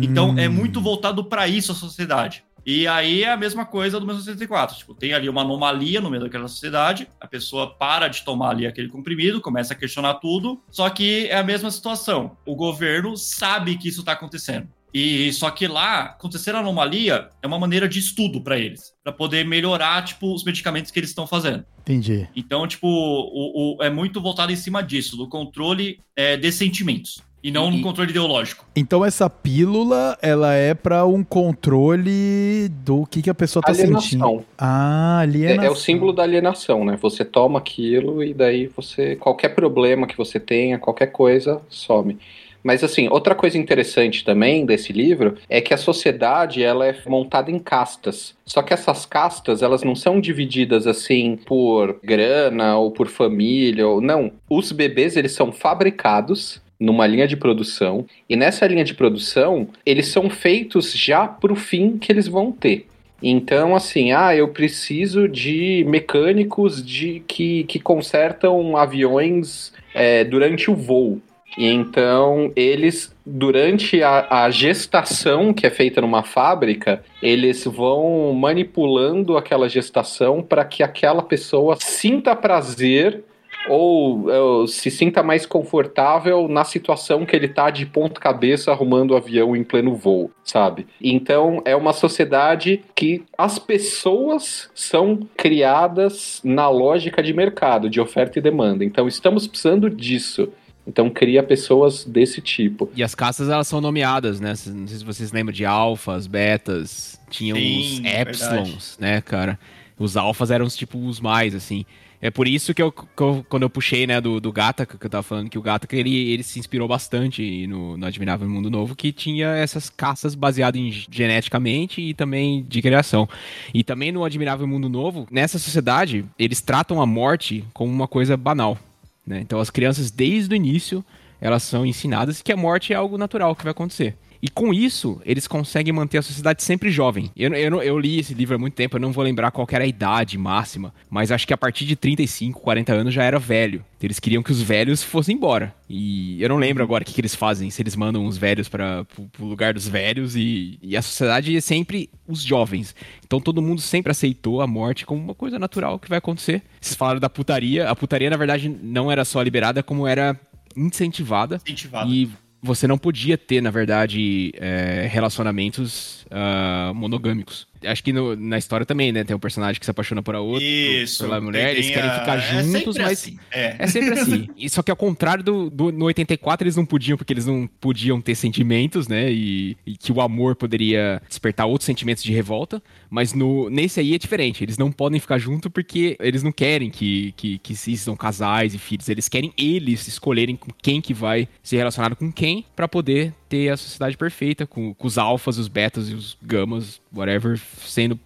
Então, 0.00 0.38
é 0.38 0.48
muito 0.48 0.80
voltado 0.80 1.24
pra 1.24 1.46
isso 1.46 1.72
a 1.72 1.74
sociedade. 1.74 2.42
E 2.64 2.86
aí 2.86 3.24
é 3.24 3.32
a 3.32 3.36
mesma 3.36 3.64
coisa 3.66 3.98
do 3.98 4.06
1964. 4.06 4.76
Tipo, 4.76 4.94
tem 4.94 5.12
ali 5.12 5.28
uma 5.28 5.40
anomalia 5.42 6.00
no 6.00 6.08
meio 6.10 6.22
daquela 6.22 6.46
sociedade, 6.48 7.08
a 7.20 7.26
pessoa 7.26 7.74
para 7.74 8.08
de 8.08 8.24
tomar 8.24 8.50
ali 8.50 8.66
aquele 8.66 8.88
comprimido, 8.88 9.40
começa 9.40 9.72
a 9.72 9.76
questionar 9.76 10.14
tudo, 10.14 10.62
só 10.70 10.88
que 10.90 11.26
é 11.26 11.36
a 11.38 11.42
mesma 11.42 11.70
situação. 11.70 12.36
O 12.46 12.54
governo 12.54 13.16
sabe 13.16 13.76
que 13.76 13.88
isso 13.88 14.02
tá 14.04 14.12
acontecendo. 14.12 14.68
E 14.94 15.32
só 15.32 15.50
que 15.50 15.66
lá, 15.66 16.02
acontecer 16.02 16.54
a 16.54 16.58
anomalia 16.58 17.30
é 17.40 17.46
uma 17.46 17.58
maneira 17.58 17.88
de 17.88 17.98
estudo 17.98 18.42
para 18.42 18.58
eles, 18.58 18.92
para 19.02 19.10
poder 19.10 19.42
melhorar, 19.42 20.04
tipo, 20.04 20.34
os 20.34 20.44
medicamentos 20.44 20.90
que 20.90 21.00
eles 21.00 21.08
estão 21.08 21.26
fazendo. 21.26 21.64
Entendi. 21.80 22.28
Então, 22.36 22.68
tipo, 22.68 22.86
o, 22.86 23.78
o- 23.78 23.82
é 23.82 23.88
muito 23.88 24.20
voltado 24.20 24.52
em 24.52 24.56
cima 24.56 24.82
disso, 24.82 25.16
do 25.16 25.26
controle 25.26 25.98
é, 26.14 26.36
de 26.36 26.52
sentimentos, 26.52 27.22
e 27.42 27.50
não 27.50 27.70
E- 27.70 27.76
no 27.76 27.82
controle 27.82 28.10
ideológico. 28.10 28.64
Então 28.76 29.04
essa 29.04 29.28
pílula, 29.28 30.16
ela 30.22 30.54
é 30.54 30.74
pra 30.74 31.04
um 31.04 31.22
controle 31.24 32.68
do 32.84 33.06
que, 33.06 33.22
que 33.22 33.30
a 33.30 33.34
pessoa 33.34 33.62
tá 33.62 33.74
sentindo. 33.74 33.96
Alienação. 34.24 34.44
Ah, 34.58 35.18
É, 35.20 35.22
alienação. 35.24 35.64
é 35.64 35.70
o 35.70 35.74
símbolo 35.76 36.12
da 36.12 36.22
alienação, 36.22 36.84
né? 36.84 36.98
Você 37.00 37.24
toma 37.24 37.58
aquilo 37.58 38.22
e 38.22 38.32
daí 38.34 38.66
você. 38.68 39.16
Qualquer 39.16 39.50
problema 39.50 40.06
que 40.06 40.16
você 40.16 40.38
tenha, 40.38 40.78
qualquer 40.78 41.06
coisa, 41.08 41.60
some. 41.68 42.18
Mas 42.64 42.84
assim, 42.84 43.08
outra 43.08 43.34
coisa 43.34 43.58
interessante 43.58 44.24
também 44.24 44.64
desse 44.64 44.92
livro 44.92 45.34
é 45.48 45.60
que 45.60 45.74
a 45.74 45.76
sociedade 45.76 46.62
ela 46.62 46.86
é 46.86 46.96
montada 47.08 47.50
em 47.50 47.58
castas. 47.58 48.36
Só 48.46 48.62
que 48.62 48.72
essas 48.72 49.04
castas, 49.04 49.62
elas 49.62 49.82
não 49.82 49.96
são 49.96 50.20
divididas 50.20 50.86
assim 50.86 51.36
por 51.44 51.98
grana 52.04 52.76
ou 52.78 52.92
por 52.92 53.08
família, 53.08 53.88
ou 53.88 54.00
não. 54.00 54.30
Os 54.48 54.70
bebês, 54.70 55.16
eles 55.16 55.32
são 55.32 55.50
fabricados 55.50 56.62
numa 56.82 57.06
linha 57.06 57.26
de 57.26 57.36
produção, 57.36 58.04
e 58.28 58.36
nessa 58.36 58.66
linha 58.66 58.84
de 58.84 58.94
produção, 58.94 59.68
eles 59.86 60.08
são 60.08 60.28
feitos 60.28 60.92
já 60.92 61.26
pro 61.26 61.54
fim 61.54 61.96
que 61.96 62.10
eles 62.10 62.26
vão 62.26 62.50
ter. 62.50 62.86
Então, 63.22 63.76
assim, 63.76 64.10
ah, 64.10 64.34
eu 64.34 64.48
preciso 64.48 65.28
de 65.28 65.84
mecânicos 65.86 66.84
de 66.84 67.22
que, 67.28 67.62
que 67.64 67.78
consertam 67.78 68.76
aviões 68.76 69.72
é, 69.94 70.24
durante 70.24 70.68
o 70.70 70.74
voo. 70.74 71.20
E 71.56 71.66
então, 71.66 72.50
eles, 72.56 73.14
durante 73.24 74.02
a, 74.02 74.44
a, 74.44 74.50
gestação 74.50 75.52
que 75.52 75.66
é 75.66 75.70
feita 75.70 76.00
numa 76.00 76.22
fábrica, 76.22 77.04
eles 77.22 77.64
vão 77.64 78.32
manipulando 78.32 79.36
aquela 79.36 79.68
gestação 79.68 80.42
para 80.42 80.64
que 80.64 80.82
aquela 80.82 81.22
pessoa 81.22 81.76
sinta 81.78 82.34
prazer 82.34 83.22
ou, 83.68 84.28
ou, 84.28 84.66
se 84.66 84.90
sinta 84.90 85.22
mais 85.22 85.46
confortável 85.46 86.48
na 86.48 86.64
situação 86.64 87.24
que 87.24 87.34
ele 87.34 87.48
tá 87.48 87.70
de 87.70 87.86
ponta 87.86 88.20
cabeça 88.20 88.70
arrumando 88.72 89.12
o 89.12 89.16
avião 89.16 89.56
em 89.56 89.64
pleno 89.64 89.94
voo, 89.94 90.30
sabe? 90.44 90.86
Então 91.00 91.62
é 91.64 91.74
uma 91.76 91.92
sociedade 91.92 92.82
que 92.94 93.24
as 93.36 93.58
pessoas 93.58 94.70
são 94.74 95.28
criadas 95.36 96.40
na 96.44 96.68
lógica 96.68 97.22
de 97.22 97.32
mercado, 97.32 97.88
de 97.88 98.00
oferta 98.00 98.38
e 98.38 98.42
demanda. 98.42 98.84
Então 98.84 99.06
estamos 99.06 99.46
precisando 99.46 99.88
disso. 99.88 100.48
Então 100.86 101.08
cria 101.08 101.42
pessoas 101.42 102.04
desse 102.04 102.40
tipo. 102.40 102.90
E 102.96 103.04
as 103.04 103.14
caças 103.14 103.48
elas 103.48 103.68
são 103.68 103.80
nomeadas, 103.80 104.40
né? 104.40 104.52
Não 104.66 104.86
sei 104.88 104.98
se 104.98 105.04
vocês 105.04 105.30
lembram 105.30 105.52
de 105.52 105.64
alfas, 105.64 106.26
betas, 106.26 107.20
tinham 107.30 107.56
Sim, 107.56 107.78
os 107.78 108.04
epsilons, 108.04 108.96
verdade. 108.96 108.96
né, 108.98 109.20
cara? 109.20 109.58
Os 109.96 110.16
alfas 110.16 110.50
eram 110.50 110.66
tipo 110.66 110.98
os 110.98 111.20
mais 111.20 111.54
assim. 111.54 111.84
É 112.22 112.30
por 112.30 112.46
isso 112.46 112.72
que 112.72 112.80
eu, 112.80 112.92
que 112.92 113.20
eu, 113.20 113.44
quando 113.48 113.64
eu 113.64 113.70
puxei, 113.70 114.06
né, 114.06 114.20
do, 114.20 114.40
do 114.40 114.52
Gata, 114.52 114.86
que 114.86 114.94
eu 115.04 115.10
tava 115.10 115.24
falando 115.24 115.50
que 115.50 115.58
o 115.58 115.62
Gata, 115.62 115.88
ele, 115.90 116.30
ele 116.30 116.44
se 116.44 116.60
inspirou 116.60 116.86
bastante 116.86 117.66
no, 117.66 117.96
no 117.96 118.06
Admirável 118.06 118.48
Mundo 118.48 118.70
Novo, 118.70 118.94
que 118.94 119.10
tinha 119.10 119.48
essas 119.48 119.90
caças 119.90 120.36
baseadas 120.36 120.80
em 120.80 120.88
geneticamente 120.92 122.00
e 122.00 122.14
também 122.14 122.62
de 122.62 122.80
criação. 122.80 123.28
E 123.74 123.82
também 123.82 124.12
no 124.12 124.24
Admirável 124.24 124.68
Mundo 124.68 124.88
Novo, 124.88 125.26
nessa 125.32 125.58
sociedade, 125.58 126.24
eles 126.38 126.60
tratam 126.60 127.02
a 127.02 127.06
morte 127.06 127.64
como 127.74 127.92
uma 127.92 128.06
coisa 128.06 128.36
banal. 128.36 128.78
Né? 129.26 129.40
Então 129.40 129.58
as 129.58 129.68
crianças, 129.68 130.12
desde 130.12 130.54
o 130.54 130.56
início, 130.56 131.04
elas 131.40 131.64
são 131.64 131.84
ensinadas 131.84 132.40
que 132.40 132.52
a 132.52 132.56
morte 132.56 132.92
é 132.92 132.96
algo 132.96 133.18
natural 133.18 133.56
que 133.56 133.64
vai 133.64 133.72
acontecer. 133.72 134.14
E 134.42 134.48
com 134.48 134.74
isso, 134.74 135.22
eles 135.24 135.46
conseguem 135.46 135.92
manter 135.92 136.18
a 136.18 136.22
sociedade 136.22 136.64
sempre 136.64 136.90
jovem. 136.90 137.30
Eu, 137.36 137.54
eu, 137.54 137.80
eu, 137.80 137.96
li 137.96 138.18
esse 138.18 138.34
livro 138.34 138.56
há 138.56 138.58
muito 138.58 138.74
tempo, 138.74 138.96
eu 138.96 139.00
não 139.00 139.12
vou 139.12 139.22
lembrar 139.22 139.52
qual 139.52 139.68
era 139.70 139.84
a 139.84 139.86
idade 139.86 140.36
máxima, 140.36 140.92
mas 141.08 141.30
acho 141.30 141.46
que 141.46 141.54
a 141.54 141.56
partir 141.56 141.84
de 141.84 141.94
35, 141.94 142.60
40 142.60 142.92
anos 142.92 143.14
já 143.14 143.22
era 143.22 143.38
velho. 143.38 143.84
Eles 144.02 144.18
queriam 144.18 144.42
que 144.42 144.50
os 144.50 144.60
velhos 144.60 145.00
fossem 145.00 145.36
embora. 145.36 145.72
E 145.88 146.42
eu 146.42 146.48
não 146.48 146.56
lembro 146.56 146.82
agora 146.82 147.04
o 147.04 147.06
que, 147.06 147.14
que 147.14 147.20
eles 147.20 147.36
fazem, 147.36 147.70
se 147.70 147.80
eles 147.80 147.94
mandam 147.94 148.26
os 148.26 148.36
velhos 148.36 148.68
para 148.68 149.06
o 149.38 149.44
lugar 149.44 149.74
dos 149.74 149.86
velhos 149.86 150.34
e, 150.34 150.76
e 150.82 150.96
a 150.96 151.02
sociedade 151.02 151.56
é 151.56 151.60
sempre 151.60 152.10
os 152.26 152.42
jovens. 152.42 152.96
Então 153.24 153.40
todo 153.40 153.62
mundo 153.62 153.80
sempre 153.80 154.10
aceitou 154.10 154.60
a 154.60 154.66
morte 154.66 155.06
como 155.06 155.22
uma 155.22 155.36
coisa 155.36 155.56
natural 155.56 156.00
que 156.00 156.08
vai 156.08 156.18
acontecer. 156.18 156.62
Vocês 156.80 156.96
falaram 156.96 157.20
da 157.20 157.30
putaria. 157.30 157.88
A 157.88 157.94
putaria, 157.94 158.28
na 158.28 158.36
verdade, 158.36 158.68
não 158.68 159.08
era 159.08 159.24
só 159.24 159.40
liberada, 159.40 159.84
como 159.84 160.04
era 160.04 160.36
incentivada. 160.76 161.60
Incentivada. 161.64 162.10
E 162.10 162.28
você 162.62 162.86
não 162.86 162.96
podia 162.96 163.36
ter, 163.36 163.60
na 163.60 163.70
verdade, 163.70 164.52
é, 164.54 165.08
relacionamentos 165.10 166.24
uh, 166.30 166.94
monogâmicos 166.94 167.66
acho 167.84 168.02
que 168.02 168.12
no, 168.12 168.36
na 168.36 168.58
história 168.58 168.86
também, 168.86 169.12
né? 169.12 169.24
Tem 169.24 169.34
um 169.34 169.38
personagem 169.38 169.78
que 169.78 169.84
se 169.84 169.90
apaixona 169.90 170.22
por 170.22 170.34
a 170.34 170.40
outra, 170.40 170.64
Isso, 170.64 171.24
pela 171.24 171.40
mulher, 171.40 171.72
eles 171.72 171.88
querem 171.88 172.10
ficar 172.10 172.38
é 172.38 172.62
juntos, 172.62 172.96
é 172.96 173.02
mas 173.02 173.12
assim. 173.12 173.38
é. 173.50 173.76
é. 173.78 173.86
sempre 173.86 174.18
assim. 174.18 174.48
E, 174.56 174.68
só 174.68 174.82
que 174.82 174.90
ao 174.90 174.96
contrário 174.96 175.42
do, 175.42 175.70
do, 175.70 175.90
no 175.90 176.04
84 176.06 176.64
eles 176.64 176.76
não 176.76 176.84
podiam, 176.84 177.16
porque 177.16 177.32
eles 177.32 177.46
não 177.46 177.68
podiam 177.80 178.20
ter 178.20 178.34
sentimentos, 178.34 179.08
né? 179.08 179.32
E, 179.32 179.76
e, 179.84 179.96
que 179.96 180.12
o 180.12 180.20
amor 180.20 180.54
poderia 180.54 181.20
despertar 181.28 181.66
outros 181.66 181.86
sentimentos 181.86 182.22
de 182.22 182.32
revolta. 182.32 182.82
Mas 183.10 183.32
no, 183.34 183.68
nesse 183.68 184.00
aí 184.00 184.14
é 184.14 184.18
diferente. 184.18 184.62
Eles 184.64 184.78
não 184.78 184.92
podem 184.92 185.18
ficar 185.18 185.38
juntos 185.38 185.70
porque 185.72 186.16
eles 186.20 186.42
não 186.42 186.52
querem 186.52 186.90
que, 186.90 187.32
que, 187.36 187.58
que 187.58 187.72
existam 187.72 188.14
casais 188.14 188.74
e 188.74 188.78
filhos. 188.78 189.08
Eles 189.08 189.28
querem 189.28 189.52
eles 189.56 190.06
escolherem 190.06 190.56
com 190.56 190.70
quem 190.80 191.00
que 191.00 191.12
vai 191.12 191.48
se 191.62 191.76
relacionar 191.76 192.14
com 192.14 192.30
quem 192.30 192.64
para 192.76 192.86
poder 192.86 193.34
ter 193.52 193.68
a 193.68 193.76
sociedade 193.76 194.16
perfeita, 194.16 194.66
com, 194.66 194.94
com 194.94 195.06
os 195.06 195.18
alfas, 195.18 195.58
os 195.58 195.68
betas 195.68 196.08
e 196.08 196.14
os 196.14 196.38
gamas, 196.42 197.02
whatever, 197.14 197.60
sendo 197.84 198.18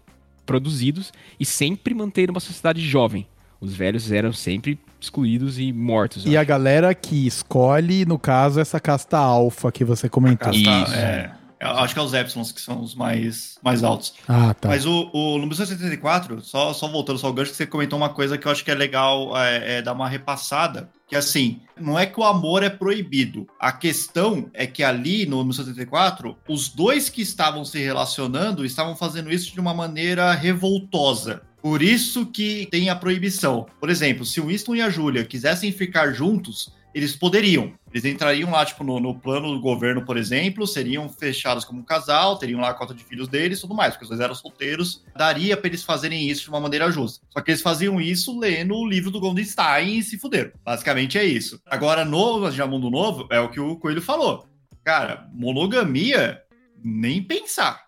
produzidos 0.46 1.12
e 1.40 1.44
sempre 1.44 1.92
manter 1.92 2.30
uma 2.30 2.38
sociedade 2.38 2.80
jovem. 2.80 3.26
Os 3.60 3.74
velhos 3.74 4.12
eram 4.12 4.32
sempre 4.32 4.78
excluídos 5.00 5.58
e 5.58 5.72
mortos. 5.72 6.24
E 6.24 6.28
acho. 6.28 6.38
a 6.38 6.44
galera 6.44 6.94
que 6.94 7.26
escolhe, 7.26 8.06
no 8.06 8.20
caso, 8.20 8.60
essa 8.60 8.78
casta 8.78 9.18
alfa 9.18 9.72
que 9.72 9.84
você 9.84 10.08
comentou. 10.08 10.52
Casta, 10.52 10.60
Isso. 10.60 10.94
É, 10.94 11.34
acho 11.60 11.94
que 11.94 12.00
é 12.00 12.02
os 12.02 12.12
Epsilons 12.12 12.52
que 12.52 12.60
são 12.60 12.80
os 12.80 12.94
mais, 12.94 13.58
mais 13.62 13.82
altos. 13.82 14.14
Ah, 14.28 14.54
tá. 14.54 14.68
Mas 14.68 14.84
o, 14.84 15.10
o 15.12 15.38
número 15.38 15.54
174, 15.54 16.40
só, 16.42 16.72
só 16.72 16.88
voltando 16.88 17.18
só 17.18 17.28
ao 17.28 17.32
gancho, 17.32 17.50
que 17.50 17.56
você 17.56 17.66
comentou 17.66 17.98
uma 17.98 18.10
coisa 18.10 18.36
que 18.36 18.46
eu 18.46 18.52
acho 18.52 18.64
que 18.64 18.70
é 18.70 18.74
legal 18.74 19.36
é, 19.36 19.78
é 19.78 19.82
dar 19.82 19.92
uma 19.92 20.08
repassada 20.08 20.90
que 21.08 21.14
assim, 21.14 21.60
não 21.80 21.98
é 21.98 22.04
que 22.04 22.18
o 22.18 22.24
amor 22.24 22.62
é 22.62 22.70
proibido. 22.70 23.46
A 23.60 23.70
questão 23.70 24.50
é 24.52 24.66
que 24.66 24.82
ali 24.82 25.24
no 25.24 25.36
1974, 25.36 26.36
os 26.48 26.68
dois 26.68 27.08
que 27.08 27.22
estavam 27.22 27.64
se 27.64 27.78
relacionando 27.78 28.64
estavam 28.64 28.96
fazendo 28.96 29.30
isso 29.30 29.52
de 29.52 29.60
uma 29.60 29.72
maneira 29.72 30.32
revoltosa. 30.32 31.42
Por 31.62 31.82
isso 31.82 32.26
que 32.26 32.66
tem 32.70 32.90
a 32.90 32.96
proibição. 32.96 33.66
Por 33.80 33.88
exemplo, 33.88 34.24
se 34.24 34.40
o 34.40 34.46
Winston 34.46 34.76
e 34.76 34.82
a 34.82 34.90
Julia 34.90 35.24
quisessem 35.24 35.72
ficar 35.72 36.12
juntos, 36.12 36.72
eles 36.96 37.14
poderiam. 37.14 37.74
Eles 37.92 38.06
entrariam 38.06 38.50
lá, 38.50 38.64
tipo, 38.64 38.82
no, 38.82 38.98
no, 38.98 39.14
plano 39.14 39.52
do 39.52 39.60
governo, 39.60 40.02
por 40.02 40.16
exemplo, 40.16 40.66
seriam 40.66 41.06
fechados 41.10 41.62
como 41.62 41.80
um 41.80 41.84
casal, 41.84 42.38
teriam 42.38 42.58
lá 42.58 42.70
a 42.70 42.74
cota 42.74 42.94
de 42.94 43.04
filhos 43.04 43.28
deles 43.28 43.58
e 43.58 43.60
tudo 43.60 43.74
mais, 43.74 43.92
porque 43.92 44.04
os 44.04 44.08
dois 44.08 44.20
eram 44.20 44.34
solteiros. 44.34 45.04
Daria 45.14 45.58
para 45.58 45.68
eles 45.68 45.84
fazerem 45.84 46.26
isso 46.26 46.44
de 46.44 46.48
uma 46.48 46.58
maneira 46.58 46.90
justa. 46.90 47.22
Só 47.30 47.42
que 47.42 47.50
eles 47.50 47.60
faziam 47.60 48.00
isso 48.00 48.38
lendo 48.38 48.74
o 48.74 48.88
livro 48.88 49.10
do 49.10 49.20
Goldenstein 49.20 49.98
e 49.98 50.02
se 50.02 50.18
fuderam. 50.18 50.52
Basicamente 50.64 51.18
é 51.18 51.24
isso. 51.24 51.60
Agora, 51.66 52.02
no 52.02 52.50
Já 52.50 52.66
Mundo 52.66 52.88
Novo, 52.88 53.28
é 53.30 53.38
o 53.38 53.50
que 53.50 53.60
o 53.60 53.76
Coelho 53.76 54.00
falou. 54.00 54.48
Cara, 54.82 55.28
monogamia, 55.34 56.40
nem 56.82 57.22
pensar. 57.22 57.84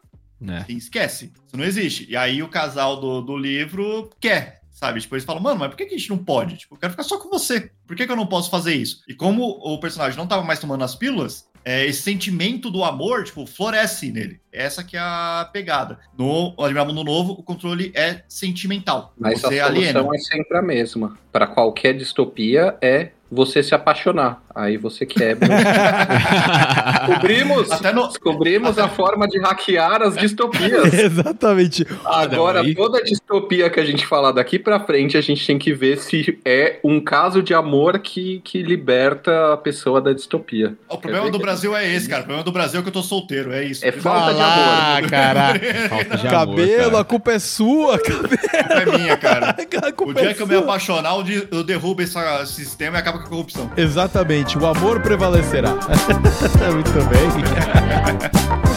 É. 0.47 0.71
Esquece. 0.71 1.33
Isso 1.47 1.57
não 1.57 1.65
existe. 1.65 2.07
E 2.11 2.15
aí 2.15 2.43
o 2.43 2.49
casal 2.49 3.01
do, 3.01 3.23
do 3.23 3.39
livro 3.39 4.11
quer 4.21 4.58
sabe? 4.79 5.01
Tipo, 5.01 5.17
eles 5.17 5.25
falam, 5.25 5.43
mano, 5.43 5.59
mas 5.59 5.71
por 5.71 5.77
que 5.77 5.83
a 5.83 5.89
gente 5.89 6.09
não 6.09 6.19
pode? 6.19 6.57
Tipo, 6.57 6.77
eu 6.77 6.79
quero 6.79 6.93
ficar 6.93 7.03
só 7.03 7.19
com 7.19 7.29
você. 7.29 7.71
Por 7.85 7.97
que, 7.97 8.07
que 8.07 8.13
eu 8.13 8.17
não 8.17 8.27
posso 8.27 8.49
fazer 8.49 8.75
isso? 8.75 9.03
E 9.09 9.15
como 9.15 9.43
o 9.45 9.81
personagem 9.81 10.17
não 10.17 10.27
tava 10.27 10.45
mais 10.45 10.61
tomando 10.61 10.85
as 10.85 10.95
pílulas, 10.95 11.49
é, 11.65 11.85
esse 11.85 12.01
sentimento 12.01 12.71
do 12.71 12.85
amor, 12.85 13.25
tipo, 13.25 13.45
floresce 13.45 14.13
nele. 14.13 14.41
Essa 14.53 14.85
que 14.85 14.97
é 14.97 15.01
a 15.01 15.51
pegada. 15.53 15.99
No 16.17 16.55
Admirável 16.61 16.95
Mundo 16.95 17.05
Novo, 17.05 17.33
o 17.33 17.43
controle 17.43 17.91
é 17.93 18.23
sentimental. 18.29 19.13
Mas 19.19 19.41
você 19.41 19.59
a 19.59 19.67
solução 19.67 20.01
aliena. 20.01 20.15
é 20.15 20.19
sempre 20.19 20.57
a 20.57 20.63
mesma. 20.63 21.19
Para 21.33 21.49
qualquer 21.49 21.95
distopia, 21.95 22.79
é 22.81 23.11
você 23.31 23.65
se 23.65 23.75
apaixonar. 23.75 24.43
Aí 24.59 24.77
você 24.77 25.07
quebra. 25.07 25.47
descobrimos 27.07 27.69
no... 27.95 28.09
descobrimos 28.09 28.71
Até... 28.77 28.83
a 28.83 28.89
forma 28.89 29.29
de 29.29 29.39
hackear 29.39 30.03
as 30.03 30.17
distopias. 30.17 30.93
Exatamente. 30.99 31.87
Agora, 32.05 32.65
toda 32.75 33.01
distopia 33.01 33.71
que 33.71 33.79
a 33.79 33.85
gente 33.85 34.05
falar 34.05 34.33
daqui 34.33 34.59
pra 34.59 34.81
frente, 34.81 35.17
a 35.17 35.21
gente 35.21 35.47
tem 35.47 35.61
que 35.61 35.73
ver 35.73 35.99
se 35.99 36.41
é 36.45 36.81
um 36.83 37.01
caso 37.01 37.41
de 37.41 37.55
amor 37.55 38.01
que, 38.01 38.41
que 38.43 38.61
liberta 38.61 39.53
a 39.53 39.57
pessoa 39.57 40.01
da 40.01 40.13
distopia. 40.13 40.75
O 40.89 40.99
problema 40.99 41.31
do 41.31 41.39
Brasil 41.39 41.77
é 41.77 41.95
esse, 41.95 42.09
cara. 42.09 42.23
O 42.23 42.25
problema 42.25 42.45
do 42.45 42.51
Brasil 42.51 42.81
é 42.81 42.83
que 42.83 42.89
eu 42.89 42.93
tô 42.93 43.03
solteiro, 43.05 43.53
é 43.53 43.63
isso. 43.63 43.87
É 43.87 43.93
falta 43.93 44.35
de 44.35 44.41
amor. 44.41 44.53
Ah, 44.57 45.01
cara. 45.09 45.55
falta 45.89 46.17
de 46.17 46.29
cabelo, 46.29 46.63
amor, 46.63 46.91
cara. 46.91 47.01
a 47.01 47.05
culpa 47.05 47.31
é 47.31 47.39
sua, 47.39 47.97
cabelo. 47.97 48.25
A 48.25 48.65
culpa 48.65 48.75
é 48.75 48.99
minha, 48.99 49.17
cara. 49.17 49.57
o 50.01 50.15
dia 50.15 50.31
é 50.31 50.35
que 50.35 50.43
eu 50.43 50.49
me 50.49 50.57
apaixonar, 50.57 51.15
eu 51.53 51.63
derrubo 51.63 52.03
esse 52.03 52.19
sistema 52.47 52.97
e 52.97 53.01
acaba 53.01 53.19
com 53.21 53.27
a 53.27 53.29
corrupção. 53.29 53.71
Exatamente. 53.77 54.48
O 54.57 54.67
amor 54.67 55.01
prevalecerá. 55.01 55.71
Muito 56.73 56.93
bem. 57.09 58.59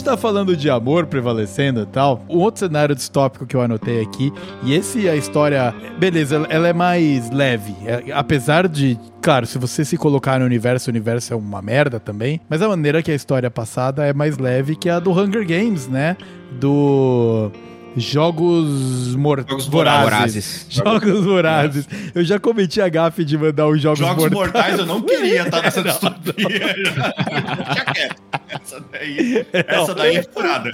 gente 0.00 0.04
tá 0.04 0.16
falando 0.16 0.56
de 0.56 0.70
amor 0.70 1.06
prevalecendo 1.06 1.82
e 1.82 1.86
tal. 1.86 2.24
Um 2.28 2.38
outro 2.38 2.60
cenário 2.60 2.94
distópico 2.94 3.44
que 3.46 3.54
eu 3.54 3.60
anotei 3.60 4.00
aqui, 4.00 4.32
e 4.62 4.72
esse 4.72 5.08
a 5.08 5.14
história, 5.14 5.74
beleza, 5.98 6.46
ela- 6.48 6.68
é 6.68 6.72
mais 6.72 7.30
leve. 7.30 7.74
É, 7.84 8.12
apesar 8.12 8.66
de, 8.66 8.98
claro, 9.20 9.46
se 9.46 9.58
você 9.58 9.84
se 9.84 9.96
colocar 9.98 10.38
no 10.40 10.46
universo, 10.46 10.88
o 10.88 10.92
universo 10.92 11.32
é 11.34 11.36
uma 11.36 11.60
merda 11.60 12.00
também. 12.00 12.40
Mas 12.48 12.62
a 12.62 12.68
maneira 12.68 13.02
que 13.02 13.10
a 13.10 13.14
história 13.14 13.50
passada 13.50 14.06
é 14.06 14.12
mais 14.14 14.38
leve 14.38 14.74
que 14.74 14.88
a 14.88 14.98
do 14.98 15.10
Hunger 15.12 15.46
Games, 15.46 15.86
né? 15.86 16.16
Do. 16.58 17.50
Jogos, 17.96 19.16
mor 19.16 19.44
Jogos 19.48 19.66
vorazes. 19.66 20.04
Vorazes. 20.04 20.66
Jogos 20.70 21.24
vorazes. 21.24 21.88
Eu 22.14 22.24
já 22.24 22.38
cometi 22.38 22.80
a 22.80 22.88
gafe 22.88 23.24
de 23.24 23.36
mandar 23.36 23.66
os 23.66 23.80
jogos, 23.80 23.98
Jogos 23.98 24.30
mortais. 24.30 24.76
mortais 24.76 24.78
eu 24.78 24.86
não 24.86 25.02
queria 25.02 25.42
estar 25.42 25.62
nessa 25.62 25.82
Não, 25.82 25.90
distopia. 25.90 26.48
Já 26.48 27.84
quero. 27.92 28.14
Essa 28.48 28.80
daí, 28.92 29.46
essa 29.52 29.94
daí 29.94 30.16
é 30.16 30.22
furada. 30.22 30.72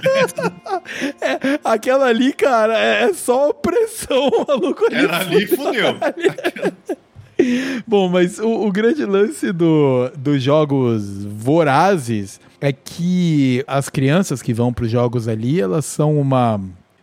É, 1.21 1.59
aquela 1.63 2.07
ali, 2.07 2.33
cara, 2.33 2.77
é, 2.77 3.03
é 3.03 3.13
só 3.13 3.49
opressão, 3.49 4.29
maluco. 4.47 4.85
ali 4.85 5.05
Ela 5.05 5.19
ali 5.19 5.47
fudeu. 5.47 5.95
Bom, 7.85 8.09
mas 8.09 8.39
o, 8.39 8.47
o 8.67 8.71
grande 8.71 9.05
lance 9.05 9.51
do, 9.51 10.09
dos 10.17 10.41
jogos 10.41 11.23
vorazes 11.23 12.39
é 12.59 12.71
que 12.73 13.63
as 13.67 13.89
crianças 13.89 14.41
que 14.41 14.53
vão 14.53 14.73
pros 14.73 14.89
jogos 14.89 15.27
ali, 15.27 15.61
elas 15.61 15.85
são 15.85 16.19
uma. 16.19 16.59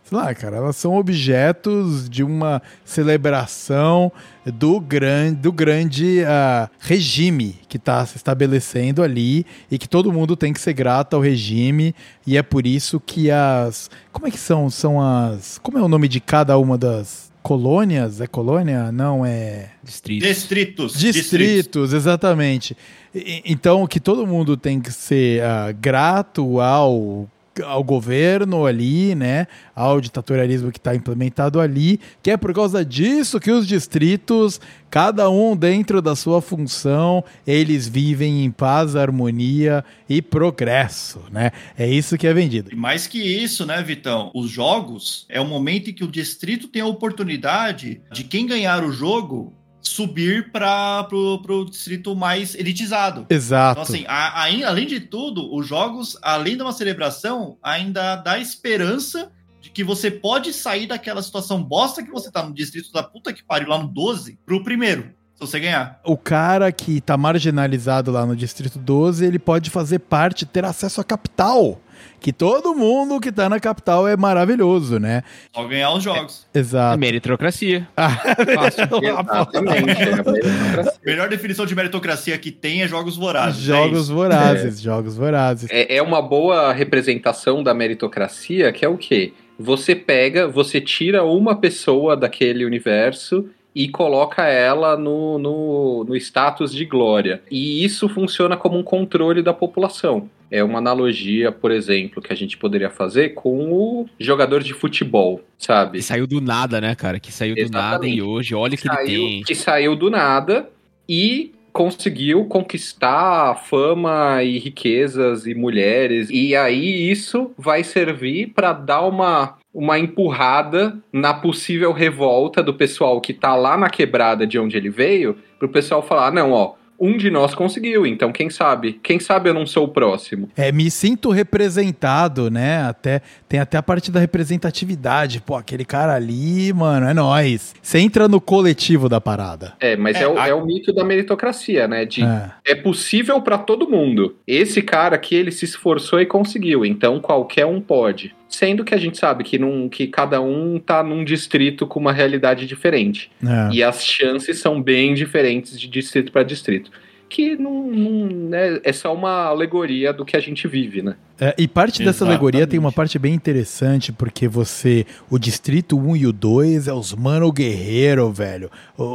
Sei 0.07 0.15
lá, 0.15 0.33
cara, 0.35 0.57
elas 0.57 0.75
são 0.75 0.95
objetos 0.95 2.07
de 2.07 2.23
uma 2.23 2.61
celebração 2.83 4.11
do 4.45 4.79
grande, 4.79 5.35
do 5.37 5.51
grande 5.51 6.23
ah, 6.27 6.69
regime 6.79 7.55
que 7.67 7.77
está 7.77 8.05
se 8.05 8.15
estabelecendo 8.17 9.01
ali 9.01 9.45
e 9.71 9.79
que 9.79 9.89
todo 9.89 10.11
mundo 10.13 10.35
tem 10.35 10.53
que 10.53 10.61
ser 10.61 10.73
grato 10.73 11.15
ao 11.15 11.21
regime 11.21 11.95
e 12.27 12.37
é 12.37 12.43
por 12.43 12.67
isso 12.67 12.99
que 12.99 13.31
as 13.31 13.89
como 14.11 14.27
é 14.27 14.31
que 14.31 14.37
são 14.37 14.69
são 14.69 15.01
as 15.01 15.57
como 15.57 15.79
é 15.79 15.81
o 15.81 15.87
nome 15.87 16.07
de 16.07 16.19
cada 16.19 16.55
uma 16.59 16.77
das 16.77 17.31
colônias 17.41 18.21
é 18.21 18.27
colônia 18.27 18.91
não 18.91 19.25
é 19.25 19.69
Distrito. 19.83 20.25
Distritos. 20.25 20.93
Distritos, 20.99 21.93
exatamente. 21.93 22.75
E- 23.13 23.41
Então, 23.45 23.85
que 23.87 23.99
todo 23.99 24.25
mundo 24.27 24.55
tem 24.57 24.79
que 24.79 24.91
ser 24.91 25.41
ah, 25.43 25.71
grato 25.71 26.59
ao, 26.59 27.27
ao 27.63 27.83
governo 27.83 28.65
ali, 28.65 29.15
né? 29.15 29.47
Ao 29.75 30.01
ditatorialismo 30.01 30.71
que 30.71 30.77
está 30.77 30.95
implementado 30.95 31.59
ali, 31.59 31.99
que 32.21 32.31
é 32.31 32.37
por 32.37 32.53
causa 32.53 32.83
disso 32.83 33.39
que 33.39 33.51
os 33.51 33.67
distritos, 33.67 34.59
cada 34.89 35.29
um 35.29 35.55
dentro 35.55 36.01
da 36.01 36.15
sua 36.15 36.41
função, 36.41 37.23
eles 37.45 37.87
vivem 37.87 38.43
em 38.43 38.51
paz, 38.51 38.95
harmonia 38.95 39.83
e 40.07 40.21
progresso, 40.21 41.21
né? 41.31 41.51
É 41.77 41.87
isso 41.87 42.17
que 42.17 42.27
é 42.27 42.33
vendido. 42.33 42.71
E 42.71 42.75
mais 42.75 43.07
que 43.07 43.19
isso, 43.19 43.65
né, 43.65 43.81
Vitão? 43.81 44.31
Os 44.33 44.49
jogos 44.49 45.25
é 45.29 45.39
o 45.39 45.45
momento 45.45 45.89
em 45.89 45.93
que 45.93 46.03
o 46.03 46.11
distrito 46.11 46.67
tem 46.67 46.81
a 46.81 46.87
oportunidade 46.87 48.01
de 48.11 48.23
quem 48.23 48.45
ganhar 48.45 48.83
o 48.83 48.91
jogo 48.91 49.53
subir 49.87 50.51
para 50.51 51.03
pro, 51.05 51.41
pro 51.41 51.65
distrito 51.65 52.15
mais 52.15 52.55
elitizado. 52.55 53.25
Exato. 53.29 53.81
Então, 53.81 53.95
assim, 53.95 54.05
a- 54.07 54.41
a- 54.43 54.67
além 54.67 54.87
de 54.87 54.99
tudo, 54.99 55.53
os 55.55 55.67
jogos, 55.67 56.17
além 56.21 56.55
de 56.57 56.63
uma 56.63 56.71
celebração, 56.73 57.57
ainda 57.61 58.15
dá 58.15 58.37
esperança 58.39 59.31
de 59.61 59.69
que 59.69 59.83
você 59.83 60.09
pode 60.11 60.53
sair 60.53 60.87
daquela 60.87 61.21
situação 61.21 61.63
bosta 61.63 62.03
que 62.03 62.11
você 62.11 62.31
tá 62.31 62.43
no 62.43 62.53
distrito 62.53 62.91
da 62.91 63.01
puta 63.03 63.31
que 63.33 63.43
pariu 63.43 63.69
lá 63.69 63.77
no 63.79 63.87
12 63.87 64.37
pro 64.45 64.63
primeiro, 64.63 65.09
se 65.33 65.39
você 65.39 65.59
ganhar. 65.59 65.99
o 66.05 66.15
cara 66.17 66.71
que 66.71 67.01
tá 67.01 67.17
marginalizado 67.17 68.11
lá 68.11 68.25
no 68.25 68.35
Distrito 68.35 68.77
12, 68.79 69.25
ele 69.25 69.39
pode 69.39 69.69
fazer 69.69 69.99
parte, 69.99 70.45
ter 70.45 70.63
acesso 70.65 71.01
à 71.01 71.03
capital. 71.03 71.79
Que 72.19 72.33
todo 72.33 72.73
mundo 72.73 73.19
que 73.19 73.31
tá 73.31 73.47
na 73.47 73.59
capital 73.59 74.07
é 74.07 74.17
maravilhoso, 74.17 74.99
né? 74.99 75.21
Só 75.53 75.63
ganhar 75.67 75.91
os 75.91 76.03
jogos. 76.03 76.47
Exato. 76.53 76.97
Meritocracia. 76.99 77.87
Exatamente. 78.47 80.01
é 80.01 80.13
a 80.13 80.23
meritocracia. 80.23 80.93
Melhor 81.05 81.29
definição 81.29 81.65
de 81.65 81.75
meritocracia 81.75 82.37
que 82.37 82.51
tem 82.51 82.81
é 82.81 82.87
jogos 82.87 83.15
vorazes. 83.15 83.63
é 83.63 83.67
Jogos 83.67 84.01
isso. 84.03 84.13
vorazes, 84.13 84.81
jogos 84.81 85.15
vorazes. 85.15 85.69
É, 85.71 85.97
é 85.97 86.01
uma 86.01 86.21
boa 86.21 86.71
representação 86.73 87.61
da 87.63 87.73
meritocracia, 87.73 88.71
que 88.71 88.83
é 88.83 88.87
o 88.89 88.97
quê? 88.97 89.33
Você 89.57 89.95
pega, 89.95 90.47
você 90.47 90.81
tira 90.81 91.23
uma 91.23 91.55
pessoa 91.55 92.17
daquele 92.17 92.65
universo 92.65 93.47
e 93.75 93.89
coloca 93.89 94.43
ela 94.47 94.95
no, 94.95 95.37
no, 95.37 96.05
no 96.05 96.15
status 96.15 96.71
de 96.71 96.85
glória. 96.85 97.41
E 97.51 97.83
isso 97.83 98.07
funciona 98.07 98.55
como 98.55 98.77
um 98.77 98.83
controle 98.83 99.43
da 99.43 99.53
população. 99.53 100.29
É 100.49 100.63
uma 100.63 100.77
analogia, 100.77 101.51
por 101.51 101.71
exemplo, 101.71 102.21
que 102.21 102.31
a 102.31 102.35
gente 102.35 102.57
poderia 102.57 102.89
fazer 102.89 103.33
com 103.33 103.73
o 103.73 104.05
jogador 104.17 104.63
de 104.63 104.73
futebol, 104.73 105.41
sabe? 105.57 105.97
Que 105.97 106.03
saiu 106.03 106.25
do 106.25 106.39
nada, 106.39 106.79
né, 106.79 106.95
cara? 106.95 107.19
Que 107.19 107.31
saiu 107.31 107.55
do 107.55 107.61
Exatamente. 107.61 107.91
nada 107.91 108.07
e 108.07 108.21
hoje, 108.21 108.55
olha 108.55 108.75
o 108.75 108.77
que 108.77 108.87
ele 108.87 108.95
saiu, 108.95 109.21
tem. 109.21 109.43
que 109.43 109.55
saiu 109.55 109.95
do 109.95 110.09
nada 110.09 110.69
e 111.09 111.51
conseguiu 111.73 112.45
conquistar 112.45 113.55
fama 113.55 114.41
e 114.41 114.57
riquezas 114.57 115.45
e 115.45 115.53
mulheres. 115.53 116.29
E 116.29 116.55
aí 116.55 117.11
isso 117.11 117.51
vai 117.57 117.83
servir 117.83 118.53
para 118.55 118.71
dar 118.71 119.01
uma 119.01 119.57
uma 119.75 119.99
empurrada 119.99 120.97
na 121.11 121.33
possível 121.33 121.91
revolta 121.91 122.63
do 122.63 122.73
pessoal 122.73 123.19
que 123.19 123.33
tá 123.33 123.53
lá 123.55 123.77
na 123.77 123.89
quebrada 123.89 124.47
de 124.47 124.57
onde 124.57 124.77
ele 124.77 124.89
veio, 124.89 125.35
pro 125.59 125.67
pessoal 125.67 126.01
falar: 126.01 126.31
"Não, 126.31 126.53
ó, 126.53 126.75
um 126.97 127.17
de 127.17 127.29
nós 127.29 127.53
conseguiu, 127.53 128.07
então 128.07 128.31
quem 128.31 128.49
sabe? 128.49 128.93
Quem 129.03 129.19
sabe 129.19 129.49
eu 129.49 129.53
não 129.53 129.65
sou 129.65 129.83
o 129.83 129.89
próximo?" 129.89 130.49
É, 130.55 130.71
me 130.71 130.89
sinto 130.89 131.29
representado, 131.29 132.49
né? 132.49 132.87
Até 132.87 133.21
tem 133.55 133.59
até 133.61 133.77
a 133.77 133.83
parte 133.83 134.11
da 134.11 134.19
representatividade. 134.19 135.39
Pô, 135.41 135.55
aquele 135.55 135.85
cara 135.85 136.13
ali, 136.13 136.73
mano, 136.73 137.07
é 137.07 137.13
nóis. 137.13 137.73
Você 137.81 137.99
entra 137.99 138.27
no 138.27 138.41
coletivo 138.41 139.07
da 139.07 139.21
parada. 139.21 139.73
É, 139.79 139.95
mas 139.95 140.17
é, 140.17 140.23
É, 140.23 140.27
o, 140.27 140.37
a- 140.37 140.47
é 140.49 140.53
o 140.53 140.65
mito 140.65 140.91
da 140.93 141.03
meritocracia, 141.03 141.87
né? 141.87 142.05
De 142.05 142.23
É. 142.23 142.51
é 142.65 142.75
possível 142.75 143.41
pra 143.41 143.57
todo 143.57 143.89
mundo. 143.89 144.35
Esse 144.45 144.81
cara 144.81 145.15
aqui, 145.15 145.35
ele 145.35 145.51
se 145.51 145.63
esforçou 145.65 146.19
e 146.19 146.25
conseguiu, 146.25 146.85
então 146.85 147.19
qualquer 147.19 147.65
um 147.65 147.79
pode. 147.79 148.35
Sendo 148.49 148.83
que 148.83 148.93
a 148.93 148.97
gente 148.97 149.17
sabe 149.17 149.43
que, 149.43 149.57
num, 149.57 149.89
que 149.89 150.07
cada 150.07 150.39
um 150.41 150.79
tá 150.79 151.01
num 151.03 151.23
distrito 151.23 151.85
com 151.87 151.99
uma 151.99 152.13
realidade 152.13 152.65
diferente. 152.65 153.29
É. 153.45 153.73
E 153.73 153.83
as 153.83 154.05
chances 154.05 154.59
são 154.59 154.81
bem 154.81 155.13
diferentes 155.13 155.79
de 155.79 155.87
distrito 155.87 156.31
para 156.31 156.43
distrito. 156.43 156.91
Que 157.29 157.55
não, 157.55 157.87
não 157.87 158.27
né, 158.27 158.79
é 158.83 158.93
só 158.93 159.13
uma 159.13 159.45
alegoria 159.45 160.13
do 160.13 160.23
que 160.23 160.37
a 160.37 160.39
gente 160.39 160.67
vive, 160.67 161.01
né? 161.01 161.15
É, 161.39 161.53
e 161.57 161.67
parte 161.67 162.01
dessa 162.01 162.23
alegoria 162.23 162.59
Exatamente. 162.59 162.71
tem 162.71 162.79
uma 162.79 162.91
parte 162.93 163.19
bem 163.19 163.33
interessante, 163.33 164.13
porque 164.13 164.47
você. 164.47 165.05
O 165.29 165.37
Distrito 165.37 165.97
1 165.99 166.15
e 166.15 166.27
o 166.27 166.31
2 166.31 166.87
é 166.87 166.93
os 166.93 167.13
mano 167.13 167.51
guerreiro, 167.51 168.31
velho. 168.31 168.71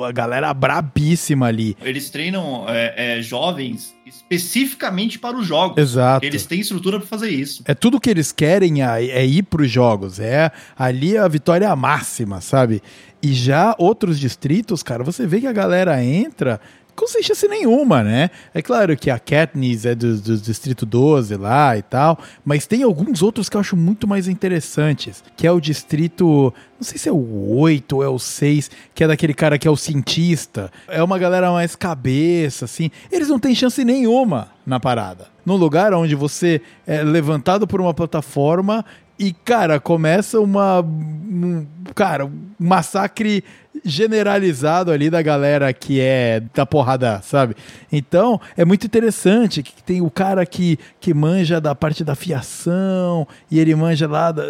A 0.07 0.13
galera 0.13 0.53
brabíssima 0.53 1.47
ali. 1.47 1.77
Eles 1.83 2.11
treinam 2.11 2.67
é, 2.69 3.19
é, 3.19 3.23
jovens 3.23 3.95
especificamente 4.07 5.19
para 5.19 5.37
os 5.37 5.47
jogos. 5.47 5.79
Exato. 5.79 6.27
Eles 6.27 6.45
têm 6.45 6.61
estrutura 6.61 6.99
para 6.99 7.07
fazer 7.07 7.31
isso. 7.31 7.63
É 7.65 7.75
tudo 7.75 8.01
que 8.01 8.11
eles 8.11 8.33
querem 8.33 8.83
é, 8.83 9.07
é 9.07 9.25
ir 9.25 9.45
pros 9.45 9.71
jogos. 9.71 10.19
É 10.21 10.51
ali 10.77 11.17
a 11.17 11.27
vitória 11.29 11.75
máxima, 11.75 12.41
sabe? 12.41 12.83
E 13.23 13.33
já 13.33 13.75
outros 13.79 14.19
distritos, 14.19 14.83
cara, 14.83 15.05
você 15.05 15.27
vê 15.27 15.41
que 15.41 15.47
a 15.47 15.53
galera 15.53 16.03
entra 16.03 16.61
sem 17.07 17.23
chance 17.23 17.47
nenhuma, 17.49 18.03
né? 18.03 18.31
É 18.53 18.63
claro 18.63 18.97
que 18.97 19.11
a 19.11 19.19
Katniss 19.19 19.85
é 19.85 19.95
do, 19.95 20.17
do 20.17 20.37
Distrito 20.39 20.85
12 20.85 21.37
lá 21.37 21.77
e 21.77 21.83
tal, 21.83 22.19
mas 22.45 22.67
tem 22.67 22.83
alguns 22.83 23.23
outros 23.23 23.49
que 23.49 23.57
eu 23.57 23.61
acho 23.61 23.77
muito 23.77 24.07
mais 24.07 24.29
interessantes, 24.29 25.23
que 25.37 25.47
é 25.47 25.53
o 25.53 25.61
Distrito, 25.61 26.53
não 26.79 26.83
sei 26.83 26.99
se 26.99 27.09
é 27.09 27.13
o 27.13 27.57
8 27.59 27.97
ou 27.97 28.05
é 28.05 28.09
o 28.09 28.19
6, 28.19 28.71
que 28.95 29.05
é 29.05 29.09
daquele 29.09 29.35
cara 29.35 29.59
que 29.59 29.69
é 29.69 29.71
o 29.71 29.77
cientista. 29.77 30.71
É 30.89 31.03
uma 31.03 31.19
galera 31.19 31.51
mais 31.51 31.77
cabeça, 31.77 32.65
assim. 32.65 32.91
Eles 33.11 33.29
não 33.29 33.39
têm 33.39 33.55
chance 33.55 33.85
nenhuma 33.85 34.49
na 34.67 34.79
parada. 34.79 35.29
Num 35.45 35.57
lugar 35.57 35.93
onde 35.95 36.15
você 36.15 36.61
é 36.87 37.03
levantado 37.03 37.67
por 37.67 37.81
uma 37.81 37.95
plataforma 37.95 38.85
e, 39.21 39.35
cara, 39.35 39.79
começa 39.79 40.41
uma. 40.41 40.81
Um, 40.81 41.67
cara, 41.95 42.25
um 42.25 42.33
massacre 42.59 43.45
generalizado 43.85 44.91
ali 44.91 45.11
da 45.11 45.23
galera 45.23 45.73
que 45.73 46.01
é 46.01 46.43
da 46.55 46.65
porrada, 46.67 47.21
sabe? 47.23 47.55
Então, 47.91 48.41
é 48.57 48.65
muito 48.65 48.87
interessante 48.87 49.63
que 49.63 49.83
tem 49.83 50.01
o 50.01 50.11
cara 50.11 50.45
que, 50.47 50.79
que 51.01 51.13
manja 51.15 51.61
da 51.61 51.75
parte 51.75 52.05
da 52.05 52.15
fiação 52.15 53.27
e 53.51 53.59
ele 53.59 53.75
manja 53.75 54.07
lá 54.09 54.33
da, 54.33 54.45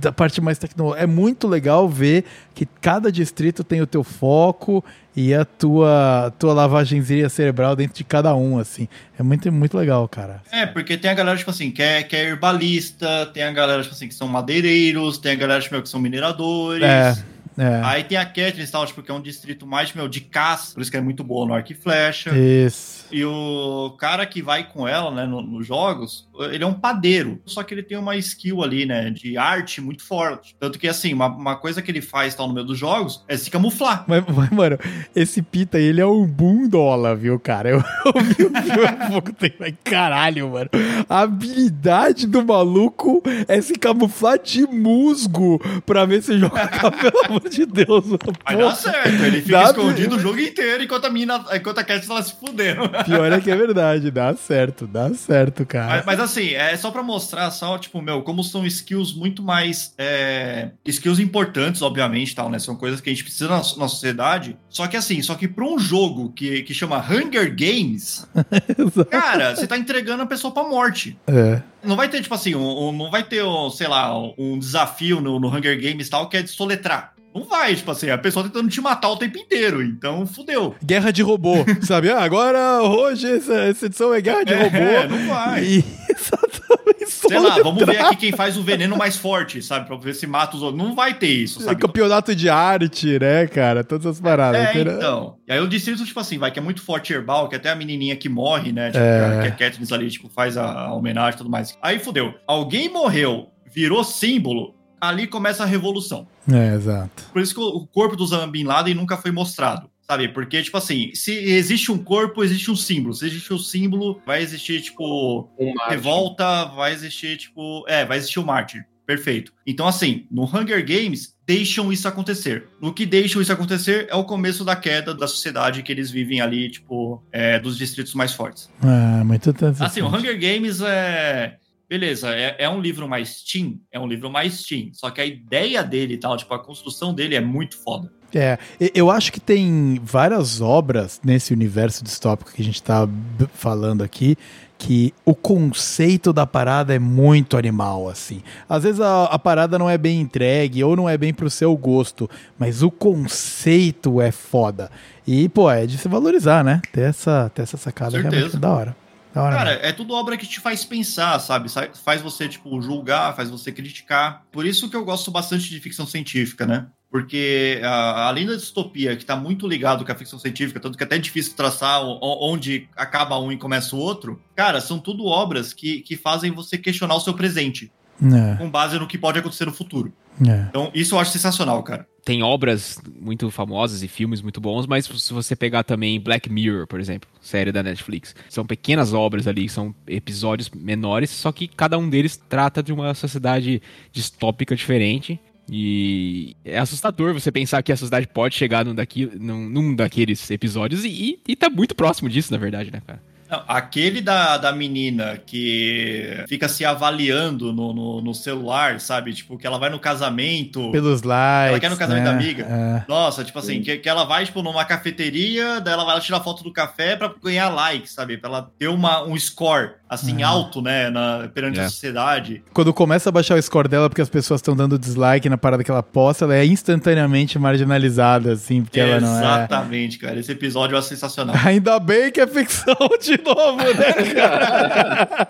da 0.00 0.12
parte 0.12 0.40
mais 0.40 0.58
tecnológica. 0.58 1.02
É 1.02 1.06
muito 1.06 1.48
legal 1.48 1.88
ver 1.88 2.24
que 2.54 2.66
cada 2.80 3.10
distrito 3.10 3.64
tem 3.64 3.80
o 3.80 3.86
teu 3.86 4.04
foco 4.04 4.84
e 5.16 5.32
a 5.32 5.44
tua, 5.44 6.32
tua 6.38 6.52
lavagenzinha 6.52 7.28
cerebral 7.28 7.76
dentro 7.76 7.96
de 7.96 8.04
cada 8.04 8.34
um, 8.34 8.58
assim. 8.58 8.88
É 9.18 9.22
muito, 9.22 9.50
muito 9.52 9.76
legal, 9.76 10.08
cara. 10.08 10.42
É, 10.50 10.66
porque 10.66 10.96
tem 10.96 11.10
a 11.10 11.14
galera, 11.14 11.36
tipo 11.38 11.50
assim, 11.50 11.70
que 11.70 11.82
é, 11.82 12.02
que 12.02 12.16
é 12.16 12.24
herbalista, 12.24 13.26
tem 13.32 13.42
a 13.42 13.52
galera, 13.52 13.82
tipo 13.82 13.94
assim, 13.94 14.08
que 14.08 14.14
são 14.14 14.26
madeireiros, 14.26 15.18
tem 15.18 15.32
a 15.32 15.36
galera, 15.36 15.60
tipo, 15.60 15.80
que 15.80 15.88
são 15.88 16.00
mineradores. 16.00 16.84
É. 16.84 17.34
É. 17.56 17.80
Aí 17.84 18.02
tem 18.02 18.18
a 18.18 18.24
Katniss, 18.26 18.70
tal, 18.70 18.84
tipo, 18.84 19.00
que 19.02 19.10
é 19.10 19.14
um 19.14 19.20
distrito 19.20 19.64
mais, 19.66 19.92
meu, 19.92 20.08
de 20.08 20.20
caça, 20.20 20.74
por 20.74 20.80
isso 20.82 20.90
que 20.90 20.96
é 20.96 21.00
muito 21.00 21.22
boa 21.22 21.46
no 21.46 21.54
arco 21.54 21.70
e 21.70 21.74
flecha. 21.74 22.36
Isso. 22.36 23.06
E 23.12 23.24
o 23.24 23.94
cara 23.98 24.26
que 24.26 24.42
vai 24.42 24.68
com 24.68 24.88
ela, 24.88 25.10
né, 25.12 25.24
no- 25.24 25.40
nos 25.42 25.64
jogos, 25.64 26.26
ele 26.50 26.64
é 26.64 26.66
um 26.66 26.74
padeiro. 26.74 27.40
Só 27.46 27.62
que 27.62 27.72
ele 27.72 27.82
tem 27.84 27.96
uma 27.96 28.16
skill 28.16 28.62
ali, 28.62 28.84
né, 28.86 29.08
de 29.10 29.38
arte 29.38 29.80
muito 29.80 30.02
forte. 30.04 30.56
Tanto 30.58 30.78
que, 30.80 30.88
assim, 30.88 31.12
uma, 31.12 31.26
uma 31.28 31.54
coisa 31.56 31.80
que 31.80 31.90
ele 31.92 32.00
faz, 32.00 32.34
tal, 32.34 32.48
no 32.48 32.54
meio 32.54 32.66
dos 32.66 32.78
jogos, 32.78 33.24
é 33.28 33.36
se 33.36 33.50
camuflar. 33.50 34.04
Mas, 34.08 34.24
mas, 34.34 34.50
mano, 34.50 34.76
esse 35.14 35.42
Pita, 35.42 35.78
ele 35.78 36.00
é 36.00 36.06
um 36.06 36.26
bundola, 36.26 37.14
viu, 37.14 37.38
cara? 37.38 37.70
Eu, 37.70 37.78
eu 38.06 38.20
vi 38.22 38.44
o 38.44 38.62
filme 38.62 38.86
há 38.86 39.08
pouco 39.10 39.32
tempo. 39.32 39.56
Mas, 39.60 39.74
Caralho, 39.84 40.50
mano. 40.50 40.70
A 41.08 41.20
habilidade 41.20 42.26
do 42.26 42.44
maluco 42.44 43.22
é 43.48 43.60
se 43.60 43.74
camuflar 43.74 44.38
de 44.38 44.66
musgo 44.66 45.60
pra 45.86 46.04
ver 46.04 46.22
se 46.22 46.38
joga. 46.38 46.68
Pelo 47.00 47.24
amor 47.26 47.48
de 47.48 47.66
Deus. 47.66 48.04
Porra. 48.06 48.56
dá 48.56 48.74
certo, 48.74 49.22
ele 49.24 49.40
fica 49.42 49.58
Dá- 49.58 49.64
escondido 49.70 50.16
o 50.16 50.18
jogo 50.20 50.40
inteiro 50.40 50.82
enquanto 50.84 51.04
a 51.06 51.10
mina, 51.10 51.44
enquanto 51.54 51.78
a 51.78 51.84
Katniss 51.84 52.10
ela 52.10 52.22
se 52.22 52.34
fudendo. 52.38 52.88
Pior 53.04 53.32
é 53.32 53.40
que 53.40 53.50
é 53.50 53.56
verdade. 53.56 54.10
Dá 54.10 54.34
certo, 54.34 54.86
dá 54.86 55.12
certo, 55.14 55.64
cara. 55.66 55.96
Mas, 55.96 56.04
mas, 56.06 56.20
assim, 56.20 56.50
é 56.54 56.76
só 56.76 56.90
pra 56.90 57.02
mostrar 57.02 57.50
só, 57.50 57.78
tipo, 57.78 58.00
meu, 58.00 58.22
como 58.22 58.42
são 58.42 58.64
skills 58.66 59.14
muito 59.14 59.42
mais. 59.42 59.94
é, 59.98 60.70
skills 60.86 61.18
importantes, 61.18 61.82
obviamente, 61.82 62.34
tal, 62.34 62.48
né? 62.50 62.58
São 62.58 62.76
coisas 62.76 63.00
que 63.00 63.10
a 63.10 63.12
gente 63.12 63.24
precisa 63.24 63.48
na, 63.48 63.56
na 63.56 63.88
sociedade. 63.88 64.56
Só 64.68 64.86
que 64.86 64.93
assim, 64.96 65.22
só 65.22 65.34
que 65.34 65.48
pra 65.48 65.64
um 65.64 65.78
jogo 65.78 66.30
que, 66.34 66.62
que 66.62 66.74
chama 66.74 66.98
Hunger 66.98 67.50
Games, 67.54 68.26
cara, 69.10 69.54
você 69.56 69.66
tá 69.66 69.76
entregando 69.78 70.22
a 70.22 70.26
pessoa 70.26 70.52
pra 70.52 70.62
morte. 70.64 71.16
É. 71.26 71.62
Não 71.82 71.96
vai 71.96 72.08
ter, 72.08 72.20
tipo 72.22 72.34
assim, 72.34 72.54
um, 72.54 72.88
um- 72.88 72.92
não 72.92 73.10
vai 73.10 73.22
ter, 73.22 73.42
um, 73.44 73.70
sei 73.70 73.86
lá, 73.88 74.16
um 74.38 74.58
desafio 74.58 75.20
no, 75.20 75.38
no 75.40 75.48
Hunger 75.48 75.80
Games 75.80 76.08
tal 76.08 76.28
que 76.28 76.36
é 76.36 76.42
de 76.42 76.50
soletrar. 76.50 77.13
Não 77.34 77.42
vai, 77.44 77.74
tipo 77.74 77.90
assim, 77.90 78.10
a 78.10 78.16
pessoa 78.18 78.44
tentando 78.44 78.68
te 78.68 78.80
matar 78.80 79.08
o 79.08 79.16
tempo 79.16 79.36
inteiro. 79.36 79.82
Então, 79.82 80.24
fudeu. 80.26 80.74
Guerra 80.84 81.10
de 81.10 81.22
robô, 81.22 81.56
sabe? 81.82 82.10
Ah, 82.10 82.22
agora, 82.22 82.82
hoje, 82.82 83.28
essa, 83.28 83.54
essa 83.54 83.86
edição 83.86 84.14
é 84.14 84.20
guerra 84.20 84.44
de 84.44 84.52
É, 84.54 84.62
robô. 85.00 85.16
não 85.16 85.28
vai. 85.28 85.64
E 85.64 85.84
exatamente 86.08 87.04
Sei 87.06 87.38
lá, 87.38 87.56
vamos 87.62 87.84
ver 87.84 87.98
aqui 88.00 88.16
quem 88.16 88.32
faz 88.32 88.56
o 88.56 88.62
veneno 88.62 88.96
mais 88.96 89.16
forte, 89.16 89.60
sabe? 89.62 89.86
Pra 89.86 89.96
ver 89.96 90.14
se 90.14 90.26
mata 90.26 90.56
os 90.56 90.62
outros. 90.62 90.82
Não 90.82 90.94
vai 90.94 91.14
ter 91.14 91.28
isso, 91.28 91.60
sabe? 91.60 91.80
Campeonato 91.80 92.34
de 92.34 92.48
arte, 92.48 93.18
né, 93.18 93.46
cara? 93.46 93.82
Todas 93.84 94.06
as 94.06 94.20
paradas. 94.20 94.60
É, 94.74 94.80
então. 94.80 95.36
E 95.46 95.52
aí 95.52 95.60
o 95.60 95.68
distrito, 95.68 96.04
tipo 96.04 96.18
assim, 96.20 96.38
vai, 96.38 96.50
que 96.50 96.58
é 96.58 96.62
muito 96.62 96.82
forte 96.82 97.12
herbal, 97.12 97.48
que 97.48 97.56
até 97.56 97.70
a 97.70 97.74
menininha 97.74 98.16
que 98.16 98.28
morre, 98.28 98.72
né? 98.72 98.90
Tipo, 98.90 99.02
É. 99.02 99.40
que 99.42 99.46
a 99.48 99.50
Katniss 99.70 99.92
ali, 99.92 100.10
tipo, 100.10 100.28
faz 100.28 100.56
a 100.56 100.92
homenagem 100.92 101.34
e 101.34 101.38
tudo 101.38 101.50
mais. 101.50 101.76
Aí 101.82 101.98
fudeu. 101.98 102.34
Alguém 102.46 102.88
morreu, 102.90 103.48
virou 103.74 104.02
símbolo, 104.04 104.73
ali 105.08 105.26
começa 105.26 105.62
a 105.62 105.66
revolução. 105.66 106.26
É, 106.50 106.74
exato. 106.74 107.24
Por 107.32 107.40
isso 107.40 107.54
que 107.54 107.60
o 107.60 107.84
o 107.84 107.86
corpo 107.86 108.16
do 108.16 108.24
Osama 108.24 108.46
Bin 108.46 108.64
Laden 108.64 108.94
nunca 108.94 109.16
foi 109.16 109.30
mostrado. 109.30 109.90
Sabe? 110.06 110.28
Porque, 110.28 110.62
tipo 110.62 110.76
assim, 110.76 111.10
se 111.14 111.32
existe 111.32 111.90
um 111.90 111.96
corpo, 111.96 112.44
existe 112.44 112.70
um 112.70 112.76
símbolo. 112.76 113.14
Se 113.14 113.26
existe 113.26 113.52
um 113.54 113.58
símbolo, 113.58 114.20
vai 114.26 114.42
existir, 114.42 114.82
tipo, 114.82 115.48
Um 115.58 115.72
revolta, 115.88 116.66
vai 116.66 116.92
existir, 116.92 117.38
tipo. 117.38 117.84
É, 117.88 118.04
vai 118.04 118.18
existir 118.18 118.38
o 118.38 118.44
mártir. 118.44 118.84
Perfeito. 119.06 119.52
Então, 119.66 119.86
assim, 119.86 120.26
no 120.30 120.44
Hunger 120.44 120.84
Games, 120.84 121.34
deixam 121.46 121.92
isso 121.92 122.08
acontecer. 122.08 122.68
No 122.80 122.92
que 122.92 123.04
deixam 123.04 123.40
isso 123.40 123.52
acontecer 123.52 124.06
é 124.10 124.14
o 124.14 124.24
começo 124.24 124.64
da 124.64 124.76
queda 124.76 125.14
da 125.14 125.26
sociedade 125.26 125.82
que 125.82 125.92
eles 125.92 126.10
vivem 126.10 126.40
ali, 126.40 126.70
tipo, 126.70 127.22
é, 127.30 127.58
dos 127.58 127.76
distritos 127.76 128.14
mais 128.14 128.32
fortes. 128.32 128.70
Ah, 128.82 129.22
muito 129.24 129.48
interessante. 129.48 129.86
Assim, 129.86 130.02
o 130.02 130.08
Hunger 130.08 130.38
Games 130.38 130.80
é. 130.82 131.56
Beleza, 131.94 132.34
é, 132.34 132.56
é 132.58 132.68
um 132.68 132.80
livro 132.80 133.08
mais 133.08 133.40
teen, 133.40 133.80
é 133.92 134.00
um 134.00 134.08
livro 134.08 134.28
mais 134.28 134.64
teen. 134.64 134.90
Só 134.92 135.10
que 135.10 135.20
a 135.20 135.24
ideia 135.24 135.80
dele 135.80 136.14
e 136.14 136.16
tal, 136.16 136.36
tipo, 136.36 136.52
a 136.52 136.58
construção 136.58 137.14
dele 137.14 137.36
é 137.36 137.40
muito 137.40 137.78
foda. 137.78 138.10
É, 138.34 138.58
eu 138.92 139.12
acho 139.12 139.32
que 139.32 139.38
tem 139.38 140.00
várias 140.02 140.60
obras 140.60 141.20
nesse 141.22 141.52
universo 141.52 142.02
distópico 142.02 142.52
que 142.52 142.60
a 142.60 142.64
gente 142.64 142.82
tá 142.82 143.08
falando 143.52 144.02
aqui 144.02 144.36
que 144.76 145.14
o 145.24 145.36
conceito 145.36 146.32
da 146.32 146.44
parada 146.44 146.92
é 146.92 146.98
muito 146.98 147.56
animal, 147.56 148.08
assim. 148.08 148.42
Às 148.68 148.82
vezes 148.82 149.00
a, 149.00 149.26
a 149.26 149.38
parada 149.38 149.78
não 149.78 149.88
é 149.88 149.96
bem 149.96 150.20
entregue 150.20 150.82
ou 150.82 150.96
não 150.96 151.08
é 151.08 151.16
bem 151.16 151.32
pro 151.32 151.48
seu 151.48 151.76
gosto, 151.76 152.28
mas 152.58 152.82
o 152.82 152.90
conceito 152.90 154.20
é 154.20 154.32
foda. 154.32 154.90
E, 155.24 155.48
pô, 155.48 155.70
é 155.70 155.86
de 155.86 155.96
se 155.96 156.08
valorizar, 156.08 156.64
né? 156.64 156.82
Ter 156.92 157.02
essa, 157.02 157.52
ter 157.54 157.62
essa 157.62 157.76
sacada 157.76 158.10
certeza. 158.10 158.34
realmente 158.34 158.56
da 158.58 158.72
hora. 158.72 159.03
Hora 159.34 159.56
Cara, 159.56 159.70
é 159.82 159.92
tudo 159.92 160.14
obra 160.14 160.36
que 160.36 160.46
te 160.46 160.60
faz 160.60 160.84
pensar, 160.84 161.38
sabe? 161.40 161.68
Sa- 161.68 161.90
Faz 162.04 162.22
você, 162.22 162.48
tipo, 162.48 162.80
julgar, 162.80 163.34
faz 163.34 163.50
você 163.50 163.72
criticar. 163.72 164.44
Por 164.52 164.64
isso 164.64 164.88
que 164.88 164.96
eu 164.96 165.04
gosto 165.04 165.30
bastante 165.30 165.68
de 165.68 165.80
ficção 165.80 166.06
científica, 166.06 166.66
né? 166.66 166.86
Porque 167.10 167.80
a- 167.84 168.26
além 168.28 168.46
da 168.46 168.54
distopia, 168.56 169.16
que 169.16 169.24
tá 169.24 169.36
muito 169.36 169.66
ligado 169.68 170.04
com 170.04 170.10
a 170.10 170.14
ficção 170.16 170.38
científica, 170.38 170.80
tanto 170.80 170.98
que 170.98 171.04
até 171.04 171.16
é 171.16 171.18
difícil 171.20 171.54
traçar 171.54 172.00
onde 172.04 172.88
acaba 172.96 173.38
um 173.38 173.52
e 173.52 173.56
começa 173.56 173.94
o 173.94 173.98
outro, 174.00 174.42
cara, 174.56 174.80
são 174.80 174.98
tudo 174.98 175.24
obras 175.26 175.72
que, 175.72 176.00
que 176.00 176.16
fazem 176.16 176.50
você 176.50 176.76
questionar 176.76 177.14
o 177.14 177.20
seu 177.20 177.34
presente, 177.34 177.92
É, 178.22 178.56
com 178.56 178.70
base 178.70 178.98
no 178.98 179.06
que 179.06 179.18
pode 179.18 179.38
acontecer 179.38 179.64
no 179.64 179.72
futuro. 179.72 180.12
é. 180.46 180.66
Então, 180.68 180.90
isso 180.94 181.14
eu 181.14 181.18
acho 181.18 181.32
sensacional, 181.32 181.82
cara. 181.82 182.06
Tem 182.24 182.42
obras 182.42 182.98
muito 183.20 183.50
famosas 183.50 184.02
e 184.02 184.08
filmes 184.08 184.40
muito 184.40 184.60
bons, 184.60 184.86
mas 184.86 185.04
se 185.04 185.32
você 185.32 185.54
pegar 185.54 185.84
também 185.84 186.18
Black 186.18 186.50
Mirror, 186.50 186.86
por 186.86 186.98
exemplo, 186.98 187.28
série 187.40 187.70
da 187.70 187.82
Netflix, 187.82 188.34
são 188.48 188.64
pequenas 188.64 189.12
obras 189.12 189.46
ali, 189.46 189.68
são 189.68 189.94
episódios 190.06 190.70
menores, 190.70 191.30
só 191.30 191.52
que 191.52 191.68
cada 191.68 191.98
um 191.98 192.08
deles 192.08 192.40
trata 192.48 192.82
de 192.82 192.92
uma 192.92 193.14
sociedade 193.14 193.82
distópica 194.10 194.74
diferente. 194.74 195.38
E 195.68 196.56
é 196.64 196.78
assustador 196.78 197.32
você 197.32 197.50
pensar 197.50 197.82
que 197.82 197.90
a 197.90 197.96
sociedade 197.96 198.26
pode 198.26 198.54
chegar 198.54 198.84
num, 198.84 198.94
daqui, 198.94 199.30
num, 199.34 199.68
num 199.68 199.94
daqueles 199.94 200.50
episódios 200.50 201.04
e, 201.04 201.08
e, 201.08 201.40
e 201.48 201.56
tá 201.56 201.70
muito 201.70 201.94
próximo 201.94 202.28
disso, 202.28 202.52
na 202.52 202.58
verdade, 202.58 202.90
né, 202.90 203.00
cara? 203.06 203.22
Aquele 203.68 204.20
da, 204.20 204.56
da 204.56 204.72
menina 204.72 205.38
que 205.44 206.44
fica 206.48 206.68
se 206.68 206.84
avaliando 206.84 207.72
no, 207.72 207.92
no, 207.92 208.20
no 208.20 208.34
celular, 208.34 208.98
sabe? 209.00 209.32
Tipo, 209.32 209.56
que 209.58 209.66
ela 209.66 209.78
vai 209.78 209.90
no 209.90 209.98
casamento. 209.98 210.90
Pelos 210.90 211.22
likes. 211.22 211.70
Ela 211.70 211.80
quer 211.80 211.90
no 211.90 211.96
casamento 211.96 212.24
né? 212.24 212.30
da 212.30 212.36
amiga. 212.36 212.64
É. 212.64 213.04
Nossa, 213.08 213.44
tipo 213.44 213.58
assim, 213.58 213.82
que, 213.82 213.98
que 213.98 214.08
ela 214.08 214.24
vai, 214.24 214.44
tipo, 214.44 214.62
numa 214.62 214.84
cafeteria, 214.84 215.80
daí 215.80 215.94
ela 215.94 216.04
vai 216.04 216.14
lá 216.14 216.20
tirar 216.20 216.40
foto 216.40 216.64
do 216.64 216.72
café 216.72 217.16
pra 217.16 217.32
ganhar 217.42 217.68
like, 217.68 218.10
sabe? 218.10 218.36
Pra 218.38 218.48
ela 218.50 218.70
ter 218.78 218.88
uma, 218.88 219.22
um 219.24 219.38
score, 219.38 219.90
assim, 220.08 220.38
Uhum. 220.38 220.46
alto, 220.46 220.82
né, 220.82 221.10
na, 221.10 221.48
perante 221.52 221.78
É. 221.78 221.84
a 221.84 221.88
sociedade. 221.88 222.62
Quando 222.72 222.92
começa 222.92 223.28
a 223.28 223.32
baixar 223.32 223.56
o 223.58 223.62
score 223.62 223.88
dela 223.88 224.08
porque 224.08 224.22
as 224.22 224.28
pessoas 224.28 224.58
estão 224.58 224.74
dando 224.74 224.98
dislike 224.98 225.48
na 225.48 225.56
parada 225.58 225.84
que 225.84 225.90
ela 225.90 226.02
posta, 226.02 226.44
ela 226.44 226.56
é 226.56 226.64
instantaneamente 226.64 227.58
marginalizada, 227.58 228.52
assim, 228.52 228.82
porque 228.82 228.98
ela 229.00 229.20
não 229.20 229.34
é. 229.36 229.38
Exatamente, 229.40 230.18
cara. 230.18 230.38
Esse 230.38 230.52
episódio 230.52 230.96
é 230.96 231.02
sensacional. 231.02 231.54
Ainda 231.64 231.98
bem 231.98 232.30
que 232.32 232.40
é 232.40 232.46
ficção 232.46 232.94
de 233.20 233.33
novo, 233.42 233.78
né, 233.78 234.34
cara? 234.34 235.48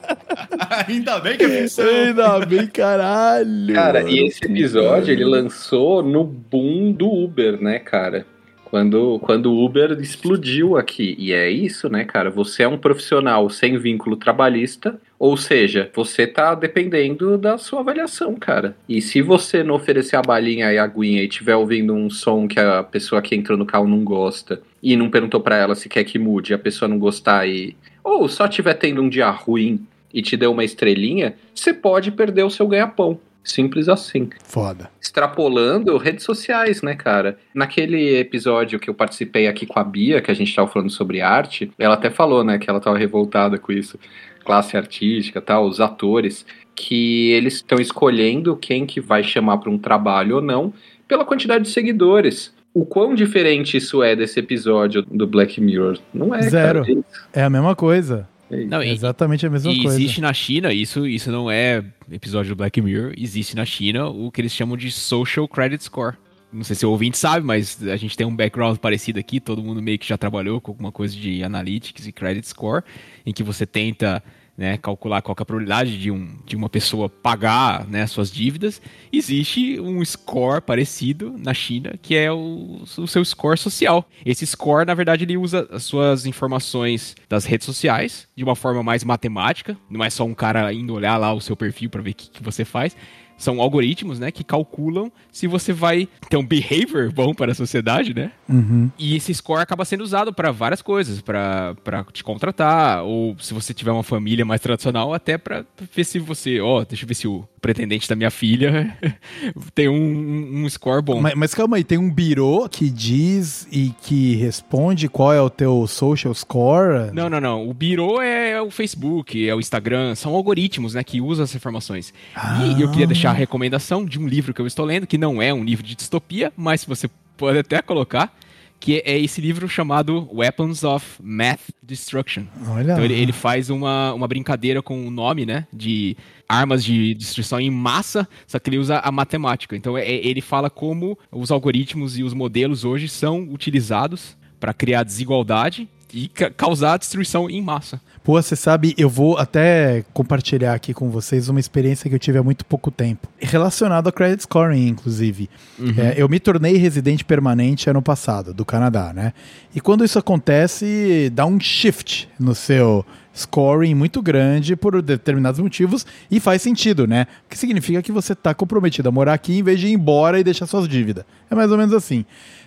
Ainda 0.89 1.19
bem 1.20 1.36
que 1.36 1.44
é 1.44 1.48
ficção. 1.48 1.86
Ainda 1.86 2.39
bem, 2.47 2.66
caralho. 2.66 3.74
Cara, 3.74 4.02
mano. 4.02 4.15
e 4.15 4.27
esse 4.27 4.44
episódio 4.44 5.12
ele 5.12 5.24
lançou 5.24 6.02
no 6.02 6.24
boom 6.24 6.93
do 6.93 7.11
Uber, 7.11 7.61
né, 7.61 7.78
cara? 7.78 8.27
Quando, 8.74 9.20
quando 9.20 9.52
o 9.52 9.64
Uber 9.64 9.92
explodiu 10.01 10.76
aqui. 10.76 11.14
E 11.16 11.32
é 11.32 11.48
isso, 11.48 11.88
né, 11.88 12.05
cara? 12.05 12.28
Você 12.28 12.64
é 12.64 12.68
um 12.68 12.76
profissional 12.76 13.48
sem 13.48 13.78
vínculo 13.78 14.16
trabalhista, 14.16 15.01
ou 15.16 15.36
seja, 15.36 15.88
você 15.94 16.26
tá 16.26 16.56
dependendo 16.56 17.38
da 17.38 17.56
sua 17.56 17.78
avaliação, 17.78 18.34
cara. 18.34 18.76
E 18.88 19.01
se 19.01 19.22
você 19.22 19.62
não 19.62 19.76
oferecer 19.76 20.16
a 20.16 20.22
balinha 20.22 20.72
e 20.72 20.78
a 20.78 20.82
aguinha 20.82 21.22
e 21.22 21.28
tiver 21.28 21.55
ouvindo 21.55 21.94
um 21.94 22.10
som 22.10 22.48
que 22.48 22.59
a 22.59 22.82
pessoa 22.82 23.22
que 23.22 23.36
entrou 23.36 23.56
no 23.56 23.64
carro 23.64 23.86
não 23.86 24.02
gosta 24.02 24.60
e 24.82 24.96
não 24.96 25.09
perguntou 25.09 25.40
pra 25.40 25.56
ela 25.56 25.76
se 25.76 25.88
quer 25.88 26.02
que 26.02 26.18
mude, 26.18 26.52
a 26.52 26.59
pessoa 26.59 26.88
não 26.88 26.98
gostar 26.98 27.46
e. 27.46 27.76
Ou 28.02 28.28
só 28.28 28.48
tiver 28.48 28.74
tendo 28.74 29.01
um 29.01 29.09
dia 29.09 29.30
ruim 29.30 29.86
e 30.12 30.20
te 30.20 30.36
deu 30.36 30.51
uma 30.51 30.64
estrelinha, 30.64 31.36
você 31.55 31.72
pode 31.72 32.10
perder 32.10 32.42
o 32.42 32.51
seu 32.51 32.66
ganha-pão. 32.66 33.20
Simples 33.45 33.89
assim. 33.89 34.31
Foda. 34.43 34.91
Extrapolando 35.01 35.99
redes 35.99 36.25
sociais, 36.25 36.81
né, 36.81 36.95
cara? 36.95 37.39
Naquele 37.55 38.16
episódio 38.19 38.81
que 38.81 38.89
eu 38.89 38.95
participei 38.95 39.47
aqui 39.47 39.66
com 39.66 39.79
a 39.79 39.85
Bia, 39.85 40.23
que 40.23 40.31
a 40.31 40.35
gente 40.35 40.55
tava 40.55 40.69
falando 40.69 40.91
sobre 40.91 41.21
arte, 41.21 41.71
ela 41.79 41.95
até 41.95 42.11
falou, 42.11 42.43
né, 42.43 42.59
que 42.59 42.69
ela 42.69 42.81
tava 42.81 42.97
revoltada 42.97 43.59
com 43.59 43.71
isso. 43.71 43.99
Classe 44.45 44.77
artística, 44.77 45.41
tal, 45.41 45.66
os 45.66 45.81
atores, 45.81 46.45
que 46.75 47.31
eles 47.33 47.55
estão 47.57 47.79
escolhendo 47.79 48.57
quem 48.57 48.87
que 48.87 49.01
vai 49.01 49.23
chamar 49.23 49.59
para 49.59 49.71
um 49.71 49.79
trabalho 49.79 50.37
ou 50.37 50.43
não 50.43 50.73
pela 51.07 51.25
quantidade 51.25 51.65
de 51.65 51.71
seguidores. 51.71 52.55
O 52.73 52.85
quão 52.85 53.15
diferente 53.15 53.77
isso 53.77 54.03
é 54.03 54.16
desse 54.16 54.41
episódio 54.41 55.03
do 55.03 55.27
Black 55.27 55.61
Mirror? 55.61 55.99
Não 56.12 56.35
é, 56.35 56.43
Zero. 56.43 56.85
cara. 56.85 57.05
É 57.33 57.43
a 57.43 57.51
mesma 57.51 57.77
coisa. 57.77 58.29
É. 58.51 58.65
Não, 58.65 58.81
É 58.81 58.89
exatamente 58.89 59.47
a 59.47 59.51
mesma 59.51 59.73
E 59.73 59.83
coisa. 59.83 59.97
existe 59.97 60.21
na 60.21 60.33
China, 60.33 60.73
isso, 60.73 61.07
isso 61.07 61.31
não 61.33 61.51
é 61.51 61.83
episódio 62.11 62.51
do 62.55 62.57
Black 62.57 62.81
Mirror, 62.81 63.12
existe 63.16 63.57
na 63.57 63.65
China 63.65 64.09
o 64.09 64.31
que 64.31 64.41
eles 64.41 64.53
chamam 64.53 64.77
de 64.77 64.91
Social 64.91 65.49
Credit 65.49 65.83
Score. 65.83 66.16
Não 66.53 66.62
sei 66.62 66.77
se 66.77 66.87
o 66.87 66.91
ouvinte 66.91 67.19
sabe, 67.19 67.45
mas 67.45 67.83
a 67.89 67.97
gente 67.97 68.16
tem 68.16 68.25
um 68.27 68.35
background 68.37 68.77
parecido 68.79 69.19
aqui, 69.19 69.41
todo 69.41 69.61
mundo 69.62 69.83
meio 69.83 69.99
que 69.99 70.07
já 70.07 70.16
trabalhou 70.16 70.61
com 70.61 70.71
alguma 70.71 70.93
coisa 70.93 71.16
de 71.16 71.43
analytics 71.43 72.07
e 72.07 72.12
credit 72.12 72.47
score, 72.47 72.85
em 73.27 73.33
que 73.33 73.43
você 73.43 73.66
tenta 73.66 74.23
né, 74.56 74.76
calcular 74.76 75.20
qual 75.20 75.35
é 75.39 75.43
a 75.43 75.44
probabilidade 75.44 75.98
de, 75.98 76.10
um, 76.10 76.28
de 76.47 76.55
uma 76.55 76.68
pessoa 76.68 77.09
pagar 77.09 77.86
né, 77.86 78.06
suas 78.06 78.31
dívidas, 78.31 78.81
existe 79.12 79.81
um 79.81 80.05
score 80.05 80.60
parecido 80.60 81.35
na 81.39 81.52
China, 81.52 81.94
que 82.01 82.14
é 82.16 82.31
o, 82.31 82.82
o 82.82 83.06
seu 83.06 83.24
score 83.24 83.59
social. 83.59 84.09
Esse 84.24 84.47
score, 84.47 84.86
na 84.86 84.94
verdade, 84.94 85.24
ele 85.24 85.36
usa 85.36 85.68
as 85.72 85.82
suas 85.82 86.26
informações 86.26 87.16
das 87.28 87.44
redes 87.44 87.66
sociais 87.66 88.28
de 88.36 88.44
uma 88.44 88.55
forma 88.55 88.82
mais 88.82 89.02
matemática, 89.02 89.76
não 89.90 90.05
é 90.05 90.10
só 90.10 90.24
um 90.24 90.35
cara 90.35 90.72
indo 90.72 90.94
olhar 90.94 91.16
lá 91.16 91.32
o 91.32 91.40
seu 91.40 91.56
perfil 91.56 91.90
para 91.90 92.02
ver 92.02 92.10
o 92.10 92.14
que, 92.14 92.31
que 92.31 92.43
você 92.43 92.64
faz, 92.64 92.97
são 93.36 93.61
algoritmos, 93.61 94.19
né, 94.19 94.31
que 94.31 94.44
calculam 94.44 95.11
se 95.31 95.47
você 95.47 95.73
vai 95.73 96.09
ter 96.28 96.36
um 96.36 96.47
behavior 96.47 97.12
bom 97.12 97.35
para 97.35 97.52
a 97.52 97.55
sociedade, 97.55 98.15
né? 98.15 98.31
Uhum. 98.48 98.90
E 98.98 99.16
esse 99.16 99.32
score 99.35 99.61
acaba 99.61 99.85
sendo 99.85 100.02
usado 100.02 100.32
para 100.32 100.51
várias 100.51 100.81
coisas, 100.81 101.20
para 101.20 101.74
te 102.12 102.23
contratar, 102.23 103.02
ou 103.05 103.36
se 103.40 103.52
você 103.52 103.74
tiver 103.74 103.90
uma 103.90 104.02
família 104.02 104.44
mais 104.44 104.61
tradicional, 104.61 105.12
até 105.12 105.36
para 105.36 105.65
ver 105.94 106.05
se 106.05 106.19
você, 106.19 106.61
ó, 106.61 106.81
oh, 106.81 106.85
deixa 106.85 107.05
eu 107.05 107.09
ver 107.09 107.15
se 107.15 107.28
o 107.28 107.44
pretendente 107.61 108.06
da 108.06 108.15
minha 108.15 108.31
filha 108.31 108.97
tem 109.74 109.89
um, 109.89 110.65
um 110.65 110.69
score 110.69 111.02
bom. 111.02 111.20
Mas, 111.20 111.35
mas, 111.35 111.55
calma 111.55 111.78
aí, 111.78 111.85
tem 111.85 111.97
um 111.97 112.11
birô 112.11 112.69
que 112.69 112.90
diz 112.90 113.66
e 113.73 113.94
que 114.02 114.35
responde 114.36 115.09
qual 115.09 115.32
é 115.32 115.40
o 115.40 115.48
teu 115.48 115.86
social 115.86 116.35
score? 116.35 117.11
Não, 117.15 117.31
não, 117.31 117.40
não. 117.40 117.69
O 117.69 117.73
birô 117.73 118.20
é 118.20 118.61
o 118.61 118.70
Facebook, 118.70 119.48
é 119.48 119.55
o 119.55 119.61
Instagram, 119.61 120.15
são 120.15 120.35
algoritmos, 120.35 120.94
né, 120.94 121.02
que 121.02 121.23
usam 121.23 121.44
essas 121.44 121.56
informações. 121.56 122.12
Ah. 122.35 122.66
E 122.66 122.82
eu 122.82 122.90
queria 122.90 123.06
deixar 123.06 123.23
a 123.26 123.32
recomendação 123.32 124.05
de 124.05 124.18
um 124.18 124.26
livro 124.26 124.52
que 124.52 124.60
eu 124.60 124.66
estou 124.66 124.84
lendo, 124.84 125.06
que 125.06 125.18
não 125.18 125.40
é 125.40 125.52
um 125.52 125.64
livro 125.64 125.84
de 125.84 125.94
distopia, 125.94 126.52
mas 126.56 126.84
você 126.84 127.09
pode 127.36 127.59
até 127.59 127.82
colocar, 127.82 128.34
que 128.80 129.02
é 129.05 129.18
esse 129.18 129.40
livro 129.40 129.68
chamado 129.68 130.28
Weapons 130.32 130.84
of 130.84 131.06
Math 131.22 131.70
Destruction. 131.82 132.44
Olha. 132.68 132.92
Então 132.92 133.05
ele, 133.05 133.14
ele, 133.14 133.32
faz 133.32 133.70
uma, 133.70 134.12
uma 134.12 134.28
brincadeira 134.28 134.82
com 134.82 135.06
o 135.06 135.10
nome, 135.10 135.46
né? 135.46 135.66
De 135.72 136.16
armas 136.48 136.84
de 136.84 137.14
destruição 137.14 137.59
em 137.59 137.70
massa, 137.70 138.28
só 138.46 138.59
que 138.59 138.68
ele 138.68 138.78
usa 138.78 138.98
a 138.98 139.10
matemática. 139.10 139.76
Então 139.76 139.96
é, 139.96 140.06
ele 140.06 140.40
fala 140.40 140.68
como 140.68 141.18
os 141.32 141.51
algoritmos 141.51 142.18
e 142.18 142.22
os 142.22 142.34
modelos 142.34 142.84
hoje 142.84 143.09
são 143.09 143.48
utilizados 143.51 144.36
para 144.60 144.74
criar 144.74 145.02
desigualdade 145.02 145.88
e 146.12 146.28
ca 146.28 146.51
causar 146.51 146.96
destruição 146.98 147.51
em 147.51 147.60
massa. 147.60 148.01
Pô, 148.24 148.40
você 148.40 148.56
sabe, 148.56 148.94
eu 148.96 149.10
vou 149.10 149.36
até 149.36 150.02
compartilhar 150.14 150.72
aqui 150.72 150.94
com 150.94 151.10
vocês 151.10 151.51
uma 151.51 151.60
experiência 151.60 152.09
que 152.09 152.16
eu 152.16 152.18
tive 152.18 152.38
há 152.38 152.42
muito 152.42 152.64
pouco 152.64 152.90
tempo. 152.90 153.28
Relacionado 153.38 154.09
a 154.09 154.12
credit 154.12 154.44
scoring, 154.44 154.88
inclusive. 154.88 155.51
Uhum. 155.78 155.92
É, 155.98 156.14
eu 156.16 156.26
me 156.26 156.40
tornei 156.40 156.78
residente 156.78 157.22
permanente 157.22 157.90
ano 157.90 158.01
passado, 158.01 158.55
do 158.55 158.64
Canadá, 158.64 159.12
né? 159.12 159.34
E 159.74 159.80
quando 159.80 160.06
isso 160.06 160.18
acontece, 160.18 161.30
dá 161.34 161.44
um 161.44 161.60
shift 161.60 162.26
no 162.40 162.55
seu 162.55 163.05
scoring 163.35 163.94
muito 163.94 164.23
grande 164.23 164.77
por 164.77 165.01
determinados 165.02 165.61
motivos 165.61 166.06
e 166.31 166.39
faz 166.39 166.62
sentido, 166.62 167.06
né? 167.06 167.27
O 167.47 167.51
que 167.51 167.59
significa 167.59 168.02
que 168.02 168.12
você 168.12 168.32
está 168.32 168.55
comprometido 168.55 169.09
a 169.09 169.12
morar 169.12 169.35
aqui 169.35 169.59
em 169.59 169.62
vez 169.62 169.81
de 169.81 169.89
ir 169.89 169.93
embora 169.93 170.39
e 170.39 170.44
deixar 170.44 170.66
suas 170.66 170.89
dívidas. 170.89 171.24
É 171.51 171.55
mais 171.55 171.70
ou 171.70 171.77
menos 171.77 171.93
assim. 171.93 172.24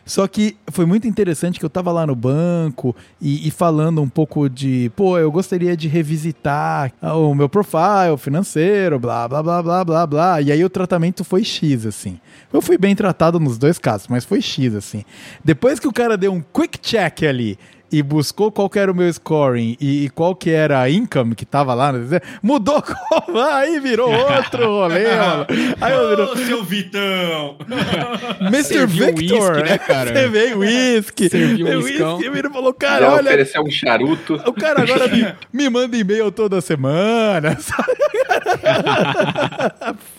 Só 0.07 0.25
que 0.25 0.55
foi 0.71 0.85
muito 0.85 1.05
interessante 1.05 1.59
que 1.59 1.65
eu 1.65 1.69
tava 1.69 1.91
lá 1.91 2.07
no 2.07 2.15
banco 2.15 2.95
e, 3.21 3.45
e, 3.45 3.51
falando 3.51 4.01
um 4.01 4.07
pouco 4.07 4.49
de, 4.49 4.89
pô, 4.95 5.17
eu 5.17 5.29
gostaria 5.29 5.75
de 5.75 5.89
revisitar 5.89 6.93
o 7.01 7.35
meu 7.35 7.49
profile 7.49 8.17
financeiro, 8.17 8.97
blá, 8.97 9.27
blá, 9.27 9.43
blá, 9.43 9.61
blá, 9.61 9.83
blá, 9.83 10.07
blá. 10.07 10.41
E 10.41 10.49
aí 10.49 10.63
o 10.63 10.69
tratamento 10.69 11.25
foi 11.25 11.43
X, 11.43 11.85
assim. 11.85 12.21
Eu 12.53 12.61
fui 12.61 12.77
bem 12.77 12.95
tratado 12.95 13.37
nos 13.37 13.57
dois 13.57 13.77
casos, 13.77 14.07
mas 14.07 14.23
foi 14.23 14.41
X, 14.41 14.73
assim. 14.75 15.03
Depois 15.43 15.77
que 15.77 15.89
o 15.89 15.93
cara 15.93 16.15
deu 16.15 16.31
um 16.31 16.41
quick 16.41 16.79
check 16.79 17.23
ali 17.23 17.59
e 17.91 18.03
buscou 18.03 18.51
qual 18.51 18.69
que 18.69 18.79
era 18.79 18.91
o 18.91 18.95
meu 18.95 19.11
scoring 19.11 19.77
e, 19.79 20.05
e, 20.05 20.09
qual 20.09 20.35
que 20.35 20.49
era 20.49 20.81
a 20.81 20.89
income 20.89 21.35
que 21.35 21.45
tava 21.45 21.73
lá, 21.73 21.91
né? 21.91 22.19
mudou, 22.41 22.83
aí 23.53 23.79
virou 23.79 24.11
outro 24.11 24.65
rolê, 24.65 25.07
mano. 25.15 25.45
Aí 25.79 25.93
eu 25.93 26.09
virou... 26.09 26.31
Ô, 26.31 26.37
seu 26.37 26.63
Vitão! 26.63 27.57
Mr. 28.41 28.85
Victor, 28.85 29.55
whisky, 29.55 29.69
né, 29.69 29.77
cara? 29.77 30.13
Você 30.13 30.27
veio 30.27 30.59
whisky. 30.59 31.29
Serviu 31.29 31.67
um 31.67 31.83
whisky. 31.83 32.25
Ele 32.25 32.49
falou, 32.49 32.73
cara, 32.73 33.05
Já 33.05 33.13
olha... 33.13 33.27
ofereceu 33.27 33.63
um 33.63 33.71
charuto. 33.71 34.35
O 34.45 34.53
cara 34.53 34.81
agora 34.81 35.07
me, 35.07 35.33
me 35.51 35.69
manda 35.69 35.97
e-mail 35.97 36.31
toda 36.31 36.61
semana, 36.61 37.57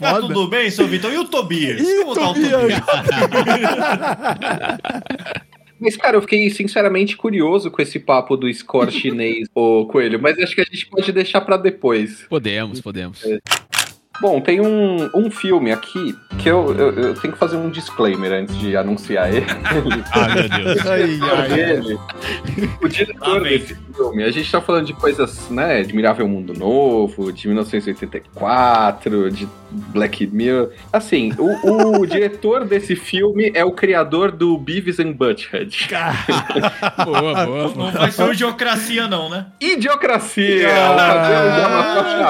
Tá 0.00 0.20
tudo 0.20 0.48
bem, 0.48 0.70
seu 0.70 0.86
Vitão? 0.86 1.12
E 1.12 1.18
o 1.18 1.24
Tobias? 1.24 1.80
E 1.80 2.00
o 2.00 2.14
Tobias? 2.14 2.52
O 2.52 3.28
Tobias? 3.28 3.88
Mas, 5.80 5.96
cara, 5.96 6.16
eu 6.16 6.20
fiquei 6.20 6.48
sinceramente 6.50 7.16
curioso 7.16 7.70
com 7.70 7.80
esse 7.80 7.98
papo 7.98 8.36
do 8.36 8.52
score 8.52 8.90
chinês, 8.92 9.48
ô 9.54 9.86
Coelho, 9.86 10.20
mas 10.20 10.38
acho 10.38 10.54
que 10.54 10.60
a 10.60 10.64
gente 10.64 10.86
pode 10.86 11.12
deixar 11.12 11.40
para 11.40 11.56
depois. 11.56 12.24
Podemos, 12.28 12.80
podemos. 12.80 13.24
É. 13.24 13.38
Bom, 14.20 14.40
tem 14.40 14.60
um, 14.60 15.08
um 15.14 15.30
filme 15.30 15.70
aqui 15.70 16.12
que 16.38 16.48
eu, 16.48 16.74
eu, 16.74 16.90
eu, 16.92 17.14
tenho 17.14 17.32
que 17.32 17.38
fazer 17.38 17.56
um 17.56 17.70
disclaimer 17.70 18.32
antes 18.32 18.58
de 18.58 18.76
anunciar 18.76 19.32
ele. 19.32 19.46
ah, 20.12 20.28
meu 20.34 20.48
Deus. 20.48 20.86
ai, 20.86 21.18
ai, 21.22 21.60
ele. 21.60 21.98
O 22.82 22.88
diretor 22.88 23.42
desse 23.42 23.76
filme, 23.94 24.24
a 24.24 24.30
gente 24.30 24.50
tá 24.50 24.60
falando 24.60 24.86
de 24.86 24.92
coisas, 24.92 25.48
né, 25.50 25.78
Admirável 25.78 26.26
Mundo 26.26 26.52
Novo, 26.52 27.32
de 27.32 27.46
1984, 27.46 29.30
de 29.30 29.48
Black 29.70 30.26
Mirror. 30.26 30.70
Assim, 30.92 31.32
o, 31.38 32.00
o 32.00 32.06
diretor 32.08 32.64
desse 32.64 32.96
filme 32.96 33.50
é 33.54 33.64
o 33.64 33.72
criador 33.72 34.32
do 34.32 34.56
Beavis 34.58 34.98
and 34.98 35.12
Butthead. 35.12 35.88
boa, 37.04 37.46
boa. 37.46 37.74
Não 37.74 37.92
vai 37.92 38.10
ser 38.10 38.22
o 38.24 38.32
Idiocracia 38.32 39.08
não, 39.08 39.28
né? 39.28 39.46
Idiocracia! 39.60 40.68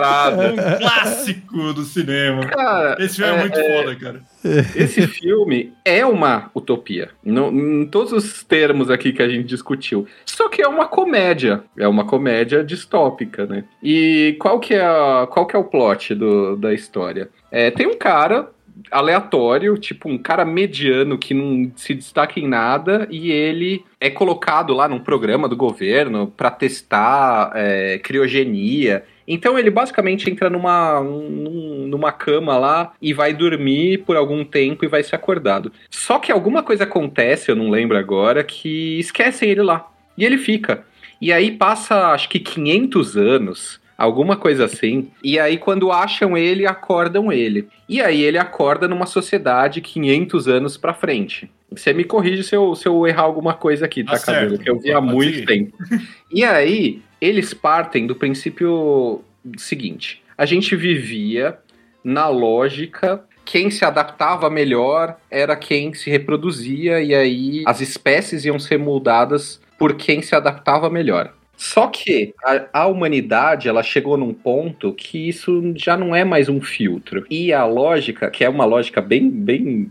Ah, 0.00 0.30
um 0.30 0.78
clássico 0.78 1.72
do 1.72 1.84
cinema. 1.84 2.46
Cara, 2.46 2.96
Esse 2.98 3.16
filme 3.16 3.32
é, 3.32 3.34
é 3.34 3.40
muito 3.40 3.56
foda, 3.56 3.96
cara. 3.96 4.22
Esse 4.74 5.06
filme 5.06 5.72
é 5.84 6.04
uma 6.04 6.50
utopia. 6.54 7.10
No, 7.24 7.48
em 7.48 7.86
todos 7.86 8.12
os 8.12 8.44
termos 8.44 8.90
aqui 8.90 9.12
que 9.12 9.22
a 9.22 9.28
gente 9.28 9.44
discutiu. 9.44 10.06
Só 10.24 10.48
que 10.48 10.62
é 10.62 10.68
uma 10.68 10.86
comédia. 10.86 11.64
É 11.76 11.88
uma 11.88 12.04
comédia 12.04 12.62
distópica, 12.62 13.46
né? 13.46 13.64
E 13.82 14.36
qual 14.40 14.60
que 14.60 14.74
é, 14.74 14.84
a, 14.84 15.26
qual 15.30 15.46
que 15.46 15.56
é 15.56 15.58
o 15.58 15.64
plot 15.64 16.14
do, 16.14 16.56
da 16.56 16.72
história? 16.72 17.28
É, 17.50 17.70
tem 17.70 17.86
um 17.86 17.96
cara 17.96 18.50
aleatório, 18.90 19.76
tipo 19.76 20.08
um 20.08 20.16
cara 20.16 20.44
mediano 20.44 21.18
que 21.18 21.34
não 21.34 21.70
se 21.74 21.94
destaca 21.94 22.38
em 22.38 22.46
nada 22.46 23.08
e 23.10 23.30
ele 23.30 23.84
é 24.00 24.08
colocado 24.08 24.72
lá 24.72 24.88
num 24.88 25.00
programa 25.00 25.48
do 25.48 25.56
governo 25.56 26.32
para 26.36 26.50
testar 26.50 27.50
é, 27.54 27.98
criogenia 27.98 29.04
então 29.28 29.58
ele 29.58 29.70
basicamente 29.70 30.30
entra 30.30 30.48
numa, 30.48 31.00
numa 31.00 32.10
cama 32.10 32.56
lá 32.56 32.92
e 33.00 33.12
vai 33.12 33.34
dormir 33.34 33.98
por 33.98 34.16
algum 34.16 34.42
tempo 34.42 34.84
e 34.84 34.88
vai 34.88 35.02
ser 35.02 35.14
acordado. 35.14 35.70
Só 35.90 36.18
que 36.18 36.32
alguma 36.32 36.62
coisa 36.62 36.84
acontece, 36.84 37.50
eu 37.50 37.56
não 37.56 37.68
lembro 37.68 37.98
agora, 37.98 38.42
que 38.42 38.98
esquecem 38.98 39.50
ele 39.50 39.62
lá. 39.62 39.86
E 40.16 40.24
ele 40.24 40.38
fica. 40.38 40.84
E 41.20 41.32
aí 41.32 41.52
passa, 41.52 42.12
acho 42.12 42.28
que 42.28 42.38
500 42.38 43.16
anos, 43.16 43.80
alguma 43.96 44.36
coisa 44.36 44.64
assim. 44.64 45.10
E 45.22 45.38
aí, 45.38 45.58
quando 45.58 45.90
acham 45.90 46.36
ele, 46.36 46.66
acordam 46.66 47.32
ele. 47.32 47.68
E 47.88 48.00
aí, 48.00 48.22
ele 48.22 48.38
acorda 48.38 48.86
numa 48.86 49.06
sociedade 49.06 49.80
500 49.80 50.48
anos 50.48 50.76
pra 50.76 50.94
frente. 50.94 51.50
Você 51.70 51.92
me 51.92 52.04
corrige 52.04 52.44
se 52.44 52.54
eu, 52.54 52.74
se 52.74 52.86
eu 52.86 53.06
errar 53.06 53.22
alguma 53.22 53.52
coisa 53.52 53.84
aqui, 53.84 54.02
tá, 54.02 54.12
tá 54.12 54.20
cabelo? 54.20 54.58
Que 54.58 54.70
eu 54.70 54.78
vi 54.78 54.92
há 54.92 55.00
muito 55.00 55.44
tempo. 55.44 55.76
E 56.30 56.44
aí, 56.44 57.00
eles 57.20 57.54
partem 57.54 58.06
do 58.06 58.14
princípio 58.14 59.22
seguinte: 59.56 60.22
a 60.36 60.46
gente 60.46 60.74
vivia 60.76 61.58
na 62.02 62.28
lógica 62.28 63.24
quem 63.44 63.70
se 63.70 63.82
adaptava 63.84 64.50
melhor 64.50 65.16
era 65.30 65.56
quem 65.56 65.94
se 65.94 66.10
reproduzia 66.10 67.00
e 67.00 67.14
aí 67.14 67.62
as 67.66 67.80
espécies 67.80 68.44
iam 68.44 68.58
ser 68.58 68.78
moldadas 68.78 69.60
por 69.78 69.94
quem 69.94 70.20
se 70.20 70.34
adaptava 70.34 70.90
melhor. 70.90 71.32
Só 71.56 71.88
que 71.88 72.34
a, 72.44 72.82
a, 72.82 72.86
humanidade 72.86 73.68
ela 73.68 73.82
chegou 73.82 74.16
num 74.16 74.32
ponto 74.32 74.92
que 74.92 75.28
isso 75.28 75.72
já 75.74 75.96
não 75.96 76.14
é 76.14 76.24
mais 76.24 76.48
um 76.48 76.60
filtro. 76.60 77.26
E 77.28 77.52
a 77.52 77.64
lógica, 77.64 78.30
que 78.30 78.44
é 78.44 78.48
uma 78.48 78.64
lógica 78.64 79.00
bem, 79.00 79.28
bem 79.28 79.90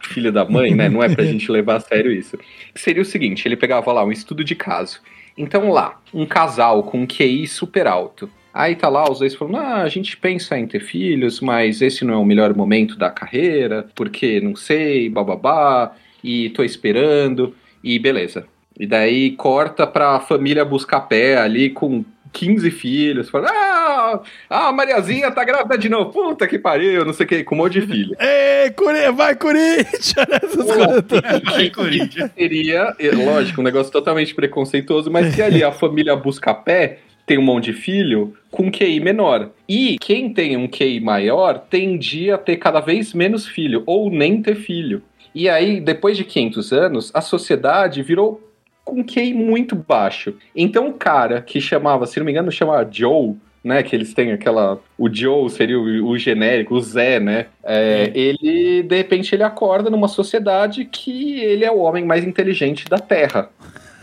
filha 0.00 0.32
da 0.32 0.44
mãe, 0.44 0.74
né? 0.74 0.88
Não 0.88 1.02
é 1.02 1.08
pra 1.08 1.22
gente 1.26 1.50
levar 1.52 1.76
a 1.76 1.80
sério 1.80 2.10
isso. 2.10 2.36
Seria 2.74 3.02
o 3.02 3.04
seguinte: 3.04 3.46
ele 3.46 3.56
pegava 3.56 3.92
lá 3.92 4.04
um 4.04 4.10
estudo 4.10 4.42
de 4.42 4.54
caso. 4.56 5.00
Então 5.36 5.70
lá, 5.70 6.00
um 6.12 6.24
casal 6.26 6.82
com 6.84 7.02
um 7.02 7.06
QI 7.06 7.46
super 7.46 7.86
alto. 7.86 8.30
Aí 8.52 8.76
tá 8.76 8.88
lá 8.88 9.10
os 9.10 9.18
dois 9.18 9.34
falando: 9.34 9.56
ah, 9.56 9.82
a 9.82 9.88
gente 9.88 10.16
pensa 10.16 10.56
em 10.56 10.66
ter 10.66 10.80
filhos, 10.80 11.40
mas 11.40 11.82
esse 11.82 12.04
não 12.04 12.14
é 12.14 12.16
o 12.16 12.24
melhor 12.24 12.54
momento 12.54 12.96
da 12.96 13.10
carreira, 13.10 13.88
porque 13.94 14.40
não 14.40 14.54
sei, 14.54 15.08
bababá, 15.08 15.92
e 16.22 16.50
tô 16.50 16.62
esperando, 16.62 17.54
e 17.82 17.98
beleza. 17.98 18.46
E 18.78 18.86
daí 18.86 19.32
corta 19.32 19.86
pra 19.86 20.20
família 20.20 20.64
buscar 20.64 21.00
pé 21.02 21.36
ali 21.36 21.70
com 21.70 22.04
15 22.34 22.70
filhos, 22.72 23.30
falando, 23.30 23.52
ah, 23.52 24.20
a 24.50 24.72
Mariazinha 24.72 25.30
tá 25.30 25.44
grávida 25.44 25.78
de 25.78 25.88
novo, 25.88 26.10
puta 26.10 26.48
que 26.48 26.58
pariu, 26.58 27.04
não 27.04 27.12
sei 27.12 27.24
o 27.24 27.28
que, 27.28 27.44
com 27.44 27.54
um 27.54 27.58
monte 27.58 27.80
de 27.80 27.86
filho. 27.86 28.16
Ei, 28.20 28.70
Curi 28.72 29.10
vai 29.12 29.36
Corinthians! 29.36 30.14
Essas 30.42 30.66
coisas 30.66 31.42
vai 31.44 31.70
Corinthians. 31.70 32.30
Seria, 32.36 32.94
lógico, 33.24 33.60
um 33.60 33.64
negócio 33.64 33.92
totalmente 33.92 34.34
preconceituoso, 34.34 35.10
mas 35.10 35.34
se 35.34 35.40
ali 35.40 35.62
a 35.62 35.70
família 35.70 36.16
busca 36.16 36.52
pé, 36.52 36.98
tem 37.24 37.38
um 37.38 37.42
monte 37.42 37.66
de 37.66 37.72
filho 37.72 38.34
com 38.50 38.70
QI 38.70 39.00
menor. 39.00 39.50
E 39.68 39.96
quem 39.98 40.32
tem 40.34 40.56
um 40.56 40.68
QI 40.68 41.00
maior 41.00 41.58
tendia 41.58 42.34
a 42.34 42.38
ter 42.38 42.56
cada 42.56 42.80
vez 42.80 43.14
menos 43.14 43.46
filho, 43.46 43.82
ou 43.86 44.10
nem 44.10 44.42
ter 44.42 44.56
filho. 44.56 45.02
E 45.34 45.48
aí, 45.48 45.80
depois 45.80 46.16
de 46.16 46.24
500 46.24 46.72
anos, 46.72 47.10
a 47.14 47.20
sociedade 47.20 48.02
virou 48.02 48.40
com 48.84 49.02
QI 49.02 49.32
muito 49.32 49.74
baixo. 49.74 50.34
Então, 50.54 50.88
o 50.88 50.94
cara 50.94 51.40
que 51.40 51.60
chamava, 51.60 52.06
se 52.06 52.18
não 52.18 52.26
me 52.26 52.32
engano, 52.32 52.52
chamava 52.52 52.88
Joe, 52.90 53.34
né? 53.62 53.82
Que 53.82 53.96
eles 53.96 54.12
têm 54.12 54.32
aquela. 54.32 54.78
O 54.98 55.12
Joe 55.12 55.48
seria 55.48 55.78
o, 55.78 56.08
o 56.08 56.18
genérico, 56.18 56.74
o 56.74 56.80
Zé, 56.80 57.18
né? 57.18 57.46
É, 57.62 58.12
ele, 58.14 58.82
de 58.82 58.96
repente, 58.96 59.34
ele 59.34 59.42
acorda 59.42 59.88
numa 59.88 60.08
sociedade 60.08 60.84
que 60.84 61.40
ele 61.40 61.64
é 61.64 61.72
o 61.72 61.78
homem 61.78 62.04
mais 62.04 62.24
inteligente 62.24 62.84
da 62.84 62.98
Terra. 62.98 63.48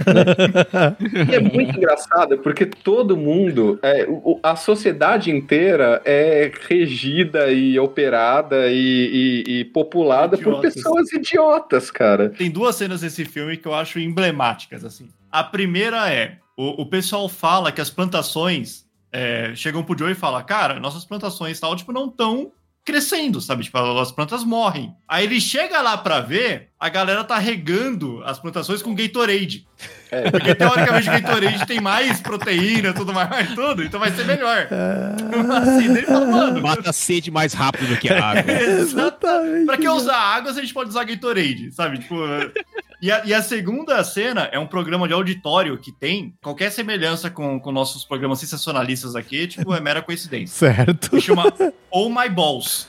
E 1.32 1.36
é 1.36 1.40
muito 1.40 1.78
engraçado 1.78 2.38
porque 2.40 2.66
todo 2.66 3.16
mundo, 3.18 3.80
é, 3.82 4.06
o- 4.10 4.40
a 4.44 4.56
sociedade 4.56 5.32
inteira 5.32 6.02
é 6.06 6.52
regida 6.70 7.52
e 7.52 7.80
operada 7.80 8.68
e, 8.70 9.44
e- 9.48 9.60
e 9.60 9.66
populada 9.66 10.38
por 10.38 10.48
Idiotas. 10.54 10.74
pessoas 10.76 11.12
idiotas, 11.14 11.92
cara. 11.92 12.30
Tem 12.30 12.50
duas 12.50 12.76
cenas 12.76 13.02
desse 13.02 13.26
filme 13.26 13.58
que 13.58 13.68
eu 13.68 13.74
acho 13.74 14.00
emblemáticas, 14.00 14.84
assim. 14.84 15.08
A 15.32 15.44
primeira 15.44 16.12
é, 16.12 16.38
o, 16.58 16.82
o 16.82 16.86
pessoal 16.86 17.28
fala 17.30 17.72
que 17.72 17.82
as 17.82 17.90
plantações 17.90 18.86
é, 19.12 19.52
chegam 19.56 19.84
pro 19.84 19.98
Joe 19.98 20.12
e 20.12 20.16
fala, 20.16 20.44
cara, 20.44 20.80
nossas 20.80 21.06
plantações 21.06 21.60
tal, 21.60 21.76
tipo, 21.76 21.92
não 21.92 22.08
estão 22.08 22.52
crescendo, 22.84 23.40
sabe? 23.40 23.64
Tipo, 23.64 23.78
as 24.00 24.12
plantas 24.12 24.44
morrem. 24.44 24.96
Aí 25.08 25.26
ele 25.26 25.40
chega 25.40 25.82
lá 25.82 25.98
pra 25.98 26.20
ver, 26.20 26.70
a 26.80 26.90
galera 26.90 27.24
tá 27.24 27.38
regando 27.38 28.24
as 28.26 28.40
plantações 28.40 28.82
com 28.82 28.96
Gatorade. 28.96 29.68
É. 30.12 30.30
Porque 30.32 30.56
teoricamente 30.56 31.10
o 31.10 31.12
Gatorade 31.12 31.66
tem 31.66 31.80
mais 31.80 32.20
proteína, 32.20 32.94
tudo 32.94 33.14
mais, 33.14 33.54
tudo, 33.54 33.84
então 33.84 34.00
vai 34.00 34.12
ser 34.12 34.26
melhor. 34.26 34.68
assim, 34.68 35.88
daí 35.88 35.98
ele 35.98 36.06
fala, 36.08 36.26
mano, 36.26 36.62
Mata 36.62 36.90
a 36.90 36.94
sede 36.94 37.30
mais 37.30 37.54
rápido 37.54 37.88
do 37.88 37.98
que 37.98 38.12
a 38.12 38.24
água. 38.24 38.52
Exatamente. 38.52 39.66
Pra 39.66 39.78
que 39.78 39.88
usar 39.88 40.18
água 40.18 40.52
se 40.54 40.60
a 40.60 40.62
gente 40.62 40.74
pode 40.74 40.90
usar 40.90 41.04
Gatorade, 41.04 41.72
sabe? 41.72 42.00
Tipo, 42.00 42.16
e, 43.02 43.12
a, 43.12 43.26
e 43.26 43.34
a 43.34 43.42
segunda 43.42 44.04
cena 44.04 44.50
é 44.52 44.60
um 44.60 44.68
programa 44.68 45.08
de 45.08 45.14
auditório 45.14 45.78
que 45.78 45.92
tem 45.92 46.34
qualquer 46.42 46.72
semelhança 46.72 47.30
com, 47.30 47.60
com 47.60 47.72
nossos 47.72 48.06
programas 48.06 48.40
sensacionalistas 48.40 49.16
aqui, 49.16 49.48
tipo, 49.48 49.74
é 49.74 49.80
mera 49.80 50.02
coincidência. 50.02 50.56
Certo. 50.74 51.10
Que 51.10 51.22
chama 51.22 51.52
Oh 51.90 52.10
My 52.10 52.30
Balls. 52.30 52.88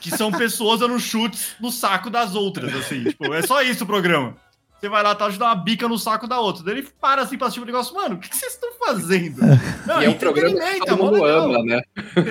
Que 0.00 0.10
são 0.10 0.32
pessoas 0.32 0.80
dando 0.80 0.98
chutes 0.98 1.54
no 1.60 1.70
saco 1.70 2.08
das 2.08 2.34
outras, 2.34 2.74
assim. 2.74 3.04
Tipo, 3.04 3.34
é 3.34 3.42
só 3.42 3.60
isso 3.62 3.84
o 3.84 3.86
programa. 3.86 4.34
Você 4.80 4.88
vai 4.88 5.02
lá, 5.02 5.14
tá, 5.14 5.28
dá 5.28 5.44
uma 5.48 5.54
bica 5.54 5.86
no 5.86 5.98
saco 5.98 6.26
da 6.26 6.40
outra. 6.40 6.64
Daí 6.64 6.78
ele 6.78 6.88
para 6.98 7.20
assim 7.20 7.36
pra 7.36 7.48
assistir 7.48 7.60
o 7.62 7.66
negócio. 7.66 7.94
Mano, 7.94 8.14
o 8.14 8.18
que 8.18 8.30
que 8.30 8.36
vocês 8.36 8.54
estão 8.54 8.70
fazendo? 8.78 9.38
Não, 9.86 10.00
E 10.02 10.06
é 10.06 10.08
um 10.08 10.14
programa 10.14 10.48
que 10.48 10.56
entretenimento, 10.56 10.86
todo 10.86 11.04
mundo 11.04 11.22
ama, 11.26 11.62
né? 11.62 11.82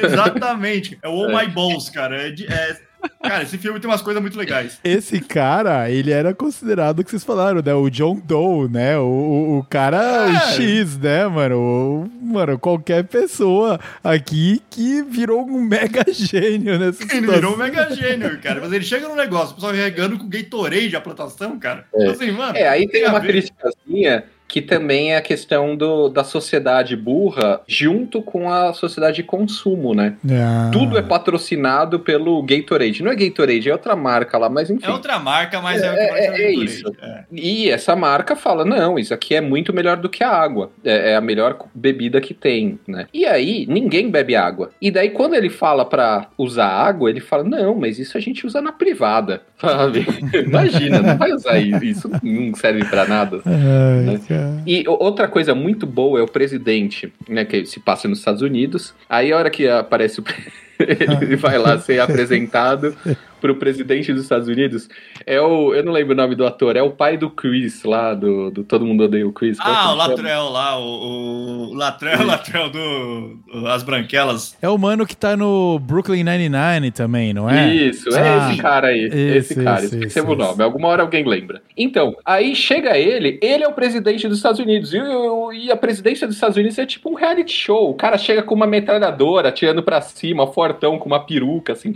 Exatamente. 0.03 0.97
É 1.03 1.07
o 1.07 1.11
Oh 1.13 1.27
My 1.27 1.45
Balls, 1.47 1.89
cara. 1.91 2.19
É 2.27 2.31
de- 2.31 2.47
é- 2.47 2.81
Cara, 3.21 3.43
esse 3.43 3.57
filme 3.57 3.79
tem 3.79 3.89
umas 3.89 4.01
coisas 4.01 4.21
muito 4.21 4.37
legais. 4.37 4.79
Esse 4.83 5.19
cara, 5.19 5.89
ele 5.89 6.11
era 6.11 6.33
considerado 6.33 6.99
o 6.99 7.03
que 7.03 7.09
vocês 7.11 7.23
falaram, 7.23 7.61
né? 7.63 7.73
O 7.73 7.89
John 7.89 8.15
Doe, 8.23 8.67
né? 8.69 8.97
O, 8.97 9.03
o, 9.03 9.57
o 9.59 9.63
cara 9.63 10.29
É. 10.31 10.51
X, 10.53 10.97
né, 10.97 11.27
mano? 11.27 11.57
O- 11.59 12.09
mano, 12.25 12.57
qualquer 12.57 13.03
pessoa 13.05 13.79
aqui 14.03 14.61
que 14.69 15.01
virou 15.03 15.45
um 15.45 15.61
mega 15.61 16.03
gênio 16.11 16.79
nessa 16.79 17.03
Ele 17.03 17.09
situação. 17.11 17.33
virou 17.35 17.53
um 17.53 17.57
mega 17.57 17.89
gênio, 17.93 18.39
cara. 18.41 18.61
Mas 18.61 18.71
ele 18.71 18.83
chega 18.85 19.07
no 19.07 19.15
negócio, 19.15 19.51
o 19.51 19.55
pessoal 19.55 19.73
regando 19.73 20.17
com 20.17 20.27
Gatorade 20.29 20.95
a 20.95 21.01
plantação, 21.01 21.59
cara. 21.59 21.85
É. 21.93 22.07
Assim, 22.09 22.31
mano. 22.31 22.57
É, 22.57 22.67
aí 22.67 22.87
tem 22.87 23.05
a 23.05 23.09
uma 23.09 23.19
criticazinha 23.21 24.23
que 24.49 24.61
também 24.63 25.13
é 25.13 25.17
a 25.17 25.21
questão 25.21 25.75
do, 25.77 26.09
da 26.09 26.23
sociedade 26.23 26.95
burra 26.97 27.61
junto 27.67 28.19
com 28.21 28.51
a 28.51 28.73
sociedade 28.73 29.17
de 29.17 29.23
consumo, 29.23 29.93
né? 29.93 30.15
Ah. 30.29 30.71
Tudo 30.73 30.97
é 30.97 31.01
patrocinado 31.03 31.99
pelo 31.99 32.41
Gatorade. 32.41 33.03
Não 33.03 33.11
é 33.11 33.15
Gatorade, 33.15 33.69
é 33.69 33.71
outra 33.71 33.95
marca 33.95 34.37
lá, 34.39 34.49
mas 34.49 34.69
enfim. 34.71 34.87
É 34.87 34.89
outra 34.89 35.19
marca, 35.19 35.61
mas 35.61 35.81
é, 35.81 35.85
É, 35.87 35.91
é- 35.91 36.25
é 36.25 36.31
Gatorade. 36.31 36.65
isso. 36.65 36.95
É. 37.01 37.23
E 37.31 37.69
essa 37.69 37.95
marca 37.95 38.35
fala: 38.35 38.65
não, 38.65 38.97
isso 38.97 39.13
aqui 39.13 39.35
é 39.35 39.41
muito 39.41 39.71
melhor 39.71 39.97
do 39.97 40.09
que 40.09 40.23
a 40.23 40.29
água. 40.31 40.71
É, 40.83 41.11
é 41.11 41.15
a 41.15 41.21
melhor 41.21 41.55
bebida 41.75 42.19
que 42.19 42.33
tem, 42.33 42.79
né? 42.87 43.05
E 43.13 43.25
aí, 43.27 43.67
ninguém 43.69 44.09
bebe 44.09 44.35
água. 44.35 44.71
E 44.81 44.89
daí, 44.89 45.11
quando 45.11 45.35
ele 45.35 45.49
fala 45.51 45.85
pra 45.85 46.27
usar 46.37 46.67
água, 46.67 47.07
ele 47.09 47.19
fala: 47.19 47.43
não, 47.43 47.75
mas 47.75 47.99
isso 47.99 48.17
a 48.17 48.19
gente 48.21 48.47
usa 48.47 48.59
na 48.61 48.71
privada. 48.71 49.41
Sabe? 49.61 50.07
Imagina, 50.33 51.01
não 51.01 51.17
vai 51.17 51.31
usar 51.33 51.59
isso. 51.59 51.83
Isso 51.85 52.11
não 52.23 52.55
serve 52.55 52.83
pra 52.85 53.05
nada. 53.05 53.41
Ai, 53.45 54.17
E 54.65 54.83
outra 54.87 55.27
coisa 55.27 55.53
muito 55.53 55.85
boa 55.85 56.19
é 56.19 56.23
o 56.23 56.27
presidente, 56.27 57.11
né, 57.27 57.45
que 57.45 57.65
se 57.65 57.79
passa 57.79 58.07
nos 58.07 58.19
Estados 58.19 58.41
Unidos. 58.41 58.93
Aí 59.09 59.31
a 59.31 59.37
hora 59.37 59.49
que 59.49 59.67
aparece 59.67 60.19
o 60.19 60.23
ele 60.79 61.35
vai 61.35 61.57
lá 61.57 61.77
ser 61.77 61.99
apresentado 61.99 62.95
pro 63.39 63.55
presidente 63.55 64.11
dos 64.13 64.23
Estados 64.23 64.47
Unidos, 64.47 64.89
é 65.25 65.39
o, 65.41 65.73
eu 65.73 65.83
não 65.83 65.91
lembro 65.93 66.13
o 66.13 66.17
nome 66.17 66.35
do 66.35 66.45
ator, 66.45 66.75
é 66.75 66.81
o 66.81 66.91
pai 66.91 67.17
do 67.17 67.29
Chris 67.29 67.83
lá 67.83 68.13
do, 68.13 68.51
do 68.51 68.63
Todo 68.63 68.85
Mundo 68.85 69.03
Odeia 69.03 69.27
o 69.27 69.31
Chris. 69.33 69.57
Ah, 69.59 69.63
o 69.71 69.73
chama? 69.91 69.93
Latrell 70.07 70.49
lá, 70.49 70.77
o, 70.79 71.69
o 71.69 71.73
Latrell, 71.73 72.25
Latrell 72.25 72.69
do 72.69 73.37
do 73.51 73.67
As 73.67 73.83
Branquelas. 73.83 74.57
É 74.61 74.69
o 74.69 74.77
mano 74.77 75.05
que 75.05 75.15
tá 75.15 75.35
no 75.35 75.79
Brooklyn 75.79 76.23
Nine-Nine 76.23 76.91
também, 76.91 77.33
não 77.33 77.49
é? 77.49 77.73
Isso, 77.73 78.09
é 78.15 78.19
Ah, 78.29 78.49
esse 78.51 78.61
cara 78.61 78.87
aí. 78.87 79.05
esse, 79.05 79.17
esse 79.53 79.63
cara, 79.63 79.79
esse, 79.85 79.95
esqueci 79.95 80.19
esse, 80.19 80.27
o 80.27 80.35
nome. 80.35 80.63
Alguma 80.63 80.87
hora 80.87 81.01
alguém 81.03 81.23
lembra. 81.27 81.61
Então, 81.77 82.15
aí 82.25 82.55
chega 82.55 82.97
ele, 82.97 83.39
ele 83.41 83.63
é 83.63 83.67
o 83.67 83.73
presidente 83.73 84.27
dos 84.27 84.37
Estados 84.37 84.59
Unidos. 84.59 84.93
E, 84.93 84.99
o- 84.99 85.51
e 85.53 85.71
a 85.71 85.77
presidência 85.77 86.27
dos 86.27 86.35
Estados 86.35 86.57
Unidos 86.57 86.77
é 86.77 86.85
tipo 86.85 87.09
um 87.09 87.15
reality 87.15 87.51
show. 87.53 87.89
O 87.89 87.93
cara 87.93 88.17
chega 88.17 88.43
com 88.43 88.53
uma 88.55 88.67
metralhadora, 88.67 89.49
atirando 89.49 89.81
pra 89.83 90.01
cima, 90.01 90.47
fortão, 90.47 90.97
com 90.99 91.07
uma 91.07 91.19
peruca, 91.25 91.73
assim. 91.73 91.93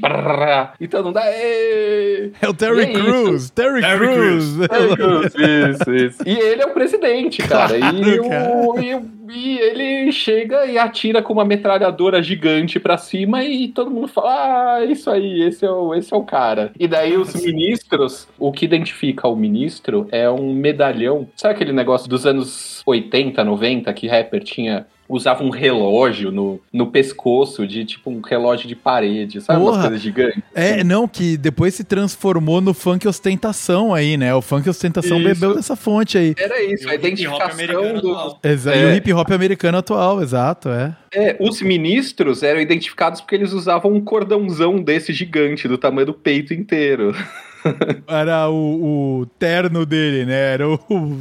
E 0.79 0.87
todo 0.87 1.05
mundo. 1.05 1.17
"Aê!" 1.17 1.32
É 2.41 2.47
o 2.49 2.53
Terry 2.53 2.79
E 2.79 2.83
é. 2.83 2.93
Crews. 2.93 3.49
Terry, 3.49 3.81
Terry 3.81 4.07
Crews. 4.13 4.45
Terry 4.67 4.95
Crews, 4.95 5.33
isso, 5.35 5.93
isso. 5.95 6.23
E 6.25 6.31
ele 6.37 6.61
é 6.61 6.65
o 6.65 6.73
presidente, 6.73 7.41
cara. 7.41 7.77
Claro, 7.77 7.97
e, 7.97 8.19
o- 8.19 8.79
e 8.79 9.23
e 9.35 9.57
ele 9.57 10.11
chega 10.11 10.65
e 10.67 10.77
atira 10.77 11.21
com 11.21 11.33
uma 11.33 11.45
metralhadora 11.45 12.21
gigante 12.21 12.79
pra 12.79 12.97
cima 12.97 13.43
e 13.43 13.69
todo 13.69 13.89
mundo 13.89 14.07
fala: 14.07 14.75
Ah, 14.77 14.85
isso 14.85 15.09
aí, 15.09 15.41
esse 15.43 15.65
é 15.65 15.71
o, 15.71 15.95
esse 15.95 16.13
é 16.13 16.17
o 16.17 16.23
cara. 16.23 16.71
E 16.79 16.87
daí 16.87 17.17
os 17.17 17.33
ministros, 17.33 18.27
o 18.37 18.51
que 18.51 18.65
identifica 18.65 19.27
o 19.27 19.35
ministro 19.35 20.07
é 20.11 20.29
um 20.29 20.53
medalhão. 20.53 21.27
Sabe 21.35 21.55
aquele 21.55 21.71
negócio 21.71 22.07
dos 22.09 22.25
anos 22.27 22.83
80, 22.85 23.43
90 23.43 23.91
que 23.93 24.07
rapper 24.07 24.43
tinha? 24.43 24.85
Usava 25.07 25.43
um 25.43 25.49
relógio 25.49 26.31
no, 26.31 26.59
no 26.71 26.87
pescoço, 26.87 27.67
de 27.67 27.83
tipo 27.85 28.09
um 28.09 28.21
relógio 28.21 28.67
de 28.67 28.75
parede, 28.75 29.41
sabe? 29.41 29.59
Umas 29.59 29.71
Porra. 29.75 29.81
coisas 29.83 30.01
gigantes. 30.01 30.41
É, 30.55 30.83
não, 30.83 31.07
que 31.07 31.35
depois 31.37 31.75
se 31.75 31.83
transformou 31.83 32.61
no 32.61 32.73
funk 32.73 33.07
ostentação 33.07 33.93
aí, 33.93 34.15
né? 34.17 34.33
O 34.33 34.41
funk 34.41 34.67
ostentação 34.69 35.17
Isso. 35.19 35.27
bebeu 35.27 35.55
dessa 35.55 35.75
fonte 35.75 36.17
aí. 36.17 36.33
Era 36.37 36.61
isso, 36.63 36.83
E 36.83 36.87
o 36.87 36.89
a 36.89 36.95
hip 36.95 37.03
hop 37.03 37.05
identificação 37.05 37.51
americano 37.53 38.01
do. 38.01 38.37
Exa- 38.43 38.73
É. 38.73 38.81
E 38.81 38.85
o 38.85 38.95
hip 38.95 39.13
hop 39.13 39.31
americano 39.31 39.77
atual, 39.77 40.21
exato, 40.21 40.69
é. 40.69 40.95
É, 41.13 41.35
os 41.39 41.61
ministros 41.61 42.41
eram 42.41 42.59
identificados 42.61 43.21
porque 43.21 43.35
eles 43.35 43.51
usavam 43.53 43.91
um 43.93 44.01
cordãozão 44.01 44.77
desse 44.81 45.11
gigante, 45.13 45.67
do 45.67 45.77
tamanho 45.77 46.07
do 46.07 46.13
peito 46.13 46.53
inteiro. 46.53 47.13
Era 48.07 48.49
o, 48.49 49.21
o 49.21 49.25
terno 49.39 49.85
dele, 49.85 50.25
né? 50.25 50.53
Era 50.53 50.67
o, 50.69 50.79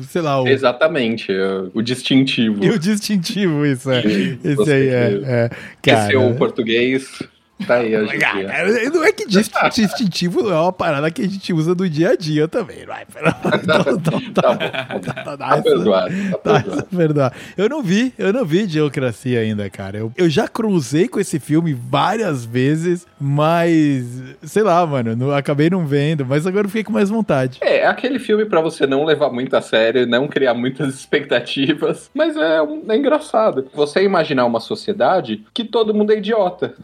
sei 0.09 0.23
lá, 0.23 0.41
o, 0.43 0.49
Exatamente, 0.49 1.33
é, 1.33 1.65
o 1.73 1.83
distintivo. 1.83 2.65
e 2.65 2.71
o 2.71 2.79
distintivo, 2.79 3.65
isso, 3.65 3.91
é. 3.91 4.03
Esse 4.45 4.73
aí 4.73 4.89
é. 4.89 5.51
que 5.81 5.91
é. 5.91 5.95
Esqueceu 5.95 6.21
Cara, 6.21 6.33
o 6.33 6.37
português, 6.37 7.23
tá 7.67 7.75
aí 7.77 7.97
hoje. 7.97 8.19
Cara, 8.19 8.91
não 8.93 9.05
é 9.05 9.13
que 9.13 9.27
dis- 9.27 9.51
distintivo 9.75 10.51
é 10.51 10.55
uma 10.55 10.73
parada 10.73 11.11
que 11.11 11.23
a 11.23 11.29
gente 11.29 11.53
usa 11.53 11.75
no 11.75 11.89
dia 11.89 12.11
a 12.11 12.17
dia 12.17 12.47
também, 12.49 12.85
vai. 12.87 13.05
Não, 13.23 13.83
Tá 14.33 14.55
bom, 14.55 14.59
tá, 15.01 15.37
tá 15.37 15.63
perdoado, 15.63 16.15
tá 16.43 16.63
Tá, 16.63 16.83
perdoado. 16.97 17.35
Eu 17.57 17.69
não 17.69 17.83
vi, 17.83 18.13
eu 18.19 18.33
não 18.33 18.45
vi 18.45 18.67
Geocracia 18.69 19.41
ainda, 19.41 19.69
cara. 19.71 19.99
Eu, 19.99 20.13
eu 20.17 20.29
já 20.29 20.49
cruzei 20.49 21.09
com 21.09 21.21
esse 21.21 21.39
filme 21.39 21.73
várias 21.75 22.45
vezes, 22.45 23.07
mas 23.21 24.05
sei 24.43 24.63
lá, 24.63 24.85
mano, 24.87 25.15
não, 25.17 25.31
acabei 25.33 25.69
não 25.71 25.87
vendo, 25.87 26.25
mas 26.27 26.47
agora 26.47 26.67
eu 26.67 26.71
fiquei 26.71 26.85
com 26.85 26.93
mais 26.93 27.09
vontade. 27.11 27.59
É, 27.61 27.79
é 27.79 27.87
aquele 27.87 28.19
filme 28.19 28.45
pra 28.45 28.61
você 28.61 28.87
não 28.87 29.05
levar 29.05 29.31
muito 29.31 29.55
a 29.57 29.61
sério, 29.63 30.07
não 30.07 30.27
criar 30.29 30.55
muitas 30.55 30.95
expectativas, 30.95 32.11
mas 32.15 32.37
é, 32.37 32.59
é 32.89 32.97
engraçado. 32.97 33.67
Você 33.75 34.03
imaginar 34.03 34.45
uma 34.47 34.61
sociedade 34.61 35.45
que 35.55 35.65
todo 35.65 35.95
mundo 35.95 36.13
é 36.13 36.19
idiota. 36.19 36.75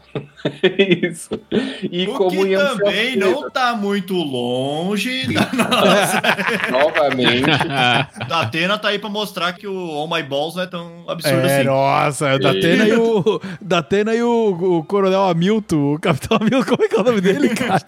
Isso. 1.09 1.29
E 1.91 2.07
O 2.07 2.13
como 2.13 2.29
que 2.45 2.55
também 2.57 3.15
não 3.15 3.33
coisas. 3.33 3.53
tá 3.53 3.75
muito 3.75 4.13
longe 4.15 5.27
da 5.33 5.49
nossa. 5.53 6.21
Novamente. 6.71 7.45
Da 8.27 8.41
Atena 8.41 8.77
tá 8.77 8.89
aí 8.89 8.99
pra 8.99 9.09
mostrar 9.09 9.53
que 9.53 9.67
o 9.67 9.73
Oh 9.89 10.07
My 10.07 10.23
Balls 10.23 10.55
não 10.55 10.63
é 10.63 10.67
tão 10.67 11.03
absurdo 11.07 11.47
É, 11.47 11.57
assim. 11.57 11.65
nossa, 11.67 12.35
o 12.35 12.39
Datena 12.39 12.87
e 12.87 12.93
o 12.93 13.41
Datena 13.61 14.13
e 14.15 14.21
o, 14.23 14.77
o 14.79 14.83
Coronel 14.83 15.23
Hamilton, 15.29 15.93
o 15.95 15.99
Capitão 15.99 16.37
Hamilton, 16.37 16.65
como 16.75 16.83
é 16.83 16.87
que 16.87 16.95
é 16.95 16.99
o 16.99 17.03
nome 17.03 17.21
dele, 17.21 17.49
cara? 17.49 17.81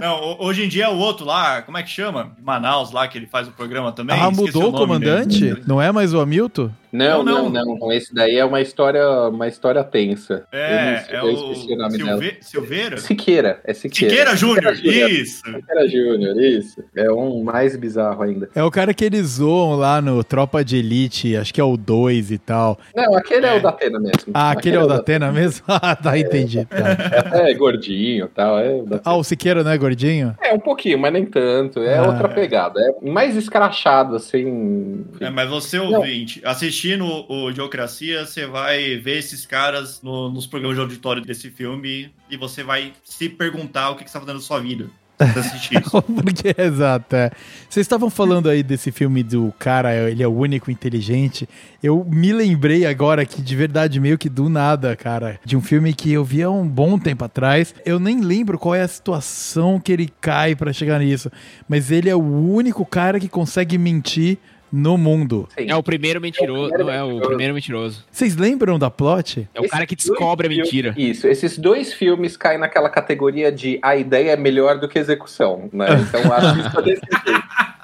Não, 0.00 0.14
ho- 0.22 0.36
hoje 0.40 0.64
em 0.64 0.68
dia 0.68 0.84
é 0.84 0.88
o 0.88 0.96
outro 0.96 1.24
lá, 1.26 1.62
como 1.62 1.78
é 1.78 1.82
que 1.82 1.90
chama? 1.90 2.32
Manaus 2.42 2.92
lá, 2.92 3.06
que 3.08 3.18
ele 3.18 3.26
faz 3.26 3.48
o 3.48 3.52
programa 3.52 3.92
também. 3.92 4.16
ah, 4.18 4.28
Esqueci 4.30 4.40
mudou 4.54 4.68
o 4.70 4.72
comandante? 4.72 5.40
dele. 5.40 5.62
Não 5.66 5.80
é 5.80 5.90
mais 5.92 6.12
o 6.14 6.20
Hamilton? 6.20 6.70
Não, 6.92 7.22
Não, 7.22 7.48
não, 7.48 7.76
não. 7.76 7.92
Esse 7.92 8.14
daí 8.14 8.36
é 8.36 8.44
uma 8.44 8.60
história, 8.60 9.06
uma 9.28 9.46
história 9.48 9.82
tensa. 9.84 10.44
Eu 10.52 10.58
É, 10.58 11.06
não 11.12 11.18
é 11.18 11.20
eu 11.20 11.24
o 11.24 11.52
esqueci 11.52 11.72
o 11.72 11.76
nome 11.76 11.98
dela. 11.98 12.10
Silve... 12.10 12.36
Silveira? 12.40 12.96
Siqueira, 12.98 13.60
é 13.64 13.74
Siqueira. 13.74 14.10
Siqueira 14.10 14.36
Júnior, 14.36 14.74
isso. 14.74 15.42
Siqueira 15.44 15.88
Júnior, 15.88 16.40
isso. 16.40 16.84
É 16.96 17.10
um 17.12 17.42
mais 17.42 17.76
bizarro 17.76 18.22
ainda. 18.22 18.48
É 18.54 18.62
o 18.62 18.70
cara 18.70 18.92
que 18.94 19.04
eles 19.04 19.26
zoam 19.26 19.76
lá 19.76 20.00
no 20.00 20.22
Tropa 20.24 20.64
de 20.64 20.76
Elite, 20.78 21.36
acho 21.36 21.52
que 21.52 21.60
é 21.60 21.64
o 21.64 21.76
2 21.76 22.30
e 22.30 22.38
tal. 22.38 22.78
Não, 22.94 23.14
aquele 23.16 23.46
é, 23.46 23.54
É. 23.54 23.58
o 23.58 23.62
da 23.62 23.68
Atena 23.70 23.98
mesmo. 24.00 24.32
Ah, 24.34 24.50
aquele 24.50 24.76
é 24.76 24.82
o 24.82 24.86
da 24.86 24.96
Atena 24.96 25.32
mesmo? 25.32 25.64
Ah, 25.80 25.94
tá, 25.94 26.18
entendi. 26.18 26.64
Tá. 26.64 26.76
É 27.14 27.18
até 27.20 27.54
gordinho 27.54 28.24
e 28.26 28.28
tal. 28.28 28.58
É, 28.58 28.70
o 28.74 28.82
da 28.84 29.00
Ah, 29.04 29.16
o 29.16 29.22
Siqueira 29.24 29.62
não 29.62 29.70
é 29.70 29.78
gordinho? 29.78 30.34
É, 30.42 30.52
um 30.52 30.58
pouquinho, 30.58 30.98
mas 30.98 31.12
nem 31.12 31.24
tanto. 31.24 31.80
É 31.82 31.98
Ah. 31.98 32.02
outra 32.06 32.28
pegada. 32.28 32.80
É 32.80 33.08
mais 33.10 33.36
escrachado, 33.36 34.16
assim. 34.16 35.04
É, 35.20 35.30
mas 35.30 35.48
você, 35.48 35.78
ouvinte, 35.78 36.40
assistindo 36.78 37.04
o 37.28 37.52
Geocracia, 37.52 38.24
você 38.24 38.46
vai 38.46 38.96
ver 38.96 39.18
esses 39.18 39.44
caras 39.44 40.00
no- 40.00 40.30
nos 40.30 40.46
programas 40.46 40.76
de 40.76 40.80
auditório 40.80 41.20
desse 41.22 41.50
filme 41.50 42.10
e 42.30 42.36
você 42.36 42.62
vai 42.62 42.92
se 43.02 43.28
perguntar 43.28 43.90
o 43.90 43.96
que, 43.96 44.04
que 44.04 44.10
você 44.10 44.14
tá 44.14 44.20
fazendo 44.20 44.36
na 44.36 44.42
sua 44.42 44.60
vida. 44.60 44.86
Porque, 46.22 46.54
exato, 46.56 47.16
é. 47.16 47.32
Vocês 47.68 47.84
estavam 47.84 48.08
falando 48.08 48.48
aí 48.48 48.62
desse 48.62 48.92
filme 48.92 49.24
do 49.24 49.52
cara, 49.58 49.92
ele 50.08 50.22
é 50.22 50.28
o 50.28 50.32
único 50.32 50.70
inteligente. 50.70 51.48
Eu 51.82 52.06
me 52.08 52.32
lembrei 52.32 52.86
agora 52.86 53.26
que, 53.26 53.42
de 53.42 53.56
verdade, 53.56 53.98
meio 53.98 54.16
que 54.16 54.28
do 54.28 54.48
nada, 54.48 54.94
cara, 54.94 55.40
de 55.44 55.56
um 55.56 55.60
filme 55.60 55.92
que 55.92 56.12
eu 56.12 56.24
vi 56.24 56.44
há 56.44 56.50
um 56.50 56.68
bom 56.68 56.96
tempo 56.96 57.24
atrás. 57.24 57.74
Eu 57.84 57.98
nem 57.98 58.20
lembro 58.20 58.56
qual 58.56 58.76
é 58.76 58.82
a 58.82 58.88
situação 58.88 59.80
que 59.80 59.90
ele 59.90 60.08
cai 60.20 60.54
pra 60.54 60.72
chegar 60.72 61.00
nisso. 61.00 61.28
Mas 61.68 61.90
ele 61.90 62.08
é 62.08 62.14
o 62.14 62.22
único 62.22 62.86
cara 62.86 63.18
que 63.18 63.28
consegue 63.28 63.76
mentir 63.76 64.38
no 64.72 64.96
mundo. 64.98 65.48
Sim. 65.58 65.70
É 65.70 65.76
o 65.76 65.82
primeiro 65.82 66.20
mentiroso. 66.20 66.68
primeiro 66.70 66.84
Não 66.84 66.92
é 66.92 67.02
o 67.02 67.06
mentiroso. 67.06 67.28
primeiro 67.28 67.54
mentiroso. 67.54 68.04
Vocês 68.10 68.36
lembram 68.36 68.78
da 68.78 68.90
plot? 68.90 69.48
É 69.54 69.60
o 69.60 69.68
cara 69.68 69.86
que 69.86 69.96
descobre 69.96 70.46
a 70.46 70.50
filmes- 70.50 70.70
mentira. 70.72 70.94
Isso, 70.96 71.26
esses 71.26 71.58
dois 71.58 71.92
filmes 71.92 72.36
caem 72.36 72.58
naquela 72.58 72.88
categoria 72.90 73.50
de 73.50 73.78
a 73.82 73.96
ideia 73.96 74.32
é 74.32 74.36
melhor 74.36 74.78
do 74.78 74.88
que 74.88 74.98
a 74.98 75.00
execução, 75.00 75.68
né? 75.72 75.86
Então 76.08 76.32
assista 76.32 76.82
desse 76.82 77.00
jeito. 77.26 77.42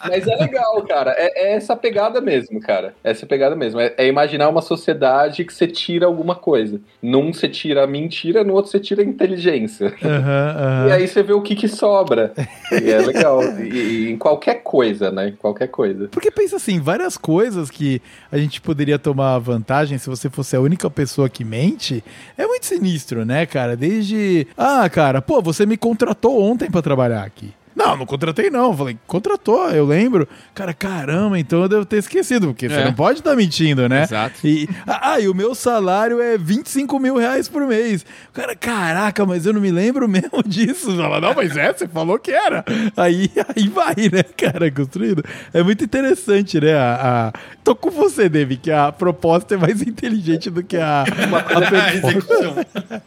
Mas 0.09 0.27
é 0.27 0.37
legal, 0.37 0.83
cara. 0.83 1.15
É, 1.17 1.49
é 1.49 1.53
essa 1.55 1.77
pegada 1.77 2.21
mesmo, 2.21 2.61
cara. 2.61 2.95
É 3.03 3.11
essa 3.11 3.27
pegada 3.27 3.57
mesmo. 3.57 3.81
É, 3.81 3.95
é 3.97 4.07
imaginar 4.07 4.49
uma 4.49 4.63
sociedade 4.63 5.45
que 5.45 5.53
você 5.53 5.67
tira 5.67 6.07
alguma 6.07 6.35
coisa. 6.35 6.81
Num 7.03 7.33
você 7.33 7.49
tira 7.49 7.85
a 7.85 7.87
mentira, 7.87 8.45
no 8.45 8.55
outro 8.55 8.71
você 8.71 8.81
tira 8.81 9.03
a 9.03 9.05
inteligência. 9.05 9.95
Aham, 10.03 10.57
aham. 10.57 10.89
E 10.89 10.93
aí 10.93 11.09
você 11.09 11.23
vê 11.23 11.33
o 11.33 11.43
que, 11.43 11.55
que 11.55 11.69
sobra. 11.69 12.33
E 12.71 12.91
é 12.91 12.99
legal. 12.99 13.43
E, 13.59 13.69
e 13.69 14.11
em 14.11 14.17
qualquer 14.17 14.63
coisa, 14.63 15.11
né? 15.11 15.29
Em 15.29 15.37
qualquer 15.37 15.69
coisa. 15.69 16.09
Porque 16.09 16.31
pensa 16.31 16.57
assim, 16.57 16.81
várias 16.81 17.17
coisas 17.17 17.71
que 17.71 18.01
a 18.31 18.39
gente 18.39 18.61
poderia 18.61 18.99
tomar 18.99 19.39
vantagem 19.39 19.99
se 19.99 20.09
você 20.09 20.29
fosse 20.29 20.57
a 20.57 20.61
única 20.61 20.91
pessoa 20.91 21.29
que 21.29 21.45
mente, 21.45 22.03
é 22.37 22.47
muito 22.47 22.67
sinistro, 22.67 23.25
né, 23.25 23.47
cara? 23.47 23.77
Desde, 23.77 24.47
ah, 24.57 24.89
cara, 24.89 25.23
pô, 25.23 25.41
você 25.41 25.67
me 25.67 25.77
contratou 25.77 26.43
ontem 26.43 26.71
pra 26.71 26.83
trabalhar 26.83 27.23
aqui. 27.23 27.53
Não, 27.75 27.97
não 27.97 28.07
contratei 28.07 28.51
não. 28.51 28.77
Falei, 28.77 28.97
contratou, 29.07 29.69
eu 29.71 29.85
lembro. 29.85 30.29
Cara, 30.55 30.73
caramba, 30.73 31.39
então 31.39 31.63
eu 31.63 31.69
devo 31.69 31.85
ter 31.85 31.97
esquecido, 31.99 32.49
porque 32.49 32.69
você 32.69 32.77
É. 32.77 32.85
não 32.85 32.93
pode 32.95 33.19
estar 33.21 33.35
mentindo, 33.35 33.89
né? 33.89 34.03
Exato. 34.05 34.35
E, 34.47 34.69
ah, 34.87 35.19
e 35.21 35.29
o 35.29 35.35
meu 35.35 35.55
salário 35.55 36.21
é 36.21 36.39
25 36.39 36.99
mil 36.99 37.17
reais 37.17 37.49
por 37.49 37.67
mês. 37.67 38.05
Cara, 38.33 38.55
caraca, 38.55 39.25
mas 39.27 39.45
eu 39.47 39.53
não 39.53 39.61
me 39.61 39.71
lembro 39.71 40.07
mesmo 40.09 40.43
disso. 40.47 40.97
Fala, 40.97 41.21
não, 41.21 41.35
mas 41.35 41.57
é, 41.57 41.73
você 41.73 41.87
falou 41.89 42.19
que 42.19 42.31
era. 42.31 42.65
Aí, 42.97 43.31
aí 43.57 43.69
vai, 43.69 43.95
né, 44.13 44.23
cara, 44.37 44.71
construído. 44.71 45.23
É 45.53 45.63
muito 45.63 45.85
interessante, 45.85 46.61
né? 46.61 46.75
A, 46.75 47.31
a... 47.35 47.41
Tô 47.63 47.75
com 47.75 47.91
você, 47.91 48.29
David, 48.29 48.61
que 48.61 48.71
a 48.71 48.93
proposta 48.93 49.55
é 49.55 49.57
mais 49.59 49.81
inteligente 49.83 50.51
do 50.51 50.63
que 50.63 50.77
a, 50.77 51.03
a 51.05 51.85
A 51.87 51.95
execução. 51.95 52.57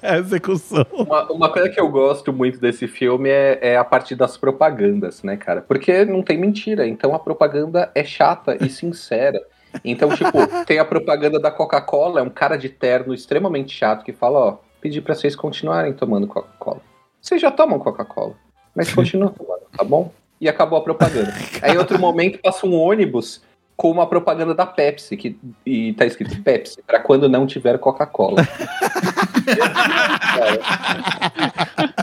a 0.01 0.17
execução. 0.17 0.85
Uma, 0.91 1.31
uma 1.31 1.49
coisa 1.51 1.69
que 1.69 1.79
eu 1.79 1.87
gosto 1.89 2.33
muito 2.33 2.59
desse 2.59 2.87
filme 2.87 3.29
é, 3.29 3.59
é 3.61 3.77
a 3.77 3.83
parte 3.83 4.15
das 4.15 4.35
propagandas, 4.57 5.21
né, 5.21 5.37
cara? 5.37 5.61
Porque 5.61 6.03
não 6.03 6.23
tem 6.23 6.37
mentira, 6.37 6.87
então 6.87 7.13
a 7.13 7.19
propaganda 7.19 7.91
é 7.93 8.03
chata 8.03 8.57
e 8.59 8.69
sincera. 8.69 9.39
Então, 9.85 10.09
tipo, 10.09 10.65
tem 10.65 10.79
a 10.79 10.85
propaganda 10.85 11.39
da 11.39 11.51
Coca-Cola, 11.51 12.19
é 12.19 12.23
um 12.23 12.29
cara 12.29 12.57
de 12.57 12.67
terno 12.67 13.13
extremamente 13.13 13.73
chato 13.73 14.03
que 14.03 14.11
fala, 14.11 14.39
ó, 14.39 14.57
pedi 14.81 14.99
pra 14.99 15.13
vocês 15.13 15.35
continuarem 15.35 15.93
tomando 15.93 16.25
Coca-Cola. 16.27 16.81
Vocês 17.21 17.39
já 17.39 17.51
tomam 17.51 17.77
Coca-Cola, 17.77 18.33
mas 18.75 18.91
continuam 18.93 19.31
tomando, 19.31 19.61
tá 19.77 19.83
bom? 19.83 20.11
E 20.41 20.49
acabou 20.49 20.79
a 20.79 20.83
propaganda. 20.83 21.33
Aí, 21.61 21.73
em 21.73 21.77
outro 21.77 21.99
momento, 21.99 22.39
passa 22.39 22.65
um 22.65 22.75
ônibus 22.75 23.43
com 23.77 23.89
uma 23.91 24.07
propaganda 24.07 24.55
da 24.55 24.65
Pepsi, 24.65 25.15
que, 25.15 25.37
e 25.63 25.93
tá 25.93 26.03
escrito 26.03 26.41
Pepsi, 26.41 26.81
pra 26.85 26.99
quando 26.99 27.29
não 27.29 27.45
tiver 27.45 27.77
Coca-Cola. 27.77 28.41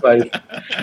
mas, 0.01 0.25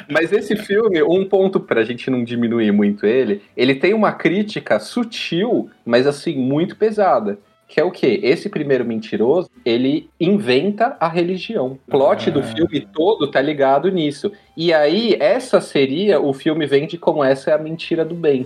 mas 0.10 0.34
esse 0.34 0.58
filme, 0.58 1.02
um 1.02 1.26
ponto 1.26 1.62
pra 1.62 1.86
gente 1.86 2.12
não 2.12 2.26
diminuir 2.26 2.74
muito 2.74 3.06
ele, 3.06 3.42
ele 3.56 3.76
tem 3.76 3.94
uma 3.94 4.12
crítica 4.12 4.82
sutil, 4.82 5.70
mas 5.86 6.06
assim, 6.06 6.36
muito 6.36 6.76
pesada. 6.76 7.40
Que 7.70 7.80
é 7.80 7.86
o 7.86 7.92
quê? 7.92 8.20
Esse 8.22 8.50
primeiro 8.50 8.84
mentiroso, 8.84 9.50
ele 9.64 10.10
inventa 10.20 10.98
a 11.00 11.08
religião. 11.08 11.80
O 11.88 11.92
plot 11.92 12.30
do 12.30 12.44
filme 12.44 12.82
todo 12.82 13.32
tá 13.32 13.40
ligado 13.40 13.90
nisso. 13.90 14.30
E 14.58 14.74
aí, 14.74 15.16
essa 15.22 15.62
seria, 15.62 16.20
o 16.20 16.34
filme 16.34 16.66
vende 16.66 16.98
como 16.98 17.24
essa 17.24 17.52
é 17.52 17.54
a 17.54 17.58
mentira 17.58 18.04
do 18.04 18.14
bem. 18.14 18.46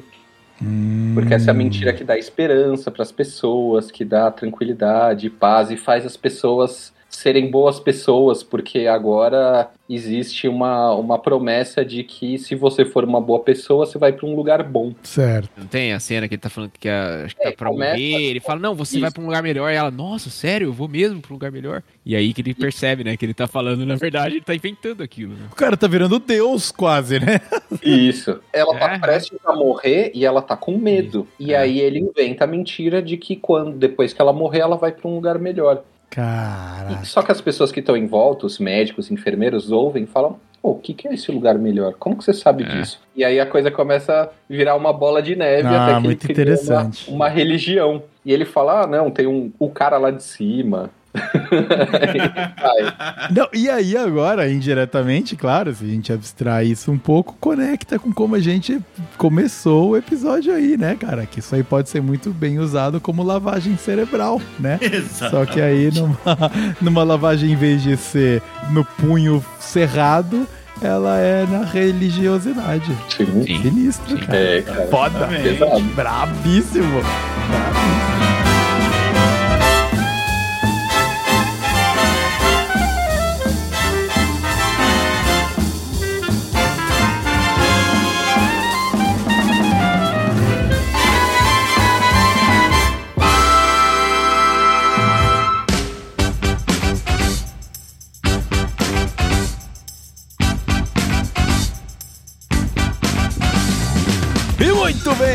Porque 1.14 1.34
essa 1.34 1.49
é 1.49 1.52
a 1.52 1.53
mentira 1.53 1.94
que 1.94 2.03
dá 2.03 2.18
esperança 2.18 2.90
pras 2.90 3.11
pessoas, 3.11 3.91
que 3.91 4.06
dá 4.06 4.32
tranquilidade, 4.32 5.30
paz 5.30 5.69
e 5.69 5.77
faz 5.77 6.06
as 6.06 6.15
pessoas 6.15 6.94
serem 7.15 7.49
boas 7.49 7.79
pessoas, 7.79 8.43
porque 8.43 8.87
agora 8.87 9.69
existe 9.87 10.47
uma, 10.47 10.93
uma 10.95 11.19
promessa 11.19 11.85
de 11.85 12.03
que 12.03 12.37
se 12.39 12.55
você 12.55 12.83
for 12.83 13.03
uma 13.03 13.21
boa 13.21 13.39
pessoa, 13.39 13.85
você 13.85 13.97
vai 13.99 14.11
pra 14.11 14.25
um 14.25 14.35
lugar 14.35 14.63
bom. 14.63 14.93
Certo. 15.03 15.49
Não 15.57 15.67
tem 15.67 15.93
a 15.93 15.99
cena 15.99 16.27
que 16.27 16.33
ele 16.35 16.41
tá 16.41 16.49
falando 16.49 16.71
que 16.79 16.89
a- 16.89 17.23
acho 17.25 17.35
que 17.35 17.43
É, 17.43 17.51
tá 17.51 17.57
pra 17.57 17.69
começa- 17.69 17.91
morrer. 17.95 18.23
Ele 18.23 18.39
fala, 18.39 18.59
não, 18.59 18.73
você 18.75 18.93
Isso. 18.95 19.01
vai 19.01 19.11
pra 19.11 19.21
um 19.21 19.25
lugar 19.25 19.43
melhor. 19.43 19.71
E 19.71 19.75
ela, 19.75 19.91
nossa, 19.91 20.29
sério, 20.29 20.67
eu 20.69 20.73
vou 20.73 20.87
mesmo 20.87 21.21
pra 21.21 21.31
um 21.31 21.35
lugar 21.35 21.51
melhor. 21.51 21.83
E 22.05 22.15
aí 22.15 22.33
que 22.33 22.41
ele 22.41 22.53
percebe, 22.55 23.03
né, 23.03 23.15
que 23.15 23.25
ele 23.25 23.33
tá 23.33 23.47
falando, 23.47 23.85
na 23.85 23.95
verdade, 23.95 24.35
ele 24.35 24.41
tá 24.43 24.55
inventando 24.55 25.01
aquilo, 25.03 25.33
né? 25.33 25.47
O 25.51 25.55
cara 25.55 25.77
tá 25.77 25.87
virando 25.87 26.17
Deus 26.19 26.71
quase, 26.71 27.19
né? 27.19 27.39
Isso. 27.83 28.39
Ela 28.51 28.75
tá 28.77 28.93
É. 28.95 28.99
prestes 28.99 29.37
a 29.45 29.53
morrer 29.55 30.11
e 30.15 30.25
ela 30.25 30.41
tá 30.41 30.57
com 30.57 30.77
medo. 30.77 31.27
E 31.39 31.53
É. 31.53 31.57
aí 31.57 31.79
ele 31.79 31.99
inventa 31.99 32.43
a 32.43 32.47
mentira 32.47 33.01
de 33.01 33.17
que 33.17 33.35
quando 33.35 33.77
depois 33.77 34.13
que 34.13 34.21
ela 34.21 34.33
morrer, 34.33 34.59
ela 34.59 34.77
vai 34.77 34.91
pra 34.91 35.07
um 35.07 35.15
lugar 35.15 35.37
melhor. 35.37 35.83
Caraca. 36.10 37.03
Só 37.03 37.22
que 37.22 37.32
as 37.32 37.41
pessoas 37.41 37.72
que 37.72 37.80
estão 37.80 37.95
em 37.98 38.06
volta, 38.07 38.45
os 38.45 38.60
médicos, 38.60 39.11
enfermeiros, 39.11 39.72
ouvem 39.72 40.03
e 40.03 40.07
falam: 40.07 40.40
Pô, 40.61 40.72
o 40.72 40.80
que, 40.80 40.94
que 40.94 41.07
é 41.07 41.14
esse 41.14 41.32
lugar 41.32 41.57
melhor? 41.57 41.94
Como 41.99 42.18
que 42.18 42.23
você 42.23 42.34
sabe 42.34 42.64
É. 42.64 42.68
disso? 42.68 42.99
E 43.15 43.23
aí 43.23 43.40
a 43.40 43.45
coisa 43.45 43.69
começa 43.69 44.23
a 44.23 44.30
virar 44.49 44.76
uma 44.76 44.91
bola 44.94 45.22
de 45.22 45.36
neve 45.36 45.68
Ah, 45.68 45.84
até 45.84 45.95
que 45.95 45.99
muito 46.02 46.26
ele 46.32 46.34
cria. 46.56 46.57
Uma, 46.77 46.91
uma 47.07 47.30
religião. 47.30 48.03
E 48.26 48.32
ele 48.34 48.45
fala: 48.45 48.84
Ah, 48.84 48.88
não, 48.88 49.11
tem 49.11 49.27
um, 49.27 49.52
o 49.60 49.69
cara 49.69 49.98
lá 49.98 50.11
de 50.11 50.23
cima. 50.23 50.90
Não, 53.31 53.47
e 53.53 53.69
aí 53.69 53.97
agora, 53.97 54.49
indiretamente, 54.49 55.35
claro, 55.35 55.73
se 55.73 55.83
a 55.83 55.87
gente 55.87 56.13
abstrair 56.13 56.71
isso 56.71 56.91
um 56.91 56.97
pouco, 56.97 57.35
conecta 57.39 57.99
com 57.99 58.11
como 58.11 58.35
a 58.35 58.39
gente 58.39 58.79
começou 59.17 59.91
o 59.91 59.97
episódio 59.97 60.53
aí, 60.53 60.77
né, 60.77 60.95
cara? 60.95 61.25
Que 61.25 61.39
isso 61.39 61.55
aí 61.55 61.63
pode 61.63 61.89
ser 61.89 62.01
muito 62.01 62.31
bem 62.31 62.59
usado 62.59 62.99
como 62.99 63.23
lavagem 63.23 63.77
cerebral, 63.77 64.41
né? 64.59 64.77
Exato. 64.81 65.31
Só 65.31 65.45
que 65.45 65.61
aí 65.61 65.91
numa, 65.91 66.51
numa 66.81 67.03
lavagem, 67.03 67.51
em 67.51 67.55
vez 67.55 67.81
de 67.81 67.95
ser 67.97 68.41
no 68.71 68.83
punho 68.83 69.43
cerrado, 69.59 70.47
ela 70.81 71.17
é 71.19 71.45
na 71.45 71.63
religiosidade. 71.63 72.91
Sim. 73.09 73.61
Sinistro, 73.61 74.17
Sim. 74.17 74.25
cara. 74.25 74.37
É, 74.37 74.61
cara. 74.61 74.87
Foda. 74.87 75.27
Brabíssimo. 75.95 75.95
Brabíssimo. 75.95 77.01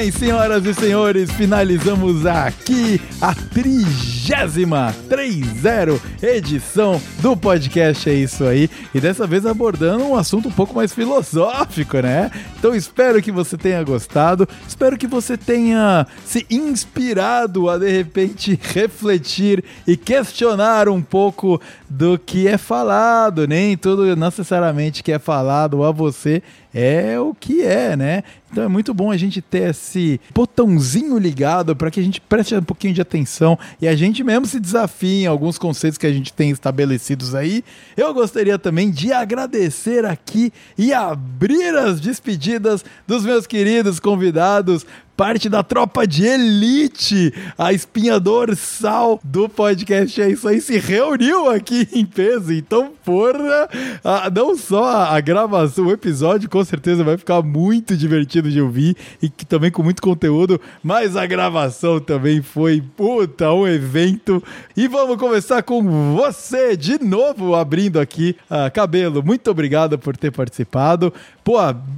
Bem, 0.01 0.11
senhoras 0.11 0.65
e 0.65 0.73
senhores, 0.73 1.31
finalizamos 1.31 2.25
aqui 2.25 2.99
a 3.21 3.35
trigésima 3.35 4.11
trigésima, 4.31 4.95
30 5.09 6.01
edição 6.23 7.01
do 7.21 7.37
podcast 7.37 8.09
É 8.09 8.15
Isso 8.15 8.45
Aí. 8.45 8.71
E 8.95 9.01
dessa 9.01 9.27
vez 9.27 9.45
abordando 9.45 10.05
um 10.05 10.15
assunto 10.15 10.49
um 10.49 10.53
pouco 10.53 10.75
mais 10.75 10.93
filosófico, 10.93 11.99
né? 11.99 12.31
Então 12.57 12.73
espero 12.73 13.21
que 13.21 13.33
você 13.33 13.57
tenha 13.57 13.83
gostado, 13.83 14.49
espero 14.69 14.97
que 14.97 15.07
você 15.07 15.37
tenha 15.37 16.07
se 16.25 16.47
inspirado 16.49 17.69
a 17.69 17.77
de 17.77 17.91
repente 17.91 18.59
refletir 18.73 19.65
e 19.85 19.97
questionar 19.97 20.89
um 20.89 21.03
pouco 21.03 21.61
do 21.89 22.17
que 22.17 22.47
é 22.47 22.57
falado, 22.57 23.49
nem 23.49 23.77
tudo 23.77 24.15
necessariamente 24.15 25.03
que 25.03 25.11
é 25.11 25.19
falado 25.19 25.83
a 25.83 25.91
você 25.91 26.41
é 26.73 27.19
o 27.19 27.35
que 27.35 27.65
é, 27.65 27.97
né? 27.97 28.23
Então 28.51 28.65
é 28.65 28.69
muito 28.69 28.93
bom 28.93 29.11
a 29.11 29.17
gente 29.17 29.41
ter 29.41 29.71
esse 29.71 30.21
botãozinho 30.35 31.17
ligado 31.19 31.77
para 31.77 31.91
que 31.91 32.01
a 32.01 32.03
gente 32.03 32.21
preste 32.21 32.55
um 32.55 32.63
pouquinho 32.63 32.93
de 32.93 33.01
atenção 33.01 33.59
e 33.81 33.87
a 33.87 33.95
gente 33.95 34.25
mesmo 34.25 34.47
se 34.47 34.59
desafie 34.59 35.23
em 35.23 35.27
alguns 35.27 35.57
conceitos 35.57 35.97
que 35.97 36.07
a 36.07 36.13
gente 36.13 36.33
tem 36.33 36.51
estabelecidos 36.51 37.35
aí. 37.35 37.65
Eu 37.97 38.13
gostaria 38.13 38.59
também 38.59 38.91
de 38.91 39.13
agradecer 39.13 40.05
aqui 40.05 40.53
e 40.77 40.93
abrir 40.93 41.77
as 41.77 42.01
despedidas 42.01 42.85
dos 43.07 43.25
meus 43.25 43.47
queridos 43.47 44.01
convidados 44.01 44.85
parte 45.21 45.51
da 45.51 45.63
tropa 45.63 46.07
de 46.07 46.25
elite, 46.25 47.31
a 47.59 47.75
espinha 47.75 48.19
dorsal 48.19 49.21
do 49.23 49.51
podcast 49.51 50.19
É 50.19 50.31
Isso 50.31 50.49
Aí, 50.49 50.63
se 50.63 50.79
reuniu 50.79 51.51
aqui 51.51 51.87
em 51.93 52.07
peso. 52.07 52.51
Então, 52.55 52.93
porra, 53.05 53.69
a, 54.03 54.31
não 54.31 54.57
só 54.57 54.83
a, 54.83 55.17
a, 55.17 55.21
gravação, 55.21 55.89
o 55.89 55.93
episódio 55.93 56.49
com 56.49 56.65
certeza 56.65 57.05
vai 57.05 57.19
ficar 57.19 57.43
muito 57.43 57.95
divertido 57.99 58.51
de 58.51 58.63
ouvir 58.63 58.97
e 59.21 59.29
que, 59.29 59.45
também 59.45 59.71
com 59.71 59.83
muito 59.83 60.01
conteúdo, 60.01 60.59
mas 60.83 61.15
a 61.19 61.27
gravação 61.27 62.01
também 62.01 62.41
foi, 62.41 62.83
puta, 62.97 63.53
um 63.53 63.69
evento. 63.69 64.43
E 64.75 64.89
vamos 64.89 65.19
começar 65.19 65.63
com 65.63 66.17
você, 66.17 66.75
de 66.79 66.99
novo, 66.99 67.55
abrindo 67.55 68.01
aqui. 68.01 68.35
Uh, 68.51 68.73
Cabelo, 68.73 69.23
muito 69.23 69.51
obrigado 69.51 69.99
por 69.99 70.17
ter 70.17 70.33
participado. 70.33 71.13
Pô, 71.51 71.57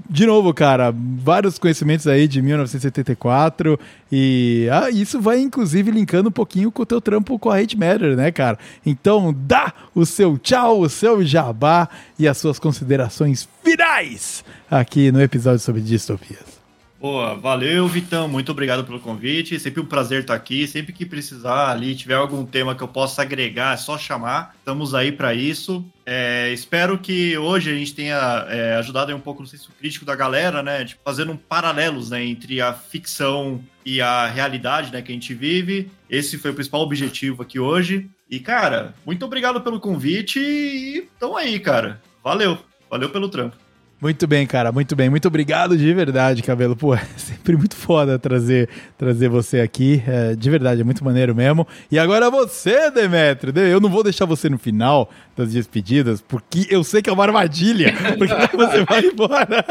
de 0.08 0.24
novo, 0.24 0.54
cara, 0.54 0.94
vários 1.18 1.58
conhecimentos 1.58 2.06
aí 2.06 2.26
de 2.26 2.40
1974 2.40 3.78
e 4.10 4.66
ah, 4.72 4.88
isso 4.88 5.20
vai 5.20 5.40
inclusive 5.40 5.90
linkando 5.90 6.30
um 6.30 6.32
pouquinho 6.32 6.72
com 6.72 6.80
o 6.80 6.86
teu 6.86 7.02
trampo 7.02 7.38
com 7.38 7.50
a 7.50 7.58
Hate 7.58 7.76
Matter, 7.76 8.16
né, 8.16 8.32
cara? 8.32 8.58
Então, 8.86 9.36
dá 9.36 9.74
o 9.94 10.06
seu 10.06 10.38
tchau, 10.38 10.80
o 10.80 10.88
seu 10.88 11.22
jabá 11.22 11.86
e 12.18 12.26
as 12.26 12.38
suas 12.38 12.58
considerações 12.58 13.46
finais 13.62 14.42
aqui 14.70 15.12
no 15.12 15.20
episódio 15.20 15.58
sobre 15.58 15.82
distopias. 15.82 16.61
Boa, 17.02 17.34
valeu, 17.34 17.88
Vitão. 17.88 18.28
Muito 18.28 18.52
obrigado 18.52 18.84
pelo 18.84 19.00
convite. 19.00 19.58
Sempre 19.58 19.80
um 19.80 19.84
prazer 19.84 20.20
estar 20.20 20.36
aqui. 20.36 20.68
Sempre 20.68 20.92
que 20.92 21.04
precisar 21.04 21.72
ali, 21.72 21.96
tiver 21.96 22.14
algum 22.14 22.46
tema 22.46 22.76
que 22.76 22.82
eu 22.82 22.86
possa 22.86 23.22
agregar, 23.22 23.74
é 23.74 23.76
só 23.76 23.98
chamar. 23.98 24.54
Estamos 24.56 24.94
aí 24.94 25.10
para 25.10 25.34
isso. 25.34 25.84
É, 26.06 26.52
espero 26.52 26.96
que 26.96 27.36
hoje 27.36 27.72
a 27.72 27.74
gente 27.74 27.92
tenha 27.92 28.46
é, 28.48 28.76
ajudado 28.76 29.12
um 29.16 29.18
pouco 29.18 29.42
no 29.42 29.48
senso 29.48 29.72
crítico 29.80 30.04
da 30.04 30.14
galera, 30.14 30.62
né? 30.62 30.84
Tipo, 30.84 31.00
fazendo 31.04 31.32
um 31.32 31.36
paralelos 31.36 32.10
né, 32.10 32.24
entre 32.24 32.60
a 32.60 32.72
ficção 32.72 33.60
e 33.84 34.00
a 34.00 34.28
realidade 34.28 34.92
né, 34.92 35.02
que 35.02 35.10
a 35.10 35.14
gente 35.14 35.34
vive. 35.34 35.90
Esse 36.08 36.38
foi 36.38 36.52
o 36.52 36.54
principal 36.54 36.82
objetivo 36.82 37.42
aqui 37.42 37.58
hoje. 37.58 38.08
E, 38.30 38.38
cara, 38.38 38.94
muito 39.04 39.24
obrigado 39.24 39.60
pelo 39.60 39.80
convite 39.80 40.38
e 40.38 41.08
tamo 41.18 41.36
aí, 41.36 41.58
cara. 41.58 42.00
Valeu. 42.22 42.56
Valeu 42.88 43.10
pelo 43.10 43.28
trampo. 43.28 43.56
Muito 44.02 44.26
bem, 44.26 44.44
cara, 44.48 44.72
muito 44.72 44.96
bem. 44.96 45.08
Muito 45.08 45.28
obrigado 45.28 45.78
de 45.78 45.94
verdade, 45.94 46.42
Cabelo. 46.42 46.74
Pô, 46.74 46.92
é 46.92 47.06
sempre 47.16 47.56
muito 47.56 47.76
foda 47.76 48.18
trazer, 48.18 48.68
trazer 48.98 49.28
você 49.28 49.60
aqui. 49.60 50.02
É, 50.04 50.34
de 50.34 50.50
verdade, 50.50 50.80
é 50.80 50.84
muito 50.84 51.04
maneiro 51.04 51.36
mesmo. 51.36 51.64
E 51.88 51.96
agora 51.96 52.28
você, 52.28 52.90
Demetrio. 52.90 53.56
Eu 53.56 53.80
não 53.80 53.88
vou 53.88 54.02
deixar 54.02 54.24
você 54.24 54.48
no 54.48 54.58
final 54.58 55.08
das 55.36 55.52
despedidas, 55.52 56.20
porque 56.20 56.66
eu 56.68 56.82
sei 56.82 57.00
que 57.00 57.08
é 57.08 57.12
uma 57.12 57.22
armadilha. 57.22 57.94
Porque 58.18 58.56
você 58.56 58.84
vai 58.84 59.06
embora. 59.06 59.64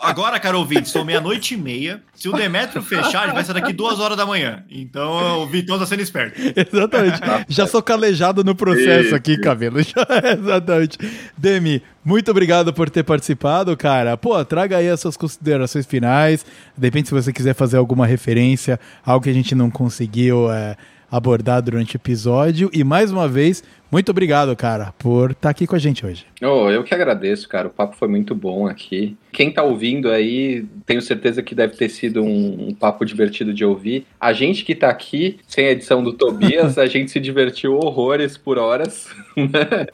Agora, 0.00 0.38
cara 0.38 0.58
ouvinte, 0.58 0.88
são 0.88 1.04
meia-noite 1.04 1.54
e 1.54 1.56
meia. 1.56 2.02
Se 2.14 2.28
o 2.28 2.32
Demetrio 2.32 2.82
fechar, 2.82 3.24
ele 3.24 3.32
vai 3.32 3.44
ser 3.44 3.54
daqui 3.54 3.72
duas 3.72 3.98
horas 3.98 4.16
da 4.16 4.26
manhã. 4.26 4.64
Então 4.70 5.42
o 5.42 5.46
Vitão 5.46 5.78
tá 5.78 5.86
sendo 5.86 6.02
esperto. 6.02 6.38
Exatamente. 6.54 7.20
Já 7.48 7.66
sou 7.66 7.82
calejado 7.82 8.44
no 8.44 8.54
processo 8.54 9.14
aqui, 9.14 9.38
Cabelo. 9.38 9.80
Já, 9.82 10.06
exatamente. 10.32 10.98
Demi, 11.36 11.82
muito 12.08 12.30
obrigado 12.30 12.72
por 12.72 12.88
ter 12.88 13.02
participado, 13.02 13.76
cara. 13.76 14.16
Pô, 14.16 14.42
traga 14.42 14.78
aí 14.78 14.88
as 14.88 14.98
suas 14.98 15.14
considerações 15.14 15.84
finais. 15.84 16.42
De 16.74 16.86
repente, 16.86 17.08
se 17.08 17.14
você 17.14 17.30
quiser 17.34 17.54
fazer 17.54 17.76
alguma 17.76 18.06
referência, 18.06 18.80
algo 19.04 19.24
que 19.24 19.28
a 19.28 19.34
gente 19.34 19.54
não 19.54 19.70
conseguiu 19.70 20.50
é, 20.50 20.74
abordar 21.10 21.60
durante 21.60 21.96
o 21.96 21.98
episódio. 21.98 22.70
E 22.72 22.82
mais 22.82 23.12
uma 23.12 23.28
vez, 23.28 23.62
muito 23.92 24.08
obrigado, 24.10 24.56
cara, 24.56 24.94
por 24.98 25.32
estar 25.32 25.40
tá 25.42 25.50
aqui 25.50 25.66
com 25.66 25.76
a 25.76 25.78
gente 25.78 26.06
hoje. 26.06 26.24
Oh, 26.42 26.70
eu 26.70 26.84
que 26.84 26.94
agradeço, 26.94 27.48
cara. 27.48 27.68
O 27.68 27.70
papo 27.70 27.96
foi 27.96 28.08
muito 28.08 28.34
bom 28.34 28.66
aqui. 28.66 29.16
Quem 29.32 29.50
tá 29.50 29.62
ouvindo 29.62 30.10
aí, 30.10 30.64
tenho 30.86 31.02
certeza 31.02 31.42
que 31.42 31.54
deve 31.54 31.76
ter 31.76 31.88
sido 31.88 32.22
um, 32.22 32.68
um 32.68 32.74
papo 32.74 33.04
divertido 33.04 33.52
de 33.52 33.64
ouvir. 33.64 34.06
A 34.20 34.32
gente 34.32 34.64
que 34.64 34.74
tá 34.74 34.88
aqui, 34.88 35.38
sem 35.46 35.66
a 35.66 35.72
edição 35.72 36.02
do 36.02 36.12
Tobias, 36.12 36.78
a 36.78 36.86
gente 36.86 37.10
se 37.10 37.20
divertiu 37.20 37.76
horrores 37.76 38.36
por 38.36 38.58
horas. 38.58 39.08
Né? 39.38 39.86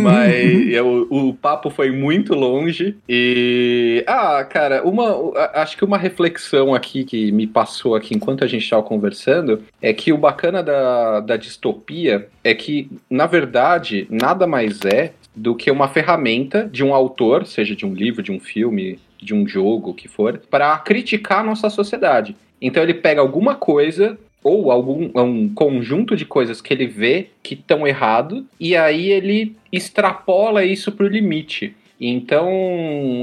Mas 0.00 0.68
eu, 0.72 1.08
o 1.10 1.34
papo 1.34 1.68
foi 1.68 1.90
muito 1.90 2.32
longe. 2.32 2.96
E. 3.08 4.04
Ah, 4.06 4.44
cara, 4.44 4.84
uma. 4.84 5.32
Acho 5.52 5.76
que 5.76 5.84
uma 5.84 5.98
reflexão 5.98 6.72
aqui 6.72 7.02
que 7.02 7.32
me 7.32 7.44
passou 7.44 7.96
aqui 7.96 8.14
enquanto 8.14 8.44
a 8.44 8.46
gente 8.46 8.62
estava 8.62 8.84
conversando 8.84 9.64
é 9.82 9.92
que 9.92 10.12
o 10.12 10.16
bacana 10.16 10.62
da, 10.62 11.18
da 11.18 11.36
distopia 11.36 12.28
é 12.44 12.54
que 12.54 12.88
na 13.10 13.26
verdade, 13.26 14.06
nada 14.08 14.46
mais 14.46 14.80
é 14.84 15.12
do 15.38 15.54
que 15.54 15.70
uma 15.70 15.88
ferramenta 15.88 16.68
de 16.70 16.84
um 16.84 16.92
autor, 16.92 17.46
seja 17.46 17.74
de 17.74 17.86
um 17.86 17.94
livro, 17.94 18.22
de 18.22 18.32
um 18.32 18.40
filme, 18.40 18.98
de 19.20 19.34
um 19.34 19.46
jogo, 19.46 19.90
o 19.90 19.94
que 19.94 20.08
for, 20.08 20.40
para 20.50 20.76
criticar 20.78 21.40
a 21.40 21.44
nossa 21.44 21.70
sociedade. 21.70 22.36
Então 22.60 22.82
ele 22.82 22.94
pega 22.94 23.20
alguma 23.20 23.54
coisa 23.54 24.18
ou 24.42 24.70
algum 24.70 25.10
um 25.14 25.48
conjunto 25.52 26.16
de 26.16 26.24
coisas 26.24 26.60
que 26.60 26.72
ele 26.72 26.86
vê 26.86 27.28
que 27.42 27.54
estão 27.54 27.86
errado 27.86 28.46
e 28.58 28.76
aí 28.76 29.10
ele 29.10 29.56
extrapola 29.72 30.64
isso 30.64 30.92
para 30.92 31.06
o 31.06 31.08
limite. 31.08 31.74
Então, 32.00 32.48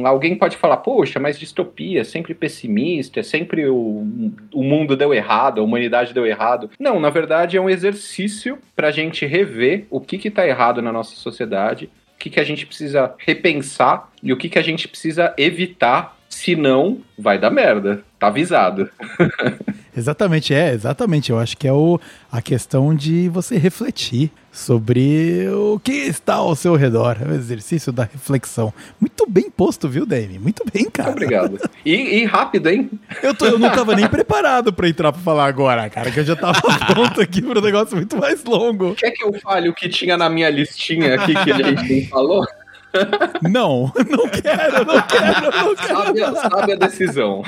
alguém 0.04 0.36
pode 0.36 0.58
falar, 0.58 0.78
poxa, 0.78 1.18
mas 1.18 1.40
distopia, 1.40 2.04
sempre 2.04 2.34
pessimista, 2.34 3.24
sempre 3.24 3.70
o, 3.70 4.06
o 4.54 4.64
mundo 4.64 4.98
deu 4.98 5.14
errado, 5.14 5.62
a 5.62 5.64
humanidade 5.64 6.14
deu 6.14 6.26
errado. 6.26 6.70
Não, 6.78 7.00
na 7.00 7.10
verdade 7.10 7.56
é 7.56 7.62
um 7.62 7.70
exercício 7.70 8.58
para 8.76 8.90
a 8.90 8.92
gente 8.92 9.26
rever 9.26 9.86
o 9.90 10.02
que 10.02 10.28
está 10.28 10.46
errado 10.46 10.82
na 10.82 10.92
nossa 10.92 11.16
sociedade, 11.16 11.90
o 12.16 12.18
que, 12.18 12.30
que 12.30 12.40
a 12.40 12.44
gente 12.44 12.66
precisa 12.66 13.14
repensar 13.18 14.10
e 14.24 14.34
o 14.34 14.38
que, 14.38 14.50
que 14.50 14.58
a 14.58 14.64
gente 14.64 14.88
precisa 14.88 15.34
evitar, 15.38 16.15
senão 16.36 16.99
vai 17.18 17.40
dar 17.40 17.49
merda. 17.49 18.03
Tá 18.20 18.28
avisado. 18.28 18.90
exatamente, 19.95 20.53
é, 20.53 20.74
exatamente. 20.74 21.32
Eu 21.32 21.40
acho 21.40 21.57
que 21.57 21.68
é 21.68 21.72
o, 21.72 21.99
a 22.32 22.41
questão 22.41 22.94
de 22.94 23.30
você 23.30 23.57
refletir 23.57 24.32
sobre 24.52 25.48
o 25.49 25.80
que 25.80 25.91
está 25.91 26.36
ao 26.36 26.56
seu 26.56 26.76
redor. 26.76 27.18
É 27.22 27.26
o 27.26 27.34
exercício 27.34 27.91
da 27.91 28.03
reflexão. 28.03 28.74
Muito 28.99 29.26
bem 29.30 29.49
posto, 29.49 29.88
viu, 29.88 30.06
Dave? 30.06 30.38
Muito 30.40 30.64
bem, 30.72 30.90
cara. 30.90 31.12
Muito 31.12 31.24
obrigado. 31.24 31.60
E, 31.86 31.94
e, 31.94 32.26
rápido, 32.26 32.70
hein? 32.70 32.90
Eu, 33.24 33.34
tô, 33.34 33.45
eu 33.45 33.60
não 33.60 33.70
tava 33.70 33.95
nem 33.95 34.07
preparado 34.07 34.74
para 34.74 34.90
entrar 34.90 35.14
para 35.14 35.22
falar 35.22 35.45
agora, 35.45 35.90
cara, 35.90 36.12
que 36.12 36.20
eu 36.20 36.26
já 36.26 36.36
tava 36.36 36.62
pronto 36.88 37.22
aqui 37.22 37.41
para 37.41 37.60
um 37.60 37.64
negócio 37.64 37.95
muito 37.95 38.18
mais 38.18 38.44
longo. 38.44 38.95
Quer 38.95 39.12
que 39.12 39.24
eu 39.24 39.34
fale 39.40 39.70
o 39.70 39.74
que 39.74 39.88
tinha 39.88 40.18
na 40.18 40.30
minha 40.30 40.49
listinha 40.49 41.16
aqui 41.16 41.34
que 41.34 41.52
a 41.52 41.57
gente 41.57 42.07
falou? 42.07 42.45
Não, 43.42 43.92
não 44.10 44.28
quero, 44.30 44.86
não 44.86 45.02
quero, 45.02 45.56
não 45.56 45.76
quero. 45.76 46.06
Sabe, 46.06 46.24
a, 46.24 46.36
sabe 46.36 46.74
a 46.74 46.76
decisão. 46.76 47.44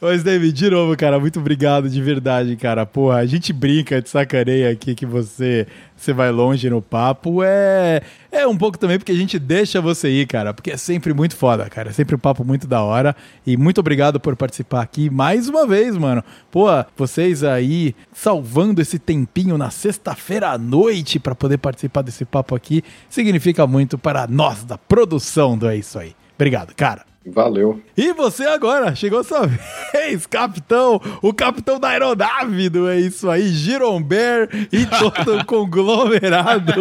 Mas, 0.00 0.22
David, 0.22 0.52
de 0.52 0.70
novo, 0.70 0.96
cara, 0.96 1.18
muito 1.18 1.38
obrigado 1.40 1.88
de 1.88 2.00
verdade, 2.00 2.56
cara. 2.56 2.86
Porra, 2.86 3.18
a 3.18 3.26
gente 3.26 3.52
brinca 3.52 4.00
de 4.00 4.08
sacaneia 4.08 4.70
aqui 4.70 4.94
que 4.94 5.06
você 5.06 5.66
você 5.96 6.12
vai 6.12 6.30
longe 6.30 6.68
no 6.68 6.82
papo, 6.82 7.42
é 7.42 8.02
é 8.30 8.46
um 8.46 8.56
pouco 8.56 8.78
também 8.78 8.98
porque 8.98 9.12
a 9.12 9.16
gente 9.16 9.38
deixa 9.38 9.80
você 9.80 10.08
ir, 10.08 10.26
cara, 10.26 10.52
porque 10.52 10.70
é 10.70 10.76
sempre 10.76 11.12
muito 11.12 11.36
foda, 11.36 11.68
cara, 11.68 11.90
é 11.90 11.92
sempre 11.92 12.14
um 12.14 12.18
papo 12.18 12.44
muito 12.44 12.66
da 12.66 12.82
hora 12.82 13.14
e 13.46 13.56
muito 13.56 13.78
obrigado 13.78 14.20
por 14.20 14.36
participar 14.36 14.82
aqui 14.82 15.08
mais 15.10 15.48
uma 15.48 15.66
vez, 15.66 15.96
mano. 15.96 16.22
Pô, 16.50 16.66
vocês 16.96 17.42
aí 17.42 17.94
salvando 18.12 18.80
esse 18.80 18.98
tempinho 18.98 19.56
na 19.56 19.70
sexta-feira 19.70 20.50
à 20.50 20.58
noite 20.58 21.18
para 21.18 21.34
poder 21.34 21.58
participar 21.58 22.02
desse 22.02 22.24
papo 22.24 22.54
aqui 22.54 22.82
significa 23.08 23.66
muito 23.66 23.98
para 23.98 24.26
nós 24.26 24.64
da 24.64 24.76
produção 24.76 25.56
do 25.56 25.68
É 25.68 25.76
Isso 25.76 25.98
Aí. 25.98 26.14
Obrigado, 26.34 26.74
cara. 26.74 27.15
Valeu. 27.26 27.80
E 27.96 28.12
você 28.12 28.44
agora, 28.44 28.94
chegou 28.94 29.24
sua 29.24 29.48
vez, 29.92 30.26
capitão, 30.26 31.00
o 31.20 31.34
capitão 31.34 31.80
da 31.80 31.88
aeronave 31.88 32.68
do 32.68 32.88
É 32.88 33.00
Isso 33.00 33.28
Aí, 33.28 33.48
Giromber 33.48 34.48
e 34.72 34.86
todo 34.86 35.38
o 35.38 35.44
conglomerado. 35.46 36.72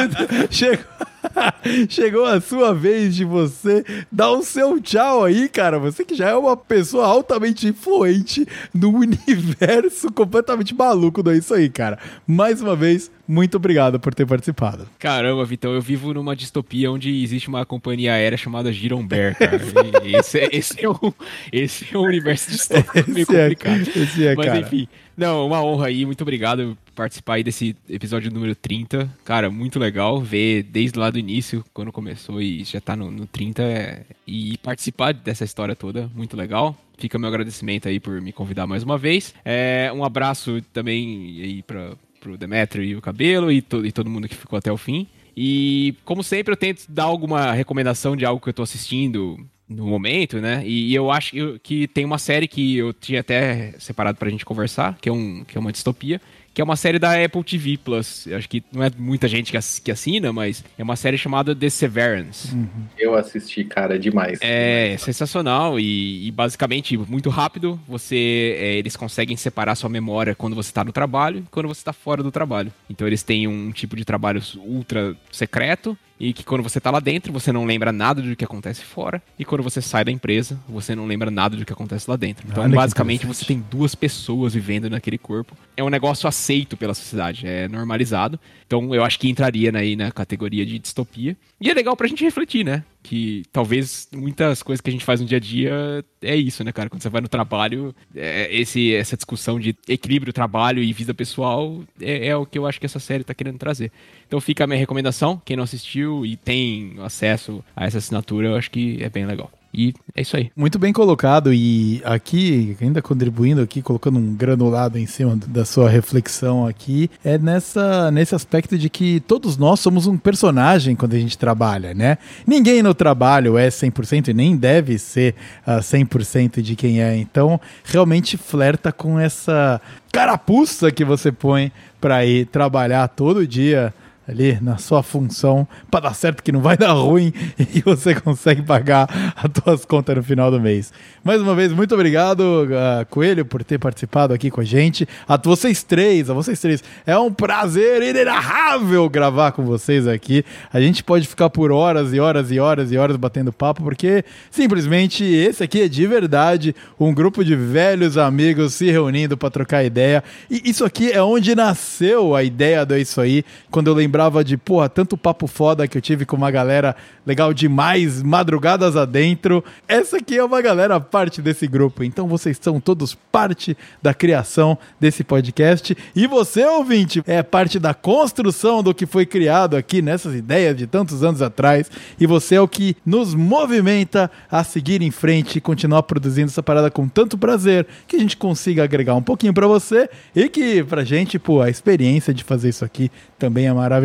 chegou... 0.50 0.84
Chegou 1.88 2.24
a 2.24 2.40
sua 2.40 2.74
vez 2.74 3.14
de 3.14 3.24
você 3.24 3.84
dar 4.10 4.30
o 4.30 4.42
seu 4.42 4.80
tchau 4.80 5.24
aí, 5.24 5.48
cara. 5.48 5.78
Você 5.78 6.04
que 6.04 6.14
já 6.14 6.30
é 6.30 6.34
uma 6.34 6.56
pessoa 6.56 7.06
altamente 7.06 7.66
influente 7.66 8.46
no 8.72 8.90
universo 8.96 10.12
completamente 10.12 10.74
maluco 10.74 11.22
do 11.22 11.30
É 11.30 11.36
Isso 11.36 11.54
Aí, 11.54 11.68
cara. 11.68 11.98
Mais 12.26 12.60
uma 12.60 12.74
vez, 12.74 13.10
muito 13.26 13.56
obrigado 13.56 13.98
por 13.98 14.14
ter 14.14 14.26
participado. 14.26 14.86
Caramba, 14.98 15.44
Vitão, 15.44 15.72
eu 15.72 15.80
vivo 15.80 16.12
numa 16.12 16.36
distopia 16.36 16.90
onde 16.90 17.22
existe 17.22 17.48
uma 17.48 17.64
companhia 17.64 18.12
aérea 18.12 18.36
chamada 18.36 18.72
Giromber, 18.72 19.36
cara. 19.38 19.60
Esse, 20.04 20.40
é, 20.40 20.48
esse, 20.52 20.84
é 20.84 20.88
um, 20.88 21.12
esse 21.52 21.86
é 21.92 21.98
um 21.98 22.02
universo 22.02 22.50
distópico 22.50 23.10
meio 23.10 23.22
Esse 23.22 23.36
é, 23.36 23.42
complicado. 23.42 24.02
esse 24.02 24.26
é, 24.26 24.34
Mas 24.34 24.46
cara. 24.46 24.60
enfim, 24.60 24.88
não, 25.16 25.46
uma 25.46 25.62
honra 25.62 25.86
aí, 25.86 26.04
muito 26.04 26.22
obrigado 26.22 26.76
por 26.86 26.92
participar 26.92 27.34
aí 27.34 27.44
desse 27.44 27.76
episódio 27.88 28.30
número 28.30 28.54
30. 28.54 29.08
Cara, 29.24 29.50
muito 29.50 29.78
legal 29.78 30.20
ver 30.20 30.62
desde 30.64 30.98
lá 30.98 31.10
do 31.10 31.18
início, 31.18 31.64
quando 31.72 31.92
começou 31.92 32.40
e 32.42 32.64
já 32.64 32.80
tá 32.80 32.94
no, 32.96 33.10
no 33.10 33.26
30, 33.26 33.62
é, 33.62 34.02
e 34.26 34.56
participar 34.58 35.12
dessa 35.14 35.44
história 35.44 35.74
toda, 35.76 36.10
muito 36.14 36.36
legal. 36.36 36.76
Fica 36.98 37.18
meu 37.18 37.28
agradecimento 37.28 37.88
aí 37.88 37.98
por 37.98 38.20
me 38.20 38.32
convidar 38.32 38.66
mais 38.66 38.82
uma 38.82 38.96
vez. 38.96 39.34
É, 39.44 39.90
um 39.94 40.04
abraço 40.04 40.62
também 40.72 41.40
aí 41.42 41.62
pra, 41.62 41.92
pro 42.20 42.36
Demetrio 42.38 42.84
e 42.84 42.94
o 42.96 43.00
Cabelo 43.02 43.50
e, 43.50 43.60
to- 43.60 43.84
e 43.84 43.90
todo 43.90 44.08
mundo 44.08 44.28
que 44.28 44.34
ficou 44.36 44.56
até 44.58 44.70
o 44.72 44.76
fim. 44.76 45.06
E, 45.36 45.94
como 46.04 46.22
sempre, 46.22 46.52
eu 46.52 46.56
tento 46.56 46.84
dar 46.88 47.02
alguma 47.04 47.52
recomendação 47.52 48.14
de 48.16 48.24
algo 48.24 48.40
que 48.40 48.48
eu 48.48 48.54
tô 48.54 48.62
assistindo 48.62 49.44
no 49.68 49.86
momento, 49.86 50.40
né? 50.40 50.62
E, 50.66 50.90
e 50.90 50.94
eu 50.94 51.10
acho 51.10 51.30
que- 51.32 51.58
que 51.62 51.88
tem 51.88 52.04
uma 52.04 52.18
série 52.18 52.46
que 52.46 52.76
eu 52.76 52.92
tinha 52.92 53.20
até 53.20 53.74
separado 53.78 54.18
pra 54.18 54.28
gente 54.30 54.44
conversar, 54.44 54.98
que 55.00 55.08
é, 55.08 55.12
um, 55.12 55.42
que 55.44 55.56
é 55.56 55.60
uma 55.60 55.72
distopia, 55.72 56.20
que 56.52 56.60
é 56.60 56.64
uma 56.64 56.76
série 56.76 56.98
da 57.00 57.12
Apple 57.24 57.42
TV 57.42 57.76
Plus. 57.78 58.26
Eu 58.28 58.36
acho 58.36 58.48
que 58.48 58.62
não 58.72 58.84
é 58.84 58.90
muita 58.96 59.26
gente 59.26 59.50
que, 59.50 59.56
ass- 59.56 59.80
que 59.80 59.90
assina, 59.90 60.32
mas 60.32 60.62
é 60.78 60.82
uma 60.84 60.94
série 60.94 61.18
chamada 61.18 61.56
The 61.56 61.68
Severance. 61.68 62.56
Eu 62.96 63.16
assisti, 63.16 63.64
cara, 63.64 63.98
demais. 63.98 64.38
É 64.40 64.96
sensacional 64.98 65.80
e, 65.80 66.26
e 66.28 66.30
basicamente 66.30 66.96
muito 66.96 67.28
rápido. 67.30 67.80
Você, 67.88 68.56
é, 68.58 68.74
eles 68.76 68.94
conseguem 68.96 69.36
separar 69.36 69.74
sua 69.74 69.88
memória 69.90 70.34
quando 70.34 70.54
você 70.54 70.70
está 70.70 70.84
no 70.84 70.92
trabalho 70.92 71.38
e 71.38 71.50
quando 71.50 71.66
você 71.66 71.80
está 71.80 71.92
fora 71.92 72.22
do 72.22 72.30
trabalho. 72.30 72.72
Então 72.88 73.04
eles 73.06 73.22
têm 73.24 73.48
um 73.48 73.72
tipo 73.72 73.96
de 73.96 74.04
trabalho 74.04 74.40
ultra 74.58 75.16
secreto 75.32 75.98
e 76.24 76.32
que 76.32 76.42
quando 76.42 76.62
você 76.62 76.80
tá 76.80 76.90
lá 76.90 77.00
dentro 77.00 77.30
você 77.30 77.52
não 77.52 77.66
lembra 77.66 77.92
nada 77.92 78.22
do 78.22 78.34
que 78.34 78.44
acontece 78.44 78.82
fora 78.82 79.22
e 79.38 79.44
quando 79.44 79.62
você 79.62 79.82
sai 79.82 80.06
da 80.06 80.10
empresa 80.10 80.58
você 80.66 80.94
não 80.94 81.04
lembra 81.04 81.30
nada 81.30 81.54
do 81.54 81.66
que 81.66 81.72
acontece 81.72 82.08
lá 82.08 82.16
dentro. 82.16 82.46
Então 82.50 82.64
Olha 82.64 82.74
basicamente 82.74 83.26
você 83.26 83.44
tem 83.44 83.62
duas 83.70 83.94
pessoas 83.94 84.54
vivendo 84.54 84.88
naquele 84.88 85.18
corpo. 85.18 85.54
É 85.76 85.84
um 85.84 85.90
negócio 85.90 86.26
aceito 86.26 86.78
pela 86.78 86.94
sociedade, 86.94 87.46
é 87.46 87.68
normalizado. 87.68 88.40
Então 88.66 88.94
eu 88.94 89.04
acho 89.04 89.18
que 89.18 89.28
entraria 89.28 89.70
aí 89.76 89.96
na 89.96 90.10
categoria 90.10 90.64
de 90.64 90.78
distopia. 90.78 91.36
E 91.60 91.70
é 91.70 91.74
legal 91.74 91.94
pra 91.94 92.08
gente 92.08 92.24
refletir, 92.24 92.64
né? 92.64 92.82
Que 93.04 93.42
talvez 93.52 94.08
muitas 94.12 94.62
coisas 94.62 94.80
que 94.80 94.88
a 94.88 94.92
gente 94.92 95.04
faz 95.04 95.20
no 95.20 95.26
dia 95.26 95.36
a 95.36 95.40
dia 95.40 96.04
é 96.22 96.34
isso, 96.34 96.64
né, 96.64 96.72
cara? 96.72 96.88
Quando 96.88 97.02
você 97.02 97.10
vai 97.10 97.20
no 97.20 97.28
trabalho, 97.28 97.94
é, 98.16 98.48
esse, 98.50 98.94
essa 98.94 99.14
discussão 99.14 99.60
de 99.60 99.76
equilíbrio 99.86 100.32
trabalho 100.32 100.82
e 100.82 100.90
vida 100.90 101.12
pessoal 101.12 101.82
é, 102.00 102.28
é 102.28 102.36
o 102.36 102.46
que 102.46 102.58
eu 102.58 102.66
acho 102.66 102.80
que 102.80 102.86
essa 102.86 102.98
série 102.98 103.22
tá 103.22 103.34
querendo 103.34 103.58
trazer. 103.58 103.92
Então 104.26 104.40
fica 104.40 104.64
a 104.64 104.66
minha 104.66 104.78
recomendação. 104.78 105.40
Quem 105.44 105.54
não 105.54 105.64
assistiu 105.64 106.24
e 106.24 106.34
tem 106.34 106.96
acesso 107.00 107.62
a 107.76 107.84
essa 107.84 107.98
assinatura, 107.98 108.48
eu 108.48 108.56
acho 108.56 108.70
que 108.70 109.02
é 109.02 109.10
bem 109.10 109.26
legal. 109.26 109.50
E 109.74 109.92
é 110.14 110.22
isso 110.22 110.36
aí. 110.36 110.50
Muito 110.56 110.78
bem 110.78 110.92
colocado 110.92 111.52
e 111.52 112.00
aqui, 112.04 112.76
ainda 112.80 113.02
contribuindo 113.02 113.60
aqui, 113.60 113.82
colocando 113.82 114.18
um 114.18 114.34
granulado 114.34 114.98
em 114.98 115.06
cima 115.06 115.36
da 115.48 115.64
sua 115.64 115.90
reflexão 115.90 116.64
aqui, 116.64 117.10
é 117.24 117.36
nessa, 117.36 118.10
nesse 118.12 118.34
aspecto 118.34 118.78
de 118.78 118.88
que 118.88 119.18
todos 119.20 119.56
nós 119.56 119.80
somos 119.80 120.06
um 120.06 120.16
personagem 120.16 120.94
quando 120.94 121.14
a 121.14 121.18
gente 121.18 121.36
trabalha, 121.36 121.92
né? 121.92 122.18
Ninguém 122.46 122.82
no 122.82 122.94
trabalho 122.94 123.58
é 123.58 123.68
100% 123.68 124.28
e 124.28 124.34
nem 124.34 124.56
deve 124.56 124.96
ser 124.96 125.34
ah, 125.66 125.80
100% 125.80 126.62
de 126.62 126.76
quem 126.76 127.02
é, 127.02 127.16
então 127.16 127.60
realmente 127.84 128.36
flerta 128.36 128.92
com 128.92 129.18
essa 129.18 129.80
carapuça 130.12 130.92
que 130.92 131.04
você 131.04 131.32
põe 131.32 131.72
para 132.00 132.24
ir 132.24 132.46
trabalhar 132.46 133.08
todo 133.08 133.46
dia 133.46 133.92
ali 134.26 134.58
na 134.60 134.78
sua 134.78 135.02
função 135.02 135.66
para 135.90 136.00
dar 136.00 136.14
certo 136.14 136.42
que 136.42 136.52
não 136.52 136.60
vai 136.60 136.76
dar 136.78 136.92
ruim 136.92 137.32
e 137.74 137.80
você 137.80 138.14
consegue 138.14 138.62
pagar 138.62 139.34
as 139.36 139.50
tuas 139.52 139.84
contas 139.84 140.16
no 140.16 140.22
final 140.22 140.50
do 140.50 140.60
mês. 140.60 140.92
Mais 141.22 141.40
uma 141.40 141.54
vez, 141.54 141.72
muito 141.72 141.94
obrigado, 141.94 142.68
ah, 142.72 143.04
Coelho, 143.08 143.44
por 143.44 143.64
ter 143.64 143.78
participado 143.78 144.32
aqui 144.32 144.50
com 144.50 144.60
a 144.60 144.64
gente. 144.64 145.08
A 145.26 145.36
vocês 145.36 145.82
três, 145.82 146.30
a 146.30 146.34
vocês 146.34 146.60
três, 146.60 146.82
é 147.06 147.16
um 147.18 147.32
prazer 147.32 148.02
inenarrável 148.02 149.08
gravar 149.08 149.52
com 149.52 149.64
vocês 149.64 150.06
aqui. 150.06 150.44
A 150.72 150.80
gente 150.80 151.02
pode 151.02 151.26
ficar 151.26 151.50
por 151.50 151.72
horas 151.72 152.12
e 152.12 152.20
horas 152.20 152.50
e 152.50 152.58
horas 152.58 152.92
e 152.92 152.96
horas 152.96 153.16
batendo 153.16 153.52
papo, 153.52 153.82
porque 153.82 154.24
simplesmente 154.50 155.24
esse 155.24 155.62
aqui 155.62 155.82
é 155.82 155.88
de 155.88 156.06
verdade 156.06 156.74
um 156.98 157.12
grupo 157.12 157.44
de 157.44 157.56
velhos 157.56 158.16
amigos 158.16 158.74
se 158.74 158.90
reunindo 158.90 159.36
para 159.36 159.50
trocar 159.50 159.84
ideia. 159.84 160.22
E 160.50 160.70
isso 160.70 160.84
aqui 160.84 161.10
é 161.10 161.22
onde 161.22 161.54
nasceu 161.54 162.34
a 162.34 162.42
ideia 162.42 162.84
do 162.84 162.94
É 162.94 163.00
Isso 163.00 163.20
Aí, 163.20 163.44
quando 163.70 163.88
eu 163.88 163.94
lembrava 164.14 164.44
de, 164.44 164.56
porra, 164.56 164.88
tanto 164.88 165.16
papo 165.16 165.48
foda 165.48 165.88
que 165.88 165.98
eu 165.98 166.02
tive 166.02 166.24
com 166.24 166.36
uma 166.36 166.48
galera 166.48 166.94
legal 167.26 167.52
demais, 167.52 168.22
madrugadas 168.22 168.96
adentro. 168.96 169.64
Essa 169.88 170.18
aqui 170.18 170.38
é 170.38 170.44
uma 170.44 170.62
galera 170.62 171.00
parte 171.00 171.42
desse 171.42 171.66
grupo, 171.66 172.04
então 172.04 172.28
vocês 172.28 172.56
são 172.60 172.78
todos 172.78 173.16
parte 173.32 173.76
da 174.00 174.14
criação 174.14 174.78
desse 175.00 175.24
podcast. 175.24 175.96
E 176.14 176.28
você, 176.28 176.64
ouvinte, 176.64 177.24
é 177.26 177.42
parte 177.42 177.80
da 177.80 177.92
construção 177.92 178.84
do 178.84 178.94
que 178.94 179.04
foi 179.04 179.26
criado 179.26 179.76
aqui 179.76 180.00
nessas 180.00 180.32
ideias 180.36 180.76
de 180.76 180.86
tantos 180.86 181.24
anos 181.24 181.42
atrás. 181.42 181.90
E 182.20 182.24
você 182.24 182.54
é 182.54 182.60
o 182.60 182.68
que 182.68 182.96
nos 183.04 183.34
movimenta 183.34 184.30
a 184.48 184.62
seguir 184.62 185.02
em 185.02 185.10
frente 185.10 185.58
e 185.58 185.60
continuar 185.60 186.04
produzindo 186.04 186.50
essa 186.50 186.62
parada 186.62 186.88
com 186.88 187.08
tanto 187.08 187.36
prazer 187.36 187.84
que 188.06 188.14
a 188.14 188.20
gente 188.20 188.36
consiga 188.36 188.84
agregar 188.84 189.16
um 189.16 189.22
pouquinho 189.22 189.52
pra 189.52 189.66
você 189.66 190.08
e 190.36 190.48
que 190.48 190.84
pra 190.84 191.02
gente, 191.02 191.36
pô, 191.36 191.60
a 191.60 191.68
experiência 191.68 192.32
de 192.32 192.44
fazer 192.44 192.68
isso 192.68 192.84
aqui 192.84 193.10
também 193.36 193.66
é 193.66 193.72
maravilhosa. 193.72 194.03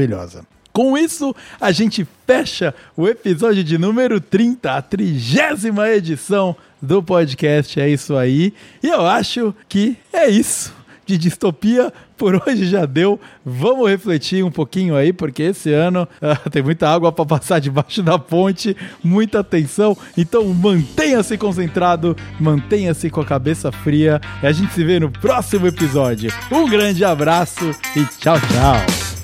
Com 0.71 0.97
isso, 0.97 1.35
a 1.59 1.71
gente 1.71 2.07
fecha 2.25 2.73
o 2.95 3.07
episódio 3.07 3.63
de 3.63 3.77
número 3.77 4.21
30, 4.21 4.71
a 4.71 4.81
trigésima 4.81 5.89
edição 5.89 6.55
do 6.81 7.01
podcast. 7.03 7.79
É 7.79 7.89
isso 7.89 8.15
aí. 8.15 8.53
E 8.81 8.87
eu 8.87 9.05
acho 9.05 9.53
que 9.67 9.97
é 10.13 10.29
isso 10.29 10.73
de 11.09 11.17
distopia. 11.17 11.91
Por 12.15 12.35
hoje 12.35 12.65
já 12.65 12.85
deu. 12.85 13.19
Vamos 13.45 13.89
refletir 13.89 14.43
um 14.43 14.51
pouquinho 14.51 14.95
aí, 14.95 15.11
porque 15.11 15.43
esse 15.43 15.73
ano 15.73 16.07
ah, 16.21 16.49
tem 16.49 16.61
muita 16.61 16.87
água 16.89 17.11
para 17.11 17.25
passar 17.25 17.59
debaixo 17.59 18.03
da 18.03 18.19
ponte, 18.19 18.75
muita 19.03 19.43
tensão. 19.43 19.97
Então 20.17 20.45
mantenha-se 20.53 21.37
concentrado, 21.37 22.15
mantenha-se 22.39 23.09
com 23.09 23.21
a 23.21 23.25
cabeça 23.25 23.71
fria. 23.71 24.21
E 24.43 24.47
a 24.47 24.51
gente 24.51 24.73
se 24.73 24.83
vê 24.83 24.99
no 24.99 25.09
próximo 25.09 25.65
episódio. 25.67 26.31
Um 26.51 26.69
grande 26.69 27.03
abraço 27.03 27.71
e 27.95 28.05
tchau, 28.17 28.37
tchau. 28.39 29.18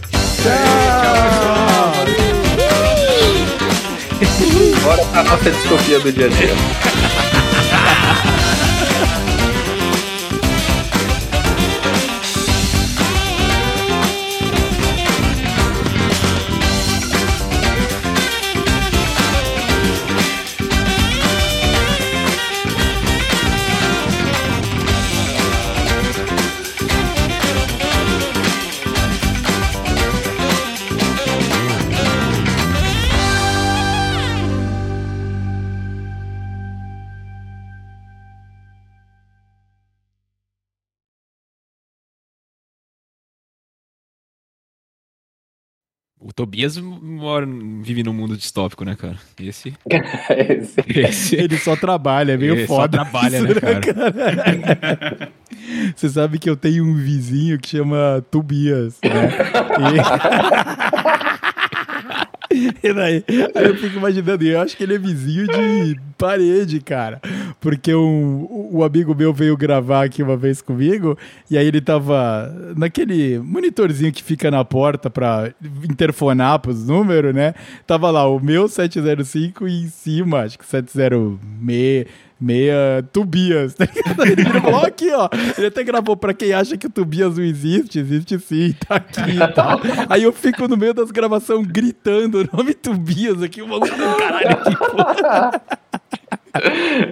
Tchau! 0.45 2.05
Bora 4.83 5.05
pra 5.05 5.23
nossa 5.23 5.49
distopia 5.49 5.99
do 5.99 6.11
dia 6.11 6.27
a 6.27 6.29
dia. 6.29 6.53
Tobias 46.35 46.77
mora, 46.77 47.47
vive 47.81 48.03
num 48.03 48.11
mundo 48.13 48.35
distópico, 48.35 48.83
né, 48.83 48.93
cara? 48.95 49.15
Esse. 49.39 49.73
Esse- 50.29 50.83
Esse. 50.99 51.35
Ele 51.37 51.57
só 51.57 51.75
trabalha, 51.77 52.33
é 52.33 52.37
meio 52.37 52.55
Ele 52.55 52.67
só 52.67 52.75
foda. 52.75 52.97
trabalha, 52.97 53.37
isso, 53.37 53.47
né, 53.47 53.53
cara? 53.53 55.31
Você 55.95 56.09
sabe 56.09 56.37
que 56.37 56.49
eu 56.49 56.57
tenho 56.57 56.83
um 56.85 56.93
vizinho 56.95 57.57
que 57.57 57.69
chama 57.69 58.23
Tobias, 58.29 58.97
né? 59.03 59.29
E- 59.79 61.54
E 62.83 62.93
daí, 62.93 63.23
aí 63.55 63.65
eu 63.65 63.75
fico 63.75 63.97
imaginando, 63.97 64.43
eu 64.43 64.59
acho 64.59 64.75
que 64.77 64.83
ele 64.83 64.95
é 64.95 64.97
vizinho 64.97 65.47
de 65.47 65.99
parede, 66.17 66.79
cara. 66.79 67.19
Porque 67.59 67.93
um, 67.93 68.69
um 68.71 68.83
amigo 68.83 69.15
meu 69.15 69.33
veio 69.33 69.57
gravar 69.57 70.05
aqui 70.05 70.21
uma 70.21 70.37
vez 70.37 70.61
comigo, 70.61 71.17
e 71.49 71.57
aí 71.57 71.65
ele 71.67 71.81
tava 71.81 72.53
naquele 72.75 73.39
monitorzinho 73.39 74.11
que 74.11 74.23
fica 74.23 74.51
na 74.51 74.63
porta 74.63 75.09
pra 75.09 75.51
interfonar 75.89 76.59
pros 76.59 76.87
números, 76.87 77.33
né? 77.33 77.53
Tava 77.87 78.11
lá 78.11 78.27
o 78.27 78.39
meu 78.39 78.67
705 78.67 79.67
e 79.67 79.83
em 79.83 79.87
cima, 79.87 80.41
acho 80.41 80.57
que 80.59 80.65
706 80.65 82.05
meia 82.39 83.03
Tubias, 83.13 83.75
tá 83.75 83.85
ligado? 83.85 84.25
Ele 84.25 84.45
falou 84.45 84.85
aqui, 84.85 85.11
ó. 85.11 85.29
Ele 85.57 85.67
até 85.67 85.83
gravou 85.83 86.17
pra 86.17 86.33
quem 86.33 86.53
acha 86.53 86.77
que 86.77 86.87
o 86.87 86.89
Tubias 86.89 87.37
não 87.37 87.43
existe, 87.43 87.99
existe 87.99 88.39
sim, 88.39 88.75
tá 88.87 88.95
aqui 88.95 89.21
e 89.21 89.47
tal. 89.53 89.79
Aí 90.09 90.23
eu 90.23 90.33
fico 90.33 90.67
no 90.67 90.77
meio 90.77 90.93
das 90.93 91.11
gravações 91.11 91.65
gritando 91.67 92.41
o 92.41 92.57
nome 92.57 92.73
Tubias 92.73 93.41
aqui, 93.41 93.61
o 93.61 93.67
maluco 93.67 93.87
do 93.95 94.15
caralho 94.17 94.49
aqui, 94.49 94.75
pô. 94.77 95.75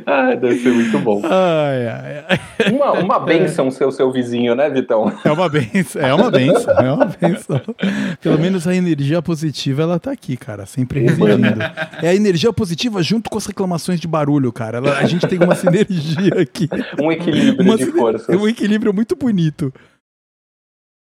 Ah, 0.06 0.36
deve 0.36 0.60
ser 0.60 0.72
muito 0.72 0.99
bom. 0.99 1.22
Ai, 1.26 1.88
ai, 1.88 2.26
ai. 2.30 2.72
Uma, 2.72 2.91
uma 2.94 3.20
benção 3.26 3.70
ser 3.72 3.86
o 3.86 3.91
seu 3.91 4.11
vizinho, 4.11 4.56
né, 4.56 4.70
Vitão? 4.70 5.11
É 5.24 5.32
uma 5.32 5.49
benção, 5.49 6.02
é 6.02 6.14
uma 6.14 6.32
benção, 6.32 6.78
é 6.78 6.91
uma 6.91 7.06
benção. 7.06 7.61
Pelo 8.22 8.40
menos 8.40 8.68
a 8.68 8.76
energia 8.76 9.22
positiva, 9.22 9.84
ela 9.84 9.99
tá 9.99 10.11
aqui, 10.11 10.38
cara, 10.38 10.65
sempre 10.65 10.99
residindo. 11.02 11.61
É 12.02 12.10
a 12.10 12.15
energia 12.15 12.52
positiva 12.53 13.02
junto 13.03 13.30
com 13.30 13.38
as 13.38 13.45
reclamações 13.45 13.99
de 13.99 14.07
barulho, 14.07 14.52
cara. 14.52 14.78
Ela- 14.78 14.98
a 14.98 15.06
gente 15.06 15.28
tem 15.28 15.40
uma 15.40 15.56
sinergia 15.56 16.41
aqui. 16.41 16.70
Um 17.02 17.11
equilíbrio 17.11 17.65
Uma 17.65 17.78
de 17.78 17.86
forças. 17.88 18.30
Um 18.36 18.48
equilíbrio 18.48 18.94
muito 18.94 19.15
bonito. 19.15 19.74